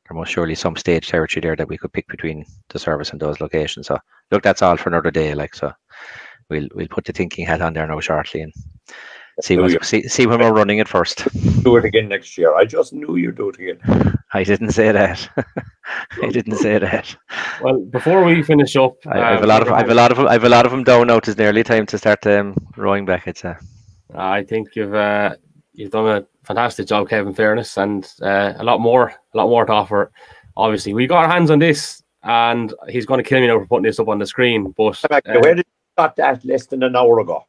There 0.09 0.19
must 0.19 0.33
surely 0.33 0.55
some 0.55 0.77
stage 0.77 1.09
territory 1.09 1.41
there 1.41 1.57
that 1.57 1.69
we 1.69 1.79
could 1.79 1.93
pick 1.93 2.09
between 2.09 2.45
the 2.69 2.79
service 2.79 3.11
and 3.11 3.21
those 3.21 3.41
locations. 3.41 3.87
So 3.87 3.99
look, 4.31 4.43
that's 4.43 4.61
all 4.61 4.77
for 4.77 4.89
another 4.91 5.11
day. 5.11 5.35
Like 5.35 5.55
so, 5.55 5.73
we'll 6.51 6.69
we'll 6.75 6.89
put 6.89 7.05
the 7.05 7.13
thinking 7.13 7.47
hat 7.47 7.63
on 7.63 7.73
there 7.73 7.87
now 7.87 8.01
shortly 8.01 8.43
and 8.43 8.53
see 9.43 9.57
Do 9.57 9.63
what, 9.63 9.73
you- 9.73 9.79
see 9.83 10.03
see 10.09 10.27
when 10.27 10.41
we're 10.41 10.53
running 10.53 10.79
it 10.79 10.89
first. 10.89 11.27
Do 11.63 11.77
it 11.77 11.85
again 11.85 12.09
next 12.09 12.37
year. 12.39 12.55
I 12.55 12.65
just 12.65 12.93
knew 12.93 13.17
you'd 13.17 13.37
do 13.37 13.51
it 13.51 13.59
again. 13.59 14.17
I 14.33 14.45
didn't 14.45 14.71
say 14.71 14.93
that. 14.93 15.29
I 16.23 16.29
didn't 16.31 16.57
say 16.57 16.79
that. 16.79 17.17
Well, 17.61 17.81
before 17.81 18.25
we 18.25 18.43
finish 18.43 18.77
up, 18.77 18.95
I, 19.07 19.21
I 19.21 19.31
have 19.33 19.39
um, 19.39 19.45
a 19.45 19.47
lot 19.49 19.63
of 19.63 19.69
I 19.73 19.79
have 19.79 19.91
a 19.91 19.95
lot 19.95 20.13
of 20.13 20.19
I 20.21 20.33
have 20.33 20.45
a 20.45 20.49
lot 20.49 20.67
of 20.67 20.73
them 20.73 20.85
down 20.85 21.09
now. 21.09 21.17
It's 21.17 21.37
nearly 21.37 21.65
time 21.65 21.87
to 21.87 21.99
start 21.99 22.27
um, 22.27 22.57
rowing 22.77 23.05
back. 23.05 23.27
It's 23.27 23.45
uh, 23.45 23.57
I 24.15 24.45
think 24.45 24.77
you've 24.77 24.95
uh, 24.95 25.37
you've 25.73 25.91
done 25.91 26.07
a 26.09 26.27
fantastic 26.45 26.87
job, 26.87 27.09
Kevin. 27.09 27.35
Fairness, 27.35 27.77
and 27.77 28.07
uh, 28.23 28.55
a 28.57 28.65
lot 28.65 28.81
more, 28.81 29.09
a 29.35 29.37
lot 29.37 29.49
more 29.49 29.65
to 29.65 29.73
offer. 29.73 30.13
Obviously, 30.57 30.95
we 30.95 31.07
got 31.07 31.25
our 31.25 31.31
hands 31.31 31.51
on 31.51 31.59
this, 31.59 32.03
and 32.23 32.73
he's 32.89 33.07
going 33.07 33.23
to 33.23 33.29
kill 33.29 33.41
me 33.41 33.47
now 33.47 33.59
for 33.59 33.67
putting 33.67 33.85
this 33.85 33.99
up 33.99 34.09
on 34.09 34.19
the 34.19 34.27
screen. 34.27 34.73
But 34.77 35.01
uh, 35.11 35.21
Where 35.41 35.55
did 35.55 35.67
you 35.67 35.93
got 35.97 36.17
that 36.17 36.45
less 36.45 36.67
than 36.67 36.83
an 36.83 36.97
hour 36.97 37.21
ago 37.21 37.45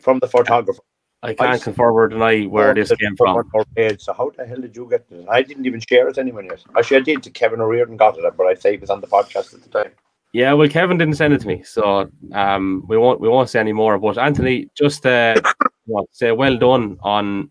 from 0.00 0.18
the 0.18 0.28
photographer? 0.28 0.82
I 1.22 1.34
can't 1.34 1.50
I- 1.50 1.58
confirm 1.58 1.94
or 1.94 2.08
deny 2.08 2.44
where 2.44 2.74
this 2.74 2.92
came 2.94 3.16
from. 3.16 3.50
Page. 3.74 4.00
So 4.00 4.12
how 4.12 4.30
the 4.36 4.46
hell 4.46 4.60
did 4.60 4.76
you 4.76 4.88
get 4.88 5.06
it? 5.10 5.26
I 5.28 5.42
didn't 5.42 5.66
even 5.66 5.80
share 5.80 6.08
it 6.08 6.14
to 6.14 6.20
anyone 6.20 6.46
yet. 6.46 6.62
Actually, 6.76 6.98
I 6.98 7.00
did 7.00 7.22
to 7.24 7.30
Kevin 7.30 7.60
O'Riordan 7.60 7.96
got 7.96 8.16
it, 8.18 8.36
but 8.36 8.46
I'd 8.46 8.62
say 8.62 8.74
it 8.74 8.80
was 8.80 8.90
on 8.90 9.00
the 9.00 9.06
podcast 9.06 9.54
at 9.54 9.62
the 9.62 9.68
time. 9.68 9.92
Yeah, 10.32 10.52
well, 10.52 10.68
Kevin 10.68 10.98
didn't 10.98 11.16
send 11.16 11.32
it 11.32 11.40
to 11.40 11.46
me, 11.46 11.62
so 11.62 12.10
um, 12.32 12.84
we 12.86 12.98
won't 12.98 13.18
we 13.18 13.28
won't 13.28 13.48
say 13.48 13.60
any 13.60 13.72
more. 13.72 13.98
But 13.98 14.18
Anthony, 14.18 14.68
just 14.74 15.06
uh, 15.06 15.40
say 16.12 16.32
well 16.32 16.56
done 16.56 16.98
on 17.02 17.50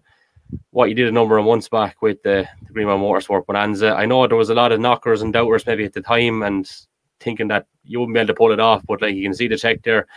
what 0.70 0.88
you 0.88 0.95
did 0.95 1.07
a 1.07 1.11
number 1.11 1.38
of 1.38 1.45
months 1.45 1.68
back 1.68 2.01
with 2.01 2.22
the, 2.24 2.47
the 2.68 2.74
Greenman 2.74 2.99
Motorsport 2.99 3.45
Bonanza. 3.47 3.93
I 3.93 4.05
know 4.05 4.26
there 4.28 4.38
was 4.38 4.51
a 4.51 4.55
lot 4.55 4.72
of 4.72 4.80
knockers 4.80 5.22
and 5.22 5.34
doubters 5.34 5.65
maybe 5.65 5.84
at 5.84 5.93
the 5.93 6.01
time 6.01 6.43
and 6.43 6.72
thinking 7.20 7.47
that 7.49 7.65
you 7.84 7.99
wouldn't 7.99 8.13
be 8.13 8.20
able 8.20 8.28
to 8.28 8.34
pull 8.34 8.51
it 8.51 8.59
off, 8.59 8.86
but 8.88 9.01
like 9.01 9.15
you 9.15 9.24
can 9.24 9.34
see 9.34 9.47
the 9.47 9.57
check 9.57 9.82
there, 9.84 10.07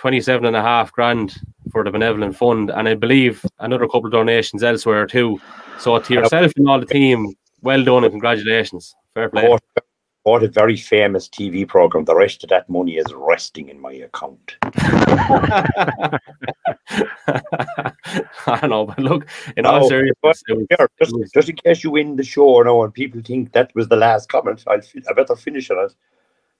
27 0.00 0.46
and 0.46 0.56
a 0.56 0.62
half 0.62 0.90
grand 0.92 1.38
for 1.70 1.84
the 1.84 1.90
benevolent 1.90 2.34
fund, 2.34 2.70
and 2.70 2.88
I 2.88 2.94
believe 2.94 3.44
another 3.58 3.84
couple 3.84 4.06
of 4.06 4.12
donations 4.12 4.62
elsewhere 4.62 5.06
too. 5.06 5.38
So 5.78 5.98
to 5.98 6.14
yourself 6.14 6.52
and 6.56 6.66
all 6.66 6.80
the 6.80 6.86
team, 6.86 7.34
well 7.60 7.84
done 7.84 8.04
and 8.04 8.12
congratulations. 8.12 8.94
Fair 9.12 9.28
play. 9.28 9.46
Bought, 9.46 9.62
bought 10.24 10.42
a 10.42 10.48
very 10.48 10.76
famous 10.76 11.28
TV 11.28 11.68
program. 11.68 12.06
The 12.06 12.16
rest 12.16 12.42
of 12.42 12.48
that 12.48 12.66
money 12.70 12.96
is 12.96 13.12
resting 13.12 13.68
in 13.68 13.78
my 13.78 13.92
account. 13.92 14.56
I 18.46 18.58
don't 18.62 18.70
know, 18.70 18.86
but 18.86 19.00
look, 19.00 19.28
in 19.58 19.66
all 19.66 19.86
seriousness, 19.86 20.42
it 20.48 20.56
was, 20.56 20.66
Here, 20.70 20.88
just, 20.98 21.14
just 21.34 21.48
in 21.50 21.56
case 21.56 21.84
you 21.84 21.90
win 21.90 22.16
the 22.16 22.24
show 22.24 22.62
now 22.62 22.84
and 22.84 22.94
people 22.94 23.20
think 23.22 23.52
that 23.52 23.70
was 23.74 23.88
the 23.88 23.96
last 23.96 24.30
comment, 24.30 24.64
I'll, 24.66 24.80
I 25.10 25.12
better 25.12 25.36
finish 25.36 25.70
on 25.70 25.84
it. 25.84 25.94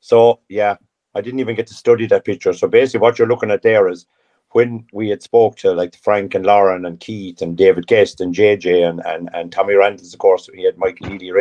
So, 0.01 0.41
yeah, 0.51 0.77
I 1.15 1.21
didn't 1.21 1.41
even 1.41 1.57
get 1.57 1.67
to 1.69 1.75
study 1.75 2.07
that 2.07 2.25
picture. 2.25 2.53
So, 2.53 2.69
basically, 2.69 3.01
what 3.01 3.19
you're 3.19 3.29
looking 3.29 3.51
at 3.51 3.63
there 3.63 3.89
is 3.89 4.07
when 4.53 4.87
we 4.93 5.09
had 5.09 5.23
spoke 5.23 5.57
to 5.57 5.73
like 5.73 5.97
Frank 5.97 6.35
and 6.35 6.45
Lauren 6.45 6.85
and 6.85 7.01
Keith 7.01 7.41
and 7.41 7.57
David 7.57 7.87
Guest 7.87 8.21
and 8.21 8.35
JJ 8.35 8.89
and, 8.89 9.01
and, 9.07 9.31
and 9.33 9.53
Tommy 9.53 9.75
Randalls, 9.75 10.13
of 10.13 10.19
course, 10.19 10.49
we 10.53 10.63
had 10.63 10.79
Michael 10.79 11.09
Healy, 11.09 11.41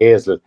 Hazel, 0.00 0.38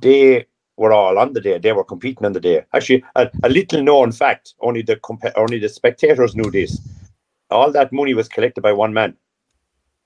they 0.00 0.46
were 0.76 0.92
all 0.92 1.18
on 1.18 1.32
the 1.32 1.40
day. 1.40 1.58
They 1.58 1.72
were 1.72 1.84
competing 1.84 2.24
on 2.24 2.32
the 2.32 2.40
day. 2.40 2.64
Actually, 2.72 3.04
a, 3.16 3.30
a 3.42 3.48
little 3.48 3.82
known 3.82 4.12
fact, 4.12 4.54
only 4.60 4.82
the 4.82 4.98
only 5.36 5.58
the 5.58 5.68
spectators 5.68 6.34
knew 6.34 6.50
this. 6.50 6.80
All 7.50 7.70
that 7.72 7.92
money 7.92 8.14
was 8.14 8.28
collected 8.28 8.62
by 8.62 8.72
one 8.72 8.94
man. 8.94 9.16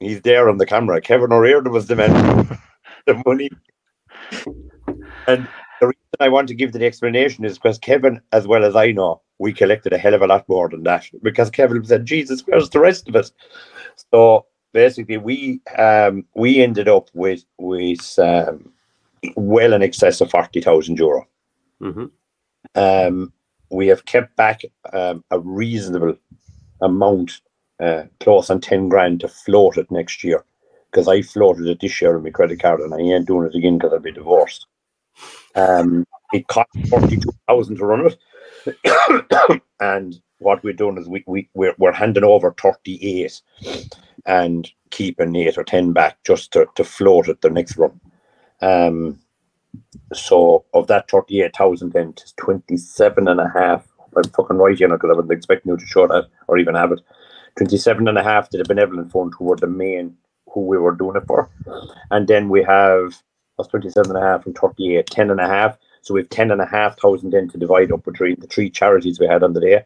He's 0.00 0.20
there 0.22 0.48
on 0.48 0.58
the 0.58 0.66
camera. 0.66 1.00
Kevin 1.00 1.32
O'Riordan 1.32 1.72
was 1.72 1.86
the 1.86 1.96
man. 1.96 2.10
the 3.06 3.22
money. 3.24 3.50
And 5.26 5.46
I 6.20 6.28
want 6.28 6.48
to 6.48 6.54
give 6.54 6.72
the 6.72 6.84
explanation 6.84 7.44
is 7.44 7.58
because 7.58 7.78
Kevin, 7.78 8.20
as 8.32 8.46
well 8.46 8.64
as 8.64 8.76
I 8.76 8.92
know, 8.92 9.20
we 9.38 9.52
collected 9.52 9.92
a 9.92 9.98
hell 9.98 10.14
of 10.14 10.22
a 10.22 10.26
lot 10.26 10.48
more 10.48 10.68
than 10.68 10.82
that. 10.84 11.04
Because 11.22 11.50
Kevin 11.50 11.84
said, 11.84 12.06
Jesus, 12.06 12.42
where's 12.46 12.70
the 12.70 12.80
rest 12.80 13.08
of 13.08 13.16
it? 13.16 13.30
So 14.12 14.46
basically 14.72 15.18
we 15.18 15.60
um 15.78 16.24
we 16.34 16.62
ended 16.62 16.88
up 16.88 17.08
with 17.14 17.44
with 17.58 18.18
um 18.18 18.72
well 19.36 19.72
in 19.72 19.82
excess 19.82 20.20
of 20.20 20.30
forty 20.30 20.60
thousand 20.60 20.98
euro. 20.98 21.26
Mhm. 21.80 22.10
Um 22.74 23.32
we 23.70 23.86
have 23.88 24.04
kept 24.04 24.36
back 24.36 24.62
um, 24.92 25.24
a 25.30 25.38
reasonable 25.40 26.16
amount, 26.80 27.40
uh, 27.80 28.04
close 28.20 28.50
on 28.50 28.60
ten 28.60 28.88
grand 28.88 29.20
to 29.20 29.28
float 29.28 29.78
it 29.78 29.90
next 29.90 30.22
year. 30.24 30.44
because 30.90 31.08
I 31.08 31.22
floated 31.22 31.66
it 31.66 31.80
this 31.80 32.00
year 32.00 32.16
on 32.16 32.22
my 32.22 32.30
credit 32.30 32.60
card 32.60 32.80
and 32.80 32.94
I 32.94 32.98
ain't 32.98 33.26
doing 33.26 33.48
it 33.48 33.56
again 33.56 33.78
because 33.78 33.92
I'll 33.92 33.98
be 33.98 34.12
divorced. 34.12 34.66
Um, 35.54 36.06
it 36.32 36.46
cost 36.48 36.68
forty 36.88 37.16
two 37.16 37.30
thousand 37.48 37.76
to 37.76 37.86
run 37.86 38.10
it, 38.66 39.62
and 39.80 40.20
what 40.38 40.62
we're 40.64 40.72
doing 40.72 40.98
is 40.98 41.08
we 41.08 41.24
we 41.26 41.48
we're, 41.54 41.74
we're 41.78 41.92
handing 41.92 42.24
over 42.24 42.54
thirty 42.60 42.98
eight 43.02 43.40
and 44.26 44.70
keeping 44.90 45.36
eight 45.36 45.58
or 45.58 45.64
ten 45.64 45.92
back 45.92 46.18
just 46.24 46.52
to, 46.52 46.66
to 46.74 46.84
float 46.84 47.28
at 47.28 47.40
the 47.40 47.50
next 47.50 47.76
run. 47.76 48.00
Um, 48.60 49.20
so 50.12 50.64
of 50.74 50.86
that 50.88 51.10
thirty 51.10 51.42
eight 51.42 51.56
thousand, 51.56 51.92
then 51.92 52.10
it's 52.10 52.32
twenty 52.32 52.76
seven 52.76 53.28
and 53.28 53.40
a 53.40 53.48
half. 53.48 53.86
I'm 54.16 54.24
fucking 54.30 54.56
right, 54.56 54.78
know, 54.78 54.94
because 54.94 55.10
I 55.10 55.14
wasn't 55.14 55.32
expecting 55.32 55.72
you 55.72 55.76
to 55.76 55.86
show 55.86 56.06
that 56.06 56.28
or 56.46 56.58
even 56.58 56.74
have 56.74 56.92
it. 56.92 57.00
27 57.56 58.08
and 58.08 58.18
a 58.18 58.22
half 58.22 58.48
to 58.50 58.58
the 58.58 58.64
benevolent 58.64 59.12
fund 59.12 59.32
were 59.38 59.56
the 59.56 59.66
main 59.66 60.16
who 60.50 60.66
we 60.66 60.78
were 60.78 60.94
doing 60.94 61.16
it 61.16 61.26
for. 61.26 61.50
And 62.10 62.26
then 62.26 62.48
we 62.48 62.62
have 62.62 63.20
that's 63.56 63.68
27 63.68 64.14
and 64.14 64.24
a 64.24 64.26
half 64.26 64.46
and 64.46 64.56
38, 64.56 65.06
10 65.06 65.30
and 65.30 65.40
a 65.40 65.46
half. 65.46 65.78
So 66.02 66.14
we 66.14 66.20
have 66.20 66.28
10 66.28 66.50
and 66.50 66.60
a 66.60 66.66
half 66.66 67.00
thousand 67.00 67.30
then 67.30 67.48
to 67.48 67.58
divide 67.58 67.92
up 67.92 68.04
between 68.04 68.36
the 68.38 68.46
three 68.46 68.68
charities 68.68 69.18
we 69.18 69.26
had 69.26 69.42
on 69.42 69.54
the 69.54 69.60
day, 69.60 69.84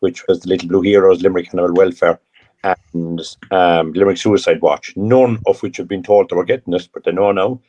which 0.00 0.26
was 0.26 0.40
the 0.40 0.48
Little 0.48 0.68
Blue 0.68 0.80
Heroes, 0.80 1.22
Limerick 1.22 1.52
Animal 1.52 1.74
Welfare, 1.74 2.18
and 2.64 3.20
um, 3.50 3.92
Limerick 3.92 4.16
Suicide 4.16 4.62
Watch. 4.62 4.94
None 4.96 5.38
of 5.46 5.62
which 5.62 5.76
have 5.76 5.88
been 5.88 6.02
told 6.02 6.28
they 6.28 6.36
were 6.36 6.44
getting 6.44 6.72
this, 6.72 6.86
but 6.86 7.04
they 7.04 7.12
know 7.12 7.32
now. 7.32 7.60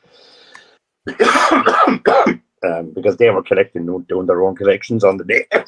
um, 2.63 2.91
because 2.91 3.17
they 3.17 3.29
were 3.29 3.43
collecting, 3.43 3.85
doing 4.07 4.25
their 4.25 4.43
own 4.43 4.55
collections 4.55 5.03
on 5.03 5.17
the 5.17 5.25
day. 5.25 5.45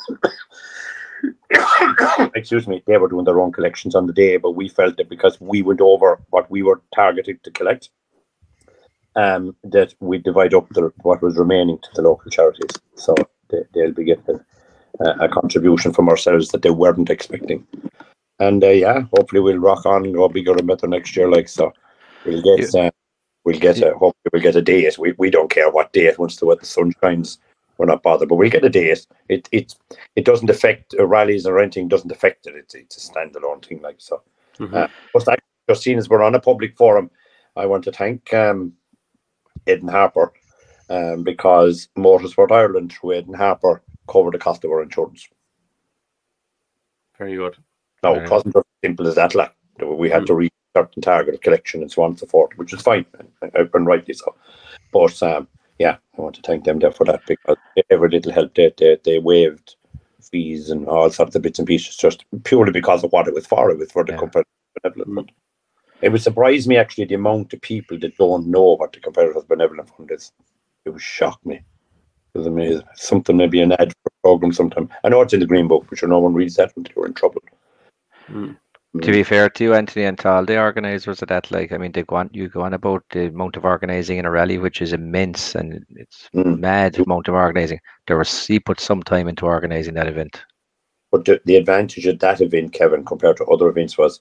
excuse 2.36 2.68
me, 2.68 2.84
they 2.86 2.98
were 2.98 3.08
doing 3.08 3.26
their 3.26 3.40
own 3.40 3.52
collections 3.52 3.96
on 3.96 4.08
the 4.08 4.14
day, 4.14 4.38
but 4.38 4.52
we 4.52 4.70
felt 4.70 4.98
that 4.98 5.10
because 5.10 5.40
we 5.42 5.62
went 5.62 5.82
over 5.82 6.22
what 6.30 6.50
we 6.50 6.64
were 6.64 6.82
targeted 6.94 7.44
to 7.44 7.52
collect, 7.52 7.90
um, 9.16 9.56
that 9.64 9.94
we 10.00 10.18
divide 10.18 10.54
up 10.54 10.68
the, 10.70 10.92
what 11.02 11.22
was 11.22 11.38
remaining 11.38 11.78
to 11.80 11.90
the 11.96 12.02
local 12.02 12.32
charities. 12.32 12.72
So 12.96 13.16
they, 13.50 13.62
they'll 13.74 13.94
be 13.94 14.06
getting 14.06 14.40
a, 15.00 15.26
a 15.26 15.30
contribution 15.30 15.94
from 15.94 16.10
ourselves 16.10 16.50
that 16.50 16.62
they 16.62 16.72
weren't 16.72 17.10
expecting. 17.10 17.66
And 18.40 18.64
uh, 18.64 18.70
yeah, 18.70 19.02
hopefully 19.16 19.42
we'll 19.42 19.60
rock 19.60 19.86
on 19.86 20.06
and 20.06 20.14
go 20.14 20.28
bigger 20.28 20.54
and 20.54 20.68
better 20.68 20.88
next 20.88 21.16
year. 21.16 21.30
Like 21.30 21.48
so, 21.48 21.72
we'll 22.26 22.42
get 22.42 22.74
uh, 22.76 22.92
we'll 23.46 23.60
get 23.60 23.82
a 23.82 23.92
hopefully 23.92 24.32
we'll 24.32 24.42
get 24.42 24.56
a 24.56 24.62
date. 24.62 24.98
We 24.98 25.14
we 25.18 25.30
don't 25.30 25.52
care 25.52 25.70
what 25.70 25.94
date 25.94 26.18
once 26.20 26.38
the, 26.38 26.46
weather 26.46 26.66
sun 26.66 26.94
shines 27.02 27.38
we're 27.78 27.86
not 27.86 28.04
bothered. 28.04 28.30
But 28.30 28.36
we'll 28.36 28.50
get 28.50 28.66
a 28.66 28.70
date. 28.70 29.06
It 29.30 29.48
it 29.52 29.76
it 30.16 30.26
doesn't 30.26 30.50
affect 30.50 30.96
uh, 31.00 31.06
rallies 31.06 31.46
or 31.46 31.60
anything. 31.60 31.88
Doesn't 31.88 32.12
affect 32.12 32.48
it. 32.48 32.56
It's 32.56 32.74
it's 32.74 32.98
a 32.98 33.12
standalone 33.12 33.64
thing. 33.66 33.82
Like 33.82 33.98
so. 34.00 34.24
Mm-hmm. 34.60 34.76
Uh, 34.76 34.88
but 35.14 35.40
just 35.70 35.84
seen 35.84 35.98
as 35.98 36.10
we're 36.10 36.24
on 36.24 36.36
a 36.36 36.40
public 36.40 36.76
forum, 36.76 37.10
I 37.56 37.66
want 37.66 37.84
to 37.86 37.92
thank 37.92 38.34
um, 38.34 38.74
Aidan 39.68 39.88
Harper 39.88 40.34
um, 40.90 41.24
because 41.24 41.90
Motorsport 41.98 42.52
Ireland 42.52 42.94
through 42.94 43.14
Aidan 43.14 43.34
Harper 43.34 43.82
covered 44.08 44.34
the 44.34 44.40
cost 44.40 44.64
of 44.64 44.72
our 44.72 44.84
insurance. 44.84 45.28
Very 47.18 47.36
good. 47.36 47.58
No, 48.04 48.16
it 48.16 48.30
wasn't 48.30 48.56
as 48.56 48.64
simple 48.84 49.08
as 49.08 49.16
that. 49.16 49.34
Like 49.34 49.54
we 49.82 50.10
had 50.10 50.24
mm. 50.24 50.28
to 50.28 50.34
reach 50.36 50.54
certain 50.76 51.02
target 51.02 51.36
of 51.36 51.42
collection 51.42 51.82
and 51.82 51.92
so 51.92 52.04
on 52.04 52.12
and 52.12 52.20
so 52.20 52.26
forth, 52.26 52.52
which 52.58 52.74
is 52.74 52.82
fine 52.82 53.06
and 53.42 53.86
rightly 53.86 54.14
so. 54.14 54.36
But 54.92 55.22
um, 55.24 55.48
yeah, 55.80 55.98
I 56.18 56.22
want 56.22 56.36
to 56.36 56.42
thank 56.42 56.66
them 56.66 56.80
there 56.80 56.92
for 56.92 57.06
that 57.06 57.22
because 57.28 57.58
every 57.90 58.10
little 58.10 58.32
help 58.32 58.56
they, 58.56 58.74
they, 58.78 58.98
they 59.04 59.20
waived 59.20 59.76
fees 60.22 60.70
and 60.70 60.88
all 60.88 61.10
sorts 61.10 61.36
of 61.36 61.42
bits 61.42 61.60
and 61.60 61.68
pieces 61.68 61.96
just 61.96 62.26
purely 62.44 62.72
because 62.72 63.04
of 63.04 63.12
what 63.12 63.28
it 63.28 63.34
was 63.34 63.46
for. 63.46 63.70
It 63.70 63.78
was 63.78 63.92
for 63.92 64.04
the 64.04 64.14
yeah. 64.14 64.20
comparative 64.20 64.52
benevolent 64.82 65.16
fund. 65.16 65.32
It 66.04 66.12
would 66.12 66.22
surprise 66.22 66.68
me 66.68 66.78
actually 66.78 67.06
the 67.06 67.16
amount 67.16 67.54
of 67.54 67.62
people 67.62 67.98
that 68.00 68.18
don't 68.18 68.48
know 68.48 68.76
what 68.76 68.94
the 68.94 69.00
comparative 69.00 69.48
benevolent 69.48 69.90
fund 69.90 70.12
is. 70.12 70.32
It 70.86 70.90
would 70.90 71.02
shock 71.02 71.44
me. 71.46 71.56
It 71.56 72.38
was 72.38 72.48
amazing. 72.48 72.84
Something 72.96 73.38
maybe 73.38 73.62
an 73.62 73.72
ad 73.74 73.94
for 73.94 74.08
a 74.10 74.22
program 74.22 74.54
sometime. 74.54 74.90
I 75.04 75.10
know 75.10 75.22
it's 75.22 75.34
in 75.34 75.40
the 75.40 75.46
green 75.46 75.68
book, 75.68 75.86
but 75.90 75.98
sure 75.98 76.10
no 76.10 76.20
one 76.20 76.34
reads 76.34 76.56
that 76.56 76.74
until 76.76 76.94
you're 76.96 77.08
in 77.08 77.14
trouble. 77.14 77.42
Mm 78.30 78.58
to 79.02 79.12
be 79.12 79.24
fair 79.24 79.50
to 79.50 79.64
you, 79.64 79.74
Anthony 79.74 80.06
and 80.06 80.20
Tal, 80.20 80.46
the 80.46 80.60
organisers 80.60 81.22
of 81.22 81.28
that, 81.30 81.50
like 81.50 81.72
I 81.72 81.78
mean, 81.78 81.92
they 81.92 82.04
go 82.04 82.18
on, 82.18 82.30
you 82.32 82.48
go 82.48 82.62
on 82.62 82.76
about 82.76 83.04
the 83.10 83.28
amount 83.28 83.58
of 83.58 83.66
organising 83.66 84.20
in 84.20 84.26
a 84.26 84.30
rally, 84.30 84.60
which 84.60 84.84
is 84.84 84.94
immense, 84.94 85.56
and 85.56 85.84
it's 85.90 86.30
mm. 86.36 86.60
mad 86.60 87.00
amount 87.00 87.28
of 87.28 87.34
organising. 87.34 87.80
There 88.06 88.18
was 88.18 88.46
he 88.46 88.60
put 88.60 88.80
some 88.80 89.02
time 89.02 89.28
into 89.28 89.48
organising 89.48 89.96
that 89.96 90.08
event. 90.08 90.44
But 91.12 91.26
the, 91.26 91.42
the 91.46 91.56
advantage 91.56 92.06
of 92.06 92.20
that 92.20 92.40
event, 92.40 92.74
Kevin, 92.74 93.04
compared 93.04 93.38
to 93.38 93.46
other 93.46 93.68
events, 93.68 93.98
was 93.98 94.20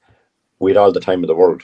we 0.62 0.70
had 0.70 0.78
all 0.78 0.92
the 0.92 1.00
time 1.00 1.22
in 1.22 1.26
the 1.26 1.34
world. 1.34 1.62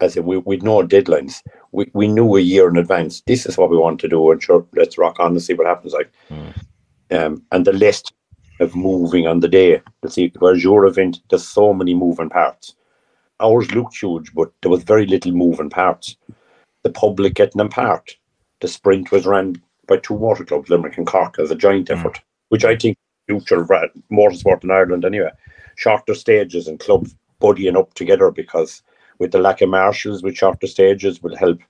I 0.00 0.08
said 0.08 0.24
we 0.24 0.36
we'd 0.38 0.64
no 0.64 0.82
deadlines. 0.82 1.40
We 1.70 1.90
we 1.94 2.08
knew 2.08 2.36
a 2.36 2.40
year 2.40 2.68
in 2.68 2.76
advance. 2.76 3.22
This 3.22 3.46
is 3.46 3.56
what 3.56 3.70
we 3.70 3.78
want 3.78 4.00
to 4.00 4.08
do, 4.08 4.30
and 4.30 4.42
sure, 4.42 4.66
let's 4.74 4.98
rock 4.98 5.20
on 5.20 5.30
and 5.32 5.42
see 5.42 5.54
what 5.54 5.68
happens. 5.68 5.92
Like, 5.92 6.10
mm. 6.28 6.52
um, 7.12 7.42
and 7.52 7.64
the 7.64 7.72
list 7.72 8.12
of 8.60 8.74
moving 8.74 9.26
on 9.28 9.40
the 9.40 9.48
day. 9.48 9.80
You 10.02 10.10
see, 10.10 10.32
whereas 10.38 10.64
your 10.64 10.86
event, 10.86 11.20
there's 11.30 11.46
so 11.46 11.72
many 11.72 11.94
moving 11.94 12.28
parts. 12.28 12.74
Ours 13.40 13.72
looked 13.72 13.96
huge, 13.96 14.34
but 14.34 14.52
there 14.60 14.70
was 14.70 14.82
very 14.82 15.06
little 15.06 15.32
moving 15.32 15.70
parts. 15.70 16.16
The 16.82 16.90
public 16.90 17.34
getting 17.34 17.58
them 17.58 17.68
parked. 17.68 18.16
The 18.60 18.68
sprint 18.68 19.12
was 19.12 19.24
run 19.24 19.62
by 19.86 19.98
two 19.98 20.14
water 20.14 20.44
clubs, 20.44 20.68
Limerick 20.68 20.98
and 20.98 21.06
Cork, 21.06 21.38
as 21.38 21.50
a 21.52 21.56
joint 21.56 21.88
mm. 21.88 21.96
effort, 21.96 22.20
which 22.48 22.64
I 22.64 22.74
think 22.76 22.98
future 23.28 23.60
of 23.60 23.70
motorsport 24.10 24.64
in 24.64 24.72
Ireland 24.72 25.04
anyway. 25.04 25.30
Shorter 25.76 26.14
stages 26.14 26.68
and 26.68 26.78
clubs 26.78 27.14
buddying 27.42 27.76
up 27.76 27.92
together 27.94 28.30
because 28.30 28.82
with 29.18 29.32
the 29.32 29.38
lack 29.38 29.60
of 29.60 29.68
marshals 29.68 30.22
with 30.22 30.36
shorter 30.36 30.66
stages 30.66 31.22
will 31.22 31.36
help 31.36 31.60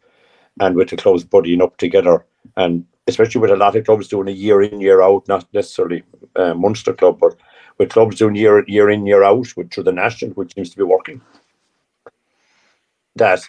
and 0.61 0.77
with 0.77 0.91
the 0.91 0.97
clubs 0.97 1.25
buddying 1.25 1.62
up 1.62 1.77
together 1.79 2.25
and 2.57 2.85
especially 3.07 3.41
with 3.41 3.51
a 3.51 3.57
lot 3.57 3.77
of 3.77 3.85
clubs 3.85 4.09
doing 4.09 4.29
a 4.29 4.33
year 4.33 4.62
in, 4.62 4.81
year 4.81 5.03
out, 5.03 5.27
not 5.29 5.47
necessarily 5.53 6.03
uh, 6.37 6.55
Munster 6.55 6.93
club, 6.93 7.18
but 7.20 7.37
with 7.79 7.91
clubs 7.91 8.16
doing 8.16 8.35
year 8.35 8.64
year 8.68 8.91
in, 8.91 9.07
year 9.07 9.25
out, 9.25 9.49
with 9.57 9.73
through 9.73 9.85
the 9.85 9.93
national, 9.93 10.33
which 10.33 10.55
seems 10.55 10.70
to 10.70 10.77
be 10.77 10.83
working. 10.83 11.20
That 13.16 13.41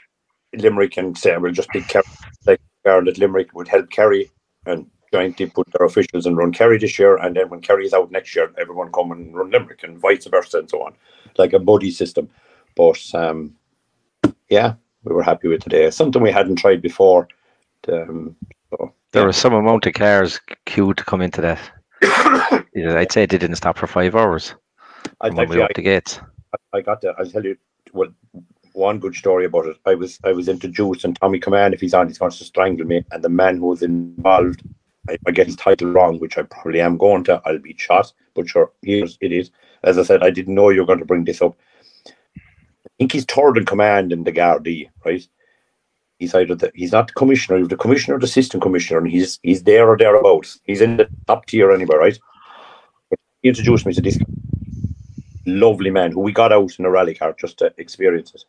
Limerick 0.55 0.91
can 0.91 1.15
say, 1.15 1.38
we'll 1.38 1.51
just 1.51 1.71
be 1.71 1.82
Kerry, 1.82 2.03
like 2.45 2.61
that 2.84 3.17
Limerick 3.17 3.53
would 3.53 3.67
help 3.67 3.89
Kerry 3.89 4.32
and 4.65 4.88
jointly 5.14 5.45
put 5.45 5.68
their 5.72 5.86
officials 5.86 6.26
and 6.26 6.36
run 6.36 6.51
Kerry 6.51 6.80
this 6.80 6.97
year, 6.97 7.18
and 7.18 7.36
then 7.36 7.47
when 7.49 7.61
Kerry 7.61 7.86
is 7.86 7.93
out 7.93 8.11
next 8.11 8.36
year, 8.36 8.51
everyone 8.57 8.91
come 8.91 9.11
and 9.11 9.36
run 9.36 9.51
Limerick, 9.51 9.84
and 9.84 9.99
vice 9.99 10.26
versa, 10.26 10.57
and 10.59 10.70
so 10.70 10.82
on, 10.82 10.95
like 11.38 11.53
a 11.53 11.59
buddy 11.59 11.91
system. 11.91 12.28
But 12.76 12.99
um, 13.14 13.55
yeah, 14.49 14.74
we 15.03 15.14
were 15.14 15.22
happy 15.22 15.47
with 15.47 15.64
today. 15.64 15.89
Something 15.91 16.24
we 16.24 16.32
hadn't 16.32 16.55
tried 16.55 16.82
before. 16.82 17.28
Um, 17.88 18.36
so, 18.72 18.91
there 19.11 19.22
yeah. 19.22 19.28
was 19.28 19.38
some 19.38 19.53
amount 19.53 19.86
of 19.86 19.93
cars 19.93 20.39
queued 20.66 20.97
to 20.97 21.05
come 21.05 21.22
into 21.22 21.41
that. 21.41 21.59
I'd 22.76 23.11
say 23.11 23.28
they 23.28 23.38
didn't 23.38 23.57
stop 23.57 23.78
for 23.78 23.86
five 23.86 24.16
hours. 24.16 24.55
I 25.22 25.30
when 25.30 25.47
we 25.47 25.61
up 25.61 25.72
the 25.76 25.84
gates. 25.84 26.20
I 26.74 26.82
got 26.82 27.01
that. 27.01 27.16
I'll 27.20 27.30
tell 27.30 27.45
you 27.45 27.55
well, 27.93 28.09
one 28.74 28.97
good 28.97 29.14
story 29.14 29.45
about 29.45 29.68
it. 29.68 29.78
I 29.86 29.93
was 29.93 30.20
I 30.24 30.32
was 30.32 30.49
introduced 30.49 31.05
and 31.05 31.16
Tommy 31.16 31.39
Command, 31.39 31.76
if 31.76 31.82
he's 31.82 31.93
on, 31.93 32.07
he's 32.07 32.18
going 32.18 32.32
to 32.32 32.43
strangle 32.43 32.88
me. 32.88 33.05
And 33.11 33.24
the 33.24 33.30
man 33.30 33.57
who 33.57 33.68
was 33.68 33.84
involved, 33.84 34.64
I, 35.09 35.17
I 35.27 35.31
get 35.31 35.47
his 35.47 35.55
title 35.55 35.91
wrong, 35.91 36.19
which 36.19 36.38
I 36.38 36.43
probably 36.43 36.81
am 36.81 36.97
going 36.97 37.23
to. 37.25 37.41
I'll 37.45 37.59
be 37.59 37.75
shot. 37.77 38.11
But 38.35 38.49
sure, 38.49 38.71
here's 38.81 39.17
it 39.21 39.31
is. 39.31 39.51
As 39.84 39.97
I 39.97 40.03
said, 40.03 40.23
I 40.23 40.30
didn't 40.30 40.55
know 40.55 40.69
you 40.69 40.81
were 40.81 40.88
going 40.88 40.99
to 40.99 41.05
bring 41.05 41.25
this 41.25 41.41
up. 41.41 41.57
I 42.07 42.89
think 42.97 43.11
he's 43.11 43.25
third 43.25 43.57
in 43.57 43.65
command 43.65 44.13
in 44.13 44.23
the 44.23 44.31
Gardaí, 44.31 44.89
right? 45.05 45.27
he's 46.23 46.34
either 46.34 46.55
the 46.55 46.71
he's 46.73 46.91
not 46.91 47.07
the 47.07 47.13
commissioner, 47.13 47.59
he's 47.59 47.67
the 47.67 47.77
commissioner 47.77 48.17
the 48.17 48.25
assistant 48.25 48.63
commissioner, 48.63 48.99
and 48.99 49.09
he's 49.09 49.39
he's 49.43 49.63
there 49.63 49.88
or 49.88 49.97
thereabouts. 49.97 50.59
He's 50.63 50.81
in 50.81 50.97
the 50.97 51.07
top 51.27 51.45
tier 51.45 51.71
anyway, 51.71 51.97
right? 51.97 52.19
He 53.41 53.49
introduced 53.49 53.85
me 53.85 53.93
to 53.93 54.01
this 54.01 54.17
lovely 55.45 55.89
man 55.89 56.11
who 56.11 56.21
we 56.21 56.31
got 56.31 56.53
out 56.53 56.80
in 56.80 56.85
a 56.85 56.89
rally 56.89 57.13
car 57.13 57.35
just 57.39 57.57
to 57.59 57.73
experience 57.77 58.34
it. 58.34 58.43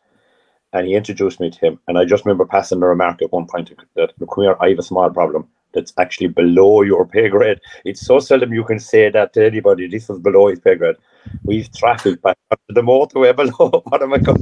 And 0.71 0.87
he 0.87 0.95
introduced 0.95 1.39
me 1.39 1.51
to 1.51 1.59
him. 1.59 1.79
And 1.87 1.97
I 1.97 2.05
just 2.05 2.25
remember 2.25 2.45
passing 2.45 2.79
the 2.79 2.85
remark 2.85 3.21
at 3.21 3.31
one 3.31 3.45
point 3.45 3.71
that 3.95 4.13
come 4.19 4.43
here, 4.43 4.57
I 4.61 4.69
have 4.69 4.79
a 4.79 4.83
small 4.83 5.09
problem 5.09 5.47
that's 5.75 5.93
actually 5.99 6.27
below 6.27 6.81
your 6.81 7.05
pay 7.05 7.29
grade. 7.29 7.59
It's 7.83 8.01
so 8.01 8.19
seldom 8.19 8.53
you 8.53 8.63
can 8.63 8.79
say 8.79 9.09
that 9.09 9.33
to 9.33 9.45
anybody. 9.45 9.87
This 9.87 10.09
is 10.09 10.19
below 10.19 10.47
his 10.47 10.59
pay 10.59 10.75
grade. 10.75 10.95
We've 11.43 11.71
traffic 11.71 12.21
back 12.21 12.37
the 12.69 12.81
motorway 12.81 13.35
below. 13.41 13.83
what 13.85 14.01
am 14.01 14.13
I 14.13 14.17
to 14.19 14.35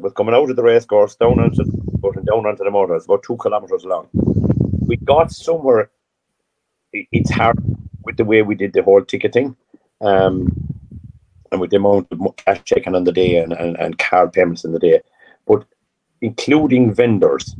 it 0.00 0.02
was 0.02 0.12
coming 0.12 0.34
out 0.34 0.48
of 0.48 0.56
the 0.56 0.62
race 0.62 0.84
course 0.84 1.14
down 1.16 1.38
onto 1.40 1.64
going 2.00 2.24
down 2.24 2.46
onto 2.46 2.64
the 2.64 2.70
motor. 2.70 2.96
It's 2.96 3.04
about 3.04 3.22
two 3.22 3.36
kilometers 3.36 3.84
long. 3.84 4.08
We 4.86 4.96
got 4.96 5.30
somewhere. 5.30 5.90
It's 6.92 7.30
hard 7.30 7.58
with 8.04 8.16
the 8.16 8.24
way 8.24 8.42
we 8.42 8.54
did 8.54 8.72
the 8.72 8.82
whole 8.82 9.04
ticketing, 9.04 9.56
um, 10.00 10.48
and 11.52 11.60
with 11.60 11.70
the 11.70 11.76
amount 11.76 12.08
of 12.10 12.36
cash 12.36 12.62
checking 12.64 12.94
on 12.94 13.04
the 13.04 13.12
day 13.12 13.36
and, 13.36 13.52
and, 13.52 13.76
and 13.78 13.98
card 13.98 14.32
payments 14.32 14.64
in 14.64 14.72
the 14.72 14.78
day. 14.78 15.00
But 15.46 15.64
including 16.20 16.94
vendors, 16.94 17.54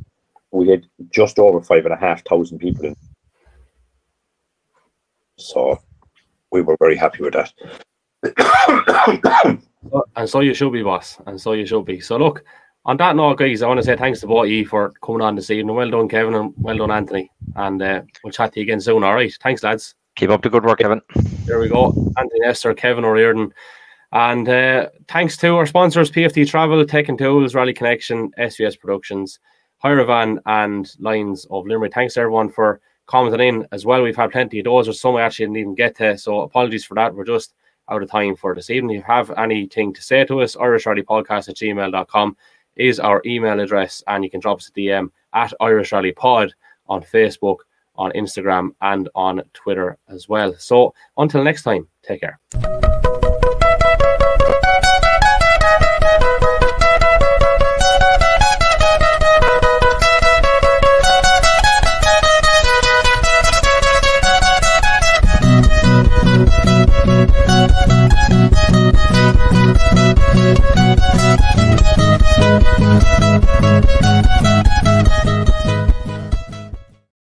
we 0.53 0.69
had 0.69 0.87
just 1.11 1.39
over 1.39 1.61
five 1.61 1.85
and 1.85 1.95
a 1.95 1.97
half 1.97 2.25
thousand 2.25 2.59
people 2.59 2.85
in. 2.85 2.97
So 5.37 5.81
we 6.51 6.63
were 6.63 6.77
very 6.79 6.97
happy 6.97 7.23
with 7.23 7.35
that. 7.35 7.53
and 10.17 10.29
so 10.29 10.41
you 10.41 10.55
should 10.55 10.73
be, 10.73 10.83
boss. 10.83 11.19
And 11.27 11.41
so 11.41 11.53
you 11.53 11.67
should 11.67 11.85
be. 11.85 12.01
So 12.01 12.17
look, 12.17 12.45
on 12.85 12.97
that 12.99 13.17
note, 13.17 13.39
guys, 13.39 13.63
I 13.63 13.69
want 13.69 13.79
to 13.79 13.85
say 13.85 13.97
thanks 13.97 14.21
to 14.21 14.27
both 14.27 14.45
of 14.45 14.51
you 14.51 14.67
for 14.67 14.93
coming 15.03 15.23
on 15.23 15.37
this 15.37 15.51
evening. 15.51 15.75
Well 15.75 15.91
done, 15.91 16.09
Kevin, 16.09 16.35
and 16.35 16.53
well 16.57 16.77
done, 16.77 16.91
Anthony. 16.91 17.31
And 17.57 17.81
uh, 17.81 18.03
we'll 18.25 18.33
chat 18.33 18.53
to 18.53 18.61
you 18.61 18.65
again 18.65 18.81
soon. 18.81 19.05
All 19.05 19.15
right. 19.15 19.33
Thanks, 19.43 19.63
lads. 19.63 19.95
Keep 20.17 20.31
up 20.31 20.43
the 20.43 20.51
good 20.51 20.65
work, 20.65 20.81
Kevin. 20.81 21.01
There 21.45 21.61
we 21.61 21.69
go. 21.69 21.87
Anthony 22.19 22.41
Esther, 22.45 22.75
Kevin 22.75 23.05
O'Riordan. 23.05 23.53
And 24.13 24.49
uh, 24.49 24.89
thanks 25.09 25.37
to 25.39 25.57
our 25.57 25.67
sponsors, 25.67 26.11
PFT 26.11 26.49
Travel, 26.49 26.85
Tech 26.85 27.09
and 27.09 27.19
Tools, 27.19 27.55
Rally 27.55 27.73
Connection, 27.73 28.33
SVS 28.39 28.79
Productions, 28.79 29.39
Hiravan, 29.83 30.39
and 30.47 30.95
Lyons 30.99 31.47
of 31.51 31.67
Limerick. 31.67 31.95
Thanks 31.95 32.17
everyone 32.17 32.51
for 32.51 32.81
commenting 33.07 33.41
in 33.41 33.67
as 33.73 33.85
well. 33.85 34.03
We've 34.03 34.17
had 34.17 34.33
plenty 34.33 34.61
of 34.61 34.65
those. 34.65 34.87
There's 34.87 35.01
some 35.01 35.17
I 35.17 35.23
actually 35.23 35.47
didn't 35.47 35.57
even 35.59 35.75
get 35.75 35.97
to, 35.97 36.17
so 36.17 36.43
apologies 36.43 36.85
for 36.85 36.95
that. 36.95 37.15
We're 37.15 37.25
just 37.25 37.55
out 37.89 38.03
of 38.03 38.11
time 38.11 38.37
for 38.37 38.55
this 38.55 38.71
evening. 38.71 38.97
If 38.97 39.01
you 39.01 39.13
have 39.13 39.31
anything 39.37 39.93
to 39.95 40.03
say 40.03 40.25
to 40.25 40.43
us, 40.43 40.57
irishrallypodcast 40.57 41.49
at 41.49 41.57
gmail.com 41.57 42.37
is 42.77 43.01
our 43.01 43.21
email 43.27 43.59
address, 43.59 44.03
and 44.07 44.23
you 44.23 44.31
can 44.31 44.41
drop 44.41 44.59
us 44.59 44.69
a 44.69 44.73
DM 44.73 45.09
at 45.33 45.53
Irish 45.61 45.93
Rally 45.93 46.13
Pod 46.13 46.55
on 46.89 47.03
Facebook, 47.03 47.59
on 47.97 48.13
Instagram, 48.13 48.71
and 48.81 49.09
on 49.15 49.43
Twitter 49.55 49.99
as 50.09 50.29
well. 50.29 50.55
So 50.59 50.95
until 51.17 51.43
next 51.43 51.63
time, 51.63 51.89
take 52.03 52.21
care. 52.21 53.20